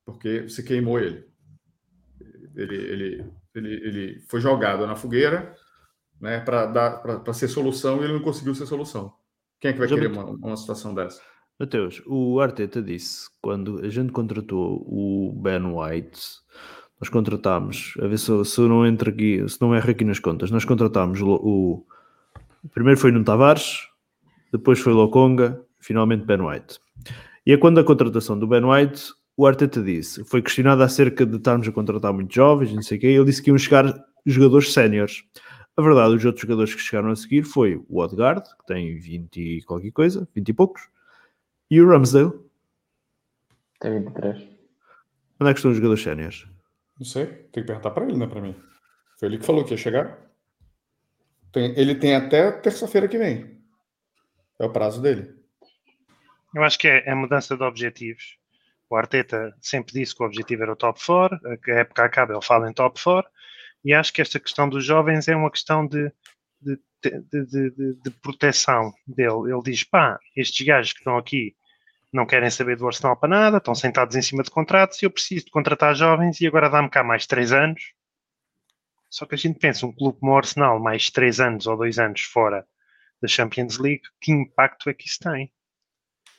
Porque 0.05 0.43
você 0.43 0.63
queimou 0.63 1.01
ele. 1.01 1.27
Ele, 2.55 2.77
ele, 2.77 3.33
ele, 3.55 3.75
ele 3.75 4.21
foi 4.29 4.41
jogado 4.41 4.87
na 4.87 4.95
fogueira 4.95 5.53
né, 6.21 6.39
para 6.39 7.33
ser 7.33 7.49
solução 7.49 8.01
e 8.01 8.05
ele 8.05 8.13
não 8.13 8.23
conseguiu 8.23 8.55
ser 8.55 8.67
solução. 8.67 9.13
Quem 9.61 9.71
é 9.71 9.73
que 9.73 9.79
vai 9.79 9.89
Já 9.89 9.95
querer 9.97 10.13
uma, 10.13 10.25
uma 10.25 10.57
situação 10.57 10.95
dessa? 10.95 11.21
Mateus, 11.59 12.03
o 12.07 12.39
Arteta 12.39 12.83
disse 12.83 13.29
quando 13.41 13.81
a 13.81 13.89
gente 13.89 14.13
contratou 14.13 14.85
o 14.87 15.33
Ben 15.43 15.63
White, 15.63 16.21
nós 17.01 17.09
contratámos, 17.09 17.95
a 18.01 18.07
ver 18.07 18.19
se, 18.19 18.45
se 18.45 18.61
não 18.61 18.87
entra 18.87 19.11
aqui, 19.11 19.43
se 19.49 19.61
não 19.61 19.75
erra 19.75 19.91
aqui 19.91 20.05
nas 20.05 20.19
contas, 20.19 20.51
nós 20.51 20.65
contratámos 20.65 21.21
o, 21.23 21.33
o 21.33 21.87
primeiro 22.73 23.01
foi 23.01 23.11
no 23.11 23.25
Tavares, 23.25 23.89
depois 24.53 24.79
foi 24.79 24.93
Lokonga, 24.93 25.63
finalmente 25.81 26.27
Ben 26.27 26.41
White. 26.41 26.79
E 27.47 27.53
é 27.53 27.57
quando 27.57 27.79
a 27.79 27.85
contratação 27.85 28.39
do 28.39 28.47
Ben 28.47 28.65
White, 28.65 29.13
o 29.37 29.47
Arteta 29.47 29.83
disse, 29.83 30.25
foi 30.25 30.43
questionado 30.43 30.83
acerca 30.83 31.25
de 31.25 31.37
estarmos 31.37 31.69
a 31.69 31.73
contratar 31.73 32.13
muitos 32.13 32.35
jovens, 32.35 32.73
não 32.73 32.83
sei 32.83 32.99
o 32.99 33.01
quê, 33.01 33.07
ele 33.07 33.25
disse 33.25 33.43
que 33.43 33.51
iam 33.51 33.59
chegar 33.59 33.95
jogadores 34.27 34.73
séniores. 34.73 35.23
A 35.77 35.83
verdade, 35.83 36.15
os 36.15 36.25
outros 36.25 36.41
jogadores 36.41 36.75
que 36.75 36.81
chegaram 36.81 37.11
a 37.11 37.17
seguir 37.17 37.43
foi 37.43 37.77
o 37.89 38.01
Odegaard, 38.01 38.43
que 38.57 38.67
tem 38.67 38.99
20 38.99 39.37
e 39.37 39.63
qualquer 39.63 39.91
coisa, 39.91 40.27
20 40.35 40.49
e 40.49 40.53
poucos, 40.55 40.89
e 41.71 41.81
o 41.81 41.89
Ramsdale. 41.89 42.33
Tem 43.79 44.03
23. 44.03 44.39
Onde 45.39 45.51
é 45.51 45.53
que 45.53 45.59
estão 45.59 45.71
os 45.71 45.77
jogadores 45.77 46.03
séniores? 46.03 46.47
Não 46.99 47.05
sei, 47.05 47.27
tem 47.27 47.63
que 47.63 47.65
perguntar 47.65 47.91
para 47.91 48.05
ele, 48.05 48.17
não 48.17 48.25
é 48.25 48.29
para 48.29 48.41
mim. 48.41 48.57
Foi 49.19 49.29
ele 49.29 49.37
que 49.37 49.45
falou 49.45 49.65
que 49.65 49.73
ia 49.73 49.77
chegar. 49.77 50.19
Tem, 51.53 51.79
ele 51.79 51.95
tem 51.95 52.15
até 52.15 52.51
terça-feira 52.53 53.07
que 53.07 53.19
vem. 53.19 53.61
É 54.59 54.65
o 54.65 54.73
prazo 54.73 55.03
dele. 55.03 55.35
Eu 56.55 56.65
acho 56.65 56.79
que 56.79 56.89
é 56.89 57.11
a 57.11 57.15
mudança 57.15 57.55
de 57.55 57.63
objetivos. 57.63 58.39
O 58.89 58.97
Arteta 58.97 59.55
sempre 59.61 59.93
disse 59.93 60.17
que 60.17 60.23
o 60.23 60.27
objetivo 60.27 60.63
era 60.63 60.73
o 60.73 60.77
top 60.77 60.99
4, 61.05 61.39
a 61.45 61.71
época 61.73 62.05
acaba, 62.05 62.33
ele 62.33 62.43
fala 62.43 62.71
em 62.71 62.73
top 62.73 63.03
4, 63.03 63.31
e 63.87 63.95
acho 63.95 64.13
que 64.13 64.21
esta 64.21 64.41
questão 64.41 64.69
dos 64.69 64.85
jovens 64.85 65.29
é 65.29 65.37
uma 65.37 65.49
questão 65.49 65.87
de, 65.87 66.13
de, 66.61 66.77
de, 67.05 67.95
de, 68.03 68.11
proteção 68.21 68.93
dele. 69.07 69.53
Ele 69.53 69.63
diz: 69.63 69.85
pá, 69.85 70.19
estes 70.35 70.67
gajos 70.67 70.93
que 70.93 70.99
estão 70.99 71.17
aqui 71.17 71.55
não 72.13 72.27
querem 72.27 72.51
saber 72.51 72.77
do 72.77 72.85
Arsenal 72.85 73.17
para 73.17 73.29
nada, 73.29 73.59
estão 73.59 73.77
sentados 73.77 74.17
em 74.17 74.23
cima 74.23 74.43
de 74.43 74.51
contratos 74.51 75.01
e 75.01 75.07
eu 75.07 75.11
preciso 75.11 75.45
de 75.45 75.53
contratar 75.53 75.95
jovens 75.95 76.41
e 76.41 76.49
agora 76.49 76.69
dá-me 76.69 76.91
cá 76.91 77.05
mais 77.05 77.29
três 77.29 77.53
anos. 77.53 77.95
Só 79.09 79.25
que 79.25 79.37
a 79.37 79.39
gente 79.39 79.61
pensa, 79.61 79.87
um 79.87 79.93
clube 79.93 80.19
como 80.19 80.33
o 80.33 80.37
Arsenal, 80.37 80.81
mais 80.81 81.09
três 81.09 81.39
anos 81.39 81.69
ou 81.69 81.77
dois 81.77 82.01
anos 82.01 82.23
fora 82.23 82.67
da 83.23 83.29
Champions 83.29 83.79
League, 83.79 84.03
que 84.21 84.33
impacto 84.33 84.91
é 84.91 84.95
que 84.95 85.07
isso 85.07 85.21
tem? 85.21 85.53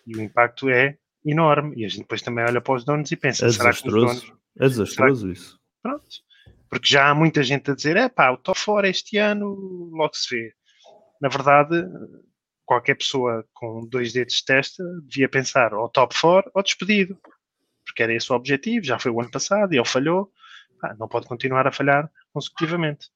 E 0.05 0.17
o 0.17 0.21
impacto 0.21 0.69
é 0.69 0.97
enorme. 1.23 1.77
E 1.77 1.85
a 1.85 1.87
gente 1.87 2.01
depois 2.01 2.21
também 2.21 2.43
olha 2.43 2.59
para 2.59 2.75
os 2.75 2.83
donos 2.83 3.09
e 3.09 3.15
pensa, 3.15 3.45
É 3.45 3.51
será 3.51 3.71
que 3.71 3.77
os 3.77 3.83
desastroso. 3.83 4.25
donos... 4.25 4.39
É 4.59 4.67
desastroso 4.67 5.31
isso. 5.31 5.57
Pronto. 5.81 6.26
Porque 6.69 6.87
já 6.87 7.09
há 7.09 7.15
muita 7.15 7.43
gente 7.43 7.71
a 7.71 7.75
dizer, 7.75 7.95
é 7.97 8.09
pá, 8.09 8.33
estou 8.33 8.55
fora 8.55 8.89
este 8.89 9.17
ano, 9.17 9.55
logo 9.91 10.13
se 10.13 10.35
vê. 10.35 10.53
Na 11.21 11.29
verdade, 11.29 11.85
qualquer 12.65 12.95
pessoa 12.95 13.45
com 13.53 13.87
dois 13.87 14.11
dedos 14.11 14.35
de 14.35 14.45
testa 14.45 14.83
devia 15.03 15.29
pensar 15.29 15.73
ou 15.73 15.89
top 15.89 16.13
4 16.19 16.51
ou 16.53 16.63
despedido. 16.63 17.17
Porque 17.85 18.03
era 18.03 18.13
esse 18.13 18.31
o 18.31 18.35
objetivo, 18.35 18.85
já 18.85 18.99
foi 18.99 19.11
o 19.11 19.21
ano 19.21 19.31
passado 19.31 19.73
e 19.73 19.77
ele 19.77 19.87
falhou. 19.87 20.31
Não 20.99 21.07
pode 21.07 21.25
continuar 21.25 21.65
a 21.65 21.71
falhar 21.71 22.11
consecutivamente. 22.33 23.07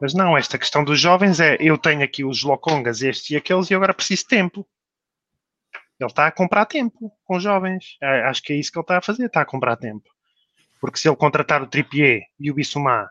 Mas 0.00 0.14
não, 0.14 0.36
esta 0.36 0.58
questão 0.58 0.84
dos 0.84 0.98
jovens 0.98 1.38
é 1.38 1.56
eu 1.60 1.76
tenho 1.76 2.02
aqui 2.02 2.24
os 2.24 2.42
locongas, 2.42 3.02
estes 3.02 3.30
e 3.30 3.36
aqueles, 3.36 3.70
e 3.70 3.74
agora 3.74 3.94
preciso 3.94 4.22
de 4.22 4.28
tempo. 4.28 4.66
Ele 6.00 6.10
está 6.10 6.26
a 6.26 6.32
comprar 6.32 6.66
tempo 6.66 7.12
com 7.24 7.38
jovens. 7.38 7.96
É, 8.00 8.24
Acho 8.24 8.42
que 8.42 8.52
é 8.52 8.56
isso 8.56 8.72
que 8.72 8.78
ele 8.78 8.84
está 8.84 8.98
a 8.98 9.02
fazer, 9.02 9.26
está 9.26 9.42
a 9.42 9.46
comprar 9.46 9.76
tempo. 9.76 10.08
Porque 10.82 10.98
se 10.98 11.08
ele 11.08 11.14
contratar 11.14 11.62
o 11.62 11.68
Trippier 11.68 12.22
e 12.40 12.50
o 12.50 12.54
Bissouma 12.54 13.08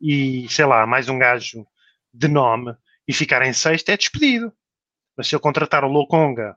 e, 0.00 0.48
sei 0.48 0.64
lá, 0.64 0.86
mais 0.86 1.10
um 1.10 1.18
gajo 1.18 1.66
de 2.10 2.26
nome 2.26 2.74
e 3.06 3.12
ficar 3.12 3.42
em 3.42 3.52
sexto, 3.52 3.90
é 3.90 3.98
despedido. 3.98 4.50
Mas 5.14 5.28
se 5.28 5.34
ele 5.34 5.42
contratar 5.42 5.84
o 5.84 5.88
Lokonga 5.88 6.56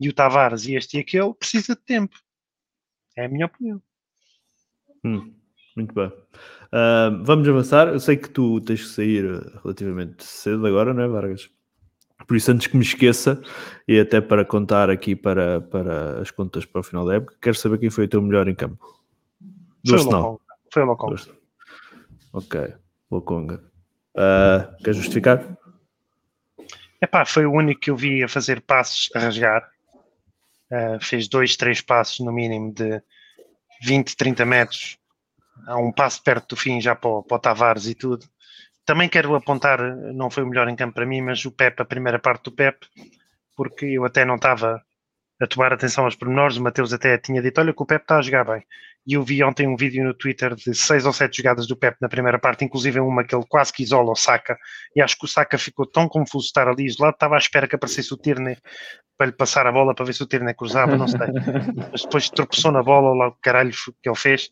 e 0.00 0.08
o 0.08 0.12
Tavares 0.12 0.66
e 0.66 0.74
este 0.74 0.96
e 0.96 1.00
aquele, 1.00 1.32
precisa 1.34 1.76
de 1.76 1.82
tempo. 1.82 2.18
É 3.16 3.26
a 3.26 3.28
minha 3.28 3.46
opinião. 3.46 3.80
Hum, 5.04 5.32
muito 5.76 5.94
bem. 5.94 6.12
Ah, 6.72 7.10
vamos 7.22 7.48
avançar. 7.48 7.86
Eu 7.86 8.00
sei 8.00 8.16
que 8.16 8.28
tu 8.28 8.60
tens 8.62 8.82
que 8.82 8.88
sair 8.88 9.24
eh, 9.24 9.60
relativamente 9.62 10.24
cedo 10.24 10.66
agora, 10.66 10.92
não 10.92 11.04
é, 11.04 11.06
Vargas? 11.06 11.48
Por 12.26 12.36
isso, 12.36 12.50
antes 12.50 12.66
que 12.66 12.76
me 12.76 12.82
esqueça, 12.82 13.40
e 13.86 14.00
até 14.00 14.20
para 14.20 14.44
contar 14.44 14.90
aqui 14.90 15.14
para, 15.14 15.60
para 15.60 16.20
as 16.20 16.32
contas 16.32 16.66
para 16.66 16.80
o 16.80 16.84
final 16.84 17.06
da 17.06 17.14
época, 17.14 17.36
quero 17.40 17.56
saber 17.56 17.78
quem 17.78 17.88
foi 17.88 18.06
o 18.06 18.08
teu 18.08 18.20
melhor 18.20 18.48
em 18.48 18.54
campo. 18.54 18.99
Do 19.84 19.98
Foi. 19.98 20.04
Lokonga. 20.04 20.40
Foi 20.72 20.82
o 20.82 20.86
Lokonga. 20.86 21.22
Ok, 22.32 22.74
Lokonga. 23.10 23.62
Uh, 24.14 24.82
quer 24.82 24.94
justificar? 24.94 25.44
Epá, 27.00 27.24
foi 27.24 27.46
o 27.46 27.52
único 27.52 27.80
que 27.80 27.90
eu 27.90 27.96
vi 27.96 28.22
a 28.22 28.28
fazer 28.28 28.60
passos 28.60 29.08
a 29.14 29.20
rasgar. 29.20 29.68
Uh, 30.70 31.02
fez 31.02 31.28
dois, 31.28 31.56
três 31.56 31.80
passos 31.80 32.20
no 32.20 32.32
mínimo 32.32 32.72
de 32.72 33.02
20, 33.82 34.16
30 34.16 34.44
metros. 34.44 34.98
Há 35.66 35.76
um 35.76 35.92
passo 35.92 36.22
perto 36.22 36.50
do 36.50 36.56
fim 36.56 36.80
já 36.80 36.94
para 36.94 37.10
o, 37.10 37.22
para 37.22 37.36
o 37.36 37.40
Tavares 37.40 37.86
e 37.86 37.94
tudo. 37.94 38.26
Também 38.84 39.08
quero 39.08 39.34
apontar, 39.34 39.80
não 40.14 40.30
foi 40.30 40.42
o 40.42 40.46
melhor 40.46 40.68
em 40.68 40.76
campo 40.76 40.94
para 40.94 41.06
mim, 41.06 41.20
mas 41.20 41.44
o 41.44 41.50
Pep, 41.50 41.80
a 41.80 41.84
primeira 41.84 42.18
parte 42.18 42.44
do 42.44 42.52
Pep, 42.52 42.86
porque 43.56 43.86
eu 43.86 44.04
até 44.04 44.24
não 44.24 44.36
estava 44.36 44.82
a 45.40 45.46
tomar 45.46 45.72
atenção 45.72 46.04
aos 46.04 46.16
pormenores. 46.16 46.56
O 46.56 46.62
Mateus 46.62 46.92
até 46.92 47.16
tinha 47.18 47.42
dito: 47.42 47.60
Olha, 47.60 47.72
que 47.72 47.82
o 47.82 47.86
Pep 47.86 48.02
está 48.02 48.18
a 48.18 48.22
jogar 48.22 48.44
bem. 48.44 48.64
E 49.06 49.14
eu 49.14 49.22
vi 49.22 49.42
ontem 49.42 49.66
um 49.66 49.76
vídeo 49.76 50.04
no 50.04 50.14
Twitter 50.14 50.54
de 50.54 50.74
seis 50.74 51.06
ou 51.06 51.12
sete 51.12 51.38
jogadas 51.38 51.66
do 51.66 51.76
Pep 51.76 51.96
na 52.00 52.08
primeira 52.08 52.38
parte, 52.38 52.64
inclusive 52.64 53.00
uma 53.00 53.24
que 53.24 53.34
ele 53.34 53.44
quase 53.48 53.72
que 53.72 53.82
isola 53.82 54.12
o 54.12 54.16
Saka. 54.16 54.58
E 54.94 55.00
acho 55.00 55.18
que 55.18 55.24
o 55.24 55.28
Saka 55.28 55.56
ficou 55.56 55.86
tão 55.86 56.08
confuso 56.08 56.44
de 56.44 56.48
estar 56.48 56.68
ali 56.68 56.84
isolado, 56.84 57.14
estava 57.14 57.34
à 57.34 57.38
espera 57.38 57.66
que 57.66 57.74
aparecesse 57.74 58.12
o 58.12 58.16
Tierney 58.16 58.58
para 59.16 59.26
lhe 59.26 59.32
passar 59.32 59.66
a 59.66 59.72
bola 59.72 59.94
para 59.94 60.04
ver 60.04 60.14
se 60.14 60.22
o 60.22 60.26
Tierney 60.26 60.54
cruzava, 60.54 60.96
não 60.96 61.08
sei. 61.08 61.18
Mas 61.92 62.02
depois 62.02 62.30
tropeçou 62.30 62.72
na 62.72 62.82
bola, 62.82 63.14
lá 63.14 63.28
o 63.28 63.36
caralho 63.42 63.70
que 63.70 64.08
ele 64.08 64.16
fez. 64.16 64.50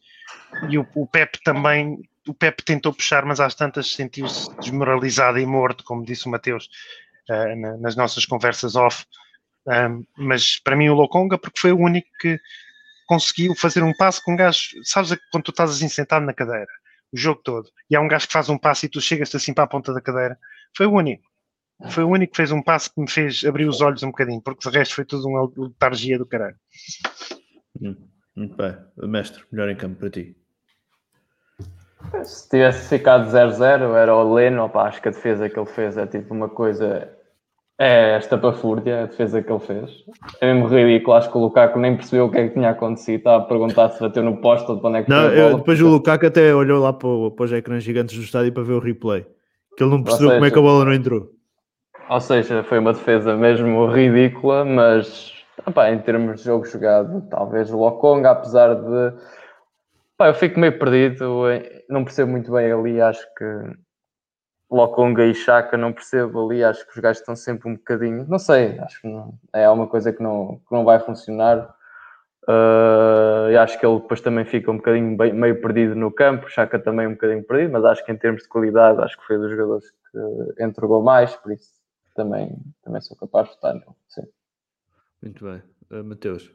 E 0.68 0.78
o, 0.78 0.86
o 0.94 1.07
Pep 1.07 1.38
também, 1.44 1.99
o 2.26 2.34
Pep 2.34 2.62
tentou 2.62 2.92
puxar, 2.92 3.24
mas 3.24 3.40
às 3.40 3.55
tantas 3.55 3.92
sentiu-se 3.92 4.55
desmoralizado 4.59 5.38
e 5.38 5.46
morto, 5.46 5.84
como 5.84 6.05
disse 6.05 6.26
o 6.26 6.30
Mateus 6.30 6.68
uh, 7.30 7.57
na, 7.57 7.76
nas 7.78 7.96
nossas 7.96 8.26
conversas 8.26 8.76
off. 8.76 9.07
Um, 9.66 10.05
mas 10.16 10.59
para 10.59 10.76
mim 10.76 10.88
o 10.88 10.94
Lokonga, 10.94 11.38
porque 11.38 11.61
foi 11.61 11.72
o 11.72 11.78
único 11.78 12.09
que 12.20 12.38
conseguiu 13.09 13.54
fazer 13.56 13.82
um 13.82 13.92
passo 13.94 14.22
com 14.22 14.34
um 14.34 14.36
gajo, 14.36 14.61
sabes 14.84 15.18
quando 15.32 15.44
tu 15.44 15.50
estás 15.50 15.70
assim 15.70 15.88
sentado 15.88 16.24
na 16.24 16.34
cadeira, 16.34 16.68
o 17.11 17.16
jogo 17.16 17.40
todo, 17.42 17.68
e 17.90 17.96
há 17.96 18.00
um 18.00 18.06
gajo 18.06 18.26
que 18.26 18.32
faz 18.32 18.48
um 18.50 18.59
passo 18.59 18.84
e 18.84 18.88
tu 18.88 19.00
chegas 19.00 19.34
assim 19.34 19.54
para 19.54 19.64
a 19.64 19.66
ponta 19.66 19.92
da 19.92 20.00
cadeira, 20.00 20.38
foi 20.76 20.86
o 20.86 20.92
único. 20.92 21.24
Foi 21.90 22.04
o 22.04 22.09
único 22.09 22.32
que 22.32 22.36
fez 22.36 22.50
um 22.50 22.61
passo 22.61 22.92
que 22.92 23.00
me 23.00 23.11
fez 23.11 23.44
abrir 23.44 23.66
os 23.66 23.80
olhos 23.80 24.02
um 24.02 24.09
bocadinho, 24.09 24.42
porque 24.42 24.68
o 24.68 24.70
resto 24.70 24.94
foi 24.96 25.04
tudo 25.04 25.26
uma 25.26 25.50
letargia 25.56 26.18
do 26.18 26.26
caralho. 26.26 26.56
Hum, 27.80 27.96
muito 28.36 28.56
bem. 28.56 28.76
Mestre, 28.96 29.42
melhor 29.50 29.70
em 29.70 29.76
campo 29.76 29.96
para 29.96 30.11
ti. 30.11 30.36
Se 32.24 32.48
tivesse 32.48 32.88
ficado 32.88 33.30
0-0, 33.30 33.94
era 33.96 34.14
o 34.14 34.34
Leno. 34.34 34.64
Opa, 34.64 34.82
acho 34.82 35.00
que 35.00 35.09
a 35.09 35.12
defesa 35.12 35.48
que 35.48 35.59
ele 35.59 35.66
fez 35.66 35.96
é 35.96 36.06
tipo 36.06 36.34
uma 36.34 36.48
coisa. 36.48 37.16
É 37.81 38.16
esta 38.16 38.37
pafúrdia, 38.37 39.03
a 39.05 39.07
defesa 39.07 39.41
que 39.41 39.53
ele 39.53 39.61
fez. 39.61 39.91
É 40.41 40.53
mesmo 40.53 40.66
ridículo. 40.68 41.16
Acho 41.16 41.31
que 41.31 41.39
o 41.39 41.43
Lukaku 41.43 41.79
nem 41.79 41.95
percebeu 41.97 42.26
o 42.26 42.31
que 42.31 42.39
é 42.39 42.49
que 42.49 42.55
tinha 42.55 42.70
acontecido. 42.70 43.18
Estava 43.18 43.45
a 43.45 43.47
perguntar 43.47 43.91
se 43.91 44.01
bateu 44.01 44.22
no 44.24 44.41
poste 44.41 44.68
ou 44.68 44.81
de 44.81 44.85
onde 44.87 44.99
é 44.99 45.03
que 45.05 45.09
Não, 45.11 45.29
eu- 45.31 45.57
depois 45.59 45.81
o 45.81 45.87
Lukaku 45.89 46.26
até 46.26 46.53
olhou 46.53 46.83
lá 46.83 46.93
para, 46.93 47.09
o- 47.09 47.31
para 47.31 47.45
os 47.45 47.53
ecrãs 47.53 47.85
gigantes 47.85 48.16
do 48.16 48.22
estádio 48.24 48.53
para 48.53 48.64
ver 48.64 48.72
o 48.72 48.81
replay. 48.81 49.24
Que 49.76 49.85
ele 49.85 49.91
não 49.93 50.03
percebeu 50.03 50.31
como 50.31 50.39
é 50.39 50.49
seja- 50.49 50.53
que 50.55 50.59
a 50.59 50.62
bola 50.62 50.85
não 50.85 50.93
entrou. 50.93 51.31
Ou 52.11 52.20
seja, 52.20 52.64
foi 52.64 52.81
uma 52.81 52.93
defesa 52.93 53.37
mesmo 53.37 53.87
ridícula, 53.87 54.64
mas 54.64 55.33
opá, 55.64 55.93
em 55.93 55.99
termos 56.01 56.41
de 56.41 56.47
jogo 56.47 56.64
jogado, 56.66 57.22
talvez 57.31 57.72
o 57.72 57.76
Lokonga, 57.79 58.31
apesar 58.33 58.74
de. 58.74 59.12
Eu 60.20 60.35
fico 60.35 60.59
meio 60.59 60.76
perdido, 60.81 61.45
não 61.89 62.03
percebo 62.03 62.33
muito 62.33 62.51
bem 62.51 62.72
ali, 62.72 63.01
acho 63.01 63.24
que 63.37 63.45
Lokonga 64.70 65.24
e 65.24 65.34
Chaka 65.34 65.76
não 65.76 65.92
percebo 65.92 66.44
ali, 66.44 66.62
acho 66.62 66.84
que 66.86 66.92
os 66.92 66.98
gajos 66.98 67.20
estão 67.20 67.34
sempre 67.34 67.68
um 67.68 67.74
bocadinho, 67.74 68.26
não 68.28 68.38
sei, 68.38 68.78
acho 68.80 69.00
que 69.00 69.08
não, 69.08 69.34
é 69.52 69.68
uma 69.70 69.86
coisa 69.86 70.12
que 70.12 70.22
não, 70.22 70.60
que 70.66 70.72
não 70.74 70.84
vai 70.84 71.00
funcionar. 71.00 71.74
Uh, 72.42 73.50
e 73.50 73.56
acho 73.58 73.78
que 73.78 73.84
ele 73.84 74.00
depois 74.00 74.22
também 74.22 74.44
fica 74.44 74.70
um 74.70 74.76
bocadinho 74.78 75.14
bem- 75.16 75.34
meio 75.34 75.60
perdido 75.60 75.94
no 75.94 76.10
campo, 76.10 76.48
Chaka 76.48 76.78
também 76.78 77.06
um 77.06 77.12
bocadinho 77.12 77.44
perdido, 77.44 77.72
mas 77.72 77.84
acho 77.84 78.04
que 78.04 78.10
em 78.12 78.16
termos 78.16 78.42
de 78.42 78.48
qualidade, 78.48 79.02
acho 79.02 79.18
que 79.18 79.26
foi 79.26 79.36
dos 79.36 79.50
jogadores 79.50 79.84
que 79.90 80.64
entregou 80.64 81.02
mais, 81.02 81.34
por 81.36 81.52
isso 81.52 81.70
também, 82.14 82.56
também 82.82 83.00
sou 83.02 83.16
capaz 83.16 83.48
de 83.48 83.54
votar 83.54 83.74
nele. 83.74 83.86
Sim. 84.08 84.26
Muito 85.22 85.44
bem. 85.44 85.62
Uh, 85.90 86.04
Mateus. 86.04 86.50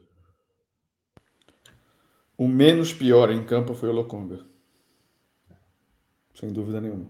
O 2.36 2.48
menos 2.48 2.92
pior 2.92 3.30
em 3.30 3.44
campo 3.44 3.74
foi 3.74 3.88
o 3.88 3.92
Lokonga. 3.92 4.40
Sem 6.34 6.52
dúvida 6.52 6.80
nenhuma. 6.80 7.06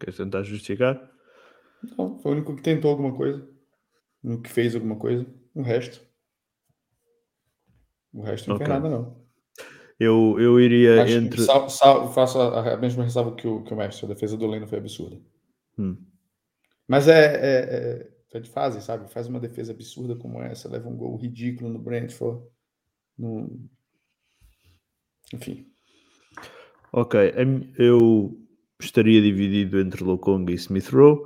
Queres 0.00 0.16
tentar 0.16 0.42
justificar? 0.42 1.10
Não, 1.96 2.18
foi 2.18 2.32
o 2.32 2.34
único 2.34 2.56
que 2.56 2.62
tentou 2.62 2.90
alguma 2.90 3.14
coisa. 3.14 3.46
O 4.24 4.28
único 4.28 4.42
que 4.44 4.50
fez 4.50 4.74
alguma 4.74 4.96
coisa. 4.96 5.26
O 5.54 5.62
resto. 5.62 6.02
O 8.12 8.22
resto 8.22 8.48
não 8.48 8.56
Ok. 8.56 8.66
fez 8.66 8.80
nada, 8.82 8.88
não. 8.92 9.20
Eu, 9.98 10.40
eu 10.40 10.58
iria 10.58 11.02
Acho 11.02 11.12
entre. 11.18 11.42
sal- 11.42 11.68
sal- 11.68 12.12
faço 12.12 12.40
a, 12.40 12.72
a 12.72 12.76
mesma 12.78 13.04
ressalva 13.04 13.36
que 13.36 13.46
o, 13.46 13.62
que 13.62 13.72
o 13.74 13.76
mestre. 13.76 14.06
A 14.06 14.08
defesa 14.08 14.36
do 14.36 14.46
Leno 14.46 14.66
foi 14.66 14.78
absurda. 14.78 15.20
Hum. 15.78 15.96
Mas 16.88 17.06
é, 17.06 17.34
é, 17.34 17.58
é, 18.32 18.38
é 18.38 18.40
de 18.40 18.48
fase, 18.50 18.80
sabe? 18.80 19.12
Faz 19.12 19.28
uma 19.28 19.38
defesa 19.38 19.72
absurda 19.72 20.16
como 20.16 20.42
essa, 20.42 20.70
leva 20.70 20.88
um 20.88 20.96
gol 20.96 21.16
ridículo 21.16 21.70
no 21.70 21.78
Brentford. 21.78 22.42
Não, 23.18 23.60
Enfim. 25.34 25.70
Ok, 26.92 27.32
eu 27.78 28.36
estaria 28.84 29.20
dividido 29.20 29.80
entre 29.80 30.04
Lokong 30.04 30.50
e 30.50 30.54
Smith 30.54 30.88
Rowe. 30.88 31.22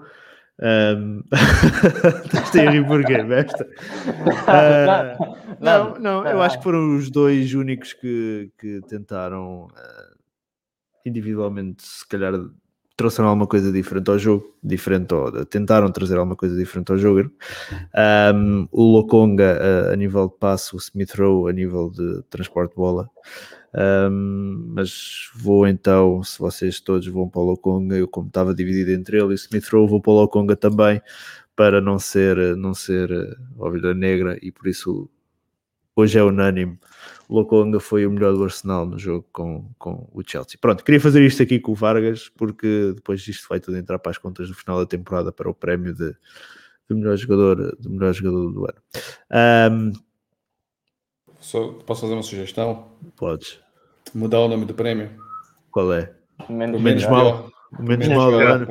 Um... 0.61 1.22
Estás 2.24 2.57
a 2.57 2.70
rir 2.70 2.86
porquê, 2.86 3.22
Besta? 3.22 3.66
Uh... 3.66 5.36
Não, 5.61 5.98
não, 5.98 6.26
eu 6.26 6.42
acho 6.42 6.59
que 6.59 6.64
foram 6.64 6.96
os 6.96 7.11
dois 7.11 7.55
únicos 7.55 7.92
que, 7.92 8.50
que 8.59 8.80
tentaram 8.88 9.64
uh, 9.66 10.14
individualmente, 11.05 11.82
se 11.84 12.07
calhar, 12.07 12.32
trouxeram 12.96 13.28
alguma 13.28 13.46
coisa 13.46 13.72
diferente 13.72 14.11
ao 14.11 14.18
jogo, 14.18 14.55
diferente 14.62 15.12
ou 15.14 15.44
tentaram 15.46 15.90
trazer 15.90 16.16
alguma 16.16 16.36
coisa 16.36 16.57
diferente 16.57 16.92
ao 16.92 16.98
jogo. 16.98 17.30
Um, 18.34 18.68
o 18.70 18.82
Lokonga 18.82 19.59
uh, 19.59 19.92
a 19.92 19.96
nível 19.96 20.28
de 20.28 20.38
passo, 20.38 20.76
o 20.76 20.78
Smith 20.78 21.14
Rowe 21.14 21.50
a 21.50 21.52
nível 21.52 21.90
de 21.90 22.22
transporte 22.30 22.70
de 22.70 22.76
bola. 22.76 23.11
Um, 23.77 24.66
mas 24.68 25.29
vou 25.35 25.66
então, 25.66 26.22
se 26.22 26.39
vocês 26.39 26.81
todos 26.81 27.09
vão 27.09 27.29
para 27.29 27.41
o 27.41 27.45
Lokonga, 27.45 27.97
eu 27.97 28.07
como 28.07 28.29
estava 28.29 28.55
dividido 28.55 28.93
entre 28.93 29.18
ele 29.18 29.33
e 29.33 29.35
Smith 29.35 29.68
Rowe, 29.68 29.89
vou 29.89 30.01
para 30.01 30.12
o 30.12 30.20
Lokonga 30.20 30.55
também, 30.55 31.03
para 31.57 31.81
não 31.81 31.99
ser, 31.99 32.57
não 32.57 32.72
ser 32.72 33.11
uh, 33.11 33.37
ovelha 33.59 33.93
negra 33.93 34.39
e 34.41 34.53
por 34.53 34.68
isso 34.68 35.11
hoje 35.97 36.18
é 36.18 36.22
unânime. 36.22 36.79
O 37.29 37.35
Lokonga 37.35 37.81
foi 37.81 38.07
o 38.07 38.11
melhor 38.12 38.35
do 38.35 38.45
Arsenal 38.45 38.87
no 38.87 38.97
jogo 38.97 39.27
com, 39.33 39.68
com 39.77 40.09
o 40.12 40.22
Chelsea. 40.25 40.57
Pronto, 40.61 40.85
queria 40.85 41.01
fazer 41.01 41.25
isto 41.25 41.43
aqui 41.43 41.59
com 41.59 41.72
o 41.72 41.75
Vargas, 41.75 42.29
porque 42.29 42.93
depois 42.95 43.22
disto 43.22 43.49
vai 43.49 43.59
tudo 43.59 43.77
entrar 43.77 43.99
para 43.99 44.11
as 44.11 44.18
contas 44.18 44.47
do 44.47 44.55
final 44.55 44.79
da 44.79 44.87
temporada 44.87 45.33
para 45.33 45.51
o 45.51 45.55
prémio 45.55 45.93
de, 45.93 46.14
de 46.89 46.95
melhor 46.95 47.16
jogador, 47.16 47.77
de 47.81 47.89
melhor 47.89 48.12
jogador 48.12 48.53
do 48.53 48.66
ano. 48.66 49.72
Um, 49.72 49.93
Só, 51.41 51.72
posso 51.85 52.03
fazer 52.03 52.14
uma 52.14 52.22
sugestão? 52.22 52.89
Podes. 53.16 53.63
Mudar 54.14 54.40
o 54.40 54.48
nome 54.48 54.64
do 54.64 54.74
prémio? 54.74 55.10
Qual 55.72 55.92
é? 55.92 56.12
Menos, 56.48 56.80
o 56.80 56.82
menos 56.82 57.04
mal. 57.06 57.50
O 57.78 57.82
menos, 57.82 58.06
menos 58.06 58.22
mal 58.22 58.30
do 58.30 58.38
ano. 58.38 58.66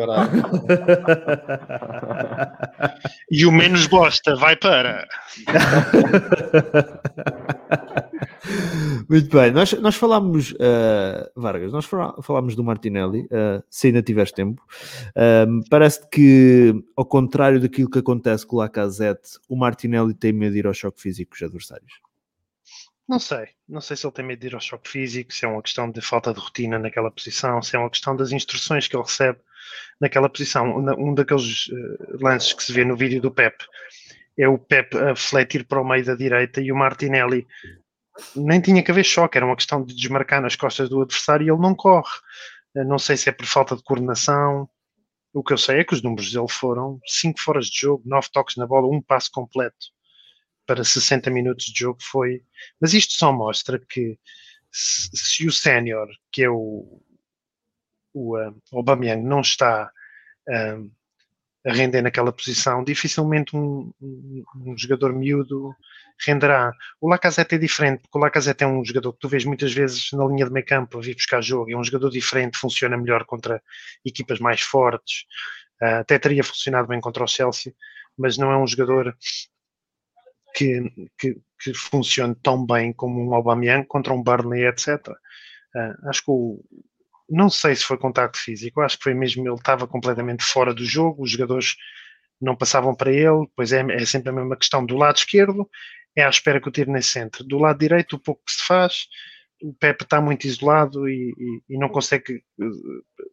e 3.30 3.46
o 3.46 3.52
menos 3.52 3.86
bosta 3.88 4.38
vai 4.38 4.56
para. 4.56 5.06
Muito 9.10 9.36
bem, 9.36 9.52
nós, 9.52 9.74
nós 9.74 9.96
falámos, 9.96 10.52
uh, 10.54 11.30
Vargas, 11.36 11.74
nós 11.74 11.86
falámos 11.86 12.56
do 12.56 12.64
Martinelli, 12.64 13.24
uh, 13.24 13.62
se 13.70 13.88
ainda 13.88 14.02
tiveres 14.02 14.32
tempo. 14.32 14.62
Uh, 15.10 15.62
parece 15.70 16.08
que, 16.10 16.74
ao 16.96 17.06
contrário 17.06 17.60
daquilo 17.60 17.90
que 17.90 18.00
acontece 18.00 18.48
com 18.48 18.56
o 18.56 18.60
Lacazette, 18.60 19.38
o 19.50 19.58
Martinelli 19.58 20.14
tem 20.14 20.32
medo 20.32 20.54
de 20.54 20.60
ir 20.60 20.68
ao 20.68 20.74
choque 20.74 21.02
físico 21.02 21.32
com 21.32 21.36
os 21.36 21.42
adversários. 21.44 22.03
Não 23.08 23.20
sei, 23.20 23.50
não 23.68 23.82
sei 23.82 23.98
se 23.98 24.06
ele 24.06 24.14
tem 24.14 24.26
medo 24.26 24.40
de 24.40 24.48
ir 24.48 24.56
ao 24.56 24.62
choque 24.62 24.90
físico, 24.90 25.34
se 25.34 25.44
é 25.44 25.48
uma 25.48 25.62
questão 25.62 25.92
de 25.92 26.00
falta 26.02 26.34
de 26.34 26.40
rotina 26.40 26.80
naquela 26.80 27.12
posição, 27.12 27.62
se 27.62 27.76
é 27.76 27.80
uma 27.80 27.90
questão 27.90 28.16
das 28.16 28.32
instruções 28.32 28.88
que 28.88 28.96
ele 28.96 29.04
recebe 29.04 29.40
naquela 30.00 30.30
posição. 30.30 30.78
Um 30.78 31.14
daqueles 31.14 31.66
lances 32.22 32.54
que 32.54 32.64
se 32.64 32.72
vê 32.72 32.86
no 32.86 32.96
vídeo 32.96 33.22
do 33.22 33.30
Pep 33.30 33.58
é 34.38 34.48
o 34.48 34.58
Pep 34.58 34.98
a 34.98 35.16
fletir 35.16 35.66
para 35.66 35.82
o 35.82 35.88
meio 35.88 36.06
da 36.06 36.16
direita 36.16 36.62
e 36.62 36.72
o 36.72 36.76
Martinelli 36.76 37.46
nem 38.36 38.62
tinha 38.62 38.82
que 38.82 38.92
haver 38.92 39.04
choque, 39.04 39.38
era 39.38 39.46
uma 39.46 39.56
questão 39.56 39.84
de 39.84 39.94
desmarcar 39.94 40.42
nas 40.42 40.56
costas 40.56 40.88
do 40.88 41.02
adversário 41.02 41.46
e 41.46 41.50
ele 41.50 41.62
não 41.62 41.76
corre. 41.76 42.18
Não 42.74 42.98
sei 42.98 43.18
se 43.18 43.28
é 43.28 43.32
por 43.34 43.46
falta 43.46 43.76
de 43.76 43.84
coordenação. 43.84 44.70
O 45.34 45.44
que 45.44 45.52
eu 45.52 45.58
sei 45.58 45.80
é 45.80 45.84
que 45.84 45.94
os 45.94 46.02
números 46.02 46.32
dele 46.32 46.48
foram 46.50 47.00
5 47.06 47.40
foras 47.42 47.66
de 47.66 47.82
jogo, 47.82 48.04
9 48.06 48.30
toques 48.32 48.56
na 48.56 48.66
bola, 48.66 48.88
um 48.88 49.02
passo 49.02 49.30
completo 49.32 49.88
para 50.66 50.84
60 50.84 51.30
minutos 51.30 51.66
de 51.66 51.80
jogo 51.80 52.00
foi. 52.02 52.44
Mas 52.80 52.94
isto 52.94 53.14
só 53.14 53.32
mostra 53.32 53.80
que 53.80 54.18
se, 54.72 55.48
o 55.48 55.52
sénior, 55.52 56.08
que 56.32 56.44
é 56.44 56.50
o, 56.50 57.02
o 58.14 58.38
uh, 58.38 58.62
Aubameyang, 58.74 59.22
não 59.24 59.42
está 59.42 59.92
uh, 60.50 60.92
a 61.66 61.72
render 61.72 62.02
naquela 62.02 62.32
posição, 62.32 62.84
dificilmente 62.84 63.56
um, 63.56 63.94
um, 64.02 64.44
um 64.66 64.78
jogador 64.78 65.14
miúdo 65.14 65.76
renderá. 66.20 66.74
O 67.00 67.08
Lacazette 67.10 67.56
é 67.56 67.58
diferente, 67.58 68.02
porque 68.02 68.18
o 68.18 68.22
Lacazette 68.22 68.64
é 68.64 68.68
um 68.68 68.84
jogador 68.84 69.14
que 69.14 69.20
tu 69.20 69.30
vês 69.30 69.46
muitas 69.46 69.74
vezes 69.74 70.12
na 70.12 70.26
linha 70.26 70.46
de 70.46 70.52
meio 70.52 70.66
campo 70.66 70.98
a 70.98 71.02
vir 71.02 71.16
buscar 71.16 71.42
jogo, 71.42 71.72
é 71.72 71.78
um 71.78 71.84
jogador 71.84 72.10
diferente, 72.10 72.58
funciona 72.58 72.98
melhor 72.98 73.26
contra 73.26 73.62
equipas 74.04 74.40
mais 74.40 74.62
fortes, 74.62 75.26
uh, 75.82 76.00
até 76.00 76.20
teria 76.20 76.44
funcionado 76.44 76.88
bem 76.88 77.00
contra 77.00 77.24
o 77.24 77.28
Chelsea, 77.28 77.74
mas 78.18 78.38
não 78.38 78.52
é 78.52 78.58
um 78.58 78.68
jogador 78.68 79.16
que, 80.54 80.90
que, 81.18 81.36
que 81.60 81.74
funcione 81.74 82.36
tão 82.36 82.66
bem 82.66 82.94
como 82.94 83.22
um 83.22 83.34
Aubameyang 83.34 83.86
contra 83.88 84.14
um 84.14 84.22
Burnley, 84.22 84.66
etc. 84.66 85.08
Uh, 85.08 85.14
ah, 85.76 85.96
acho 86.10 86.24
que 86.24 86.32
o, 86.32 86.64
não 87.30 87.50
sei 87.50 87.76
se 87.76 87.84
foi 87.84 87.98
contacto 87.98 88.38
físico, 88.38 88.82
acho 88.82 88.98
que 88.98 89.04
foi 89.04 89.14
mesmo 89.14 89.48
ele 89.48 89.56
estava 89.56 89.88
completamente 89.88 90.44
fora 90.44 90.74
do 90.74 90.86
jogo, 90.86 91.24
os 91.24 91.32
jogadores 91.32 91.76
não 92.40 92.56
passavam 92.56 92.94
para 92.96 93.12
ele, 93.12 93.48
pois 93.56 93.72
é, 93.72 93.82
é 93.90 94.06
sempre 94.06 94.30
a 94.30 94.34
mesma 94.34 94.58
questão 94.58 94.86
do 94.86 94.98
lado 94.98 95.18
esquerdo, 95.18 95.70
é 96.16 96.24
à 96.24 96.30
espera 96.30 96.62
que 96.62 96.68
o 96.68 96.72
tiro 96.72 96.92
nesse 96.92 97.10
centro. 97.10 97.44
Do 97.44 97.58
lado 97.58 97.80
direito, 97.80 98.16
o 98.16 98.20
pouco 98.20 98.44
que 98.46 98.52
se 98.52 98.66
faz, 98.66 99.08
o 99.62 99.74
Pepe 99.74 100.04
está 100.04 100.22
muito 100.22 100.46
isolado 100.46 101.08
e, 101.08 101.34
e, 101.38 101.76
e 101.76 101.78
não 101.78 101.90
consegue 101.90 102.44
uh, 102.60 103.24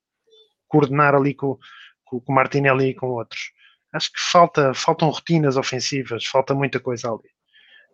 coordenar 0.68 1.14
ali 1.14 1.34
com, 1.34 1.58
com, 2.04 2.20
com 2.20 2.32
Martinelli 2.32 2.90
e 2.90 2.94
com 2.94 3.08
outros. 3.08 3.52
Acho 3.92 4.12
que 4.12 4.20
falta, 4.20 4.72
faltam 4.74 5.08
rotinas 5.10 5.56
ofensivas, 5.56 6.24
falta 6.24 6.54
muita 6.54 6.78
coisa 6.78 7.08
ali. 7.08 7.28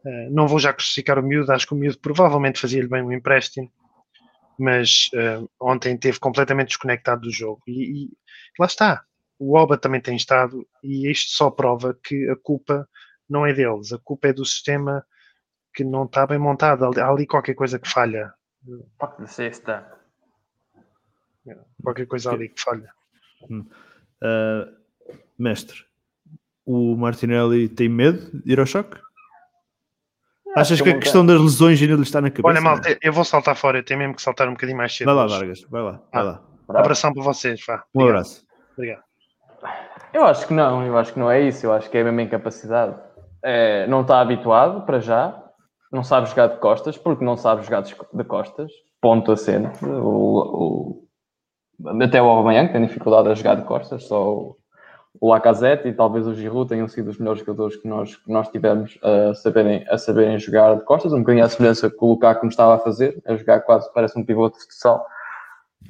Uh, 0.04 0.30
não 0.30 0.46
vou 0.46 0.58
já 0.58 0.72
crucificar 0.72 1.18
o 1.18 1.22
miúdo, 1.22 1.50
acho 1.52 1.66
que 1.66 1.74
o 1.74 1.76
miúdo 1.76 1.98
provavelmente 1.98 2.60
fazia-lhe 2.60 2.88
bem 2.88 3.02
um 3.02 3.12
empréstimo, 3.12 3.70
mas 4.58 5.10
uh, 5.14 5.48
ontem 5.60 5.96
teve 5.96 6.18
completamente 6.18 6.68
desconectado 6.68 7.22
do 7.22 7.32
jogo. 7.32 7.62
E, 7.66 8.04
e, 8.04 8.10
lá 8.58 8.66
está, 8.66 9.04
o 9.38 9.56
Oba 9.56 9.76
também 9.76 10.00
tem 10.00 10.16
estado, 10.16 10.66
e 10.82 11.10
isto 11.10 11.30
só 11.32 11.50
prova 11.50 11.98
que 12.04 12.28
a 12.28 12.36
culpa 12.36 12.88
não 13.28 13.46
é 13.46 13.52
deles, 13.52 13.92
a 13.92 13.98
culpa 13.98 14.28
é 14.28 14.32
do 14.32 14.44
sistema 14.44 15.04
que 15.74 15.84
não 15.84 16.04
está 16.04 16.26
bem 16.26 16.38
montado. 16.38 16.84
Há 16.84 17.08
ali 17.08 17.26
qualquer 17.26 17.54
coisa 17.54 17.78
que 17.78 17.88
falha. 17.88 18.32
Pode 18.98 19.30
ser, 19.30 19.50
está. 19.50 19.94
Qualquer 21.82 22.06
coisa 22.06 22.32
ali 22.32 22.48
que 22.48 22.60
falha. 22.60 22.90
Uh, 23.50 24.74
mestre, 25.38 25.84
o 26.64 26.96
Martinelli 26.96 27.68
tem 27.68 27.88
medo 27.88 28.30
de 28.44 28.52
ir 28.52 28.60
ao 28.60 28.66
choque? 28.66 28.98
Achas 30.56 30.80
que 30.80 30.88
a 30.88 30.98
questão 30.98 31.24
das 31.24 31.38
lesões 31.38 31.80
ainda 31.82 31.96
lhe 31.96 32.02
está 32.02 32.20
na 32.20 32.30
cabeça? 32.30 32.48
Olha, 32.48 32.60
malta, 32.62 32.98
eu 33.02 33.12
vou 33.12 33.24
saltar 33.24 33.54
fora, 33.54 33.78
eu 33.78 33.84
tenho 33.84 34.00
mesmo 34.00 34.14
que 34.14 34.22
saltar 34.22 34.48
um 34.48 34.52
bocadinho 34.52 34.78
mais 34.78 34.96
cedo. 34.96 35.06
Vai 35.06 35.14
lá, 35.14 35.26
Vargas, 35.26 35.60
vai 35.68 35.82
lá, 35.82 35.92
vai 36.10 36.22
ah, 36.22 36.22
lá. 36.22 36.42
Um 36.68 36.78
abração 36.78 37.12
para 37.12 37.22
vocês, 37.22 37.60
vá. 37.66 37.84
Um 37.94 38.04
abraço. 38.04 38.42
Obrigado. 38.72 39.02
Eu 40.14 40.24
acho 40.24 40.46
que 40.46 40.54
não, 40.54 40.82
eu 40.82 40.96
acho 40.96 41.12
que 41.12 41.18
não 41.18 41.30
é 41.30 41.42
isso, 41.42 41.66
eu 41.66 41.72
acho 41.74 41.90
que 41.90 41.98
é 41.98 42.00
a 42.00 42.04
mesma 42.04 42.22
incapacidade. 42.22 42.96
É, 43.42 43.86
não 43.86 44.00
está 44.00 44.18
habituado 44.18 44.86
para 44.86 44.98
já, 44.98 45.38
não 45.92 46.02
sabe 46.02 46.28
jogar 46.30 46.46
de 46.46 46.58
costas, 46.58 46.96
porque 46.96 47.22
não 47.22 47.36
sabe 47.36 47.62
jogar 47.62 47.82
de 47.82 48.24
costas, 48.24 48.72
ponto 48.98 49.32
a 49.32 49.36
cena. 49.36 49.72
O, 49.82 51.04
o, 51.84 52.02
até 52.02 52.20
o 52.20 52.26
Aubameyang 52.26 52.72
tem 52.72 52.86
dificuldade 52.86 53.28
a 53.28 53.34
jogar 53.34 53.56
de 53.56 53.62
costas, 53.64 54.04
só 54.04 54.32
o, 54.32 54.56
o 55.20 55.28
Lacazette 55.28 55.88
e 55.88 55.92
talvez 55.92 56.26
o 56.26 56.34
Giroud 56.34 56.68
tenham 56.68 56.88
sido 56.88 57.08
os 57.08 57.18
melhores 57.18 57.40
jogadores 57.40 57.76
que 57.76 57.88
nós, 57.88 58.16
que 58.16 58.30
nós 58.30 58.48
tivemos 58.48 58.98
a 59.02 59.34
saberem, 59.34 59.84
a 59.88 59.98
saberem 59.98 60.38
jogar 60.38 60.76
de 60.76 60.84
costas, 60.84 61.12
um 61.12 61.20
bocadinho 61.20 61.44
à 61.44 61.48
semelhança 61.48 61.90
que 61.90 61.96
o 62.00 62.08
Lukaku 62.08 62.46
estava 62.46 62.74
a 62.74 62.78
fazer, 62.78 63.20
a 63.26 63.36
jogar 63.36 63.60
quase 63.60 63.92
parece 63.92 64.18
um 64.18 64.24
pivote 64.24 64.58
de 64.58 64.64
futsal. 64.64 65.06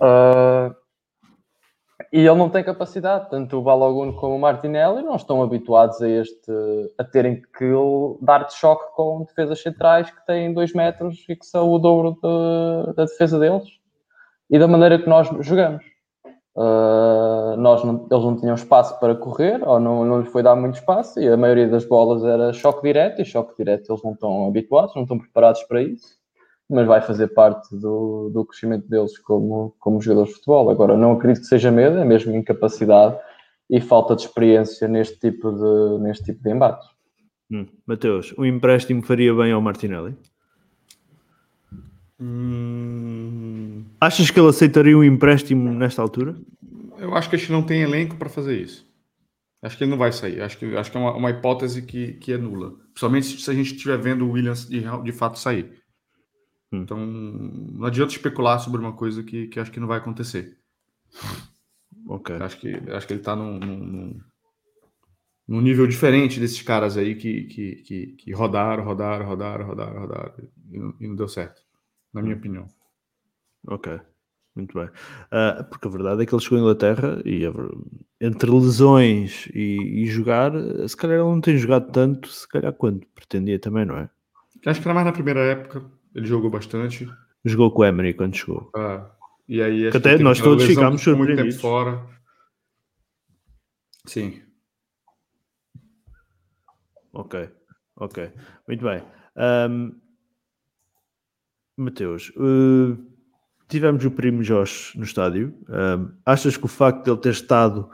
Uh, 0.01 0.75
e 2.13 2.21
ele 2.21 2.35
não 2.35 2.49
tem 2.49 2.63
capacidade, 2.63 3.29
tanto 3.31 3.59
o 3.59 3.63
Balogun 3.63 4.13
como 4.13 4.37
o 4.37 4.39
Martinelli 4.39 5.03
não 5.03 5.17
estão 5.17 5.43
habituados 5.43 6.01
a 6.01 6.09
este 6.09 6.53
a 6.99 7.05
terem 7.05 7.43
que 7.57 7.73
dar 8.21 8.45
de 8.45 8.55
choque 8.55 8.95
com 8.95 9.25
defesas 9.25 9.61
centrais 9.61 10.11
que 10.11 10.25
têm 10.27 10.55
2 10.55 10.73
metros 10.73 11.25
e 11.29 11.35
que 11.35 11.45
são 11.45 11.69
o 11.71 11.79
dobro 11.79 12.13
de, 12.23 12.95
da 12.95 13.05
defesa 13.05 13.39
deles 13.39 13.69
e 14.49 14.59
da 14.59 14.69
maneira 14.69 14.99
que 14.99 15.09
nós 15.09 15.29
jogamos. 15.41 15.85
Uh, 16.57 17.55
nós 17.59 17.85
não, 17.85 18.09
eles 18.11 18.25
não 18.25 18.35
tinham 18.35 18.55
espaço 18.55 18.99
para 18.99 19.15
correr, 19.15 19.63
ou 19.63 19.79
não, 19.79 20.07
não 20.07 20.21
lhes 20.21 20.33
foi 20.33 20.43
dar 20.43 20.57
muito 20.57 20.77
espaço, 20.77 21.21
e 21.21 21.29
a 21.29 21.37
maioria 21.37 21.69
das 21.69 21.85
bolas 21.85 22.25
era 22.25 22.51
choque 22.55 22.83
direto, 22.83 23.21
e 23.21 23.27
choque 23.27 23.55
direto 23.59 23.93
eles 23.93 24.03
não 24.03 24.13
estão 24.13 24.49
habituados, 24.49 24.95
não 24.95 25.03
estão 25.03 25.19
preparados 25.19 25.63
para 25.65 25.83
isso, 25.83 26.17
mas 26.69 26.87
vai 26.87 27.03
fazer 27.03 27.29
parte 27.29 27.77
do, 27.77 28.31
do 28.31 28.43
crescimento 28.47 28.89
deles 28.89 29.19
como, 29.19 29.75
como 29.79 30.01
jogadores 30.01 30.31
de 30.31 30.37
futebol. 30.37 30.71
Agora, 30.71 30.97
não 30.97 31.13
acredito 31.13 31.43
que 31.43 31.49
seja 31.49 31.71
medo, 31.71 31.99
é 31.99 32.05
mesmo 32.07 32.35
incapacidade 32.35 33.19
e 33.69 33.79
falta 33.79 34.17
de 34.17 34.23
experiência 34.23 34.89
neste 34.89 35.19
tipo 35.19 35.53
de, 35.53 36.03
neste 36.03 36.25
tipo 36.25 36.43
de 36.43 36.51
embates. 36.51 36.89
Hum. 37.51 37.67
Mateus, 37.87 38.33
o 38.39 38.47
empréstimo 38.47 39.03
faria 39.03 39.35
bem 39.35 39.53
ao 39.53 39.61
Martinelli? 39.61 40.17
Hum... 42.19 43.46
Achas 44.01 44.31
que 44.31 44.39
ele 44.39 44.49
aceitaria 44.49 44.97
um 44.97 45.05
empréstimo 45.05 45.73
nesta 45.73 46.03
altura? 46.03 46.37
Eu 46.99 47.15
acho 47.15 47.29
que 47.29 47.37
a 47.37 47.39
gente 47.39 47.53
não 47.53 47.63
tem 47.63 47.83
elenco 47.83 48.17
para 48.17 48.29
fazer 48.29 48.61
isso. 48.61 48.87
Acho 49.63 49.77
que 49.77 49.85
ele 49.85 49.91
não 49.91 49.99
vai 49.99 50.13
sair. 50.13 50.41
Acho 50.41 50.59
que, 50.59 50.77
acho 50.77 50.91
que 50.91 50.97
é 50.97 51.01
uma, 51.01 51.15
uma 51.15 51.31
hipótese 51.31 51.83
que, 51.83 52.13
que 52.15 52.33
é 52.33 52.39
nula. 52.39 52.73
Principalmente 52.93 53.41
se 53.41 53.51
a 53.51 53.55
gente 53.55 53.75
estiver 53.75 53.99
vendo 53.99 54.27
o 54.27 54.31
Williams 54.31 54.69
de, 54.69 54.83
de 55.03 55.13
fato 55.13 55.39
sair. 55.39 55.83
Hum. 56.73 56.83
Então, 56.83 56.99
não 56.99 57.87
adianta 57.87 58.13
especular 58.13 58.59
sobre 58.59 58.81
uma 58.81 58.93
coisa 58.93 59.23
que, 59.23 59.49
que 59.49 59.59
acho 59.59 59.71
que 59.71 59.81
não 59.81 59.89
vai 59.89 59.99
acontecer. 59.99 60.59
Ok. 62.07 62.37
Acho 62.37 62.59
que, 62.59 62.75
acho 62.91 63.07
que 63.07 63.13
ele 63.13 63.21
está 63.21 63.35
num, 63.35 63.59
num, 63.59 64.21
num, 65.49 65.61
nível 65.61 65.87
diferente 65.87 66.39
desses 66.39 66.63
caras 66.63 66.97
aí 66.97 67.15
que, 67.15 67.45
que, 67.45 67.75
que, 67.77 68.07
que 68.19 68.33
rodaram, 68.33 68.85
rodaram, 68.85 69.27
rodaram, 69.27 69.67
rodaram, 69.67 70.01
rodaram 70.01 70.35
e 70.71 70.79
não, 70.79 70.95
e 71.01 71.09
não 71.09 71.17
deu 71.17 71.29
certo, 71.29 71.63
na 72.13 72.23
minha 72.23 72.37
opinião. 72.37 72.69
Ok. 73.67 74.01
Muito 74.57 74.73
bem. 74.73 74.87
Uh, 74.87 75.63
porque 75.69 75.87
a 75.87 75.91
verdade 75.91 76.23
é 76.23 76.27
que 76.27 76.35
ele 76.35 76.43
chegou 76.43 76.59
à 76.59 76.61
Inglaterra 76.63 77.23
e 77.27 77.43
entre 78.19 78.51
lesões 78.51 79.49
e, 79.55 80.03
e, 80.03 80.07
jogar, 80.07 80.51
se 80.89 80.97
calhar 80.97 81.19
ele 81.19 81.29
não 81.29 81.43
tem 81.43 81.59
jogado 81.59 81.93
tanto, 81.93 82.29
se 82.29 82.49
calhar 82.49 82.73
quanto 82.73 83.07
pretendia 83.09 83.59
também, 83.59 83.85
não 83.85 83.99
é? 83.99 84.09
Acho 84.65 84.81
que 84.81 84.89
era 84.89 84.95
mais 84.95 85.05
na 85.05 85.13
primeira 85.13 85.41
época, 85.41 85.85
ele 86.15 86.27
jogou 86.27 86.49
bastante. 86.49 87.07
Jogou 87.45 87.71
com 87.71 87.83
o 87.83 87.85
Emery 87.85 88.15
quando 88.15 88.35
chegou. 88.35 88.71
Ah, 88.75 89.11
e 89.47 89.61
aí 89.61 89.89
até 89.89 90.17
nós 90.19 90.41
todos 90.41 90.65
ficámos 90.65 91.03
surpreendidos. 91.03 91.43
Muito 91.43 91.53
tempo 91.53 91.61
fora. 91.61 92.07
Sim. 94.07 94.43
Ok, 97.13 97.51
ok. 97.97 98.33
Muito 98.67 98.85
bem. 98.85 99.03
Um, 99.37 99.93
Mateus, 101.77 102.33
uh, 102.37 103.16
tivemos 103.69 104.05
o 104.05 104.11
primo 104.11 104.43
Josh 104.43 104.93
no 104.97 105.05
estádio. 105.05 105.55
Um, 105.69 106.11
achas 106.25 106.57
que 106.57 106.65
o 106.65 106.69
facto 106.69 107.05
de 107.05 107.11
ele 107.11 107.21
ter 107.21 107.33
estado 107.33 107.89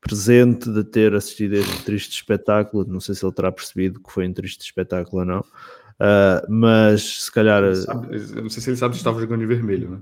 presente, 0.00 0.70
de 0.70 0.82
ter 0.82 1.14
assistido 1.14 1.54
a 1.54 1.58
este 1.58 1.84
triste 1.84 2.12
espetáculo, 2.12 2.84
não 2.84 3.00
sei 3.00 3.14
se 3.14 3.24
ele 3.24 3.32
terá 3.32 3.52
percebido 3.52 4.00
que 4.00 4.12
foi 4.12 4.26
um 4.26 4.32
triste 4.32 4.62
espetáculo 4.62 5.20
ou 5.20 5.24
não, 5.24 5.40
uh, 5.40 6.50
mas 6.50 7.24
se 7.24 7.32
calhar. 7.32 7.62
Eu 7.62 8.42
não 8.42 8.50
sei 8.50 8.62
se 8.62 8.70
ele 8.70 8.76
sabe 8.76 8.94
se 8.94 9.00
estava 9.00 9.20
jogando 9.20 9.40
de 9.40 9.46
vermelho, 9.46 9.90
né? 9.90 10.00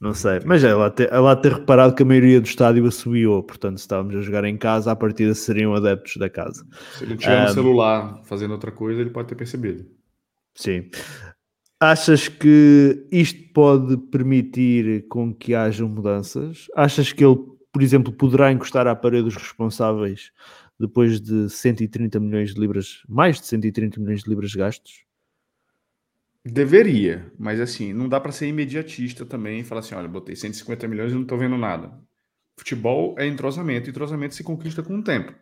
Não 0.00 0.14
sei, 0.14 0.38
mas 0.44 0.62
é 0.62 0.72
lá, 0.72 0.90
ter, 0.90 1.12
é 1.12 1.18
lá 1.18 1.34
ter 1.34 1.54
reparado 1.54 1.92
que 1.92 2.04
a 2.04 2.06
maioria 2.06 2.40
do 2.40 2.46
estádio 2.46 2.86
assobiou, 2.86 3.42
portanto, 3.42 3.78
se 3.78 3.82
estávamos 3.82 4.14
a 4.14 4.20
jogar 4.20 4.44
em 4.44 4.56
casa, 4.56 4.92
à 4.92 4.96
partida 4.96 5.34
seriam 5.34 5.74
adeptos 5.74 6.16
da 6.18 6.30
casa. 6.30 6.64
Se 6.96 7.02
ele 7.02 7.16
tiver 7.16 7.40
um, 7.40 7.48
no 7.48 7.54
celular 7.54 8.20
fazendo 8.22 8.52
outra 8.52 8.70
coisa, 8.70 9.00
ele 9.00 9.10
pode 9.10 9.26
ter 9.26 9.34
percebido. 9.34 9.86
Sim. 10.54 10.88
Achas 11.80 12.26
que 12.26 13.06
isto 13.12 13.52
pode 13.52 13.96
permitir 13.96 15.06
com 15.06 15.32
que 15.32 15.54
hajam 15.54 15.88
mudanças? 15.88 16.66
Achas 16.74 17.12
que 17.12 17.24
ele, 17.24 17.36
por 17.72 17.82
exemplo, 17.82 18.12
poderá 18.12 18.50
encostar 18.50 18.88
à 18.88 18.96
parede 18.96 19.28
os 19.28 19.36
responsáveis 19.36 20.32
depois 20.78 21.20
de 21.20 21.48
130 21.48 22.18
milhões 22.18 22.54
de 22.54 22.60
libras, 22.60 23.02
mais 23.08 23.40
de 23.40 23.46
130 23.46 24.00
milhões 24.00 24.24
de 24.24 24.28
libras 24.28 24.54
gastos? 24.54 25.04
Deveria, 26.44 27.30
mas 27.38 27.60
assim, 27.60 27.92
não 27.92 28.08
dá 28.08 28.18
para 28.18 28.32
ser 28.32 28.48
imediatista 28.48 29.24
também 29.24 29.60
e 29.60 29.64
falar 29.64 29.80
assim: 29.80 29.94
olha, 29.94 30.08
botei 30.08 30.34
150 30.34 30.88
milhões 30.88 31.12
e 31.12 31.14
não 31.14 31.22
estou 31.22 31.38
vendo 31.38 31.56
nada. 31.56 31.92
Futebol 32.56 33.14
é 33.18 33.26
entrosamento, 33.26 33.88
e 33.88 33.90
entrosamento 33.90 34.34
se 34.34 34.42
conquista 34.42 34.82
com 34.82 34.98
o 34.98 35.02
tempo. 35.02 35.32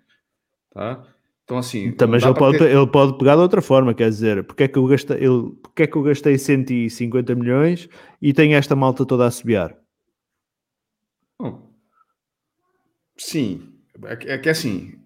Tá? 0.70 1.15
Então, 1.46 1.58
assim. 1.58 1.92
Também 1.92 2.20
ele 2.20 2.34
pode, 2.34 2.58
ter... 2.58 2.70
ele 2.72 2.86
pode 2.88 3.16
pegar 3.16 3.36
de 3.36 3.42
outra 3.42 3.62
forma, 3.62 3.94
quer 3.94 4.10
dizer, 4.10 4.42
porque 4.42 4.64
é 4.64 4.68
que 4.68 4.76
eu 4.76 4.84
gastei, 4.84 5.16
ele, 5.18 5.52
porque 5.62 5.84
é 5.84 5.86
que 5.86 5.96
eu 5.96 6.02
gastei 6.02 6.36
150 6.36 7.34
milhões 7.36 7.88
e 8.20 8.32
tenho 8.32 8.56
esta 8.56 8.74
malta 8.74 9.06
toda 9.06 9.24
a 9.24 9.30
subiar? 9.30 9.72
Bom, 11.40 11.72
sim, 13.16 13.72
é 14.06 14.16
que, 14.16 14.28
é 14.28 14.38
que 14.38 14.48
assim, 14.48 14.98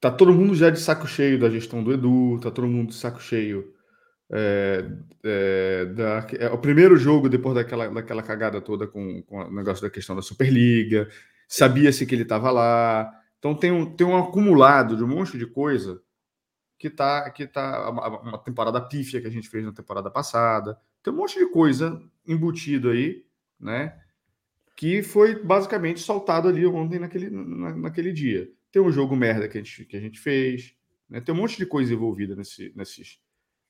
tá 0.00 0.10
todo 0.10 0.34
mundo 0.34 0.56
já 0.56 0.70
de 0.70 0.80
saco 0.80 1.06
cheio 1.06 1.38
da 1.38 1.48
gestão 1.48 1.84
do 1.84 1.92
Edu, 1.92 2.40
tá 2.40 2.50
todo 2.50 2.66
mundo 2.66 2.88
de 2.88 2.96
saco 2.96 3.22
cheio. 3.22 3.72
É, 4.34 4.84
é, 5.22 5.84
da, 5.84 6.26
é, 6.36 6.48
o 6.48 6.58
primeiro 6.58 6.96
jogo 6.96 7.28
depois 7.28 7.54
daquela, 7.54 7.86
daquela 7.88 8.22
cagada 8.22 8.60
toda 8.60 8.88
com, 8.88 9.22
com 9.22 9.36
o 9.36 9.54
negócio 9.54 9.82
da 9.82 9.90
questão 9.90 10.16
da 10.16 10.22
Superliga, 10.22 11.08
sabia-se 11.46 12.06
que 12.06 12.14
ele 12.14 12.22
estava 12.22 12.50
lá 12.50 13.21
então 13.42 13.56
tem 13.56 13.72
um, 13.72 13.84
tem 13.84 14.06
um 14.06 14.16
acumulado 14.16 14.96
de 14.96 15.02
um 15.02 15.08
monte 15.08 15.36
de 15.36 15.48
coisa 15.48 16.00
que 16.78 16.88
tá, 16.88 17.28
que 17.28 17.44
tá 17.44 17.90
uma 17.90 18.38
temporada 18.38 18.80
pífia 18.80 19.20
que 19.20 19.26
a 19.26 19.30
gente 19.30 19.48
fez 19.48 19.64
na 19.64 19.72
temporada 19.72 20.08
passada. 20.08 20.78
Tem 21.02 21.12
um 21.12 21.16
monte 21.16 21.40
de 21.40 21.50
coisa 21.50 22.00
embutido 22.24 22.90
aí, 22.90 23.26
né? 23.58 24.00
Que 24.76 25.02
foi 25.02 25.42
basicamente 25.42 25.98
soltado 25.98 26.46
ali 26.46 26.64
ontem 26.64 27.00
naquele, 27.00 27.30
na, 27.30 27.74
naquele 27.74 28.12
dia. 28.12 28.48
Tem 28.70 28.80
um 28.80 28.92
jogo 28.92 29.16
merda 29.16 29.48
que 29.48 29.58
a 29.58 29.60
gente, 29.60 29.86
que 29.86 29.96
a 29.96 30.00
gente 30.00 30.20
fez, 30.20 30.76
né? 31.10 31.20
Tem 31.20 31.34
um 31.34 31.38
monte 31.38 31.56
de 31.58 31.66
coisa 31.66 31.92
envolvida 31.92 32.36
nesse, 32.36 32.72
nesses, 32.76 33.18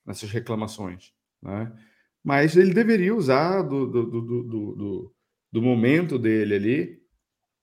nessas 0.05 0.29
reclamações, 0.29 1.15
né? 1.41 1.75
Mas 2.23 2.55
ele 2.55 2.75
deveria 2.75 3.15
usar 3.15 3.63
do, 3.63 3.87
do, 3.87 4.05
do, 4.05 4.21
do, 4.21 4.43
do, 4.43 5.15
do 5.51 5.61
momento 5.63 6.19
dele 6.19 6.53
ali 6.53 7.03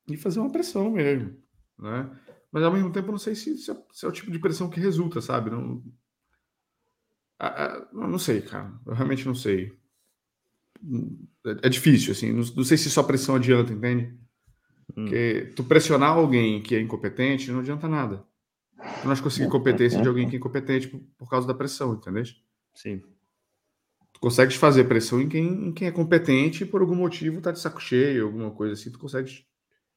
e 0.09 0.16
fazer 0.16 0.41
uma 0.41 0.51
pressão 0.51 0.91
mesmo 0.91 1.39
né? 1.81 2.11
Mas 2.52 2.62
ao 2.62 2.73
mesmo 2.73 2.93
tempo 2.93 3.11
não 3.11 3.19
sei 3.19 3.35
se, 3.35 3.57
se, 3.57 3.70
é, 3.70 3.77
se 3.93 4.05
é 4.05 4.09
o 4.09 4.12
tipo 4.12 4.31
de 4.31 4.39
pressão 4.39 4.69
que 4.69 4.81
resulta, 4.81 5.20
sabe? 5.20 5.51
Não, 5.51 5.82
não 7.93 8.19
sei, 8.19 8.43
cara. 8.43 8.73
Eu 8.86 8.94
realmente 8.94 9.27
não 9.27 9.35
sei. 9.35 9.73
É, 11.47 11.66
é 11.66 11.69
difícil, 11.69 12.12
assim. 12.12 12.32
Não, 12.32 12.44
não, 12.57 12.65
sei 12.65 12.77
se 12.77 12.90
só 12.90 13.02
pressão 13.02 13.36
adianta, 13.36 13.73
entende? 13.73 14.19
Hum. 14.97 15.05
Porque 15.05 15.52
tu 15.55 15.62
pressionar 15.65 16.11
alguém 16.11 16.61
que 16.61 16.74
é 16.74 16.81
incompetente 16.81 17.51
não 17.52 17.61
adianta 17.61 17.89
nada. 17.89 18.24
Tu 19.02 19.09
não 19.09 19.16
conseguir 19.16 19.48
competência 19.48 20.01
de 20.01 20.09
alguém 20.09 20.28
que 20.28 20.36
é 20.36 20.39
incompetente 20.39 20.89
por, 20.89 21.01
por 21.19 21.31
causa 21.31 21.47
da 21.47 21.55
pressão, 21.55 21.94
entendeu? 21.94 22.24
Sim. 22.74 23.02
Tu 24.12 24.20
consegues 24.20 24.57
fazer 24.57 24.85
pressão 24.85 25.20
em 25.20 25.28
quem, 25.28 25.69
em 25.69 25.73
quem 25.73 25.86
é 25.86 25.93
competente 25.93 26.65
e 26.65 26.66
por 26.66 26.81
algum 26.81 26.97
motivo 26.97 27.40
tá 27.40 27.52
de 27.52 27.61
saco 27.61 27.81
cheio, 27.81 28.27
alguma 28.27 28.51
coisa 28.51 28.73
assim. 28.74 28.90
Tu 28.90 28.98
consegues 28.98 29.44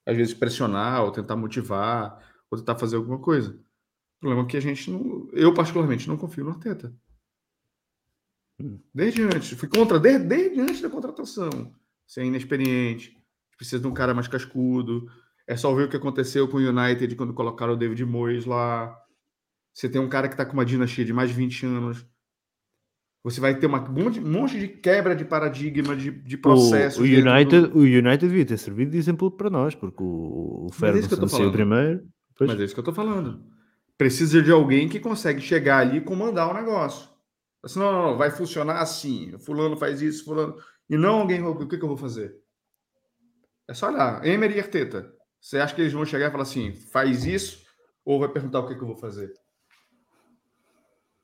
às 0.06 0.16
vezes 0.16 0.34
pressionar, 0.34 1.04
ou 1.04 1.12
tentar 1.12 1.36
motivar, 1.36 2.20
ou 2.50 2.58
tentar 2.58 2.76
fazer 2.76 2.96
alguma 2.96 3.20
coisa. 3.20 3.52
O 3.52 4.20
problema 4.20 4.44
é 4.44 4.46
que 4.46 4.58
a 4.58 4.62
gente 4.62 4.90
não. 4.92 5.30
Eu, 5.34 5.54
particularmente, 5.54 6.08
não 6.08 6.18
confio 6.18 6.44
no 6.44 6.52
Arteta. 6.52 6.94
Hum. 8.62 8.80
Desde 8.94 9.24
antes, 9.24 9.52
fui 9.52 9.68
contra, 9.68 10.00
desde, 10.00 10.26
desde 10.26 10.62
antes 10.62 10.82
da 10.82 10.90
contratação. 10.90 11.74
Você 12.06 12.22
é 12.22 12.26
inexperiente, 12.26 13.18
precisa 13.58 13.82
de 13.82 13.88
um 13.88 13.94
cara 13.94 14.14
mais 14.14 14.28
cascudo. 14.28 15.10
É 15.48 15.58
só 15.58 15.74
ver 15.74 15.86
o 15.86 15.90
que 15.90 15.98
aconteceu 15.98 16.48
com 16.48 16.58
o 16.58 16.60
United 16.60 17.16
quando 17.16 17.34
colocaram 17.34 17.74
o 17.74 17.78
David 17.78 18.06
Moyes 18.06 18.46
lá. 18.46 18.98
Você 19.74 19.90
tem 19.90 20.00
um 20.00 20.08
cara 20.08 20.28
que 20.28 20.36
está 20.36 20.46
com 20.46 20.54
uma 20.54 20.66
dinastia 20.66 21.04
de 21.04 21.12
mais 21.12 21.30
de 21.30 21.36
20 21.36 21.66
anos. 21.66 22.06
Você 23.24 23.40
vai 23.40 23.58
ter 23.58 23.68
uma, 23.68 23.80
um, 23.90 23.94
monte, 23.94 24.20
um 24.20 24.30
monte 24.30 24.60
de 24.60 24.68
quebra 24.68 25.16
de 25.16 25.24
paradigma, 25.24 25.96
de, 25.96 26.12
de 26.12 26.38
processo. 26.38 27.00
O, 27.00 27.04
o 27.04 27.08
United, 27.08 27.68
do... 27.68 27.78
o 27.78 27.82
United 27.82 28.28
devia 28.28 28.46
ter 28.46 28.58
servido 28.58 28.92
de 28.92 28.98
exemplo 28.98 29.32
para 29.32 29.50
nós, 29.50 29.74
porque 29.74 30.04
o, 30.04 30.66
o 30.66 30.68
é 30.70 30.74
Ferguson 30.74 31.28
saiu 31.28 31.52
primeiro. 31.52 32.06
Depois... 32.32 32.50
Mas 32.52 32.60
é 32.60 32.64
isso 32.66 32.74
que 32.74 32.80
eu 32.80 32.84
estou 32.84 32.94
falando. 32.94 33.46
Precisa 33.98 34.42
de 34.42 34.52
alguém 34.52 34.90
que 34.90 35.00
consegue 35.00 35.40
chegar 35.40 35.78
ali 35.78 35.98
e 35.98 36.02
comandar 36.02 36.52
o 36.52 36.54
negócio. 36.54 37.08
Assim, 37.64 37.80
não, 37.80 37.94
não, 37.94 38.12
não, 38.12 38.18
vai 38.18 38.30
funcionar 38.30 38.82
assim. 38.82 39.38
Fulano 39.40 39.78
faz 39.78 40.02
isso, 40.02 40.26
fulano. 40.26 40.56
E 40.90 40.98
não 40.98 41.22
alguém, 41.22 41.42
o 41.42 41.68
que, 41.68 41.78
que 41.78 41.84
eu 41.84 41.88
vou 41.88 41.96
fazer? 41.96 42.36
É 43.70 43.74
só 43.74 43.88
olhar. 43.88 44.26
Emery 44.26 44.56
e 44.56 44.60
Arteta. 44.60 45.14
Você 45.40 45.58
acha 45.58 45.74
que 45.74 45.80
eles 45.80 45.94
vão 45.94 46.06
chegar 46.06 46.28
e 46.28 46.32
falar 46.32 46.44
assim, 46.44 46.74
faz 46.74 47.26
isso? 47.26 47.64
Ou 48.04 48.20
vai 48.20 48.28
perguntar 48.28 48.60
o 48.60 48.68
que, 48.68 48.76
que 48.76 48.82
eu 48.82 48.88
vou 48.88 48.98
fazer? 48.98 49.34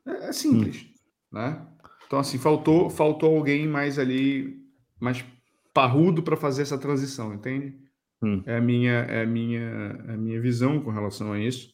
É, 0.08 0.30
é 0.30 0.32
simples, 0.32 0.84
hum. 1.32 1.40
né? 1.40 1.68
Então, 2.10 2.18
assim, 2.18 2.40
faltou, 2.40 2.90
faltou 2.90 3.38
alguém 3.38 3.68
mais 3.68 4.00
ali, 4.00 4.60
mais 5.00 5.24
parrudo 5.72 6.24
para 6.24 6.36
fazer 6.36 6.64
essa 6.64 6.76
transição, 6.76 7.36
entende? 7.36 7.78
Hum. 8.20 8.42
É 8.48 8.58
a 8.58 8.62
minha, 8.62 8.94
é 8.94 9.22
a 9.22 9.28
minha, 9.28 9.60
é 10.08 10.14
a 10.14 10.18
minha 10.18 10.42
visão 10.42 10.82
com 10.82 10.90
relação 10.90 11.32
a 11.32 11.40
isso. 11.40 11.72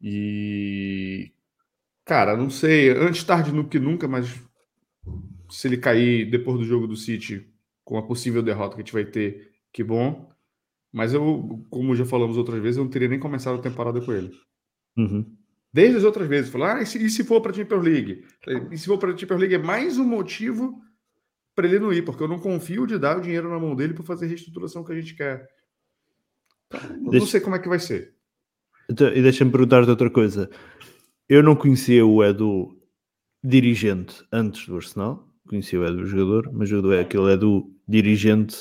E 0.00 1.32
cara, 2.04 2.36
não 2.36 2.48
sei, 2.48 2.90
antes 2.90 3.24
tarde 3.24 3.50
do 3.50 3.66
que 3.66 3.80
nunca, 3.80 4.06
mas 4.06 4.40
se 5.50 5.66
ele 5.66 5.76
cair 5.76 6.30
depois 6.30 6.60
do 6.60 6.64
jogo 6.64 6.86
do 6.86 6.94
City 6.94 7.52
com 7.84 7.98
a 7.98 8.06
possível 8.06 8.44
derrota 8.44 8.76
que 8.76 8.82
a 8.82 8.84
gente 8.84 8.92
vai 8.92 9.04
ter, 9.04 9.50
que 9.72 9.82
bom. 9.82 10.30
Mas 10.92 11.12
eu, 11.12 11.66
como 11.68 11.96
já 11.96 12.04
falamos 12.04 12.36
outras 12.36 12.62
vezes, 12.62 12.76
eu 12.76 12.84
não 12.84 12.90
teria 12.92 13.08
nem 13.08 13.18
começado 13.18 13.58
a 13.58 13.62
temporada 13.62 14.00
com 14.00 14.12
ele. 14.12 14.30
Uhum. 14.96 15.36
Desde 15.72 15.98
as 15.98 16.04
outras 16.04 16.26
vezes, 16.26 16.50
falar, 16.50 16.76
ah, 16.76 16.82
e 16.82 16.86
se, 16.86 17.04
e 17.04 17.08
se 17.08 17.22
for 17.22 17.40
para 17.40 17.52
a 17.52 17.54
Champions 17.54 17.84
League? 17.84 18.24
E 18.72 18.78
se 18.78 18.86
for 18.86 18.98
para 18.98 19.12
a 19.12 19.16
Champions 19.16 19.40
League 19.40 19.54
é 19.54 19.58
mais 19.58 19.98
um 19.98 20.04
motivo 20.04 20.80
para 21.54 21.68
ele 21.68 21.78
não 21.78 21.92
ir, 21.92 22.02
porque 22.02 22.22
eu 22.22 22.28
não 22.28 22.38
confio 22.38 22.86
de 22.86 22.98
dar 22.98 23.18
o 23.18 23.20
dinheiro 23.20 23.48
na 23.48 23.58
mão 23.58 23.76
dele 23.76 23.94
para 23.94 24.02
fazer 24.02 24.24
a 24.24 24.28
reestruturação 24.28 24.82
que 24.82 24.92
a 24.92 25.00
gente 25.00 25.14
quer. 25.14 25.48
Não, 27.00 27.10
deixa... 27.10 27.26
sei 27.26 27.40
como 27.40 27.56
é 27.56 27.58
que 27.58 27.68
vai 27.68 27.78
ser. 27.78 28.14
Então, 28.90 29.08
e 29.08 29.22
deixa-me 29.22 29.50
perguntar-te 29.50 29.90
outra 29.90 30.10
coisa. 30.10 30.50
Eu 31.28 31.42
não 31.42 31.54
conhecia 31.54 32.04
o 32.04 32.24
Edu 32.24 32.76
dirigente 33.42 34.24
antes 34.32 34.66
do 34.66 34.76
Arsenal, 34.76 35.28
conhecia 35.48 35.78
o 35.78 35.84
Edu 35.84 36.04
jogador, 36.06 36.50
mas 36.52 36.70
o 36.72 36.92
é 36.92 37.00
aquele 37.00 37.32
Edu 37.32 37.72
dirigente 37.86 38.56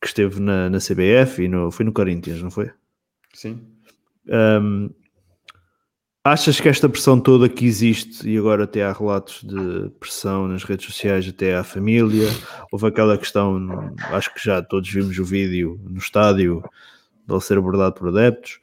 que 0.00 0.06
esteve 0.06 0.40
na, 0.40 0.68
na 0.68 0.78
CBF 0.78 1.42
e 1.42 1.48
no, 1.48 1.70
foi 1.70 1.84
no 1.84 1.92
Corinthians, 1.92 2.42
não 2.42 2.50
foi? 2.50 2.70
Sim. 3.32 3.60
Um, 4.26 4.90
Achas 6.24 6.60
que 6.60 6.68
esta 6.68 6.88
pressão 6.88 7.18
toda 7.18 7.48
que 7.48 7.64
existe, 7.64 8.28
e 8.28 8.36
agora 8.36 8.64
até 8.64 8.82
há 8.82 8.92
relatos 8.92 9.42
de 9.42 9.88
pressão 9.98 10.46
nas 10.46 10.64
redes 10.64 10.84
sociais, 10.84 11.26
até 11.26 11.56
à 11.56 11.64
família, 11.64 12.28
houve 12.70 12.86
aquela 12.86 13.16
questão, 13.16 13.94
acho 14.10 14.34
que 14.34 14.44
já 14.44 14.60
todos 14.60 14.90
vimos 14.90 15.18
o 15.18 15.24
vídeo 15.24 15.80
no 15.84 15.98
estádio, 15.98 16.62
de 17.26 17.32
ele 17.32 17.40
ser 17.40 17.56
abordado 17.56 17.94
por 17.94 18.08
adeptos. 18.08 18.60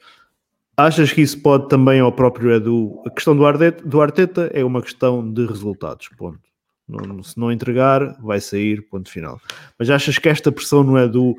Achas 0.77 1.11
que 1.13 1.21
isso 1.21 1.41
pode 1.41 1.69
também 1.69 2.01
ao 2.01 2.11
próprio 2.11 2.51
Edu? 2.51 3.01
A 3.05 3.09
questão 3.09 3.35
do 3.35 3.45
Arteta, 3.45 3.87
do 3.87 4.01
Arteta 4.01 4.51
é 4.53 4.63
uma 4.63 4.81
questão 4.81 5.31
de 5.31 5.45
resultados, 5.45 6.09
ponto. 6.17 6.39
Não, 6.87 7.23
se 7.23 7.39
não 7.39 7.51
entregar, 7.51 8.15
vai 8.21 8.39
sair, 8.39 8.81
ponto 8.89 9.09
final. 9.09 9.39
Mas 9.79 9.89
achas 9.89 10.19
que 10.19 10.29
esta 10.29 10.51
pressão 10.51 10.83
no 10.83 10.97
Edu, 10.99 11.33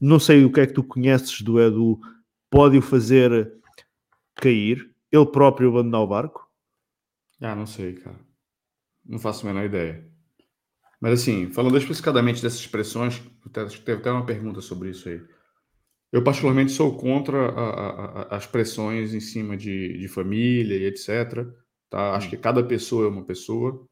não 0.00 0.18
sei 0.18 0.44
o 0.44 0.52
que 0.52 0.60
é 0.60 0.66
que 0.66 0.74
tu 0.74 0.82
conheces 0.82 1.40
do 1.40 1.60
Edu, 1.60 1.98
pode 2.50 2.76
o 2.76 2.82
fazer 2.82 3.52
cair? 4.34 4.93
Ele 5.16 5.26
próprio 5.26 5.68
abandonar 5.68 6.00
o 6.00 6.06
barco? 6.06 6.48
Ah, 7.40 7.54
não 7.54 7.66
sei, 7.66 7.94
cara. 7.94 8.18
Não 9.04 9.18
faço 9.18 9.46
a 9.46 9.52
menor 9.52 9.66
ideia. 9.66 10.10
Mas 11.00 11.20
assim, 11.20 11.50
falando 11.50 11.76
especificadamente 11.76 12.40
dessas 12.42 12.60
expressões, 12.60 13.22
teve 13.52 14.00
até 14.00 14.10
uma 14.10 14.24
pergunta 14.24 14.60
sobre 14.60 14.90
isso 14.90 15.08
aí. 15.08 15.20
Eu 16.10 16.22
particularmente 16.22 16.72
sou 16.72 16.96
contra 16.96 17.48
a, 17.50 18.22
a, 18.22 18.36
as 18.36 18.46
pressões 18.46 19.12
em 19.12 19.20
cima 19.20 19.56
de, 19.56 19.98
de 19.98 20.08
família 20.08 20.76
e 20.76 20.86
etc. 20.86 21.46
Tá? 21.90 22.14
Acho 22.14 22.30
que 22.30 22.36
cada 22.36 22.62
pessoa 22.62 23.06
é 23.06 23.08
uma 23.08 23.24
pessoa. 23.24 23.86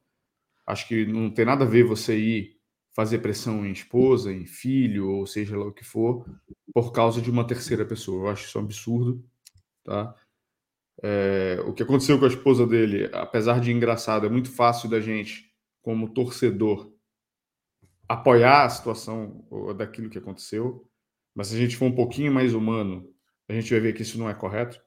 Acho 0.66 0.89
que 0.89 1.05
não 1.05 1.31
tem 1.31 1.44
nada 1.44 1.65
a 1.65 1.69
ver 1.69 1.85
você 1.85 2.16
ir 2.16 2.62
fazer 2.94 3.19
pressão 3.19 3.66
em 3.66 3.73
esposa, 3.73 4.32
em 4.32 4.47
filho, 4.47 5.09
ou 5.09 5.27
seja 5.27 5.57
lá 5.57 5.66
o 5.66 5.73
que 5.73 5.85
for, 5.85 6.24
por 6.73 6.93
causa 6.93 7.20
de 7.20 7.31
uma 7.31 7.47
terceira 7.47 7.85
pessoa. 7.85 8.24
Eu 8.24 8.28
acho 8.31 8.47
isso 8.47 8.59
um 8.59 8.62
absurdo. 8.62 9.24
Tá? 9.85 10.15
É, 11.01 11.62
o 11.66 11.73
que 11.73 11.82
aconteceu 11.82 12.19
com 12.19 12.24
a 12.24 12.28
esposa 12.28 12.66
dele, 12.66 13.09
apesar 13.12 13.60
de 13.60 13.70
engraçado, 13.70 14.27
é 14.27 14.28
muito 14.28 14.51
fácil 14.51 14.90
da 14.90 15.01
gente, 15.01 15.52
como 15.81 16.12
torcedor, 16.12 16.93
apoiar 18.09 18.64
a 18.64 18.70
situação 18.70 19.47
daquilo 19.77 20.10
que 20.10 20.19
aconteceu. 20.19 20.89
Mas 21.35 21.48
se 21.48 21.55
a 21.55 21.59
gente 21.59 21.77
for 21.77 21.86
um 21.86 21.94
pouquinho 21.94 22.32
mais 22.32 22.55
humano, 22.55 23.09
a 23.48 23.52
gente 23.52 23.70
vai 23.70 23.81
ver 23.81 23.93
que 23.94 24.02
isso 24.02 24.19
não 24.19 24.28
é 24.28 24.35
correto. 24.35 24.81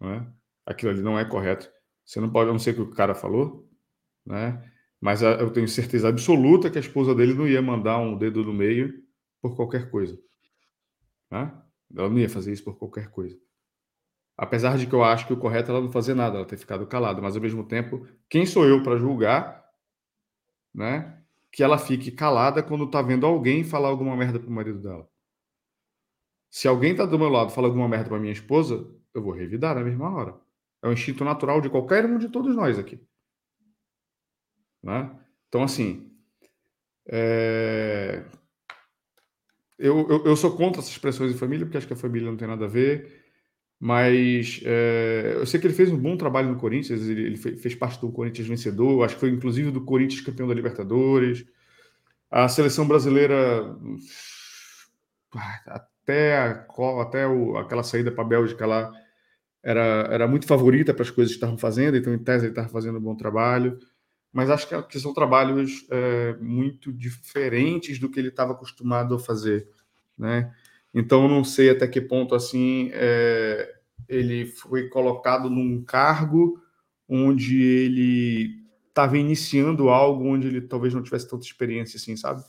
Não 0.00 0.10
é? 0.10 0.32
Aquilo 0.66 0.90
ali 0.90 1.02
não 1.02 1.18
é 1.18 1.24
correto. 1.24 1.70
Você 2.04 2.20
não 2.20 2.30
pode, 2.30 2.48
eu 2.48 2.52
não 2.52 2.58
sei 2.58 2.72
o 2.72 2.76
que 2.76 2.82
o 2.82 2.90
cara 2.90 3.14
falou, 3.14 3.68
né? 4.24 4.62
mas 5.00 5.22
eu 5.22 5.50
tenho 5.52 5.68
certeza 5.68 6.08
absoluta 6.08 6.70
que 6.70 6.78
a 6.78 6.80
esposa 6.80 7.14
dele 7.14 7.34
não 7.34 7.46
ia 7.46 7.62
mandar 7.62 7.98
um 7.98 8.16
dedo 8.16 8.44
no 8.44 8.52
meio 8.52 9.02
por 9.40 9.54
qualquer 9.54 9.90
coisa. 9.90 10.18
Né? 11.30 11.52
Ela 11.96 12.08
não 12.08 12.18
ia 12.18 12.28
fazer 12.28 12.52
isso 12.52 12.64
por 12.64 12.76
qualquer 12.76 13.10
coisa. 13.10 13.38
Apesar 14.38 14.78
de 14.78 14.86
que 14.86 14.94
eu 14.94 15.02
acho 15.02 15.26
que 15.26 15.32
o 15.32 15.36
correto 15.36 15.72
é 15.72 15.74
ela 15.74 15.82
não 15.82 15.90
fazer 15.90 16.14
nada, 16.14 16.36
ela 16.36 16.46
ter 16.46 16.56
ficado 16.56 16.86
calada, 16.86 17.20
mas 17.20 17.34
ao 17.34 17.42
mesmo 17.42 17.64
tempo, 17.64 18.06
quem 18.30 18.46
sou 18.46 18.64
eu 18.64 18.84
para 18.84 18.96
julgar, 18.96 19.68
né? 20.72 21.20
Que 21.50 21.60
ela 21.60 21.76
fique 21.76 22.12
calada 22.12 22.62
quando 22.62 22.88
tá 22.88 23.02
vendo 23.02 23.26
alguém 23.26 23.64
falar 23.64 23.88
alguma 23.88 24.16
merda 24.16 24.38
pro 24.38 24.48
marido 24.48 24.78
dela. 24.78 25.10
Se 26.48 26.68
alguém 26.68 26.94
tá 26.94 27.04
do 27.04 27.18
meu 27.18 27.28
lado 27.28 27.50
fala 27.50 27.66
alguma 27.66 27.88
merda 27.88 28.08
pra 28.08 28.18
minha 28.20 28.32
esposa, 28.32 28.88
eu 29.12 29.20
vou 29.20 29.32
revidar 29.32 29.74
na 29.74 29.82
mesma 29.82 30.08
hora. 30.08 30.40
É 30.82 30.88
o 30.88 30.92
instinto 30.92 31.24
natural 31.24 31.60
de 31.60 31.68
qualquer 31.68 32.06
um 32.06 32.16
de 32.16 32.28
todos 32.28 32.54
nós 32.54 32.78
aqui. 32.78 33.04
Né? 34.80 35.18
Então, 35.48 35.64
assim, 35.64 36.16
é... 37.08 38.24
eu, 39.76 40.08
eu, 40.08 40.26
eu, 40.26 40.36
sou 40.36 40.56
contra 40.56 40.80
essas 40.80 40.92
expressões 40.92 41.32
de 41.32 41.38
família, 41.38 41.66
porque 41.66 41.76
acho 41.76 41.88
que 41.88 41.92
a 41.92 41.96
família 41.96 42.30
não 42.30 42.36
tem 42.36 42.46
nada 42.46 42.66
a 42.66 42.68
ver. 42.68 43.17
Mas 43.80 44.60
é, 44.64 45.34
eu 45.36 45.46
sei 45.46 45.60
que 45.60 45.66
ele 45.66 45.74
fez 45.74 45.90
um 45.90 45.96
bom 45.96 46.16
trabalho 46.16 46.48
no 46.48 46.58
Corinthians, 46.58 47.00
ele, 47.08 47.22
ele 47.22 47.36
fez 47.36 47.74
parte 47.76 48.00
do 48.00 48.10
Corinthians 48.10 48.48
vencedor, 48.48 49.04
acho 49.04 49.14
que 49.14 49.20
foi 49.20 49.30
inclusive 49.30 49.70
do 49.70 49.84
Corinthians 49.84 50.20
campeão 50.20 50.48
da 50.48 50.54
Libertadores. 50.54 51.46
A 52.30 52.48
seleção 52.48 52.86
brasileira, 52.86 53.76
até, 55.66 56.36
a, 56.36 56.66
até 57.02 57.26
o, 57.26 57.56
aquela 57.56 57.82
saída 57.82 58.10
para 58.10 58.24
a 58.24 58.26
Bélgica 58.26 58.66
lá, 58.66 58.92
era, 59.62 60.08
era 60.10 60.28
muito 60.28 60.46
favorita 60.46 60.92
para 60.92 61.02
as 61.02 61.10
coisas 61.10 61.32
que 61.32 61.36
estavam 61.36 61.58
fazendo, 61.58 61.96
então 61.96 62.12
em 62.12 62.18
tese 62.18 62.46
ele 62.46 62.52
estava 62.52 62.68
fazendo 62.68 62.98
um 62.98 63.02
bom 63.02 63.14
trabalho. 63.14 63.78
Mas 64.32 64.50
acho 64.50 64.68
que, 64.68 64.82
que 64.82 65.00
são 65.00 65.14
trabalhos 65.14 65.86
é, 65.90 66.34
muito 66.40 66.92
diferentes 66.92 67.98
do 67.98 68.10
que 68.10 68.18
ele 68.18 68.28
estava 68.28 68.52
acostumado 68.52 69.14
a 69.14 69.18
fazer. 69.18 69.68
Né? 70.18 70.52
Então, 70.94 71.28
não 71.28 71.44
sei 71.44 71.70
até 71.70 71.86
que 71.86 72.00
ponto 72.00 72.34
assim 72.34 72.90
é, 72.92 73.74
ele 74.08 74.46
foi 74.46 74.88
colocado 74.88 75.50
num 75.50 75.82
cargo 75.84 76.60
onde 77.08 77.62
ele 77.62 78.64
estava 78.88 79.16
iniciando 79.16 79.88
algo 79.88 80.24
onde 80.26 80.48
ele 80.48 80.60
talvez 80.60 80.92
não 80.92 81.02
tivesse 81.02 81.28
tanta 81.28 81.44
experiência 81.44 81.96
assim, 81.96 82.16
sabe? 82.16 82.42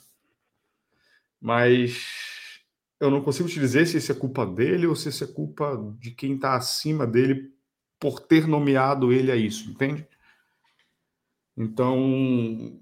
Mas 1.40 2.62
eu 3.00 3.10
não 3.10 3.22
consigo 3.22 3.48
te 3.48 3.60
dizer 3.60 3.86
se 3.86 3.98
isso 3.98 4.12
é 4.12 4.16
culpa 4.16 4.46
dele 4.46 4.88
ou 4.88 4.96
se 4.96 5.10
isso 5.10 5.24
é 5.24 5.28
culpa 5.28 5.78
de 6.00 6.12
quem 6.12 6.36
está 6.36 6.56
acima 6.56 7.08
dele 7.08 7.54
por 8.00 8.20
ter 8.20 8.48
nomeado 8.48 9.12
ele 9.14 9.32
a 9.32 9.36
isso, 9.36 9.70
entende? 9.70 10.08
Então, 11.56 12.80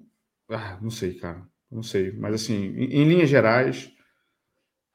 ah, 0.49 0.77
não 0.81 0.89
sei, 0.91 1.15
cara, 1.15 1.47
não 1.69 1.83
sei. 1.83 2.11
Mas 2.11 2.35
assim, 2.35 2.55
em, 2.55 3.01
em 3.01 3.09
linhas 3.09 3.29
gerais, 3.29 3.91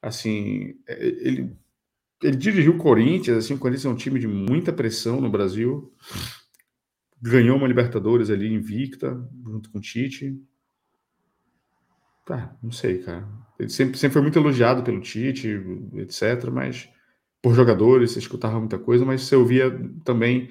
assim, 0.02 0.74
é, 0.86 1.06
ele, 1.06 1.56
ele 2.22 2.36
dirigiu 2.36 2.74
o 2.74 2.78
Corinthians, 2.78 3.38
assim, 3.38 3.54
o 3.54 3.58
Corinthians 3.58 3.86
é 3.86 3.88
um 3.88 3.96
time 3.96 4.18
de 4.18 4.26
muita 4.26 4.72
pressão 4.72 5.20
no 5.20 5.30
Brasil, 5.30 5.94
ganhou 7.20 7.56
uma 7.56 7.68
Libertadores 7.68 8.28
ali 8.28 8.52
invicta, 8.52 9.16
junto 9.44 9.70
com 9.70 9.78
o 9.78 9.80
Tite. 9.80 10.36
Tá, 12.26 12.56
não 12.60 12.72
sei, 12.72 12.98
cara. 12.98 13.28
Ele 13.58 13.68
sempre, 13.68 13.96
sempre 13.96 14.14
foi 14.14 14.22
muito 14.22 14.38
elogiado 14.38 14.82
pelo 14.82 15.00
Tite, 15.00 15.48
etc., 15.94 16.50
mas 16.52 16.88
por 17.40 17.54
jogadores, 17.54 18.12
você 18.12 18.18
escutava 18.18 18.58
muita 18.58 18.78
coisa, 18.78 19.04
mas 19.04 19.22
você 19.22 19.34
ouvia 19.34 19.70
também, 20.04 20.50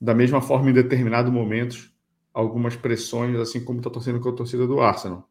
da 0.00 0.14
mesma 0.14 0.40
forma, 0.40 0.70
em 0.70 0.74
determinados 0.74 1.32
momentos, 1.32 1.90
algumas 2.32 2.76
pressões, 2.76 3.38
assim 3.38 3.64
como 3.64 3.78
está 3.78 3.88
torcendo 3.88 4.20
com 4.20 4.28
a 4.28 4.34
torcida 4.34 4.66
do 4.66 4.80
Arsenal. 4.80 5.28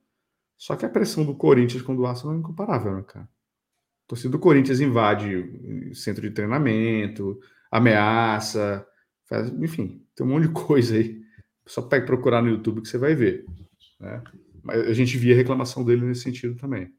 Só 0.57 0.75
que 0.75 0.85
a 0.85 0.89
pressão 0.89 1.25
do 1.25 1.35
Corinthians 1.35 1.81
com 1.81 1.93
o 1.93 1.95
do 1.95 2.05
Arsenal 2.05 2.35
é 2.35 2.39
incomparável, 2.39 2.95
né, 2.95 3.03
cara? 3.03 3.25
A 3.25 4.07
torcida 4.07 4.29
do 4.29 4.39
Corinthians 4.39 4.79
invade 4.79 5.93
centro 5.95 6.21
de 6.21 6.31
treinamento, 6.31 7.39
ameaça, 7.71 8.85
faz, 9.27 9.49
enfim, 9.53 10.05
tem 10.15 10.25
um 10.25 10.29
monte 10.29 10.47
de 10.47 10.53
coisa 10.53 10.95
aí. 10.95 11.21
Só 11.65 11.81
pega 11.81 12.05
procurar 12.05 12.41
no 12.41 12.49
YouTube 12.49 12.81
que 12.81 12.87
você 12.87 12.97
vai 12.97 13.15
ver. 13.15 13.45
Né? 13.99 14.21
Mas 14.61 14.81
a 14.87 14.93
gente 14.93 15.17
via 15.17 15.35
reclamação 15.35 15.83
dele 15.83 16.05
nesse 16.05 16.21
sentido 16.21 16.55
também. 16.55 16.93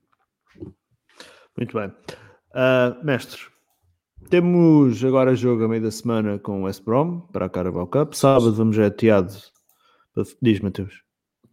Muito 1.56 1.78
bem. 1.78 1.88
Uh, 1.88 3.04
mestre, 3.04 3.40
temos 4.28 5.04
agora 5.04 5.34
jogo 5.34 5.64
a 5.64 5.68
meio 5.68 5.82
da 5.82 5.90
semana 5.90 6.38
com 6.38 6.62
o 6.62 6.64
West 6.64 6.82
Brom 6.82 7.20
para 7.20 7.46
a 7.46 7.48
Carabao 7.48 7.86
Cup. 7.86 8.14
Sábado 8.14 8.54
vamos 8.54 8.74
já 8.74 8.90
teado. 8.90 9.34
Diz, 10.40 10.60
Matheus. 10.60 11.02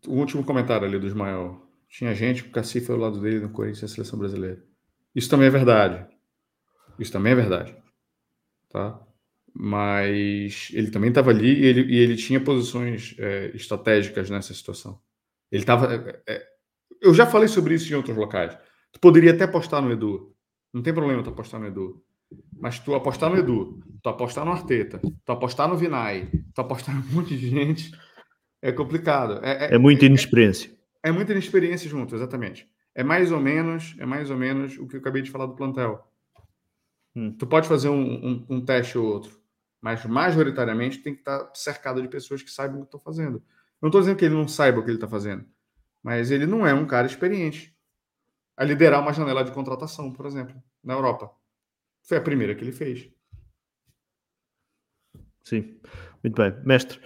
O 0.07 0.13
último 0.13 0.43
comentário 0.43 0.87
ali 0.87 0.97
do 0.97 1.05
Ismael. 1.05 1.61
Tinha 1.91 2.15
gente, 2.15 2.43
o 2.43 2.51
Cacife 2.51 2.85
foi 2.85 2.95
ao 2.95 3.01
lado 3.01 3.19
dele 3.19 3.41
no 3.41 3.49
Corinthians 3.49 3.79
e 3.79 3.83
na 3.83 3.87
seleção 3.89 4.17
brasileira. 4.17 4.63
Isso 5.13 5.29
também 5.29 5.47
é 5.47 5.51
verdade. 5.51 6.07
Isso 6.97 7.11
também 7.11 7.33
é 7.33 7.35
verdade. 7.35 7.75
Tá? 8.69 8.97
Mas 9.53 10.69
ele 10.71 10.89
também 10.89 11.09
estava 11.09 11.31
ali 11.31 11.53
e 11.53 11.65
ele, 11.65 11.81
e 11.93 11.97
ele 11.97 12.15
tinha 12.15 12.39
posições 12.39 13.13
é, 13.19 13.51
estratégicas 13.53 14.29
nessa 14.29 14.53
situação. 14.53 15.01
Ele 15.51 15.63
estava. 15.63 15.93
É, 15.93 16.21
é, 16.27 16.47
eu 17.01 17.13
já 17.13 17.27
falei 17.27 17.49
sobre 17.49 17.75
isso 17.75 17.91
em 17.91 17.95
outros 17.95 18.15
locais. 18.15 18.57
Tu 18.93 18.99
poderia 18.99 19.33
até 19.33 19.43
apostar 19.43 19.81
no 19.81 19.91
Edu. 19.91 20.33
Não 20.73 20.81
tem 20.81 20.93
problema 20.93 21.21
tu 21.21 21.29
apostar 21.29 21.59
no 21.59 21.67
Edu. 21.67 22.01
Mas 22.57 22.79
tu 22.79 22.95
apostar 22.95 23.29
no 23.29 23.37
Edu, 23.37 23.81
tu 24.01 24.07
apostar 24.07 24.45
no 24.45 24.51
Arteta, 24.51 25.01
tu 25.25 25.31
apostar 25.33 25.67
no 25.67 25.75
Vinay, 25.75 26.29
tu 26.55 26.61
apostar 26.61 26.95
em 26.95 26.99
um 26.99 27.11
monte 27.11 27.35
de 27.35 27.49
gente, 27.49 27.91
é 28.61 28.71
complicado. 28.71 29.43
É, 29.43 29.65
é, 29.65 29.75
é 29.75 29.77
muita 29.77 30.05
inexperiência. 30.05 30.71
É 31.03 31.11
muita 31.11 31.31
inexperiência 31.31 31.89
junto, 31.89 32.15
exatamente. 32.15 32.69
É 32.93 33.03
mais 33.03 33.31
ou 33.31 33.39
menos, 33.39 33.95
é 33.97 34.05
mais 34.05 34.29
ou 34.29 34.37
menos 34.37 34.77
o 34.77 34.87
que 34.87 34.95
eu 34.95 34.99
acabei 34.99 35.21
de 35.21 35.31
falar 35.31 35.45
do 35.45 35.55
plantel. 35.55 36.07
Hum. 37.15 37.35
Tu 37.37 37.47
pode 37.47 37.67
fazer 37.67 37.89
um, 37.89 38.25
um, 38.25 38.45
um, 38.49 38.65
teste 38.65 38.97
ou 38.97 39.05
outro, 39.05 39.39
mas 39.81 40.05
majoritariamente 40.05 40.99
tem 40.99 41.13
que 41.13 41.21
estar 41.21 41.49
cercado 41.53 42.01
de 42.01 42.07
pessoas 42.07 42.43
que 42.43 42.51
saibam 42.51 42.77
o 42.77 42.81
que 42.81 42.87
estão 42.87 42.99
fazendo. 42.99 43.37
Eu 43.37 43.43
não 43.81 43.89
estou 43.89 44.01
dizendo 44.01 44.17
que 44.17 44.25
ele 44.25 44.35
não 44.35 44.47
saiba 44.47 44.79
o 44.79 44.83
que 44.83 44.89
ele 44.89 44.97
está 44.97 45.07
fazendo, 45.07 45.45
mas 46.03 46.31
ele 46.31 46.45
não 46.45 46.65
é 46.65 46.73
um 46.73 46.85
cara 46.85 47.07
experiente 47.07 47.75
a 48.55 48.63
liderar 48.63 49.01
uma 49.01 49.13
janela 49.13 49.43
de 49.43 49.51
contratação, 49.51 50.11
por 50.11 50.25
exemplo, 50.25 50.61
na 50.83 50.93
Europa. 50.93 51.31
Foi 52.03 52.17
a 52.17 52.21
primeira 52.21 52.53
que 52.53 52.63
ele 52.63 52.71
fez. 52.71 53.09
Sim, 55.43 55.79
muito 56.23 56.35
bem. 56.35 56.53
Mestre, 56.63 56.99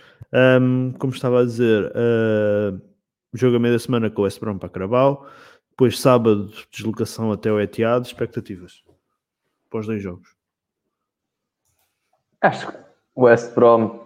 um, 0.62 0.92
como 0.94 1.14
estava 1.14 1.42
a 1.42 1.46
dizer, 1.46 1.92
uh 1.96 2.95
jogo 3.36 3.58
a 3.58 3.60
meio 3.60 3.74
da 3.74 3.80
semana 3.80 4.10
com 4.10 4.22
o 4.22 4.26
West 4.26 4.40
Brom 4.40 4.58
para 4.58 4.70
Carabao. 4.70 5.28
Depois, 5.70 6.00
sábado, 6.00 6.52
deslocação 6.72 7.32
até 7.32 7.52
o 7.52 7.60
Etihad. 7.60 8.06
Expectativas 8.06 8.84
para 9.70 9.80
os 9.80 9.88
dois 9.88 10.02
jogos? 10.02 10.36
Acho, 12.42 12.72
West 13.18 13.54
Brom 13.54 14.06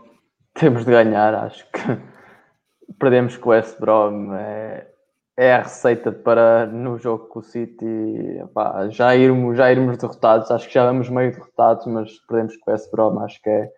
temos 0.53 0.85
de 0.85 0.91
ganhar, 0.91 1.33
acho 1.35 1.65
que 1.71 1.79
perdemos 2.99 3.37
com 3.37 3.49
o 3.49 3.51
West 3.51 3.79
Brom 3.79 4.33
é, 4.35 4.87
é 5.37 5.53
a 5.53 5.63
receita 5.63 6.11
para 6.11 6.65
no 6.65 6.97
jogo 6.97 7.27
com 7.27 7.39
o 7.39 7.43
City 7.43 8.39
já, 8.89 9.15
irmos, 9.15 9.57
já 9.57 9.71
irmos 9.71 9.97
derrotados, 9.97 10.51
acho 10.51 10.67
que 10.67 10.73
já 10.73 10.85
vamos 10.85 11.09
meio 11.09 11.31
derrotados, 11.31 11.85
mas 11.87 12.17
perdemos 12.27 12.57
com 12.57 12.69
o 12.69 12.73
West 12.73 12.91
Brom, 12.91 13.19
acho 13.19 13.41
que 13.41 13.49
é, 13.49 13.71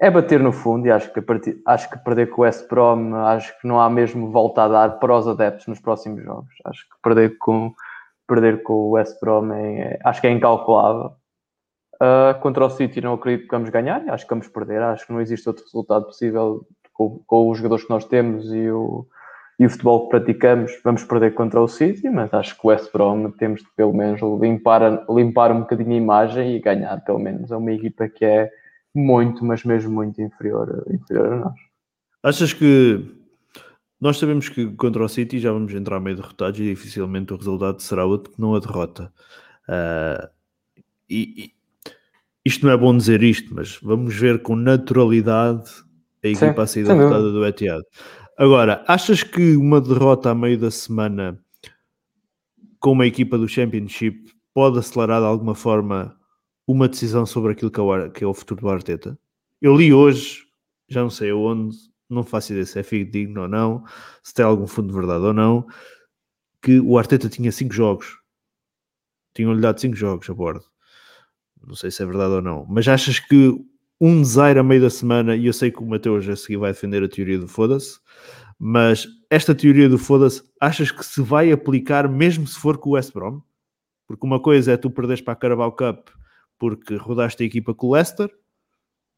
é 0.00 0.10
bater 0.10 0.40
no 0.40 0.52
fundo 0.52 0.86
e 0.86 0.90
acho 0.90 1.12
que, 1.12 1.20
partir, 1.20 1.60
acho 1.66 1.90
que 1.90 1.98
perder 1.98 2.30
com 2.30 2.40
o 2.40 2.44
West 2.44 2.68
Brom, 2.68 3.14
acho 3.14 3.58
que 3.60 3.68
não 3.68 3.80
há 3.80 3.90
mesmo 3.90 4.30
volta 4.30 4.62
a 4.62 4.68
dar 4.68 4.98
para 4.98 5.16
os 5.16 5.28
adeptos 5.28 5.66
nos 5.66 5.80
próximos 5.80 6.22
jogos, 6.24 6.54
acho 6.64 6.84
que 6.88 6.96
perder 7.02 7.36
com, 7.38 7.74
perder 8.26 8.62
com 8.62 8.72
o 8.72 8.90
West 8.92 9.20
Brom 9.20 9.52
é, 9.52 9.98
acho 10.04 10.20
que 10.20 10.26
é 10.26 10.30
incalculável 10.30 11.12
Uh, 12.02 12.32
contra 12.40 12.64
o 12.64 12.70
City 12.70 12.98
não 12.98 13.12
acredito 13.12 13.44
que 13.44 13.54
vamos 13.54 13.68
ganhar, 13.68 14.02
acho 14.08 14.24
que 14.24 14.30
vamos 14.30 14.48
perder, 14.48 14.80
acho 14.80 15.06
que 15.06 15.12
não 15.12 15.20
existe 15.20 15.46
outro 15.46 15.62
resultado 15.64 16.06
possível 16.06 16.66
com, 16.94 17.20
com 17.26 17.50
os 17.50 17.58
jogadores 17.58 17.84
que 17.84 17.90
nós 17.90 18.06
temos 18.06 18.50
e 18.54 18.70
o, 18.70 19.06
e 19.58 19.66
o 19.66 19.68
futebol 19.68 20.04
que 20.04 20.08
praticamos, 20.08 20.72
vamos 20.82 21.04
perder 21.04 21.34
contra 21.34 21.60
o 21.60 21.68
City, 21.68 22.08
mas 22.08 22.32
acho 22.32 22.58
que 22.58 22.66
o 22.66 22.70
West 22.70 22.90
Brom 22.90 23.30
temos 23.32 23.60
de 23.60 23.66
pelo 23.76 23.92
menos 23.92 24.18
limpar, 24.40 25.04
limpar 25.10 25.52
um 25.52 25.60
bocadinho 25.60 25.92
a 25.92 25.96
imagem 25.96 26.56
e 26.56 26.58
ganhar 26.58 27.04
pelo 27.04 27.18
menos. 27.18 27.50
É 27.50 27.56
uma 27.56 27.70
equipa 27.70 28.08
que 28.08 28.24
é 28.24 28.50
muito, 28.94 29.44
mas 29.44 29.64
mesmo 29.64 29.92
muito 29.92 30.20
inferior, 30.20 30.84
inferior 30.90 31.32
a 31.32 31.36
nós. 31.36 31.54
Achas 32.22 32.52
que 32.52 33.04
nós 34.00 34.18
sabemos 34.18 34.48
que 34.48 34.66
contra 34.72 35.04
o 35.04 35.08
City 35.08 35.38
já 35.38 35.52
vamos 35.52 35.72
entrar 35.74 36.00
meio 36.00 36.16
derrotados 36.16 36.58
e 36.58 36.64
dificilmente 36.64 37.32
o 37.32 37.36
resultado 37.36 37.80
será 37.80 38.04
outro 38.04 38.32
que 38.32 38.40
não 38.40 38.54
a 38.54 38.60
derrota. 38.60 39.12
Uh, 39.68 40.28
e, 41.08 41.52
isto 42.44 42.64
não 42.64 42.72
é 42.72 42.76
bom 42.76 42.96
dizer 42.96 43.22
isto, 43.22 43.54
mas 43.54 43.78
vamos 43.82 44.14
ver 44.16 44.42
com 44.42 44.56
naturalidade 44.56 45.70
a 46.24 46.28
equipa 46.28 46.54
sim, 46.54 46.60
a 46.62 46.66
sair 46.66 46.84
derrotada 46.84 47.30
do 47.30 47.46
Etihad. 47.46 47.82
Agora, 48.38 48.82
achas 48.88 49.22
que 49.22 49.56
uma 49.56 49.80
derrota 49.80 50.30
a 50.30 50.34
meio 50.34 50.58
da 50.58 50.70
semana 50.70 51.38
com 52.78 52.92
uma 52.92 53.06
equipa 53.06 53.36
do 53.36 53.46
Championship 53.46 54.32
pode 54.54 54.78
acelerar 54.78 55.20
de 55.20 55.26
alguma 55.26 55.54
forma 55.54 56.18
uma 56.70 56.88
decisão 56.88 57.26
sobre 57.26 57.52
aquilo 57.52 57.70
que 57.70 57.80
é 57.80 57.82
o, 57.82 58.10
que 58.10 58.24
é 58.24 58.26
o 58.26 58.34
futuro 58.34 58.60
do 58.60 58.68
Arteta? 58.68 59.18
Eu 59.60 59.76
li 59.76 59.92
hoje, 59.92 60.46
já 60.88 61.02
não 61.02 61.10
sei 61.10 61.30
aonde, 61.30 61.76
não 62.08 62.22
faço 62.22 62.52
ideia 62.52 62.64
se 62.64 62.78
é 62.78 63.04
digno 63.04 63.42
ou 63.42 63.48
não, 63.48 63.84
se 64.22 64.32
tem 64.32 64.44
algum 64.44 64.66
fundo 64.66 64.88
de 64.88 64.94
verdade 64.94 65.24
ou 65.24 65.34
não, 65.34 65.66
que 66.62 66.78
o 66.80 66.96
Arteta 66.96 67.28
tinha 67.28 67.50
5 67.50 67.74
jogos. 67.74 68.18
Tinham-lhe 69.34 69.60
dado 69.60 69.80
5 69.80 69.96
jogos 69.96 70.30
a 70.30 70.34
bordo. 70.34 70.64
Não 71.66 71.74
sei 71.74 71.90
se 71.90 72.02
é 72.02 72.06
verdade 72.06 72.34
ou 72.34 72.42
não. 72.42 72.66
Mas 72.68 72.86
achas 72.88 73.18
que 73.18 73.54
um 74.00 74.22
desaire 74.22 74.58
a 74.58 74.62
meio 74.62 74.80
da 74.80 74.90
semana, 74.90 75.36
e 75.36 75.46
eu 75.46 75.52
sei 75.52 75.70
que 75.70 75.80
o 75.80 75.86
Mateus 75.86 76.28
a 76.28 76.36
seguir 76.36 76.56
vai 76.56 76.72
defender 76.72 77.02
a 77.02 77.08
teoria 77.08 77.38
do 77.38 77.48
foda-se, 77.48 77.98
mas 78.58 79.06
esta 79.28 79.54
teoria 79.54 79.88
do 79.88 79.98
foda-se, 79.98 80.42
achas 80.60 80.90
que 80.90 81.04
se 81.04 81.20
vai 81.20 81.52
aplicar 81.52 82.08
mesmo 82.08 82.46
se 82.46 82.58
for 82.58 82.78
com 82.78 82.90
o 82.90 82.92
West 82.92 83.12
Brom? 83.12 83.40
Porque 84.06 84.26
uma 84.26 84.40
coisa 84.40 84.72
é 84.72 84.76
tu 84.76 84.90
perderes 84.90 85.20
para 85.20 85.34
a 85.34 85.36
Carabao 85.36 85.72
Cup 85.72 86.08
porque 86.60 86.94
rodaste 86.94 87.42
a 87.42 87.46
equipa 87.46 87.74
com 87.74 87.88
o 87.88 87.92
Leicester 87.94 88.30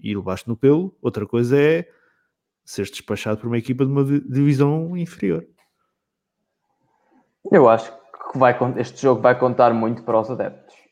e 0.00 0.16
levaste 0.16 0.48
no 0.48 0.56
pelo, 0.56 0.96
outra 1.02 1.26
coisa 1.26 1.60
é 1.60 1.86
seres 2.64 2.90
despachado 2.90 3.38
por 3.38 3.48
uma 3.48 3.58
equipa 3.58 3.84
de 3.84 3.92
uma 3.92 4.04
divisão 4.04 4.96
inferior. 4.96 5.46
Eu 7.50 7.68
acho 7.68 7.92
que 8.32 8.38
vai, 8.38 8.56
este 8.78 9.02
jogo 9.02 9.20
vai 9.20 9.38
contar 9.38 9.74
muito 9.74 10.02
para 10.04 10.18
os 10.18 10.30
adeptos 10.30 10.82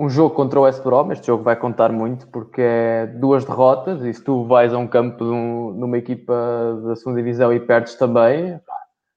um 0.00 0.08
jogo 0.08 0.34
contra 0.34 0.58
o 0.58 0.62
West 0.62 0.82
Brom, 0.82 1.12
este 1.12 1.26
jogo 1.26 1.42
vai 1.42 1.56
contar 1.56 1.92
muito 1.92 2.26
porque 2.28 2.62
é 2.62 3.06
duas 3.06 3.44
derrotas 3.44 4.02
e 4.02 4.14
se 4.14 4.24
tu 4.24 4.44
vais 4.46 4.72
a 4.72 4.78
um 4.78 4.86
campo 4.86 5.24
de 5.24 5.30
um, 5.30 5.72
numa 5.72 5.98
equipa 5.98 6.80
da 6.84 6.96
segunda 6.96 7.18
divisão 7.18 7.52
e 7.52 7.60
perdes 7.60 7.96
também, 7.96 8.58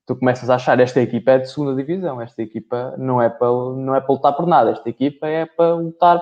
tu 0.06 0.14
começas 0.14 0.50
a 0.50 0.56
achar 0.56 0.78
esta 0.82 1.00
equipa 1.00 1.32
é 1.32 1.40
de 1.40 1.50
segunda 1.50 1.74
divisão, 1.74 2.20
esta 2.20 2.42
equipa 2.42 2.96
não 2.98 3.22
é 3.22 3.30
para, 3.30 3.48
não 3.48 3.96
é 3.96 4.02
para 4.02 4.14
lutar 4.14 4.36
por 4.36 4.46
nada, 4.46 4.72
esta 4.72 4.90
equipa 4.90 5.26
é 5.26 5.46
para 5.46 5.74
lutar 5.74 6.22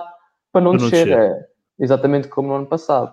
para 0.52 0.60
não, 0.60 0.72
para 0.72 0.80
descer, 0.80 1.06
não 1.06 1.16
descer. 1.16 1.30
É 1.30 1.46
exatamente 1.80 2.28
como 2.28 2.48
no 2.48 2.54
ano 2.54 2.66
passado. 2.66 3.12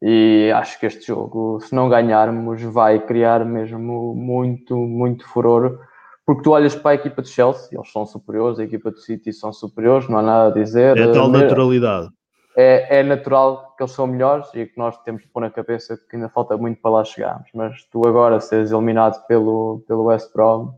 E 0.00 0.50
acho 0.54 0.80
que 0.80 0.86
este 0.86 1.06
jogo, 1.06 1.60
se 1.60 1.74
não 1.74 1.88
ganharmos, 1.88 2.62
vai 2.62 2.98
criar 2.98 3.44
mesmo 3.44 4.14
muito, 4.14 4.74
muito 4.76 5.28
furor 5.28 5.78
porque 6.24 6.42
tu 6.42 6.50
olhas 6.52 6.74
para 6.74 6.92
a 6.92 6.94
equipa 6.94 7.20
de 7.20 7.28
Chelsea, 7.28 7.76
eles 7.76 7.90
são 7.90 8.06
superiores, 8.06 8.58
a 8.58 8.64
equipa 8.64 8.90
do 8.90 8.98
City 8.98 9.32
são 9.32 9.52
superiores, 9.52 10.08
não 10.08 10.18
há 10.18 10.22
nada 10.22 10.50
a 10.50 10.62
dizer. 10.62 10.96
É 10.96 11.12
tal 11.12 11.28
naturalidade. 11.28 12.08
É, 12.56 13.00
é 13.00 13.02
natural 13.02 13.74
que 13.76 13.82
eles 13.82 13.92
são 13.92 14.06
melhores 14.06 14.46
e 14.54 14.66
que 14.66 14.78
nós 14.78 14.96
temos 15.02 15.22
de 15.22 15.28
pôr 15.28 15.40
na 15.40 15.50
cabeça 15.50 15.96
que 15.96 16.16
ainda 16.16 16.28
falta 16.28 16.56
muito 16.56 16.80
para 16.80 16.90
lá 16.90 17.04
chegarmos. 17.04 17.48
Mas 17.54 17.84
tu 17.90 18.06
agora 18.06 18.38
seres 18.40 18.70
eliminado 18.70 19.26
pelo, 19.26 19.82
pelo 19.88 20.04
West 20.04 20.32
Brom 20.32 20.74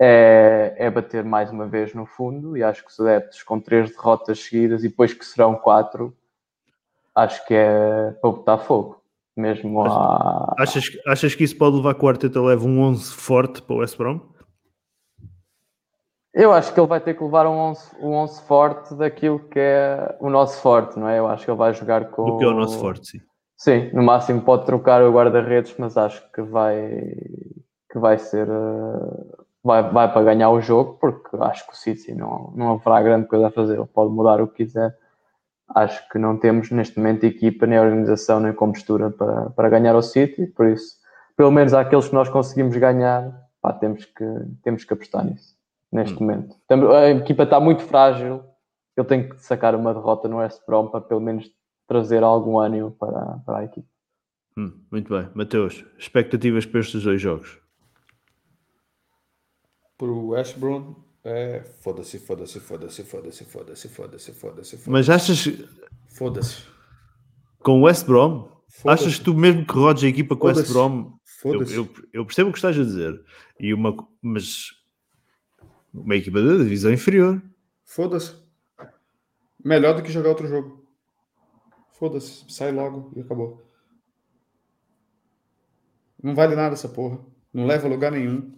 é, 0.00 0.74
é 0.76 0.90
bater 0.90 1.24
mais 1.24 1.50
uma 1.50 1.66
vez 1.66 1.94
no 1.94 2.06
fundo 2.06 2.56
e 2.56 2.62
acho 2.62 2.84
que 2.84 2.90
os 2.90 3.00
adeptos 3.00 3.42
com 3.42 3.58
três 3.58 3.90
derrotas 3.90 4.38
seguidas 4.38 4.84
e 4.84 4.88
depois 4.88 5.12
que 5.12 5.24
serão 5.24 5.54
quatro, 5.54 6.16
acho 7.14 7.44
que 7.46 7.54
é 7.54 8.12
para 8.20 8.30
botar 8.30 8.58
fogo. 8.58 8.98
Mesmo 9.36 9.82
a... 9.82 10.54
achas, 10.58 10.84
achas 11.06 11.34
que 11.34 11.44
isso 11.44 11.56
pode 11.56 11.76
levar 11.76 11.94
que 11.94 12.04
o 12.04 12.08
Arteta 12.08 12.40
leve 12.40 12.66
um 12.66 12.80
11 12.80 13.12
forte 13.12 13.62
para 13.62 13.76
o 13.76 13.78
West 13.78 13.96
Brom? 13.96 14.20
Eu 16.34 16.52
acho 16.52 16.72
que 16.72 16.78
ele 16.78 16.86
vai 16.86 17.00
ter 17.00 17.14
que 17.14 17.22
levar 17.22 17.46
um 17.46 17.56
11, 17.56 17.96
um 18.00 18.14
11 18.14 18.42
forte 18.42 18.94
daquilo 18.94 19.38
que 19.48 19.58
é 19.58 20.16
o 20.20 20.28
nosso 20.28 20.60
forte, 20.60 20.98
não 20.98 21.08
é? 21.08 21.18
Eu 21.18 21.26
acho 21.26 21.44
que 21.44 21.50
ele 21.50 21.58
vai 21.58 21.72
jogar 21.72 22.10
com. 22.10 22.24
Do 22.24 22.38
que 22.38 22.44
é 22.44 22.48
o 22.48 22.54
nosso 22.54 22.78
forte, 22.78 23.08
sim. 23.08 23.20
Sim, 23.56 23.90
no 23.92 24.04
máximo 24.04 24.40
pode 24.42 24.64
trocar 24.64 25.02
o 25.02 25.12
guarda-redes, 25.12 25.74
mas 25.78 25.96
acho 25.96 26.22
que 26.32 26.40
vai, 26.42 27.00
que 27.90 27.98
vai 27.98 28.16
ser. 28.18 28.48
Eh, 28.48 29.42
vai, 29.68 29.82
vai 29.90 30.10
para 30.10 30.24
ganhar 30.24 30.48
o 30.50 30.62
jogo, 30.62 30.94
porque 30.98 31.36
acho 31.40 31.66
que 31.66 31.74
o 31.74 31.76
City 31.76 32.14
não, 32.14 32.50
não 32.56 32.72
haverá 32.72 33.02
grande 33.02 33.28
coisa 33.28 33.48
a 33.48 33.50
fazer. 33.50 33.74
Ele 33.76 33.86
pode 33.86 34.10
mudar 34.10 34.40
o 34.40 34.48
que 34.48 34.64
quiser. 34.64 34.96
Acho 35.68 36.08
que 36.08 36.18
não 36.18 36.38
temos 36.38 36.70
neste 36.70 36.96
momento 36.96 37.24
equipa, 37.24 37.66
nem 37.66 37.78
organização, 37.78 38.40
nem 38.40 38.54
compostura 38.54 39.10
para, 39.10 39.50
para 39.50 39.68
ganhar 39.68 39.94
o 39.94 40.00
City, 40.00 40.46
por 40.46 40.66
isso, 40.66 40.96
pelo 41.36 41.50
menos 41.50 41.74
aqueles 41.74 42.08
que 42.08 42.14
nós 42.14 42.30
conseguimos 42.30 42.74
ganhar, 42.78 43.30
pá, 43.60 43.74
temos, 43.74 44.06
que, 44.06 44.24
temos 44.62 44.84
que 44.84 44.92
apostar 44.94 45.26
nisso 45.26 45.54
neste 45.92 46.16
hum. 46.16 46.26
momento. 46.26 46.56
A 46.94 47.10
equipa 47.10 47.42
está 47.42 47.60
muito 47.60 47.82
frágil. 47.82 48.42
Ele 48.96 49.06
tem 49.06 49.28
que 49.28 49.36
sacar 49.42 49.74
uma 49.74 49.92
derrota 49.92 50.26
no 50.26 50.38
West 50.38 50.60
Brom 50.66 50.88
para 50.88 51.02
pelo 51.02 51.20
menos 51.20 51.48
trazer 51.86 52.22
algum 52.22 52.58
ânimo 52.58 52.90
para, 52.92 53.38
para 53.44 53.58
a 53.58 53.64
equipa. 53.64 53.86
Hum, 54.56 54.72
muito 54.90 55.14
bem. 55.14 55.28
Mateus, 55.34 55.84
expectativas 55.98 56.66
para 56.66 56.80
estes 56.80 57.04
dois 57.04 57.20
jogos? 57.20 57.60
Para 59.98 60.06
o 60.06 60.28
West 60.28 60.56
Brom 60.56 60.94
é 61.24 61.64
foda-se, 61.80 62.20
foda-se, 62.20 62.60
foda-se, 62.60 63.02
foda-se, 63.02 63.44
foda-se, 63.44 63.88
foda-se, 63.88 64.32
foda-se. 64.32 64.80
Mas 64.90 65.10
achas. 65.10 65.44
Foda-se. 66.08 66.62
Com 67.58 67.80
o 67.80 67.82
West 67.82 68.06
Brom? 68.06 68.56
Achas 68.86 69.18
tu 69.18 69.34
mesmo 69.34 69.66
que 69.66 69.72
rodes 69.72 70.04
a 70.04 70.08
equipa 70.08 70.36
com 70.36 70.46
o 70.46 70.50
West 70.50 70.70
Brom? 70.70 71.18
Eu, 71.44 71.62
eu, 71.64 71.88
eu, 72.12 72.24
percebo 72.24 72.50
o 72.50 72.52
que 72.52 72.58
estás 72.58 72.78
a 72.78 72.82
dizer, 72.82 73.20
e 73.58 73.72
uma, 73.74 73.94
mas 74.22 74.70
uma 75.92 76.16
equipa 76.16 76.40
da 76.40 76.56
divisão 76.56 76.92
inferior. 76.92 77.42
Foda-se. 77.84 78.34
Melhor 79.64 79.94
do 79.94 80.02
que 80.02 80.12
jogar 80.12 80.30
outro 80.30 80.46
jogo. 80.46 80.86
Foda-se. 81.92 82.44
Sai 82.48 82.70
logo 82.70 83.12
e 83.16 83.20
acabou. 83.20 83.64
Não 86.22 86.34
vale 86.34 86.54
nada 86.54 86.74
essa 86.74 86.88
porra. 86.88 87.18
Não 87.52 87.66
leva 87.66 87.86
a 87.86 87.90
lugar 87.90 88.12
nenhum. 88.12 88.52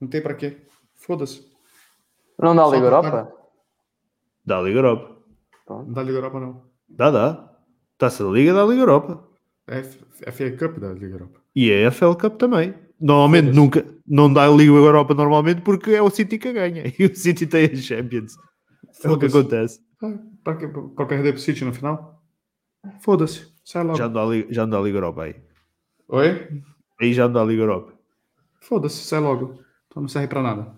Não 0.00 0.08
tem 0.08 0.22
para 0.22 0.34
quê. 0.34 0.58
Foda-se. 0.94 1.46
Não 2.38 2.54
dá 2.54 2.64
a 2.64 2.68
Liga 2.68 2.86
Europa? 2.86 3.32
Dá 4.44 4.58
a 4.58 4.62
Liga 4.62 4.78
Europa. 4.78 5.16
Não 5.68 5.92
dá 5.92 6.00
a 6.00 6.04
Liga 6.04 6.18
Europa, 6.18 6.40
não. 6.40 6.62
Dá, 6.88 7.10
dá. 7.10 7.56
Taça 7.98 8.24
da 8.24 8.30
Liga 8.30 8.52
dá 8.52 8.62
a 8.62 8.66
Liga 8.66 8.82
Europa. 8.82 9.26
É 9.66 9.82
FA 9.82 10.50
Cup 10.52 10.78
da 10.78 10.92
Liga 10.92 11.06
Europa. 11.06 11.40
E 11.54 11.70
é 11.70 11.86
a 11.86 11.90
FL 11.90 12.14
Cup 12.14 12.36
também. 12.36 12.74
Normalmente 13.00 13.54
nunca, 13.54 13.84
não 14.06 14.32
dá 14.32 14.46
a 14.46 14.50
Liga 14.50 14.72
Europa 14.72 15.14
normalmente 15.14 15.60
porque 15.60 15.90
é 15.90 16.00
o 16.00 16.08
City 16.08 16.38
que 16.38 16.52
ganha 16.52 16.84
e 16.98 17.04
o 17.04 17.14
City 17.14 17.46
tem 17.46 17.66
a 17.66 17.76
Champions. 17.76 18.36
É 19.02 19.10
o 19.10 19.18
que 19.18 19.26
acontece. 19.26 19.80
Ah, 20.02 20.18
para, 20.44 20.68
para 20.68 21.06
perder 21.06 21.32
para 21.32 21.38
o 21.38 21.42
City 21.42 21.64
no 21.64 21.74
final? 21.74 22.22
Foda-se, 23.00 23.52
sai 23.64 23.82
logo. 23.82 23.98
Já 23.98 24.08
não, 24.08 24.28
dá, 24.28 24.46
já 24.50 24.62
não 24.62 24.70
dá 24.70 24.78
a 24.78 24.82
Liga 24.82 24.98
Europa 24.98 25.24
aí. 25.24 25.36
Oi? 26.08 26.62
Aí 27.00 27.12
já 27.12 27.26
não 27.26 27.34
dá 27.34 27.42
a 27.42 27.44
Liga 27.44 27.62
Europa. 27.62 27.92
Foda-se, 28.60 29.02
sai 29.04 29.20
logo. 29.20 29.58
Então 29.96 30.02
não 30.02 30.08
serve 30.10 30.28
para 30.28 30.42
nada. 30.42 30.74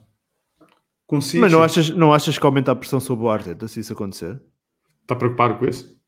Com 1.05 1.21
City, 1.21 1.41
Mas 1.41 1.51
não 1.51 1.61
achas, 1.61 1.91
não 1.91 2.15
achas 2.15 2.39
que 2.39 2.47
aumenta 2.47 2.71
a 2.71 2.77
pressão 2.77 3.01
sobre 3.01 3.25
o 3.25 3.29
Arteta 3.29 3.67
se 3.67 3.81
isso 3.81 3.93
acontecer? 3.93 4.41
Está 5.03 5.17
preocupado 5.17 5.59
com 5.59 5.67
isso? 5.67 5.99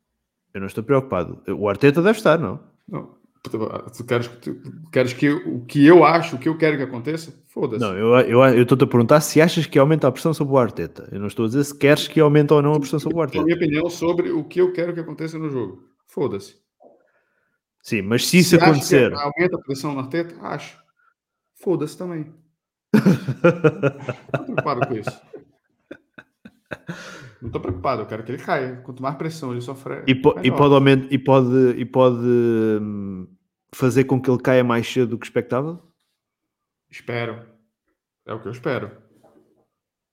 Eu 0.55 0.61
não 0.61 0.69
estou 0.69 0.85
preocupado. 0.85 1.43
O 1.49 1.69
Arteta 1.69 2.03
deve 2.03 2.19
estar, 2.19 2.39
não? 2.39 2.61
Não. 2.87 3.19
Tu 3.43 4.05
queres, 4.05 4.29
tu 4.29 4.55
queres 4.93 5.13
que 5.13 5.29
o 5.29 5.65
que 5.65 5.85
eu 5.85 6.05
acho, 6.05 6.37
o 6.37 6.39
que 6.39 6.49
eu 6.49 6.57
quero 6.57 6.77
que 6.77 6.85
aconteça? 6.85 7.35
Foda-se. 7.49 7.83
Não, 7.83 7.97
eu 7.97 8.21
estou 8.21 8.45
eu, 8.47 8.55
eu 8.55 8.85
a 8.85 8.87
perguntar 8.87 9.21
se 9.23 9.41
achas 9.41 9.67
que 9.67 9.79
aumenta 9.79 10.07
a 10.07 10.13
pressão 10.13 10.33
sobre 10.33 10.55
o 10.55 10.59
Arteta. 10.59 11.09
Eu 11.11 11.19
não 11.19 11.27
estou 11.27 11.47
a 11.47 11.49
dizer 11.49 11.65
se 11.65 11.77
queres 11.77 12.07
que 12.07 12.21
aumente 12.21 12.53
ou 12.53 12.63
não 12.63 12.75
a 12.75 12.79
pressão 12.79 13.01
sobre 13.01 13.19
o 13.19 13.23
Arteta. 13.23 13.43
A 13.43 13.45
minha 13.45 13.57
opinião 13.57 13.91
sobre 13.91 14.31
o 14.31 14.45
que 14.45 14.61
eu 14.61 14.73
quero 14.73 14.95
que 14.95 15.01
aconteça 15.01 15.37
no 15.37 15.51
jogo. 15.51 15.83
Foda-se. 16.07 16.61
Sim, 17.83 18.03
mas 18.03 18.29
se 18.29 18.39
isso 18.39 18.51
se 18.51 18.57
acontecer. 18.57 19.13
aumenta 19.15 19.57
a 19.57 19.61
pressão 19.61 19.95
no 19.95 20.01
Arteta? 20.01 20.37
Acho. 20.43 20.79
Foda-se 21.57 21.99
também. 21.99 22.33
Não 22.93 24.45
preocupado 24.45 24.87
com 24.87 24.95
isso. 24.95 25.23
Não 27.41 27.49
estou 27.49 27.61
preocupado, 27.61 28.03
eu 28.03 28.07
quero 28.07 28.23
que 28.23 28.33
ele 28.33 28.43
caia. 28.43 28.77
Quanto 28.83 29.03
mais 29.03 29.17
pressão 29.17 29.53
ele 29.53 29.61
sofrer. 29.61 30.05
E, 30.07 30.15
po 30.15 30.35
e 30.43 30.51
pode, 30.51 30.75
aumentar, 30.75 31.13
e 31.13 31.19
pode, 31.19 31.71
e 31.79 31.85
pode 31.85 32.19
hum, 32.19 33.27
fazer 33.73 34.05
com 34.05 34.21
que 34.21 34.31
ele 34.31 34.43
caia 34.43 34.63
mais 34.63 34.87
cedo 34.87 35.11
do 35.11 35.19
que 35.19 35.27
expectável? 35.27 35.81
Espero. 36.91 37.47
É 38.27 38.35
o 38.35 38.41
que 38.41 38.49
eu 38.49 38.53
espero. 38.53 38.91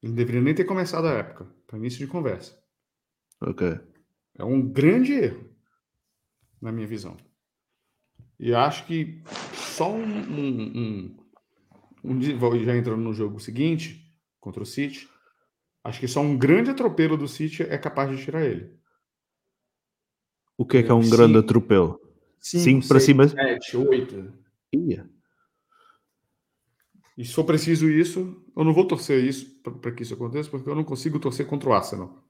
Ele 0.02 0.14
deveria 0.14 0.41
nem 0.41 0.56
ter 0.56 0.64
começado 0.64 1.08
a 1.08 1.12
época, 1.12 1.48
para 1.66 1.78
início 1.78 1.99
de 1.99 2.08
conversa. 2.08 2.58
Ok. 3.41 3.78
É 4.38 4.44
um 4.44 4.62
grande 4.62 5.14
erro, 5.14 5.49
na 6.62 6.72
minha 6.72 6.88
visão. 6.88 7.18
E 8.40 8.54
acho 8.54 8.86
que 8.86 9.22
só 9.54 9.91
um, 9.91 10.04
um, 10.04 10.62
um, 10.76 11.18
um 12.08 12.22
já 12.64 12.76
entrando 12.76 13.02
no 13.02 13.14
jogo 13.14 13.40
seguinte, 13.40 14.02
contra 14.40 14.64
o 14.64 14.66
City, 14.66 15.08
Acho 15.88 16.02
que 16.02 16.08
só 16.10 16.20
um 16.20 16.38
grande 16.38 16.70
atropelo 16.70 17.16
do 17.16 17.30
City 17.30 17.64
é 17.64 17.78
capaz 17.78 18.12
de 18.12 18.22
tirar 18.22 18.46
ele. 18.46 18.78
O 20.58 20.66
que 20.66 20.80
é 20.80 20.84
que 20.84 20.92
é 20.92 20.94
um 20.94 21.02
cinco, 21.02 21.16
grande 21.16 21.38
atropelo? 21.38 21.98
5 22.42 22.86
para 22.90 23.00
cima? 23.00 23.26
7, 23.26 23.78
8. 23.78 24.34
E 27.18 27.24
se 27.24 27.34
for 27.34 27.46
preciso 27.46 27.90
isso, 27.90 28.46
eu 28.54 28.66
não 28.66 28.74
vou 28.74 28.86
torcer 28.86 29.24
isso 29.24 29.62
para 29.62 29.94
que 29.94 30.04
isso 30.04 30.14
aconteça, 30.14 30.50
porque 30.50 30.70
eu 30.70 30.76
não 30.76 30.84
consigo 30.84 31.22
torcer 31.22 31.48
contra 31.48 31.70
o 31.70 31.74
Arsenal. 31.74 32.22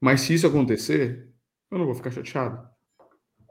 Mas 0.00 0.22
se 0.22 0.32
isso 0.32 0.46
acontecer, 0.46 1.30
eu 1.70 1.76
não 1.76 1.84
vou 1.84 1.94
ficar 1.94 2.10
chateado. 2.10 2.66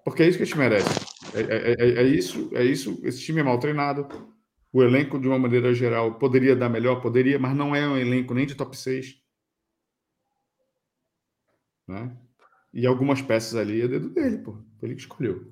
Porque 0.04 0.24
é 0.24 0.28
isso 0.28 0.40
que 0.40 0.44
a 0.44 0.46
gente 0.48 0.58
merece. 0.58 0.90
É, 1.36 1.42
é, 1.42 1.72
é, 1.74 2.02
é 2.02 2.04
isso, 2.04 2.50
é 2.52 2.64
isso. 2.64 3.00
Esse 3.04 3.22
time 3.22 3.42
é 3.42 3.44
mal 3.44 3.60
treinado. 3.60 4.08
O 4.72 4.84
elenco, 4.84 5.20
de 5.20 5.28
uma 5.28 5.40
maneira 5.40 5.74
geral, 5.74 6.20
poderia 6.20 6.56
dar 6.56 6.70
melhor, 6.70 7.02
poderia, 7.02 7.40
mas 7.40 7.56
não 7.56 7.76
é 7.76 7.88
um 7.88 7.98
elenco 7.98 8.34
nem 8.34 8.46
de 8.46 8.56
top 8.56 8.78
6. 8.78 9.22
Né? 11.88 12.18
E 12.74 12.86
algumas 12.86 13.22
peças 13.22 13.56
ali 13.56 13.82
é 13.82 13.88
dedo 13.88 14.10
dele, 14.10 14.40
pô. 14.40 14.54
Foi 14.80 14.90
ele 14.90 14.96
que 14.96 15.02
escolheu. 15.02 15.52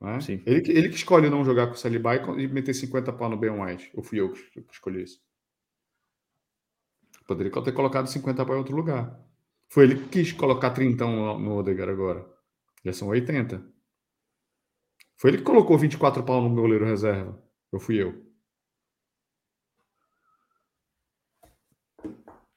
Né? 0.00 0.18
Ele, 0.46 0.70
ele 0.70 0.88
que 0.88 0.96
escolhe 0.96 1.28
não 1.28 1.44
jogar 1.44 1.66
com 1.66 1.74
o 1.74 1.76
Saliba 1.76 2.14
e 2.16 2.48
meter 2.48 2.74
50 2.74 3.12
pau 3.12 3.28
no 3.28 3.36
Ben 3.36 3.50
White. 3.50 3.90
Ou 3.94 4.02
fui 4.02 4.20
eu 4.20 4.32
que 4.32 4.62
escolhi 4.70 5.02
isso? 5.02 5.20
Poderia 7.26 7.52
ter 7.62 7.72
colocado 7.72 8.06
50 8.08 8.44
pau 8.44 8.54
em 8.54 8.58
outro 8.58 8.74
lugar. 8.74 9.18
Foi 9.68 9.84
ele 9.84 9.94
que 9.96 10.08
quis 10.08 10.32
colocar 10.32 10.70
30 10.70 11.04
no, 11.06 11.38
no 11.38 11.56
Odegar 11.56 11.88
agora. 11.88 12.26
Já 12.84 12.92
são 12.92 13.08
80. 13.08 13.71
Foi 15.16 15.30
ele 15.30 15.38
que 15.38 15.44
colocou 15.44 15.78
24 15.78 16.22
pau 16.24 16.42
no 16.42 16.54
goleiro 16.54 16.84
reserva. 16.84 17.40
Eu 17.72 17.78
fui 17.78 18.02
eu. 18.02 18.32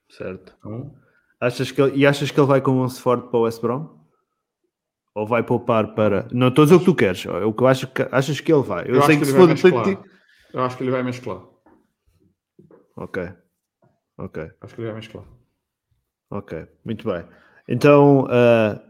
Certo. 0.09 0.55
Então, 0.59 0.95
achas 1.39 1.71
que 1.71 1.81
ele, 1.81 1.97
e 1.97 2.07
achas 2.07 2.31
que 2.31 2.39
ele 2.39 2.47
vai 2.47 2.61
com 2.61 2.71
um 2.71 2.89
forte 2.89 3.29
para 3.29 3.39
o 3.39 3.43
West 3.43 3.61
Brom? 3.61 3.99
Ou 5.13 5.27
vai 5.27 5.43
poupar 5.43 5.93
para. 5.93 6.27
Não 6.31 6.49
estou 6.49 6.63
a 6.63 6.65
dizer 6.65 6.75
o 6.75 6.79
que 6.79 6.85
tu 6.85 6.95
queres, 6.95 7.25
é 7.25 7.45
o 7.45 7.53
que 7.53 7.63
eu 7.63 7.67
acho 7.67 7.87
que 7.87 8.07
achas 8.11 8.39
que 8.39 8.51
ele 8.51 8.63
vai. 8.63 8.85
Eu, 8.87 8.95
eu 8.95 9.01
sei 9.03 9.15
que, 9.15 9.21
que 9.21 9.27
se 9.27 9.35
for 9.35 9.47
mesclar. 9.47 10.03
Eu 10.53 10.61
acho 10.61 10.77
que 10.77 10.83
ele 10.83 10.91
vai 10.91 11.03
mesclar. 11.03 11.41
Ok. 12.97 13.31
Ok. 14.17 14.51
Acho 14.61 14.75
que 14.75 14.81
ele 14.81 14.87
vai 14.87 14.95
mesclar. 14.95 15.25
Ok, 16.31 16.67
muito 16.83 17.07
bem. 17.07 17.25
Então, 17.67 18.23
uh, 18.25 18.84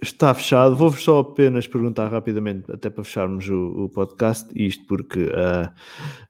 Está 0.00 0.34
fechado. 0.34 0.76
Vou-vos 0.76 1.02
só 1.02 1.20
apenas 1.20 1.66
perguntar 1.66 2.08
rapidamente, 2.08 2.70
até 2.70 2.90
para 2.90 3.02
fecharmos 3.02 3.48
o, 3.48 3.84
o 3.84 3.88
podcast, 3.88 4.48
isto 4.54 4.84
porque 4.86 5.24
uh, 5.24 5.72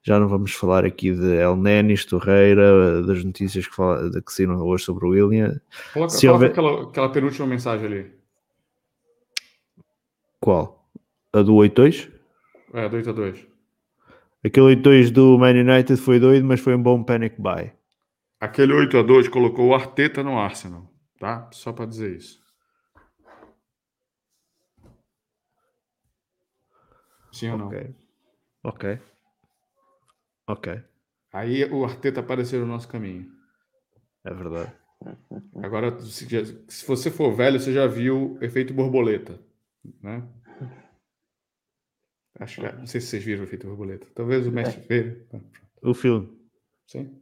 já 0.03 0.21
não 0.21 0.29
vamos 0.29 0.53
falar 0.53 0.85
aqui 0.85 1.13
de 1.13 1.37
El 1.37 1.57
Nenis, 1.57 2.05
Torreira, 2.05 3.03
das 3.03 3.25
notícias 3.25 3.67
que, 3.67 3.75
fala, 3.75 4.09
que 4.11 4.33
saíram 4.33 4.61
hoje 4.61 4.85
sobre 4.85 5.07
o 5.07 5.11
William. 5.11 5.61
Coloca, 5.93 6.13
Se 6.13 6.27
coloca 6.27 6.33
houver... 6.33 6.51
aquela, 6.51 6.83
aquela 6.85 7.09
penúltima 7.09 7.47
mensagem 7.47 7.87
ali. 7.87 8.13
Qual? 10.41 10.89
A 11.33 11.43
do 11.43 11.55
8-2? 11.55 12.09
É, 12.73 12.89
do 12.89 12.99
8-2. 12.99 13.47
Aquele 14.45 14.77
8-2 14.77 15.11
do 15.11 15.37
Man 15.37 15.51
United 15.51 15.97
foi 15.97 16.21
doido, 16.21 16.47
mas 16.47 16.61
foi 16.61 16.77
um 16.77 16.83
bom 16.83 17.03
panic 17.03 17.35
buy. 17.41 17.73
Aquele 18.41 18.75
8-2 18.75 19.29
colocou 19.29 19.69
o 19.69 19.75
Arteta 19.75 20.23
no 20.23 20.39
Arsenal, 20.39 20.89
tá? 21.19 21.49
Só 21.53 21.73
para 21.73 21.87
dizer 21.87 22.17
isso. 22.17 22.46
Sim 27.37 27.51
ou 27.51 27.59
não? 27.59 27.67
Ok. 27.67 27.95
Ok. 28.65 28.99
Ok. 30.49 30.83
Aí 31.33 31.65
o 31.67 31.85
Arteta 31.85 32.21
apareceu 32.21 32.61
no 32.61 32.67
nosso 32.67 32.89
caminho. 32.89 33.31
É 34.25 34.33
verdade. 34.33 34.73
Agora, 35.63 36.01
se, 36.01 36.27
se 36.67 36.87
você 36.87 37.11
for 37.11 37.35
velho, 37.35 37.61
você 37.61 37.75
já 37.75 37.87
viu 37.87 38.39
efeito 38.41 38.73
borboleta, 38.73 39.39
né? 40.03 40.27
Acho 42.41 42.61
que, 42.61 42.73
não 42.73 42.87
sei 42.87 43.03
se 43.03 43.09
vocês 43.09 43.25
viram 43.25 43.43
o 43.43 43.45
efeito 43.45 43.67
borboleta. 43.67 44.07
Talvez 44.15 44.47
o 44.47 44.53
mestre 44.53 44.81
veja. 44.89 45.27
O 45.83 45.93
filme. 45.93 46.35
Sim. 46.87 47.21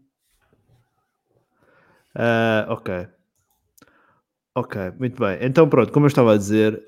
Uh, 2.14 2.70
ok. 2.70 3.08
Ok, 4.56 4.80
muito 5.00 5.20
bem. 5.20 5.36
Então 5.40 5.68
pronto, 5.68 5.90
como 5.92 6.06
eu 6.06 6.08
estava 6.08 6.32
a 6.32 6.36
dizer, 6.36 6.80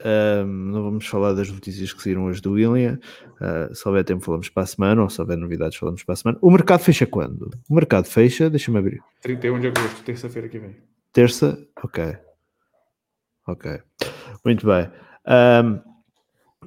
um, 0.44 0.46
não 0.46 0.84
vamos 0.84 1.06
falar 1.08 1.32
das 1.32 1.50
notícias 1.50 1.92
que 1.92 2.00
saíram 2.00 2.24
hoje 2.26 2.40
do 2.40 2.52
William. 2.52 2.96
Uh, 3.40 3.74
se 3.74 3.86
houver 3.88 4.04
tempo 4.04 4.24
falamos 4.24 4.48
para 4.48 4.62
a 4.62 4.66
semana, 4.66 5.02
ou 5.02 5.10
se 5.10 5.20
houver 5.20 5.36
novidades 5.36 5.76
falamos 5.76 6.04
para 6.04 6.12
a 6.12 6.16
semana. 6.16 6.38
O 6.40 6.48
mercado 6.48 6.80
fecha 6.80 7.06
quando? 7.06 7.50
O 7.68 7.74
mercado 7.74 8.04
fecha, 8.04 8.48
deixa-me 8.48 8.78
abrir. 8.78 9.02
31 9.20 9.58
de 9.58 9.66
agosto, 9.66 10.04
terça-feira 10.04 10.48
que 10.48 10.60
vem. 10.60 10.76
Terça? 11.12 11.58
Ok. 11.82 12.16
Ok. 13.48 13.80
Muito 14.44 14.64
bem. 14.64 14.88
Um, 15.26 15.80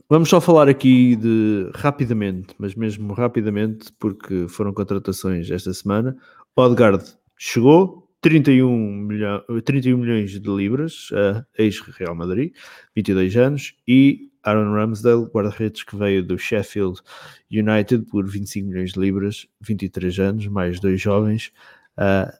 vamos 0.09 0.27
só 0.27 0.41
falar 0.41 0.67
aqui 0.67 1.15
de 1.15 1.69
rapidamente, 1.75 2.53
mas 2.57 2.75
mesmo 2.75 3.13
rapidamente, 3.13 3.89
porque 3.97 4.49
foram 4.49 4.73
contratações 4.73 5.49
esta 5.49 5.73
semana. 5.73 6.17
Odegaard 6.57 7.05
chegou, 7.37 8.08
31, 8.21 8.69
milhão, 8.69 9.43
31 9.63 9.97
milhões 9.97 10.31
de 10.31 10.49
libras, 10.49 11.09
uh, 11.11 11.45
ex-Real 11.57 12.13
Madrid, 12.13 12.53
22 12.95 13.37
anos, 13.37 13.75
e 13.87 14.29
Aaron 14.43 14.73
Ramsdale, 14.73 15.25
guarda-redes 15.25 15.83
que 15.83 15.95
veio 15.95 16.23
do 16.23 16.37
Sheffield 16.37 16.99
United 17.51 18.05
por 18.05 18.25
25 18.25 18.67
milhões 18.67 18.91
de 18.91 18.99
libras, 18.99 19.47
23 19.61 20.19
anos, 20.19 20.47
mais 20.47 20.79
dois 20.79 20.99
jovens. 20.99 21.51
Uh, 21.97 22.31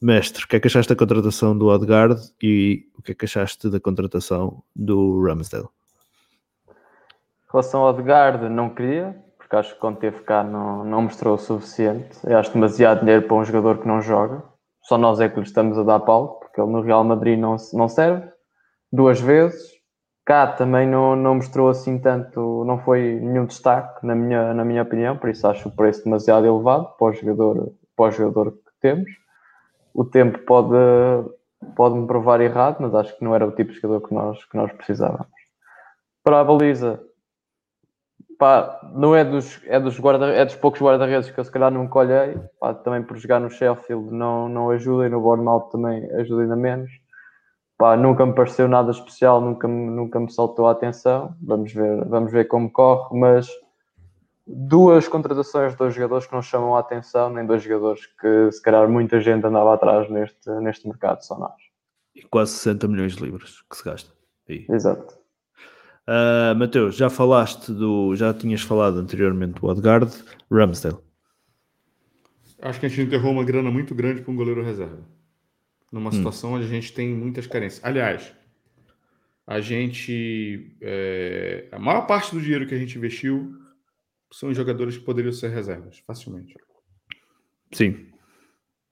mestre, 0.00 0.44
o 0.44 0.48
que 0.48 0.56
é 0.56 0.60
que 0.60 0.68
achaste 0.68 0.92
da 0.92 0.98
contratação 0.98 1.56
do 1.56 1.66
Odegaard 1.66 2.20
e 2.40 2.86
o 2.96 3.02
que 3.02 3.12
é 3.12 3.14
que 3.14 3.24
achaste 3.24 3.68
da 3.68 3.80
contratação 3.80 4.62
do 4.74 5.20
Ramsdale? 5.24 5.68
Em 6.68 7.50
relação 7.52 7.80
ao 7.80 7.88
Odegaard, 7.88 8.48
não 8.48 8.68
queria, 8.70 9.16
porque 9.36 9.56
acho 9.56 9.74
que 9.74 9.80
quando 9.80 9.96
teve 9.96 10.20
cá 10.20 10.44
não, 10.44 10.84
não 10.84 11.02
mostrou 11.02 11.34
o 11.34 11.38
suficiente. 11.38 12.18
Eu 12.22 12.38
acho 12.38 12.52
demasiado 12.52 13.00
dinheiro 13.00 13.26
para 13.26 13.36
um 13.36 13.44
jogador 13.44 13.78
que 13.78 13.88
não 13.88 14.00
joga 14.00 14.44
só 14.88 14.96
nós 14.96 15.20
é 15.20 15.28
que 15.28 15.36
lhe 15.36 15.42
estamos 15.42 15.76
a 15.78 15.82
dar 15.82 16.00
pau, 16.00 16.38
porque 16.40 16.58
ele 16.58 16.70
no 16.70 16.80
Real 16.80 17.04
Madrid 17.04 17.38
não, 17.38 17.56
não 17.74 17.88
serve 17.88 18.26
duas 18.90 19.20
vezes. 19.20 19.70
Cá 20.24 20.46
também 20.46 20.88
não, 20.88 21.14
não 21.14 21.34
mostrou 21.34 21.68
assim 21.68 21.98
tanto, 21.98 22.64
não 22.64 22.78
foi 22.78 23.20
nenhum 23.20 23.44
destaque, 23.44 24.06
na 24.06 24.14
minha, 24.14 24.54
na 24.54 24.64
minha 24.64 24.82
opinião, 24.82 25.18
por 25.18 25.28
isso 25.28 25.46
acho 25.46 25.68
o 25.68 25.76
preço 25.76 26.04
demasiado 26.04 26.46
elevado 26.46 26.88
para 26.98 27.06
o 27.06 27.12
jogador, 27.12 27.72
para 27.94 28.06
o 28.06 28.10
jogador 28.10 28.52
que 28.52 28.72
temos. 28.80 29.10
O 29.92 30.06
tempo 30.06 30.38
pode, 30.38 30.74
pode 31.76 31.94
me 31.94 32.06
provar 32.06 32.40
errado, 32.40 32.78
mas 32.80 32.94
acho 32.94 33.14
que 33.14 33.22
não 33.22 33.34
era 33.34 33.46
o 33.46 33.52
tipo 33.52 33.72
de 33.72 33.80
jogador 33.80 34.08
que 34.08 34.14
nós, 34.14 34.42
que 34.42 34.56
nós 34.56 34.72
precisávamos. 34.72 35.28
Para 36.24 36.40
a 36.40 36.44
baliza, 36.44 36.98
pá, 38.38 38.80
não 38.94 39.14
é 39.14 39.24
dos, 39.24 39.60
é 39.66 39.80
dos, 39.80 39.98
guarda, 39.98 40.26
é 40.28 40.44
dos 40.44 40.54
poucos 40.54 40.80
guarda-redes 40.80 41.30
que 41.30 41.38
eu 41.38 41.44
se 41.44 41.50
calhar 41.50 41.72
nunca 41.72 41.98
olhei, 41.98 42.38
pá, 42.60 42.72
também 42.72 43.02
por 43.02 43.16
jogar 43.16 43.40
no 43.40 43.50
Sheffield 43.50 44.12
não, 44.12 44.48
não 44.48 44.70
ajuda 44.70 45.06
e 45.06 45.10
no 45.10 45.20
Bournemouth 45.20 45.70
também 45.70 46.08
ajuda 46.12 46.42
ainda 46.42 46.56
menos. 46.56 46.90
Pá, 47.76 47.96
nunca 47.96 48.24
me 48.24 48.32
pareceu 48.32 48.68
nada 48.68 48.90
especial, 48.90 49.40
nunca, 49.40 49.68
nunca 49.68 50.18
me 50.18 50.32
saltou 50.32 50.66
a 50.66 50.72
atenção. 50.72 51.34
Vamos 51.40 51.72
ver, 51.72 52.04
vamos 52.06 52.32
ver 52.32 52.46
como 52.46 52.70
corre, 52.70 53.16
mas 53.16 53.48
duas 54.46 55.06
contratações 55.06 55.72
de 55.72 55.78
dois 55.78 55.94
jogadores 55.94 56.26
que 56.26 56.32
não 56.32 56.42
chamam 56.42 56.74
a 56.74 56.80
atenção, 56.80 57.30
nem 57.30 57.46
dois 57.46 57.62
jogadores 57.62 58.06
que 58.06 58.50
se 58.50 58.62
calhar 58.62 58.88
muita 58.88 59.20
gente 59.20 59.46
andava 59.46 59.74
atrás 59.74 60.10
neste, 60.10 60.50
neste 60.60 60.88
mercado, 60.88 61.22
só 61.22 61.38
nós. 61.38 61.54
E 62.14 62.22
quase 62.22 62.52
60 62.52 62.88
milhões 62.88 63.14
de 63.14 63.22
libras 63.22 63.62
que 63.70 63.76
se 63.76 63.84
gasta. 63.84 64.10
Aí. 64.48 64.66
Exato. 64.68 65.17
Uh, 66.08 66.56
Mateus, 66.56 66.96
já 66.96 67.10
falaste 67.10 67.70
do. 67.70 68.16
Já 68.16 68.32
tinhas 68.32 68.62
falado 68.62 68.98
anteriormente 68.98 69.60
do 69.60 69.66
Odegaard, 69.66 70.10
Ramsdale. 70.50 70.96
Acho 72.62 72.80
que 72.80 72.86
a 72.86 72.88
gente 72.88 73.02
enterrou 73.02 73.30
uma 73.30 73.44
grana 73.44 73.70
muito 73.70 73.94
grande 73.94 74.22
para 74.22 74.32
um 74.32 74.36
goleiro 74.36 74.64
reserva. 74.64 75.06
Numa 75.92 76.08
hum. 76.08 76.12
situação 76.12 76.54
onde 76.54 76.64
a 76.64 76.68
gente 76.68 76.94
tem 76.94 77.10
muitas 77.10 77.46
carências. 77.46 77.84
Aliás, 77.84 78.32
a 79.46 79.60
gente. 79.60 80.74
É, 80.80 81.68
a 81.70 81.78
maior 81.78 82.06
parte 82.06 82.34
do 82.34 82.40
dinheiro 82.40 82.66
que 82.66 82.74
a 82.74 82.78
gente 82.78 82.96
investiu 82.96 83.54
são 84.32 84.54
jogadores 84.54 84.96
que 84.96 85.04
poderiam 85.04 85.32
ser 85.32 85.50
reservas, 85.50 85.98
facilmente. 86.06 86.54
Sim. 87.70 88.06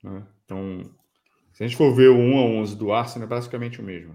Né? 0.04 0.22
Então, 0.44 0.82
se 1.54 1.64
a 1.64 1.66
gente 1.66 1.78
for 1.78 1.94
ver 1.94 2.10
o 2.10 2.18
1 2.18 2.38
a 2.38 2.42
11 2.42 2.76
do 2.76 2.92
Arsenal, 2.92 3.26
é 3.26 3.30
basicamente 3.30 3.80
o 3.80 3.84
mesmo. 3.84 4.14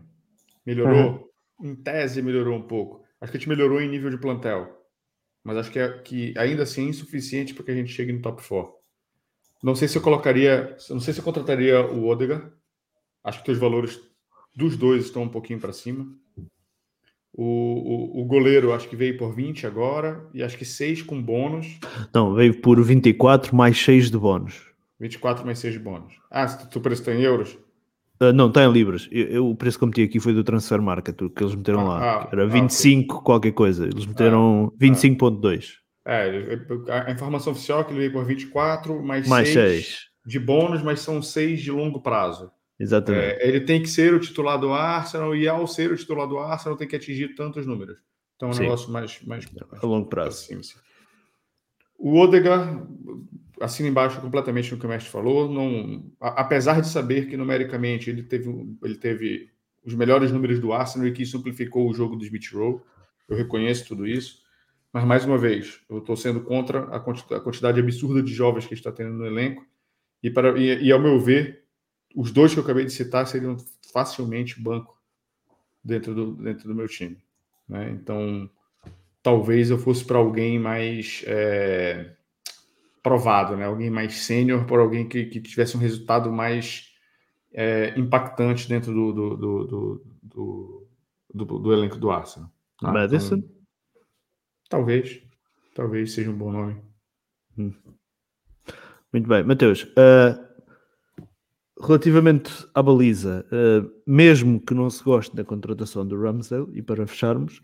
Melhorou? 0.64 1.14
Uhum 1.14 1.31
em 1.62 1.76
tese, 1.76 2.22
melhorou 2.22 2.58
um 2.58 2.62
pouco. 2.62 3.04
Acho 3.20 3.32
que 3.32 3.38
a 3.38 3.40
gente 3.40 3.50
melhorou 3.50 3.82
em 3.82 3.90
nível 3.90 4.10
de 4.10 4.18
plantel. 4.18 4.78
Mas 5.44 5.58
acho 5.58 5.72
que, 5.72 5.80
é, 5.80 5.90
que 6.00 6.34
ainda 6.38 6.64
assim 6.64 6.86
é 6.86 6.90
insuficiente 6.90 7.54
para 7.54 7.64
que 7.64 7.72
a 7.72 7.76
gente 7.76 7.92
chegue 7.92 8.12
no 8.12 8.22
top 8.22 8.46
4. 8.48 8.74
Não 9.64 9.76
sei 9.76 9.88
se 9.88 9.98
eu 9.98 10.02
colocaria. 10.02 10.76
Não 10.90 11.00
sei 11.00 11.14
se 11.14 11.20
eu 11.20 11.24
contrataria 11.24 11.82
o 11.82 12.08
Odega. 12.08 12.52
Acho 13.24 13.44
que 13.44 13.52
os 13.52 13.58
valores 13.58 14.00
dos 14.56 14.76
dois 14.76 15.06
estão 15.06 15.24
um 15.24 15.30
pouquinho 15.30 15.60
para 15.60 15.74
cima. 15.74 16.08
O, 17.34 17.44
o, 17.44 18.22
o, 18.22 18.26
goleiro 18.26 18.74
acho 18.74 18.90
que 18.90 18.96
veio 18.96 19.18
por 19.18 19.34
20 19.34 19.66
agora 19.66 20.28
e 20.34 20.44
acho 20.44 20.58
que 20.58 20.66
6 20.66 21.04
com 21.04 21.22
bônus. 21.22 21.80
Não, 22.14 22.34
veio 22.34 22.60
por 22.60 22.84
24 22.84 23.56
mais 23.56 23.80
6 23.80 24.12
de 24.12 24.18
bônus. 24.18 24.68
24 25.00 25.46
mais 25.46 25.60
6 25.60 25.74
de 25.74 25.80
bônus. 25.80 26.14
Ah, 26.30 26.48
se 26.48 26.70
tu 26.70 26.82
preço 26.82 27.10
em 27.10 27.22
euros? 27.22 27.58
Uh, 28.22 28.32
não, 28.32 28.50
está 28.50 28.64
em 28.64 28.72
libras. 28.72 29.10
Eu, 29.12 29.26
eu, 29.28 29.50
o 29.50 29.56
preço 29.56 29.80
que 29.80 29.84
eu 29.84 29.88
meti 29.88 30.04
aqui 30.04 30.20
foi 30.20 30.32
do 30.32 30.44
Transfer 30.44 30.80
Market, 30.80 31.16
que 31.16 31.44
eles 31.44 31.56
meteram 31.56 31.82
ah, 31.82 31.84
lá. 31.86 32.22
Ah, 32.22 32.30
era 32.32 32.48
25 32.48 33.14
ah, 33.14 33.16
okay. 33.16 33.26
qualquer 33.26 33.52
coisa. 33.54 33.86
Eles 33.86 34.06
meteram 34.06 34.72
ah, 34.72 34.78
25.2. 34.80 35.82
É, 36.06 36.60
a 37.08 37.12
informação 37.12 37.54
oficial 37.54 37.82
é 37.82 37.84
que 37.84 37.92
ele 37.92 38.00
veio 38.00 38.12
por 38.12 38.26
24, 38.26 39.02
mais, 39.04 39.28
mais 39.28 39.50
6, 39.50 39.86
6 39.86 40.12
de 40.26 40.40
bônus, 40.40 40.84
mas 40.84 41.00
são 41.00 41.22
6 41.22 41.62
de 41.62 41.72
longo 41.72 42.00
prazo. 42.00 42.52
Exatamente. 42.80 43.24
É, 43.24 43.48
ele 43.48 43.62
tem 43.62 43.82
que 43.82 43.90
ser 43.90 44.14
o 44.14 44.20
titular 44.20 44.60
do 44.60 44.74
Arsenal 44.74 45.36
e 45.36 45.48
ao 45.48 45.66
ser 45.68 45.92
o 45.92 45.98
titular 45.98 46.28
do 46.28 46.38
Arsenal 46.38 46.78
tem 46.78 46.88
que 46.88 46.96
atingir 46.96 47.36
tantos 47.36 47.66
números. 47.66 48.00
Então 48.36 48.50
é 48.50 48.52
um 48.52 48.54
sim. 48.56 48.64
negócio 48.64 48.92
mais, 48.92 49.22
mais, 49.22 49.46
mais 49.52 49.84
a 49.84 49.86
longo 49.86 50.08
prazo. 50.08 50.46
Assim, 50.46 50.60
assim. 50.60 50.76
O 51.98 52.20
Odegaard 52.20 52.84
assina 53.62 53.90
embaixo 53.90 54.20
completamente 54.20 54.72
no 54.72 54.80
que 54.80 54.86
o 54.86 54.90
mestre 54.90 55.12
falou. 55.12 55.52
Não, 55.52 56.12
apesar 56.20 56.82
de 56.82 56.88
saber 56.88 57.28
que 57.28 57.38
numericamente 57.38 58.10
ele 58.10 58.24
teve, 58.24 58.50
ele 58.84 58.96
teve 58.96 59.50
os 59.84 59.94
melhores 59.94 60.32
números 60.32 60.60
do 60.60 60.74
Arsenal 60.74 61.08
e 61.08 61.12
que 61.12 61.26
simplificou 61.26 61.90
o 61.90 61.94
jogo 61.94 62.16
do 62.16 62.24
Smith 62.24 62.52
Rowe, 62.54 62.82
eu 63.28 63.36
reconheço 63.36 63.88
tudo 63.88 64.08
isso. 64.08 64.42
Mas 64.94 65.06
mais 65.06 65.26
uma 65.26 65.38
vez, 65.38 65.80
eu 65.90 66.00
estou 66.00 66.18
sendo 66.18 66.42
contra 66.42 66.84
a 66.96 67.00
quantidade 67.00 67.80
absurda 67.80 68.22
de 68.22 68.34
jovens 68.34 68.66
que 68.66 68.74
está 68.74 68.92
tendo 68.92 69.14
no 69.14 69.26
elenco. 69.26 69.66
E, 70.22 70.30
para, 70.30 70.60
e, 70.60 70.84
e, 70.84 70.92
ao 70.92 71.00
meu 71.00 71.20
ver, 71.20 71.64
os 72.16 72.32
dois 72.32 72.54
que 72.54 72.60
eu 72.60 72.64
acabei 72.64 72.86
de 72.86 72.92
citar 72.92 73.26
seriam 73.26 73.56
facilmente 73.94 74.62
banco 74.62 75.00
dentro 75.84 76.14
do, 76.14 76.36
dentro 76.36 76.68
do 76.68 76.76
meu 76.76 76.88
time. 76.88 77.18
Né? 77.68 77.90
Então, 77.92 78.50
talvez 79.24 79.70
eu 79.70 79.78
fosse 79.78 80.04
para 80.04 80.18
alguém 80.18 80.60
mais 80.60 81.24
é, 81.26 82.14
provado, 83.02 83.56
né? 83.56 83.66
Alguém 83.66 83.90
mais 83.90 84.14
sênior, 84.26 84.66
por 84.66 84.80
alguém 84.80 85.08
que, 85.08 85.26
que, 85.26 85.42
tivesse 85.42 85.76
um 85.76 85.80
resultado 85.80 86.32
mais 86.32 86.90
é, 87.54 87.94
impactante 87.98 88.68
dentro 88.68 88.94
do 88.94 89.14
do, 89.14 89.38
do, 89.38 90.06
do, 90.24 90.88
do, 91.34 91.60
do 91.60 91.74
elenco 91.74 91.98
do 91.98 92.12
Arsenal. 92.12 92.50
Tá? 92.80 92.92
Madison? 92.92 93.38
Então, 93.38 93.50
talvez. 94.70 95.22
Talvez 95.74 96.14
seja 96.14 96.30
um 96.30 96.38
bom 96.38 96.52
nome. 96.52 96.82
Hum. 97.58 97.74
Muito 99.12 99.28
bem. 99.28 99.44
Mateus, 99.44 99.84
uh, 99.84 100.52
relativamente 101.82 102.52
à 102.74 102.82
baliza, 102.82 103.46
uh, 103.48 103.92
mesmo 104.06 104.60
que 104.60 104.74
não 104.74 104.90
se 104.90 105.04
goste 105.04 105.36
da 105.36 105.44
contratação 105.44 106.06
do 106.06 106.20
Ramsdale, 106.22 106.68
e 106.74 106.82
para 106.82 107.06
fecharmos, 107.08 107.62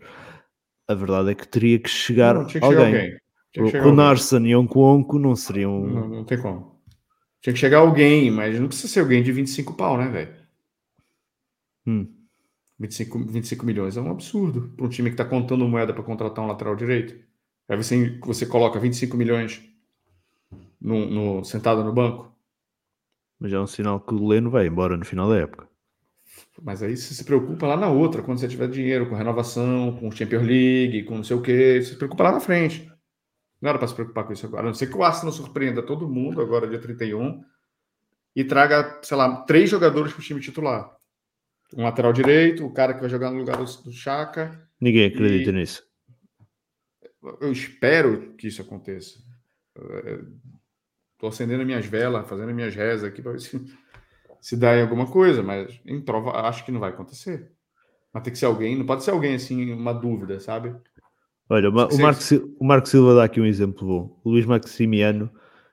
a 0.86 0.94
verdade 0.94 1.30
é 1.30 1.34
que 1.34 1.46
teria 1.46 1.78
que 1.78 1.88
chegar, 1.88 2.34
não, 2.34 2.46
que 2.46 2.58
alguém. 2.58 2.86
alguém. 2.86 3.18
O 3.56 3.92
Narson 3.92 4.40
e 4.40 4.54
o 4.54 4.62
Nkunku 4.62 5.18
não 5.18 5.34
seriam. 5.34 5.80
Não, 5.80 6.08
não 6.08 6.24
tem 6.24 6.40
como. 6.40 6.78
Tinha 7.40 7.52
que 7.52 7.58
chegar 7.58 7.78
alguém, 7.78 8.30
mas 8.30 8.58
não 8.58 8.68
precisa 8.68 8.92
ser 8.92 9.00
alguém 9.00 9.22
de 9.22 9.32
25 9.32 9.74
pau, 9.74 9.96
né, 9.96 10.08
velho? 10.08 10.34
Hum. 11.86 12.06
25, 12.78 13.18
25 13.18 13.66
milhões 13.66 13.96
é 13.96 14.00
um 14.00 14.10
absurdo 14.10 14.72
para 14.76 14.86
um 14.86 14.88
time 14.88 15.10
que 15.10 15.14
está 15.14 15.24
contando 15.24 15.66
moeda 15.66 15.92
para 15.92 16.02
contratar 16.02 16.44
um 16.44 16.48
lateral 16.48 16.76
direito. 16.76 17.16
Aí 17.68 17.76
você, 17.76 18.18
você 18.20 18.46
coloca 18.46 18.78
25 18.78 19.16
milhões 19.16 19.62
no, 20.80 21.06
no, 21.06 21.44
sentado 21.44 21.82
no 21.82 21.92
banco. 21.92 22.32
Mas 23.38 23.52
é 23.52 23.58
um 23.58 23.66
sinal 23.66 24.00
que 24.00 24.14
o 24.14 24.26
Leno 24.26 24.50
vai 24.50 24.66
embora 24.66 24.96
no 24.96 25.04
final 25.04 25.28
da 25.28 25.36
época. 25.36 25.68
Mas 26.60 26.82
aí 26.82 26.96
você 26.96 27.14
se 27.14 27.24
preocupa 27.24 27.66
lá 27.66 27.76
na 27.76 27.88
outra, 27.88 28.22
quando 28.22 28.38
você 28.38 28.48
tiver 28.48 28.68
dinheiro, 28.68 29.08
com 29.08 29.14
renovação, 29.14 29.96
com 29.96 30.10
Champions 30.10 30.46
League, 30.46 31.04
com 31.04 31.16
não 31.16 31.24
sei 31.24 31.36
o 31.36 31.42
quê, 31.42 31.80
você 31.80 31.90
se 31.90 31.96
preocupa 31.96 32.24
lá 32.24 32.32
na 32.32 32.40
frente. 32.40 32.90
Não 33.60 33.70
era 33.70 33.78
para 33.78 33.88
se 33.88 33.94
preocupar 33.94 34.24
com 34.24 34.32
isso 34.32 34.46
agora. 34.46 34.62
A 34.62 34.66
não 34.66 34.74
ser 34.74 34.86
que 34.86 34.96
o 34.96 35.02
Arsenal 35.02 35.32
surpreenda 35.32 35.82
todo 35.82 36.08
mundo 36.08 36.40
agora, 36.40 36.68
dia 36.68 36.78
31, 36.78 37.44
e 38.34 38.44
traga, 38.44 39.00
sei 39.02 39.16
lá, 39.16 39.42
três 39.42 39.68
jogadores 39.68 40.12
para 40.12 40.20
o 40.20 40.24
time 40.24 40.40
titular. 40.40 40.96
Um 41.74 41.82
lateral 41.82 42.12
direito, 42.12 42.64
o 42.64 42.72
cara 42.72 42.94
que 42.94 43.00
vai 43.00 43.10
jogar 43.10 43.30
no 43.30 43.38
lugar 43.38 43.56
do, 43.56 43.64
do 43.64 43.92
Chaka. 43.92 44.68
Ninguém 44.80 45.06
acredita 45.06 45.50
e... 45.50 45.52
nisso. 45.52 45.82
Eu 47.40 47.50
espero 47.50 48.34
que 48.34 48.46
isso 48.46 48.62
aconteça. 48.62 49.18
Estou 51.14 51.28
acendendo 51.28 51.66
minhas 51.66 51.84
velas, 51.84 52.28
fazendo 52.28 52.54
minhas 52.54 52.74
rezas 52.74 53.10
aqui 53.10 53.20
para 53.20 53.32
ver 53.32 53.40
se, 53.40 53.60
se 54.40 54.56
dá 54.56 54.76
em 54.76 54.82
alguma 54.82 55.10
coisa, 55.10 55.42
mas 55.42 55.80
em 55.84 56.00
prova 56.00 56.30
acho 56.48 56.64
que 56.64 56.70
não 56.70 56.80
vai 56.80 56.90
acontecer. 56.90 57.50
Mas 58.12 58.22
tem 58.22 58.32
que 58.32 58.38
ser 58.38 58.46
alguém, 58.46 58.76
não 58.76 58.86
pode 58.86 59.02
ser 59.02 59.10
alguém 59.10 59.34
assim, 59.34 59.72
uma 59.72 59.92
dúvida, 59.92 60.38
sabe? 60.40 60.74
Olha, 61.50 61.70
o, 61.70 61.72
Marco, 61.72 62.22
o 62.60 62.64
Marco 62.64 62.88
Silva 62.88 63.14
dá 63.14 63.24
aqui 63.24 63.40
um 63.40 63.46
exemplo 63.46 63.86
bom. 63.86 64.20
O 64.22 64.30
Luís 64.30 64.44
Maximiano, 64.44 65.30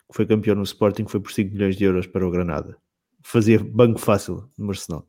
que 0.09 0.15
foi 0.15 0.25
campeão 0.25 0.55
no 0.55 0.63
Sporting, 0.63 1.05
foi 1.05 1.19
por 1.19 1.31
5 1.31 1.51
milhões 1.51 1.75
de 1.75 1.83
euros 1.83 2.07
para 2.07 2.25
o 2.25 2.31
Granada. 2.31 2.77
Fazia 3.21 3.59
banco 3.59 3.99
fácil 3.99 4.49
no 4.57 4.69
Arsenal. 4.69 5.05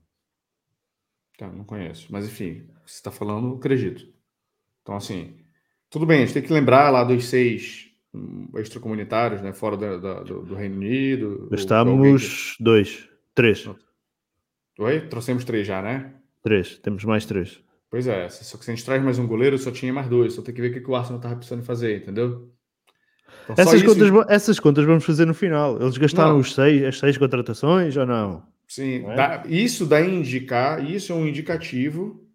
Tá, 1.38 1.48
não 1.48 1.64
conheço. 1.64 2.08
Mas 2.10 2.26
enfim, 2.26 2.64
você 2.84 2.96
está 2.96 3.10
falando, 3.10 3.54
acredito. 3.54 4.08
Então, 4.82 4.96
assim, 4.96 5.36
tudo 5.90 6.06
bem, 6.06 6.22
a 6.22 6.26
gente 6.26 6.34
tem 6.34 6.42
que 6.42 6.52
lembrar 6.52 6.90
lá 6.90 7.04
dos 7.04 7.26
seis 7.26 7.90
hum, 8.12 8.48
extracomunitários, 8.56 9.42
né? 9.42 9.52
Fora 9.52 9.76
da, 9.76 9.96
da, 9.98 10.22
do, 10.22 10.42
do, 10.42 10.54
Reino 10.54 10.76
Unido. 10.76 11.48
Estamos 11.52 12.56
dois, 12.58 13.08
três. 13.34 13.68
Oi? 14.78 15.00
Trouxemos 15.08 15.44
três 15.44 15.66
já, 15.66 15.80
né? 15.80 16.14
Três, 16.42 16.78
temos 16.78 17.04
mais 17.04 17.24
três. 17.24 17.60
Pois 17.90 18.06
é, 18.06 18.28
só 18.28 18.58
que 18.58 18.64
se 18.64 18.70
a 18.70 18.74
gente 18.74 18.84
traz 18.84 19.02
mais 19.02 19.18
um 19.18 19.26
goleiro, 19.26 19.56
só 19.58 19.70
tinha 19.70 19.92
mais 19.92 20.08
dois. 20.08 20.34
Só 20.34 20.42
tem 20.42 20.54
que 20.54 20.60
ver 20.60 20.70
o 20.70 20.82
que 20.82 20.90
o 20.90 20.96
Arsenal 20.96 21.18
estava 21.18 21.36
precisando 21.36 21.64
fazer, 21.64 22.02
entendeu? 22.02 22.52
Então, 23.44 23.54
essas, 23.56 23.82
contas, 23.82 24.08
isso... 24.08 24.24
essas 24.28 24.60
contas 24.60 24.84
vamos 24.84 25.04
fazer 25.04 25.24
no 25.24 25.34
final. 25.34 25.80
Eles 25.80 25.96
gastaram 25.96 26.38
os 26.38 26.54
seis, 26.54 26.82
as 26.82 26.98
seis 26.98 27.16
contratações 27.16 27.96
ou 27.96 28.04
não? 28.04 28.42
Sim, 28.66 29.00
não 29.00 29.12
é? 29.12 29.16
dá, 29.16 29.44
isso 29.46 29.86
dá 29.86 29.98
a 29.98 30.04
indicar, 30.04 30.84
isso 30.84 31.12
é 31.12 31.14
um 31.14 31.26
indicativo 31.26 32.26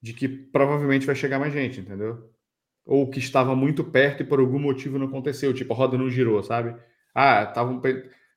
de 0.00 0.12
que 0.12 0.28
provavelmente 0.28 1.06
vai 1.06 1.14
chegar 1.14 1.38
mais 1.38 1.52
gente, 1.52 1.80
entendeu? 1.80 2.30
Ou 2.84 3.10
que 3.10 3.18
estava 3.18 3.54
muito 3.54 3.82
perto 3.82 4.22
e 4.22 4.26
por 4.26 4.38
algum 4.38 4.58
motivo 4.58 4.98
não 4.98 5.06
aconteceu, 5.06 5.52
tipo 5.52 5.72
a 5.72 5.76
roda 5.76 5.98
não 5.98 6.10
girou, 6.10 6.42
sabe? 6.42 6.76
Ah, 7.14 7.44
estavam 7.44 7.80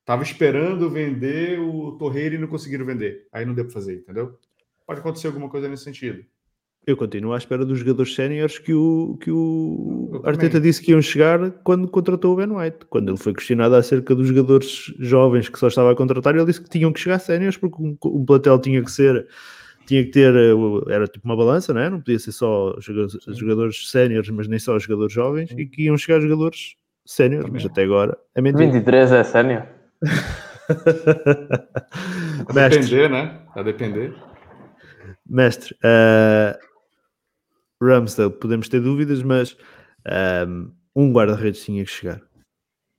tava 0.03 0.23
esperando 0.23 0.89
vender 0.89 1.59
o 1.59 1.93
Torreira 1.93 2.35
e 2.35 2.37
não 2.37 2.47
conseguiram 2.47 2.85
vender. 2.85 3.27
Aí 3.31 3.45
não 3.45 3.53
deu 3.53 3.65
para 3.65 3.73
fazer, 3.73 3.95
entendeu? 3.97 4.37
Pode 4.85 4.99
acontecer 4.99 5.27
alguma 5.27 5.49
coisa 5.49 5.67
nesse 5.67 5.83
sentido. 5.83 6.23
Eu 6.87 6.95
continuo 6.95 7.33
à 7.33 7.37
espera 7.37 7.65
dos 7.65 7.79
jogadores 7.79 8.13
séniores 8.13 8.59
que 8.59 8.71
o, 8.71 9.17
que 9.19 9.31
o 9.31 10.21
Arteta 10.23 10.61
disse 10.61 10.83
que 10.83 10.91
iam 10.91 11.01
chegar 11.01 11.49
quando 11.63 11.87
contratou 11.87 12.33
o 12.33 12.35
Ben 12.35 12.51
White. 12.51 12.85
Quando 12.89 13.09
ele 13.09 13.17
foi 13.17 13.33
questionado 13.33 13.75
acerca 13.75 14.13
dos 14.13 14.27
jogadores 14.27 14.93
jovens 14.99 15.49
que 15.49 15.57
só 15.57 15.67
estava 15.67 15.91
a 15.91 15.95
contratar, 15.95 16.35
ele 16.35 16.45
disse 16.45 16.61
que 16.61 16.69
tinham 16.69 16.93
que 16.93 16.99
chegar 16.99 17.17
séniores 17.17 17.57
porque 17.57 17.81
um, 17.81 17.97
um 18.05 18.23
platel 18.23 18.59
tinha 18.59 18.83
que 18.83 18.91
ser 18.91 19.27
tinha 19.87 20.03
que 20.03 20.11
ter, 20.11 20.35
eh, 20.35 20.93
era 20.93 21.07
tipo 21.07 21.25
uma 21.25 21.35
balança, 21.35 21.73
não 21.73 21.81
é? 21.81 21.89
Não 21.89 21.99
podia 21.99 22.19
ser 22.19 22.31
só 22.31 22.75
jogadores, 22.79 23.17
jogadores 23.37 23.91
séniores, 23.91 24.29
mas 24.29 24.47
nem 24.47 24.59
só 24.59 24.77
jogadores 24.79 25.13
jovens, 25.13 25.51
e 25.51 25.65
que 25.65 25.83
iam 25.83 25.97
chegar 25.97 26.19
jogadores 26.19 26.75
séniores, 27.05 27.49
mas 27.51 27.65
até 27.65 27.83
agora 27.83 28.17
é 28.33 28.41
mentira. 28.41 28.71
23 28.71 29.11
é 29.11 29.23
sénior. 29.23 29.63
a 32.49 32.67
depender, 32.67 33.09
né? 33.09 33.41
A 33.53 33.61
depender. 33.61 34.13
Mestre, 35.25 35.75
uh, 35.75 36.57
Ramsdale, 37.81 38.31
podemos 38.31 38.69
ter 38.69 38.79
dúvidas, 38.79 39.21
mas 39.23 39.57
um, 40.47 40.71
um 40.95 41.13
guarda-redes 41.13 41.63
tinha 41.63 41.83
que 41.83 41.91
chegar. 41.91 42.21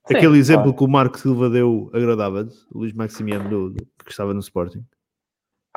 Sim, 0.06 0.16
Aquele 0.16 0.38
exemplo 0.38 0.64
claro. 0.64 0.78
que 0.78 0.84
o 0.84 0.88
Marco 0.88 1.18
Silva 1.18 1.50
deu 1.50 1.90
agradava-te, 1.92 2.54
Luís 2.72 2.92
Maximiano, 2.92 3.48
do, 3.48 3.70
do, 3.70 3.86
que 4.04 4.10
estava 4.10 4.32
no 4.32 4.40
Sporting. 4.40 4.84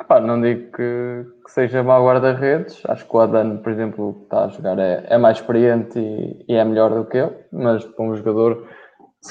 Epá, 0.00 0.20
não 0.20 0.40
digo 0.40 0.72
que, 0.72 1.26
que 1.44 1.50
seja 1.50 1.82
mau 1.82 2.06
guarda-redes. 2.06 2.80
Acho 2.86 3.06
que 3.06 3.16
o 3.16 3.20
Adano, 3.20 3.58
por 3.58 3.72
exemplo, 3.72 4.14
que 4.14 4.22
está 4.22 4.44
a 4.44 4.48
jogar 4.48 4.78
é, 4.78 5.04
é 5.08 5.18
mais 5.18 5.38
experiente 5.38 5.98
e, 5.98 6.44
e, 6.48 6.54
é 6.54 6.64
melhor 6.64 6.94
do 6.94 7.04
que 7.04 7.18
ele, 7.18 7.36
mas 7.52 7.84
para 7.84 8.04
um 8.04 8.14
jogador 8.14 8.66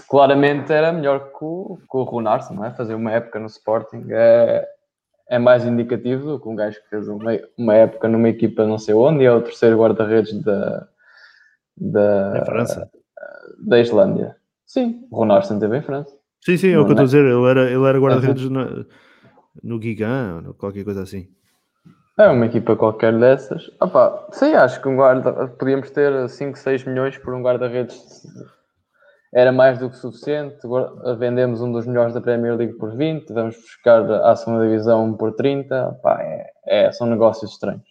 claramente 0.07 0.71
era 0.71 0.91
melhor 0.91 1.31
que 1.31 1.43
o, 1.43 1.79
que 1.89 1.97
o 1.97 2.21
não 2.21 2.65
é? 2.65 2.71
Fazer 2.71 2.93
uma 2.93 3.11
época 3.11 3.39
no 3.39 3.47
Sporting 3.47 4.05
é, 4.11 4.67
é 5.29 5.37
mais 5.37 5.63
indicativo 5.63 6.31
do 6.31 6.39
que 6.39 6.49
um 6.49 6.55
gajo 6.55 6.81
que 6.81 6.89
fez 6.89 7.07
uma, 7.07 7.39
uma 7.57 7.75
época 7.75 8.07
numa 8.07 8.29
equipa 8.29 8.65
não 8.65 8.79
sei 8.79 8.95
onde 8.95 9.23
e 9.23 9.25
é 9.25 9.31
o 9.31 9.41
terceiro 9.41 9.77
guarda-redes 9.77 10.33
da, 10.41 10.87
da, 11.77 12.43
França. 12.45 12.89
da 13.59 13.79
Islândia. 13.79 14.35
Sim, 14.65 15.07
o 15.11 15.17
Runarsson 15.17 15.59
teve 15.59 15.77
em 15.77 15.81
França. 15.81 16.15
Sim, 16.41 16.57
sim, 16.57 16.71
é 16.71 16.79
o 16.79 16.85
que 16.85 16.91
eu 16.91 16.93
estou 16.93 17.03
a 17.03 17.05
dizer. 17.05 17.25
Ele 17.25 17.49
era, 17.49 17.69
ele 17.69 17.85
era 17.85 17.99
guarda-redes 17.99 18.49
no, 18.49 18.85
no 19.63 19.81
Gigan, 19.81 20.43
ou 20.47 20.53
qualquer 20.53 20.83
coisa 20.83 21.03
assim. 21.03 21.27
É 22.17 22.27
uma 22.27 22.45
equipa 22.45 22.75
qualquer 22.75 23.17
dessas. 23.17 23.69
Opa, 23.79 24.27
sim, 24.31 24.53
acho 24.53 24.81
que 24.81 24.87
um 24.87 24.95
guarda 24.95 25.47
podíamos 25.47 25.89
ter 25.91 26.27
5, 26.27 26.57
6 26.57 26.83
milhões 26.85 27.17
por 27.17 27.33
um 27.33 27.41
guarda-redes 27.41 28.25
era 29.33 29.51
mais 29.51 29.77
do 29.79 29.89
que 29.89 29.97
suficiente. 29.97 30.57
Vendemos 31.17 31.61
um 31.61 31.71
dos 31.71 31.85
melhores 31.85 32.13
da 32.13 32.21
Premier 32.21 32.55
League 32.55 32.73
por 32.73 32.95
20, 32.95 33.31
vamos 33.31 33.55
buscar 33.55 34.09
a 34.11 34.35
segunda 34.35 34.67
divisão 34.67 35.15
por 35.15 35.33
30. 35.33 35.99
Pá, 36.01 36.21
é, 36.21 36.51
é, 36.65 36.91
são 36.91 37.07
negócios 37.07 37.51
estranhos. 37.51 37.83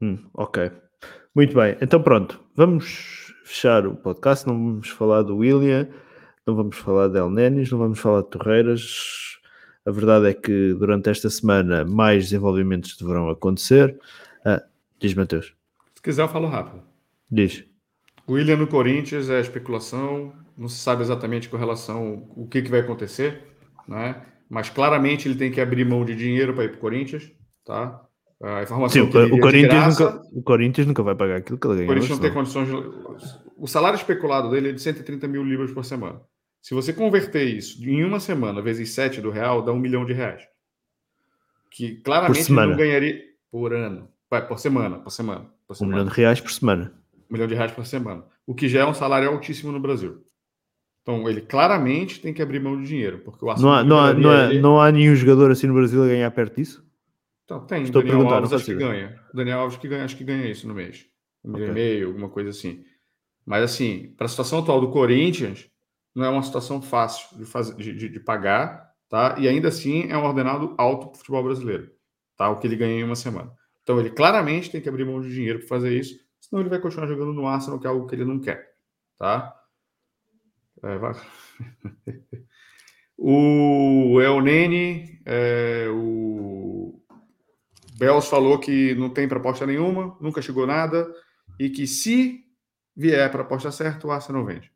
Hum, 0.00 0.28
ok. 0.34 0.70
Muito 1.34 1.54
bem. 1.54 1.76
Então 1.80 2.00
pronto, 2.00 2.40
vamos 2.54 3.34
fechar 3.44 3.86
o 3.86 3.96
podcast. 3.96 4.46
Não 4.46 4.54
vamos 4.54 4.88
falar 4.88 5.22
do 5.22 5.36
William, 5.36 5.88
não 6.46 6.54
vamos 6.54 6.76
falar 6.76 7.08
de 7.08 7.18
El 7.18 7.30
Nenis, 7.30 7.70
não 7.70 7.78
vamos 7.78 7.98
falar 7.98 8.22
de 8.22 8.30
Torreiras. 8.30 9.34
A 9.86 9.90
verdade 9.90 10.28
é 10.28 10.34
que 10.34 10.72
durante 10.74 11.10
esta 11.10 11.28
semana 11.28 11.84
mais 11.84 12.24
desenvolvimentos 12.24 12.96
deverão 12.96 13.28
acontecer. 13.28 13.98
Ah, 14.44 14.62
diz 14.98 15.12
Mateus. 15.14 15.54
Se 15.94 16.02
quiser, 16.02 16.22
eu 16.22 16.28
falo 16.28 16.48
rápido. 16.48 16.82
Diz. 17.30 17.73
O 18.26 18.32
William 18.32 18.56
no 18.56 18.66
Corinthians 18.66 19.28
é 19.28 19.40
especulação, 19.40 20.32
não 20.56 20.68
se 20.68 20.78
sabe 20.78 21.02
exatamente 21.02 21.48
com 21.48 21.56
relação 21.56 22.26
o 22.36 22.46
que, 22.46 22.62
que 22.62 22.70
vai 22.70 22.80
acontecer, 22.80 23.42
né? 23.86 24.22
Mas 24.48 24.70
claramente 24.70 25.28
ele 25.28 25.36
tem 25.36 25.50
que 25.50 25.60
abrir 25.60 25.84
mão 25.84 26.04
de 26.04 26.14
dinheiro 26.14 26.54
para 26.54 26.64
ir 26.64 26.68
para 26.68 26.78
o 26.78 26.80
Corinthians, 26.80 27.30
tá? 27.64 28.00
A 28.42 28.62
informação 28.62 29.04
Sim, 29.04 29.10
que 29.10 29.18
o, 29.18 29.40
Corinthians 29.40 29.96
graça, 29.96 30.10
nunca, 30.10 30.28
o 30.32 30.42
Corinthians 30.42 30.86
nunca 30.86 31.02
vai 31.02 31.14
pagar 31.14 31.36
aquilo 31.36 31.58
que 31.58 31.66
ele 31.66 31.74
ganhou. 31.76 31.90
O 31.90 31.94
Corinthians 31.94 32.18
não 32.18 32.22
tem 32.22 32.32
condições. 32.32 32.68
De, 32.68 33.44
o 33.56 33.66
salário 33.66 33.96
especulado 33.96 34.50
dele 34.50 34.70
é 34.70 34.72
de 34.72 34.80
130 34.80 35.26
mil 35.28 35.44
libras 35.44 35.70
por 35.70 35.84
semana. 35.84 36.20
Se 36.60 36.74
você 36.74 36.92
converter 36.92 37.44
isso 37.44 37.82
em 37.82 38.04
uma 38.04 38.20
semana 38.20 38.60
vezes 38.60 38.90
7 38.90 39.20
do 39.20 39.30
real, 39.30 39.62
dá 39.62 39.72
um 39.72 39.78
milhão 39.78 40.04
de 40.04 40.12
reais. 40.12 40.42
Que 41.70 41.96
claramente 41.96 42.50
não 42.52 42.76
ganharia 42.76 43.20
por 43.50 43.72
ano. 43.72 44.08
Vai, 44.30 44.46
por 44.46 44.58
semana, 44.58 44.98
por 44.98 45.10
semana. 45.10 45.46
Por 45.66 45.74
semana. 45.74 45.96
Um 45.96 45.98
milhão 45.98 46.12
de 46.12 46.16
reais 46.16 46.40
por 46.40 46.50
semana 46.50 47.03
milhão 47.34 47.46
de 47.46 47.54
reais 47.54 47.72
por 47.72 47.84
semana, 47.84 48.24
o 48.46 48.54
que 48.54 48.68
já 48.68 48.80
é 48.80 48.86
um 48.86 48.94
salário 48.94 49.28
altíssimo 49.28 49.70
no 49.70 49.80
Brasil. 49.80 50.24
Então, 51.02 51.28
ele 51.28 51.42
claramente 51.42 52.18
tem 52.18 52.32
que 52.32 52.40
abrir 52.40 52.60
mão 52.60 52.80
de 52.80 52.88
dinheiro, 52.88 53.18
porque 53.18 53.44
o 53.44 53.54
Não 53.56 53.70
há, 53.70 53.84
não, 53.84 53.98
há, 53.98 54.14
não, 54.14 54.30
há, 54.30 54.44
ele... 54.46 54.60
não 54.60 54.80
há 54.80 54.90
nenhum 54.90 55.14
jogador 55.14 55.50
assim 55.50 55.66
no 55.66 55.74
Brasil 55.74 56.02
a 56.02 56.06
ganhar 56.06 56.30
perto 56.30 56.56
disso? 56.56 56.82
Então, 57.44 57.60
tem. 57.66 57.82
Estou 57.82 58.02
Daniel 58.02 58.26
Alves 58.26 58.54
acho 58.54 58.64
que 58.64 58.74
ganha. 58.74 59.20
Daniel 59.34 59.60
Alves 59.60 59.76
que 59.76 59.86
ganha, 59.86 60.04
acho 60.04 60.16
que 60.16 60.24
ganha 60.24 60.50
isso 60.50 60.66
no 60.66 60.72
mês. 60.72 61.06
Um 61.44 61.52
okay. 61.52 61.66
e 61.66 61.70
meio, 61.70 62.06
alguma 62.06 62.30
coisa 62.30 62.48
assim. 62.48 62.82
Mas, 63.44 63.62
assim, 63.62 64.14
para 64.16 64.24
a 64.24 64.28
situação 64.28 64.60
atual 64.60 64.80
do 64.80 64.90
Corinthians, 64.90 65.68
não 66.14 66.24
é 66.24 66.28
uma 66.30 66.42
situação 66.42 66.80
fácil 66.80 67.36
de, 67.36 67.44
fazer, 67.44 67.74
de, 67.74 67.92
de, 67.92 68.08
de 68.08 68.20
pagar, 68.20 68.90
tá? 69.10 69.36
E 69.38 69.46
ainda 69.46 69.68
assim 69.68 70.08
é 70.08 70.16
um 70.16 70.24
ordenado 70.24 70.74
alto 70.78 71.08
para 71.08 71.16
o 71.16 71.18
futebol 71.18 71.44
brasileiro, 71.44 71.90
tá? 72.34 72.48
O 72.48 72.58
que 72.58 72.66
ele 72.66 72.76
ganha 72.76 73.00
em 73.00 73.04
uma 73.04 73.14
semana. 73.14 73.52
Então, 73.82 74.00
ele 74.00 74.08
claramente 74.08 74.70
tem 74.70 74.80
que 74.80 74.88
abrir 74.88 75.04
mão 75.04 75.20
de 75.20 75.34
dinheiro 75.34 75.58
para 75.58 75.68
fazer 75.68 75.94
isso 75.94 76.23
senão 76.48 76.60
ele 76.60 76.68
vai 76.68 76.78
continuar 76.78 77.06
jogando 77.06 77.32
no 77.32 77.46
Arsenal, 77.46 77.80
que 77.80 77.86
é 77.86 77.90
algo 77.90 78.06
que 78.06 78.14
ele 78.14 78.24
não 78.24 78.38
quer, 78.38 78.74
tá? 79.18 79.54
É, 80.82 80.98
vai... 80.98 81.14
o 83.16 84.20
El 84.20 84.42
Nene, 84.42 85.20
é, 85.24 85.86
o 85.90 87.02
Bells 87.98 88.28
falou 88.28 88.58
que 88.58 88.94
não 88.94 89.08
tem 89.08 89.26
proposta 89.26 89.66
nenhuma, 89.66 90.16
nunca 90.20 90.42
chegou 90.42 90.66
nada, 90.66 91.10
e 91.58 91.70
que 91.70 91.86
se 91.86 92.44
vier 92.94 93.30
para 93.30 93.42
aposta 93.42 93.70
certa, 93.72 94.06
o 94.06 94.10
Arsenal 94.10 94.44
vende. 94.44 94.70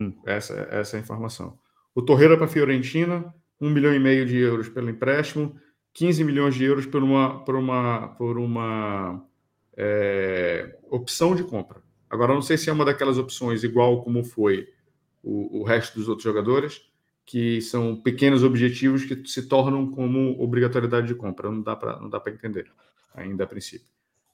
Hum. 0.00 0.12
Essa, 0.24 0.54
essa 0.70 0.96
é 0.96 1.00
a 1.00 1.02
informação. 1.02 1.58
O 1.94 2.02
Torreira 2.02 2.36
para 2.36 2.46
a 2.46 2.48
Fiorentina, 2.48 3.34
1 3.60 3.70
milhão 3.70 3.92
e 3.92 3.98
meio 3.98 4.24
de 4.24 4.36
euros 4.36 4.68
pelo 4.68 4.88
empréstimo, 4.88 5.58
15 5.94 6.22
milhões 6.22 6.54
de 6.54 6.64
euros 6.64 6.86
por 6.86 7.02
uma, 7.02 7.44
por 7.44 7.56
uma, 7.56 8.08
por 8.14 8.38
uma 8.38 9.27
é, 9.80 10.76
opção 10.90 11.36
de 11.36 11.44
compra. 11.44 11.80
Agora, 12.10 12.34
não 12.34 12.42
sei 12.42 12.58
se 12.58 12.68
é 12.68 12.72
uma 12.72 12.84
daquelas 12.84 13.16
opções 13.16 13.62
igual 13.62 14.02
como 14.02 14.24
foi 14.24 14.68
o, 15.22 15.60
o 15.60 15.62
resto 15.62 15.96
dos 15.96 16.08
outros 16.08 16.24
jogadores, 16.24 16.82
que 17.24 17.60
são 17.60 17.94
pequenos 17.94 18.42
objetivos 18.42 19.04
que 19.04 19.24
se 19.28 19.46
tornam 19.46 19.88
como 19.88 20.42
obrigatoriedade 20.42 21.06
de 21.06 21.14
compra. 21.14 21.48
Não 21.48 21.62
dá 21.62 21.76
para 21.76 22.32
entender 22.32 22.68
ainda 23.14 23.44
a 23.44 23.46
princípio. 23.46 23.86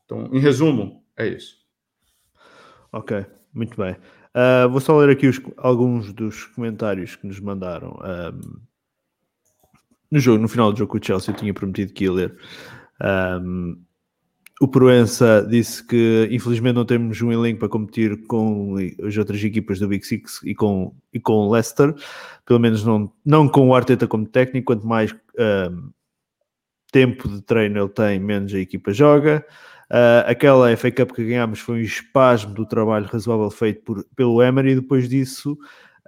Então, 0.07 0.31
em 0.33 0.39
resumo, 0.39 1.05
é 1.17 1.27
isso. 1.27 1.59
Ok, 2.91 3.27
muito 3.53 3.77
bem. 3.77 3.97
Uh, 4.35 4.69
vou 4.71 4.81
só 4.81 4.97
ler 4.97 5.11
aqui 5.11 5.27
os, 5.27 5.41
alguns 5.57 6.13
dos 6.13 6.45
comentários 6.47 7.17
que 7.17 7.27
nos 7.27 7.39
mandaram. 7.39 7.99
Um, 8.03 8.61
no 10.11 10.21
jogo, 10.21 10.41
no 10.41 10.49
final 10.49 10.73
do 10.73 10.79
jogo 10.79 10.97
o 10.97 11.05
Chelsea, 11.05 11.35
tinha 11.35 11.53
prometido 11.53 11.93
que 11.93 12.05
ia 12.05 12.13
ler. 12.13 12.39
Um, 13.43 13.83
o 14.61 14.69
Proença 14.69 15.45
disse 15.49 15.85
que 15.85 16.29
infelizmente 16.31 16.77
não 16.77 16.85
temos 16.85 17.21
um 17.21 17.33
elenco 17.33 17.59
para 17.61 17.69
competir 17.69 18.25
com 18.27 18.77
as 19.05 19.17
outras 19.17 19.43
equipas 19.43 19.81
do 19.81 19.89
Big 19.89 20.07
Six 20.07 20.41
e 20.45 20.55
com, 20.55 20.95
e 21.13 21.19
com 21.19 21.33
o 21.33 21.51
Leicester, 21.51 21.95
pelo 22.47 22.61
menos 22.61 22.85
não, 22.85 23.13
não 23.25 23.49
com 23.49 23.69
o 23.69 23.75
Arteta 23.75 24.07
como 24.07 24.27
técnico, 24.27 24.67
quanto 24.67 24.87
mais 24.87 25.13
um, 25.13 25.91
tempo 26.95 27.29
de 27.29 27.43
treino 27.43 27.81
ele 27.81 27.89
tem, 27.89 28.21
menos 28.21 28.55
a 28.55 28.59
equipa 28.61 28.93
joga. 28.93 29.45
Uh, 29.91 30.23
aquela 30.27 30.75
FA 30.77 30.93
Cup 30.93 31.11
que 31.11 31.25
ganhámos 31.25 31.59
foi 31.59 31.79
um 31.79 31.83
espasmo 31.83 32.55
do 32.55 32.65
trabalho 32.65 33.07
razoável 33.07 33.51
feito 33.51 33.83
por, 33.83 34.05
pelo 34.15 34.41
Emery. 34.41 34.71
E 34.71 34.75
depois 34.77 35.09
disso 35.09 35.59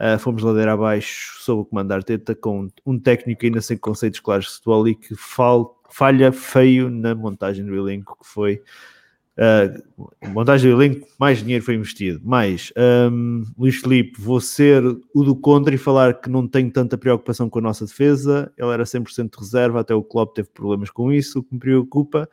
uh, 0.00 0.16
fomos 0.18 0.44
ladeira 0.44 0.72
abaixo 0.72 1.42
sob 1.42 1.62
o 1.62 1.64
comando 1.64 1.90
Arteta 1.90 2.36
com 2.36 2.68
um 2.86 2.98
técnico 2.98 3.44
ainda 3.44 3.60
sem 3.60 3.76
conceitos 3.76 4.20
claros 4.20 4.46
de 4.46 4.52
futebol 4.52 4.86
e 4.86 4.94
que 4.94 5.16
falta 5.16 5.75
falha 5.90 6.32
feio 6.32 6.90
na 6.90 7.14
montagem 7.14 7.64
do 7.64 7.74
elenco, 7.74 8.16
que 8.20 8.28
foi 8.28 8.62
uh, 9.36 10.28
montagem 10.28 10.70
do 10.70 10.76
elenco, 10.76 11.06
mais 11.18 11.38
dinheiro 11.38 11.64
foi 11.64 11.74
investido. 11.74 12.20
Mais, 12.24 12.72
um, 13.10 13.44
Luís 13.58 13.76
Felipe, 13.76 14.20
vou 14.20 14.40
ser 14.40 14.82
o 15.14 15.24
do 15.24 15.36
contra 15.36 15.74
e 15.74 15.78
falar 15.78 16.20
que 16.20 16.28
não 16.28 16.46
tenho 16.46 16.70
tanta 16.70 16.98
preocupação 16.98 17.48
com 17.48 17.58
a 17.58 17.62
nossa 17.62 17.84
defesa. 17.84 18.52
Ele 18.56 18.70
era 18.70 18.84
100% 18.84 19.30
de 19.30 19.38
reserva, 19.38 19.80
até 19.80 19.94
o 19.94 20.02
Klopp 20.02 20.34
teve 20.34 20.48
problemas 20.48 20.90
com 20.90 21.12
isso. 21.12 21.40
O 21.40 21.42
que 21.42 21.54
me 21.54 21.60
preocupa 21.60 22.28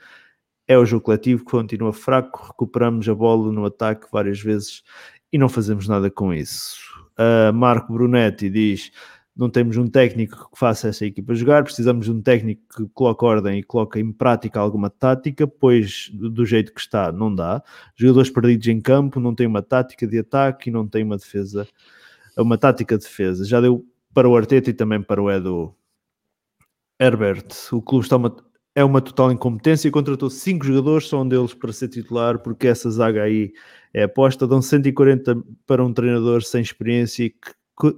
é 0.67 0.77
o 0.77 0.85
jogo 0.85 1.03
coletivo 1.03 1.43
que 1.43 1.51
continua 1.51 1.93
fraco. 1.93 2.47
Recuperamos 2.47 3.07
a 3.07 3.15
bola 3.15 3.51
no 3.51 3.65
ataque 3.65 4.07
várias 4.11 4.39
vezes 4.39 4.84
e 5.31 5.38
não 5.38 5.49
fazemos 5.49 5.88
nada 5.88 6.09
com 6.09 6.34
isso. 6.34 6.77
Uh, 7.17 7.53
Marco 7.53 7.93
Brunetti 7.93 8.49
diz 8.49 8.91
não 9.35 9.49
temos 9.49 9.77
um 9.77 9.88
técnico 9.88 10.51
que 10.51 10.60
faça 10.60 10.89
essa 10.89 11.05
equipa 11.05 11.34
jogar, 11.34 11.64
precisamos 11.64 12.05
de 12.05 12.11
um 12.11 12.22
técnico 12.22 12.61
que 12.76 12.88
coloque 12.93 13.26
ordem 13.26 13.60
e 13.60 13.64
coloque 13.64 13.99
em 13.99 14.11
prática 14.11 14.60
alguma 14.60 14.89
tática, 14.89 15.47
pois 15.47 16.11
do 16.14 16.45
jeito 16.45 16.73
que 16.73 16.80
está 16.80 17.11
não 17.11 17.34
dá. 17.34 17.64
Jogadores 17.95 18.30
perdidos 18.30 18.68
em 18.68 18.80
campo, 18.80 19.19
não 19.19 19.34
tem 19.34 19.47
uma 19.47 19.64
tática 19.64 20.05
de 20.05 20.19
ataque 20.19 20.69
e 20.69 20.73
não 20.73 20.88
tem 20.88 21.03
uma 21.03 21.18
defesa, 21.18 21.68
uma 22.38 22.57
tática 22.57 22.97
de 22.97 23.03
defesa. 23.03 23.43
Já 23.43 23.60
deu 23.60 23.84
para 24.14 24.30
o 24.30 24.35
Arteta 24.38 24.69
e 24.69 24.73
também 24.73 25.01
para 25.01 25.22
o 25.22 25.31
Edu 25.31 25.76
Herbert. 26.99 27.47
O 27.72 27.81
clube 27.81 28.05
está 28.05 28.18
uma, 28.18 28.35
é 28.76 28.84
uma 28.84 29.01
total 29.01 29.31
incompetência 29.31 29.89
contratou 29.89 30.30
cinco 30.30 30.64
jogadores, 30.65 31.07
só 31.07 31.23
um 31.23 31.27
deles 31.27 31.55
para 31.55 31.73
ser 31.73 31.88
titular, 31.88 32.38
porque 32.38 32.68
essa 32.68 32.89
zaga 32.91 33.23
aí 33.23 33.51
é 33.93 34.03
aposta. 34.03 34.47
Dão 34.47 34.61
140 34.61 35.43
para 35.65 35.84
um 35.84 35.91
treinador 35.91 36.43
sem 36.43 36.61
experiência 36.61 37.23
e 37.26 37.30
que 37.31 37.51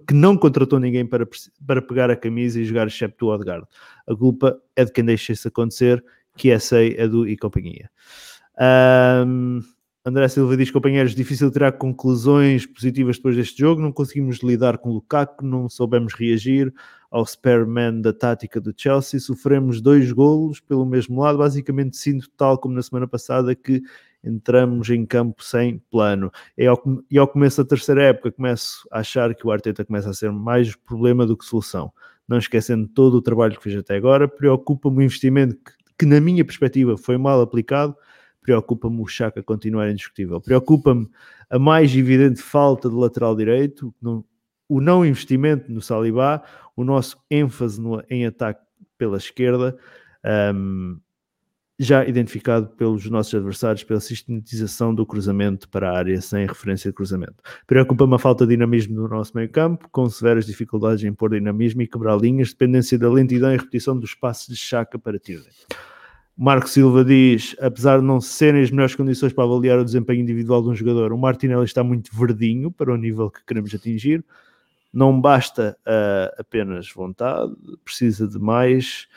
que 0.08 0.14
não 0.14 0.38
contratou 0.38 0.80
ninguém 0.80 1.06
para, 1.06 1.28
para 1.66 1.82
pegar 1.82 2.10
a 2.10 2.16
camisa 2.16 2.60
e 2.60 2.66
jogar 2.66 2.88
excepto 2.88 3.26
o 3.26 3.30
Odegaard. 3.34 3.66
A 4.08 4.16
culpa 4.16 4.58
é 4.76 4.86
de 4.86 4.92
quem 4.92 5.04
deixa 5.04 5.34
isso 5.34 5.48
acontecer, 5.48 6.04
que 6.36 6.58
sei, 6.60 6.96
é 6.98 7.08
do 7.08 7.28
e 7.28 7.36
companhia. 7.38 7.90
Um, 9.28 9.62
André 10.08 10.28
Silva 10.28 10.56
diz, 10.56 10.70
companheiros, 10.70 11.16
difícil 11.16 11.50
tirar 11.50 11.74
conclusões 11.74 12.66
positivas 12.66 13.18
depois 13.18 13.36
deste 13.36 13.60
jogo, 13.60 13.82
não 13.82 13.92
conseguimos 13.92 14.38
lidar 14.38 14.78
com 14.78 14.90
o 14.90 14.94
Lukaku, 14.94 15.44
não 15.44 15.68
soubemos 15.68 16.14
reagir 16.14 16.72
ao 17.10 17.26
Spareman 17.26 18.02
da 18.02 18.14
tática 18.14 18.62
do 18.62 18.74
Chelsea, 18.76 19.20
sofremos 19.20 19.82
dois 19.82 20.12
golos 20.12 20.60
pelo 20.60 20.86
mesmo 20.86 21.20
lado, 21.22 21.40
basicamente 21.40 21.98
sinto 21.98 22.30
tal 22.38 22.58
como 22.58 22.76
na 22.76 22.84
semana 22.84 23.08
passada 23.08 23.56
que 23.56 23.82
entramos 24.26 24.90
em 24.90 25.06
campo 25.06 25.44
sem 25.44 25.78
plano. 25.92 26.32
E 26.58 26.66
ao, 26.66 26.82
e 27.10 27.18
ao 27.18 27.28
começo 27.28 27.64
da 27.64 27.68
terceira 27.68 28.04
época 28.04 28.32
começo 28.32 28.88
a 28.92 29.00
achar 29.00 29.34
que 29.36 29.46
o 29.46 29.52
Arteta 29.52 29.86
começa 29.86 30.10
a 30.10 30.14
ser 30.14 30.32
mais 30.32 30.76
problema 30.76 31.26
do 31.26 31.38
que 31.38 31.46
solução. 31.46 31.92
não 32.28 32.38
esquecendo 32.38 32.88
todo 32.88 33.16
o 33.16 33.22
trabalho 33.22 33.56
que 33.56 33.64
fez 33.64 33.76
até 33.78 33.96
agora. 33.96 34.28
Preocupa-me 34.28 34.98
o 34.98 35.02
investimento 35.04 35.56
que, 35.56 35.72
que, 36.00 36.06
na 36.06 36.20
minha 36.20 36.44
perspectiva, 36.44 36.98
foi 36.98 37.18
mal 37.18 37.40
aplicado. 37.42 37.96
Preocupa-me 38.42 39.02
o 39.02 39.08
Chaka 39.08 39.42
continuar 39.44 39.90
indiscutível. 39.90 40.42
Preocupa-me 40.42 41.10
a 41.50 41.60
mais 41.60 41.96
evidente 41.96 42.42
falta 42.42 42.90
de 42.90 42.96
lateral 42.96 43.36
direito, 43.36 43.94
o 44.68 44.82
não 44.82 45.06
investimento 45.06 45.72
no 45.72 45.82
Salibá, 45.82 46.44
o 46.76 46.84
nosso 46.84 47.18
ênfase 47.30 47.80
no, 47.80 48.04
em 48.10 48.26
ataque 48.26 48.62
pela 48.98 49.18
esquerda. 49.18 49.78
Um, 50.54 51.00
já 51.78 52.06
identificado 52.06 52.68
pelos 52.70 53.10
nossos 53.10 53.36
adversários 53.36 53.84
pela 53.84 54.00
sistematização 54.00 54.96
do 54.96 55.06
cruzamento 55.06 55.68
para 55.68 55.92
a 55.92 55.98
área 55.98 56.22
sem 56.22 56.46
referência 56.46 56.90
de 56.90 56.96
cruzamento. 56.96 57.36
Preocupa-me 57.68 58.16
a 58.16 58.20
falta 58.20 58.46
de 58.46 58.52
dinamismo 58.52 58.96
no 58.96 59.08
nosso 59.10 59.36
meio 59.36 59.50
campo, 59.50 59.90
com 59.92 60.10
severas 60.10 60.46
dificuldades 60.46 61.04
em 61.04 61.14
pôr 61.14 61.32
dinamismo 61.32 61.82
e 61.82 61.88
quebrar 61.88 62.18
linhas, 62.18 62.52
dependência 62.52 62.98
da 62.98 63.10
lentidão 63.10 63.54
e 63.54 63.58
repetição 63.58 64.00
dos 64.00 64.14
passos 64.14 64.48
de 64.48 64.56
chaca 64.56 64.98
para 64.98 65.20
Tierney. 65.20 65.52
Marco 66.38 66.70
Silva 66.70 67.04
diz, 67.04 67.56
apesar 67.62 68.00
de 68.00 68.06
não 68.06 68.20
serem 68.20 68.62
as 68.62 68.72
melhores 68.72 68.96
condições 68.96 69.32
para 69.32 69.46
avaliar 69.46 69.80
o 69.80 69.86
desempenho 69.86 70.22
individual 70.22 70.62
de 70.62 70.70
um 70.70 70.76
jogador, 70.76 71.14
o 71.14 71.18
Martinelli 71.18 71.64
está 71.64 71.84
muito 71.84 72.12
verdinho 72.14 72.72
para 72.72 72.94
o 72.94 72.98
nível 72.98 73.30
que 73.30 73.44
queremos 73.46 73.74
atingir. 73.74 74.24
Não 74.94 75.20
basta 75.20 75.78
uh, 75.86 76.36
apenas 76.40 76.90
vontade, 76.92 77.54
precisa 77.84 78.28
de 78.28 78.40
mais. 78.40 79.08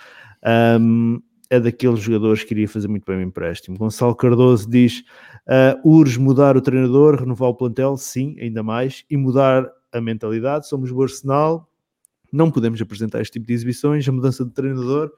Um, 0.81 1.21
é 1.51 1.59
daqueles 1.59 2.01
jogadores 2.01 2.45
que 2.45 2.53
iria 2.53 2.69
fazer 2.69 2.89
muito 2.89 3.05
bem 3.05 3.19
o 3.19 3.23
empréstimo. 3.23 3.79
Gonçalo 3.79 4.15
Cardoso 4.15 4.69
diz: 4.69 5.03
uh, 5.47 5.81
urge 5.89 6.19
mudar 6.19 6.57
o 6.57 6.61
treinador, 6.61 7.21
renovar 7.21 7.49
o 7.51 7.55
plantel, 7.55 7.97
sim, 7.97 8.37
ainda 8.41 8.63
mais, 8.63 9.05
e 9.09 9.17
mudar 9.17 9.71
a 9.93 10.01
mentalidade. 10.01 10.69
Somos 10.69 10.91
o 10.91 11.03
Arsenal, 11.03 11.69
não 12.33 12.51
podemos 12.51 12.81
apresentar 12.81 13.21
este 13.21 13.35
tipo 13.35 13.47
de 13.47 13.55
exibições. 13.55 14.07
A 14.09 14.13
mudança 14.13 14.45
de 14.45 14.51
treinador 14.51 15.11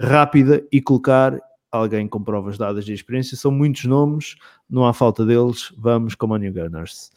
rápida 0.00 0.66
e 0.72 0.80
colocar 0.80 1.38
alguém 1.70 2.08
com 2.08 2.22
provas 2.22 2.56
dadas 2.56 2.84
de 2.84 2.92
experiência. 2.92 3.36
São 3.36 3.50
muitos 3.50 3.84
nomes, 3.84 4.36
não 4.68 4.86
há 4.86 4.92
falta 4.92 5.24
deles. 5.26 5.72
Vamos 5.76 6.14
como 6.14 6.34
a 6.34 6.38
New 6.38 6.52
Gunners. 6.52 7.10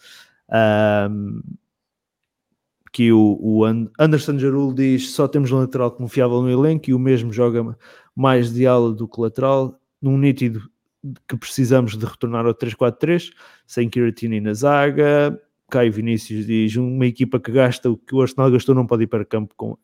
Um, 0.50 1.42
que 2.92 3.12
o, 3.12 3.38
o 3.40 3.66
Anderson 3.66 4.38
Jarul 4.40 4.74
diz 4.74 5.12
só 5.12 5.28
temos 5.28 5.52
um 5.52 5.60
lateral 5.60 5.92
confiável 5.92 6.42
no 6.42 6.50
elenco 6.50 6.90
e 6.90 6.94
o 6.94 7.00
mesmo 7.00 7.32
joga 7.32 7.78
mais 8.20 8.52
de 8.52 8.68
ala 8.68 8.92
do 8.92 9.08
que 9.08 9.22
lateral, 9.22 9.80
num 10.02 10.18
nítido 10.18 10.70
que 11.26 11.38
precisamos 11.38 11.98
de 11.98 12.06
retornar 12.06 12.46
ao 12.46 12.54
3-4-3, 12.54 13.32
sem 13.66 13.88
Kiratini 13.88 14.42
na 14.42 14.54
zaga. 14.54 15.40
Caio 15.70 15.94
Vinícius 15.94 16.46
diz: 16.46 16.76
uma 16.76 17.06
equipa 17.06 17.40
que 17.40 17.50
gasta 17.50 17.90
o 17.90 17.96
que 17.96 18.14
o 18.14 18.22
Arsenal 18.22 18.52
gastou 18.52 18.76
não 18.76 18.86
pode 18.86 19.04
ir 19.04 19.08
para 19.08 19.24
campo 19.24 19.54
com, 19.56 19.78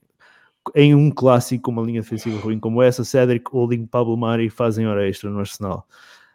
em 0.76 0.94
um 0.94 1.10
clássico, 1.10 1.72
uma 1.72 1.82
linha 1.82 2.02
defensiva 2.02 2.38
ruim 2.38 2.60
como 2.60 2.82
essa. 2.82 3.06
Cedric, 3.06 3.50
Holding, 3.50 3.86
Pablo 3.86 4.18
Mari 4.18 4.50
fazem 4.50 4.86
hora 4.86 5.08
extra 5.08 5.30
no 5.30 5.40
Arsenal. 5.40 5.88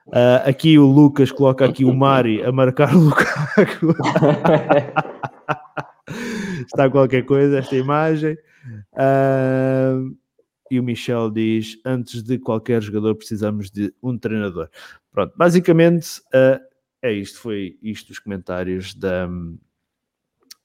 Uh, 0.06 0.40
aqui 0.47 0.78
o 0.78 0.86
Lucas 0.86 1.31
coloca 1.31 1.66
aqui 1.66 1.85
o 1.85 1.94
Mari 1.94 2.43
a 2.43 2.51
marcar 2.51 2.97
o 2.97 2.98
Lukaku. 2.98 3.94
Está 6.64 6.89
qualquer 6.89 7.27
coisa 7.27 7.59
esta 7.59 7.77
imagem. 7.77 8.39
Uh, 8.94 10.16
e 10.70 10.78
o 10.78 10.82
Michel 10.82 11.30
diz: 11.30 11.78
antes 11.84 12.22
de 12.22 12.38
qualquer 12.38 12.80
jogador 12.82 13.14
precisamos 13.14 13.70
de 13.70 13.92
um 14.02 14.16
treinador. 14.16 14.68
Pronto, 15.10 15.34
basicamente 15.36 16.20
uh, 16.28 16.60
é 17.02 17.12
isto, 17.12 17.40
foi 17.40 17.78
isto 17.82 18.10
os 18.10 18.18
comentários 18.18 18.94
da, 18.94 19.28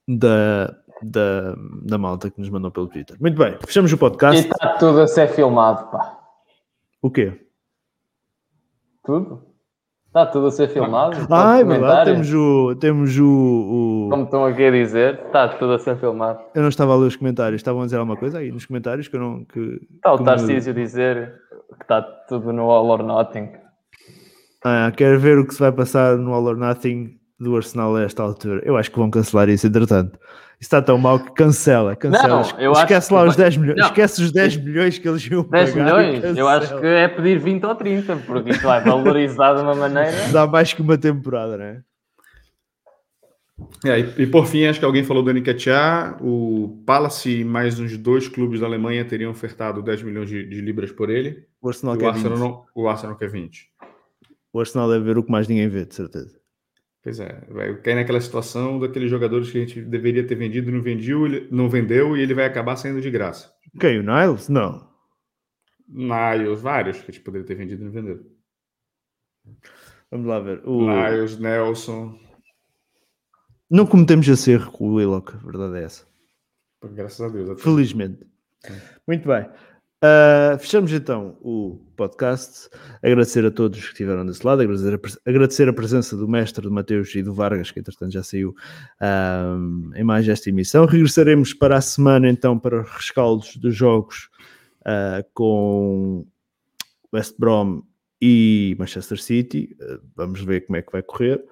da, 0.08 0.78
da, 1.02 1.56
da 1.82 1.98
malta 1.98 2.30
que 2.30 2.40
nos 2.40 2.50
mandou 2.50 2.72
pelo 2.72 2.88
Twitter. 2.88 3.18
Muito 3.20 3.38
bem, 3.38 3.58
fechamos 3.66 3.92
o 3.92 3.98
podcast. 3.98 4.46
E 4.46 4.52
está 4.52 4.78
tudo 4.78 5.02
a 5.02 5.08
ser 5.08 5.28
filmado, 5.30 5.90
pá. 5.90 6.20
O 7.02 7.10
quê? 7.10 7.48
Tudo? 9.04 9.55
Está 10.16 10.28
tudo 10.28 10.48
a 10.48 10.52
ser 10.52 10.70
filmado? 10.70 11.28
Ah, 11.30 11.60
é 11.60 11.64
verdade, 11.66 12.12
temos 12.12 12.34
o. 12.34 12.76
Temos 12.76 13.20
o, 13.20 13.26
o, 13.26 14.10
Como 14.10 14.24
estão 14.24 14.46
aqui 14.46 14.64
a 14.64 14.72
dizer, 14.72 15.20
está 15.26 15.50
tudo 15.50 15.74
a 15.74 15.80
ser 15.80 15.98
filmado. 15.98 16.40
Eu 16.56 16.62
não 16.62 16.70
estava 16.70 16.94
a 16.94 16.96
ler 16.96 17.08
os 17.08 17.18
comentários, 17.18 17.60
estavam 17.60 17.82
a 17.82 17.84
dizer 17.84 17.98
alguma 17.98 18.16
coisa 18.16 18.38
aí 18.38 18.50
nos 18.50 18.66
comentários 18.66 19.10
que 19.10 19.18
eu 19.18 19.20
não. 19.20 19.44
Que, 19.44 19.82
está 19.94 20.14
o 20.14 20.24
Tarcísio 20.24 20.72
a 20.72 20.74
dizer 20.74 21.34
que 21.78 21.84
está 21.84 22.02
tudo 22.02 22.54
no 22.54 22.72
All 22.72 22.88
or 22.92 23.04
Nothing. 23.04 23.50
Ah, 24.64 24.90
quero 24.96 25.20
ver 25.20 25.38
o 25.38 25.46
que 25.46 25.54
se 25.54 25.60
vai 25.60 25.74
passar 25.74 26.16
no 26.16 26.34
All 26.34 26.46
or 26.46 26.56
Nothing 26.56 27.18
do 27.38 27.54
Arsenal 27.54 27.94
a 27.98 28.04
esta 28.04 28.24
altura. 28.24 28.62
Eu 28.64 28.78
acho 28.78 28.90
que 28.90 28.98
vão 28.98 29.12
cancelar 29.12 29.50
isso, 29.50 29.68
entretanto 29.68 30.18
está 30.60 30.82
tão 30.82 30.98
mal 30.98 31.20
que 31.20 31.32
cancela, 31.32 31.96
cancela. 31.96 32.44
Não, 32.44 32.60
eu 32.60 32.72
Esquece 32.74 33.14
lá 33.14 33.24
os 33.24 33.36
10 33.36 33.58
milhões. 33.58 33.78
Não. 33.78 33.86
Esquece 33.88 34.22
os 34.22 34.32
10 34.32 34.58
milhões 34.58 34.98
que 34.98 35.08
eles 35.08 35.26
iam 35.28 35.44
10 35.44 35.74
pagar. 35.74 35.96
10 35.96 36.20
milhões? 36.20 36.38
Eu 36.38 36.48
acho 36.48 36.80
que 36.80 36.86
é 36.86 37.08
pedir 37.08 37.40
20 37.40 37.64
ou 37.66 37.76
30, 37.76 38.16
porque 38.26 38.52
isso 38.52 38.64
vai 38.64 38.82
valorizar 38.84 39.54
de 39.54 39.62
uma 39.62 39.76
maneira. 39.76 40.12
Dá 40.32 40.48
mais 40.48 40.74
que 40.74 40.82
uma 40.82 40.98
temporada, 40.98 41.58
não 41.58 41.66
é? 41.66 41.82
É, 43.86 44.00
e, 44.00 44.24
e, 44.24 44.28
por 44.28 44.46
fim, 44.48 44.66
acho 44.66 44.80
que 44.80 44.86
alguém 44.86 45.04
falou 45.04 45.24
do 45.24 45.34
Nketiah, 45.34 46.18
o 46.22 46.84
Palace 46.86 47.40
e 47.40 47.44
mais 47.46 47.80
uns 47.80 47.98
dois 47.98 48.28
clubes 48.28 48.60
da 48.60 48.66
Alemanha 48.66 49.06
teriam 49.06 49.32
ofertado 49.32 49.82
10 49.82 50.04
milhões 50.04 50.30
de, 50.30 50.46
de 50.46 50.60
libras 50.60 50.92
por 50.92 51.10
ele. 51.10 51.46
O 51.62 51.70
Arsenal, 51.70 51.98
quer 51.98 52.06
o, 52.06 52.10
Arsenal 52.10 52.38
não, 52.38 52.66
o 52.76 52.88
Arsenal 52.90 53.16
quer 53.16 53.30
20. 53.30 53.70
O 54.52 54.60
Arsenal 54.60 54.90
deve 54.90 55.06
ver 55.06 55.18
o 55.18 55.24
que 55.24 55.32
mais 55.32 55.48
ninguém 55.48 55.70
vê, 55.70 55.86
de 55.86 55.96
certeza. 55.96 56.38
Pois 57.06 57.20
é, 57.20 57.40
vai 57.50 57.80
cair 57.82 57.94
naquela 57.94 58.20
situação 58.20 58.80
daqueles 58.80 59.12
jogadores 59.12 59.52
que 59.52 59.60
a 59.60 59.62
gente 59.62 59.80
deveria 59.80 60.26
ter 60.26 60.34
vendido, 60.34 60.72
não 60.72 60.82
vendiu, 60.82 61.28
não 61.52 61.70
vendeu 61.70 62.18
e 62.18 62.22
ele 62.22 62.34
vai 62.34 62.46
acabar 62.46 62.76
saindo 62.78 63.00
de 63.00 63.12
graça. 63.12 63.54
Quem? 63.80 64.00
O 64.00 64.02
Niles? 64.02 64.50
Não. 64.50 64.90
Niles, 65.88 66.60
vários 66.62 66.98
que 66.98 67.12
a 67.12 67.14
gente 67.14 67.24
poderia 67.24 67.46
ter 67.46 67.54
vendido 67.54 67.84
e 67.84 67.86
não 67.86 67.92
vendeu. 67.92 68.26
Vamos 70.10 70.26
lá 70.26 70.40
ver. 70.40 70.68
O... 70.68 70.82
Niles, 70.82 71.38
Nelson. 71.38 72.20
Não 73.70 73.86
cometemos 73.86 74.28
esse 74.28 74.54
erro 74.54 74.72
com 74.72 74.90
o 74.90 74.96
Willock, 74.96 75.36
a 75.36 75.38
verdade 75.38 75.78
é 75.78 75.84
essa. 75.84 76.08
Graças 76.84 77.22
a 77.22 77.30
Deus. 77.30 77.62
Felizmente. 77.62 78.26
Muito 79.08 79.28
bem. 79.28 79.48
Uh, 80.06 80.60
fechamos 80.60 80.92
então 80.92 81.36
o 81.42 81.80
podcast. 81.96 82.70
Agradecer 83.02 83.44
a 83.44 83.50
todos 83.50 83.80
que 83.80 83.88
estiveram 83.88 84.26
desse 84.26 84.46
lado, 84.46 84.62
agradecer 84.62 84.94
a, 84.94 85.30
agradecer 85.30 85.70
a 85.70 85.74
presença 85.74 86.16
do 86.16 86.28
mestre, 86.28 86.62
do 86.62 86.72
Mateus 86.72 87.16
e 87.16 87.24
do 87.24 87.34
Vargas, 87.34 87.72
que 87.72 87.80
entretanto 87.80 88.12
já 88.12 88.22
saiu 88.22 88.50
uh, 89.02 89.96
em 89.96 90.04
mais 90.04 90.28
esta 90.28 90.50
emissão. 90.50 90.86
Regressaremos 90.86 91.54
para 91.54 91.78
a 91.78 91.82
semana 91.82 92.30
então 92.30 92.60
para 92.60 92.82
os 92.82 92.90
rescaldos 92.92 93.58
dos 93.58 93.76
jogos 93.76 94.30
uh, 94.82 95.26
com 95.34 96.28
West 97.12 97.36
Brom 97.40 97.82
e 98.22 98.76
Manchester 98.78 99.20
City. 99.20 99.76
vamos 100.16 100.42
ver 100.42 100.66
como 100.68 100.78
é 100.78 100.82
que 100.84 100.92
vai 100.92 101.02
correr. 101.02 101.44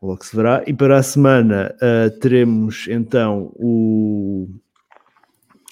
logo 0.00 0.24
se 0.24 0.34
verá. 0.34 0.62
E 0.66 0.72
para 0.72 0.98
a 0.98 1.02
semana 1.02 1.74
teremos 2.20 2.86
então 2.88 3.52
o 3.56 4.48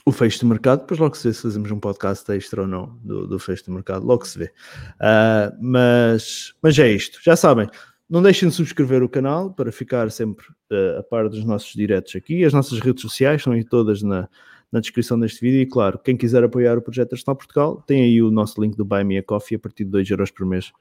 o 0.04 0.12
fecho 0.12 0.40
de 0.40 0.46
mercado, 0.46 0.80
depois 0.80 0.98
logo 0.98 1.16
se 1.16 1.28
vê 1.28 1.34
se 1.34 1.42
fazemos 1.42 1.70
um 1.70 1.78
podcast 1.78 2.30
extra 2.32 2.62
ou 2.62 2.66
não 2.66 2.98
do, 3.02 3.26
do 3.26 3.38
fecho 3.38 3.64
de 3.64 3.70
mercado, 3.70 4.04
logo 4.04 4.26
se 4.26 4.38
vê. 4.38 4.52
Uh, 4.96 5.56
mas, 5.60 6.54
mas 6.62 6.78
é 6.78 6.90
isto, 6.90 7.20
já 7.22 7.36
sabem, 7.36 7.68
não 8.12 8.20
deixem 8.20 8.48
de 8.48 8.54
subscrever 8.54 9.02
o 9.02 9.08
canal 9.08 9.52
para 9.52 9.72
ficar 9.72 10.10
sempre 10.10 10.44
uh, 10.70 10.98
a 10.98 11.02
par 11.02 11.28
dos 11.28 11.44
nossos 11.44 11.72
diretos 11.72 12.14
aqui. 12.14 12.44
As 12.44 12.52
nossas 12.52 12.78
redes 12.78 13.00
sociais 13.00 13.40
estão 13.40 13.54
aí 13.54 13.64
todas 13.64 14.02
na, 14.02 14.28
na 14.70 14.80
descrição 14.80 15.18
deste 15.18 15.40
vídeo. 15.40 15.60
E 15.60 15.66
claro, 15.66 15.98
quem 15.98 16.16
quiser 16.16 16.44
apoiar 16.44 16.76
o 16.76 16.82
projeto 16.82 17.12
Arsenal 17.12 17.36
Portugal, 17.36 17.82
tem 17.86 18.02
aí 18.02 18.22
o 18.22 18.30
nosso 18.30 18.60
link 18.60 18.76
do 18.76 18.84
Buy 18.84 19.04
Me 19.04 19.18
a 19.18 19.22
Coffee 19.22 19.56
a 19.56 19.58
partir 19.58 19.84
de 19.84 19.90
2 19.90 20.10
euros 20.10 20.30
por 20.30 20.46
mês. 20.46 20.72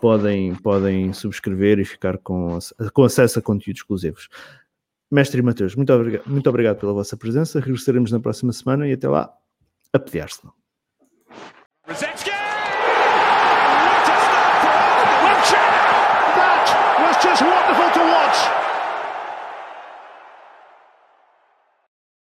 Podem, 0.00 0.54
podem 0.56 1.12
subscrever 1.12 1.78
e 1.78 1.84
ficar 1.84 2.18
com, 2.18 2.58
com 2.92 3.04
acesso 3.04 3.38
a 3.38 3.42
conteúdos 3.42 3.80
exclusivos. 3.80 4.28
Mestre 5.10 5.40
Mateus, 5.40 5.76
muito 5.76 5.92
obrigado, 5.92 6.26
muito 6.26 6.48
obrigado 6.48 6.78
pela 6.78 6.92
vossa 6.92 7.16
presença. 7.16 7.60
Regressaremos 7.60 8.10
na 8.10 8.20
próxima 8.20 8.52
semana 8.52 8.88
e 8.88 8.92
até 8.92 9.08
lá, 9.08 9.32
a 9.92 9.98
just 17.22 17.42
wonderful 17.42 17.90
to 17.92 18.00
watch. 18.00 18.15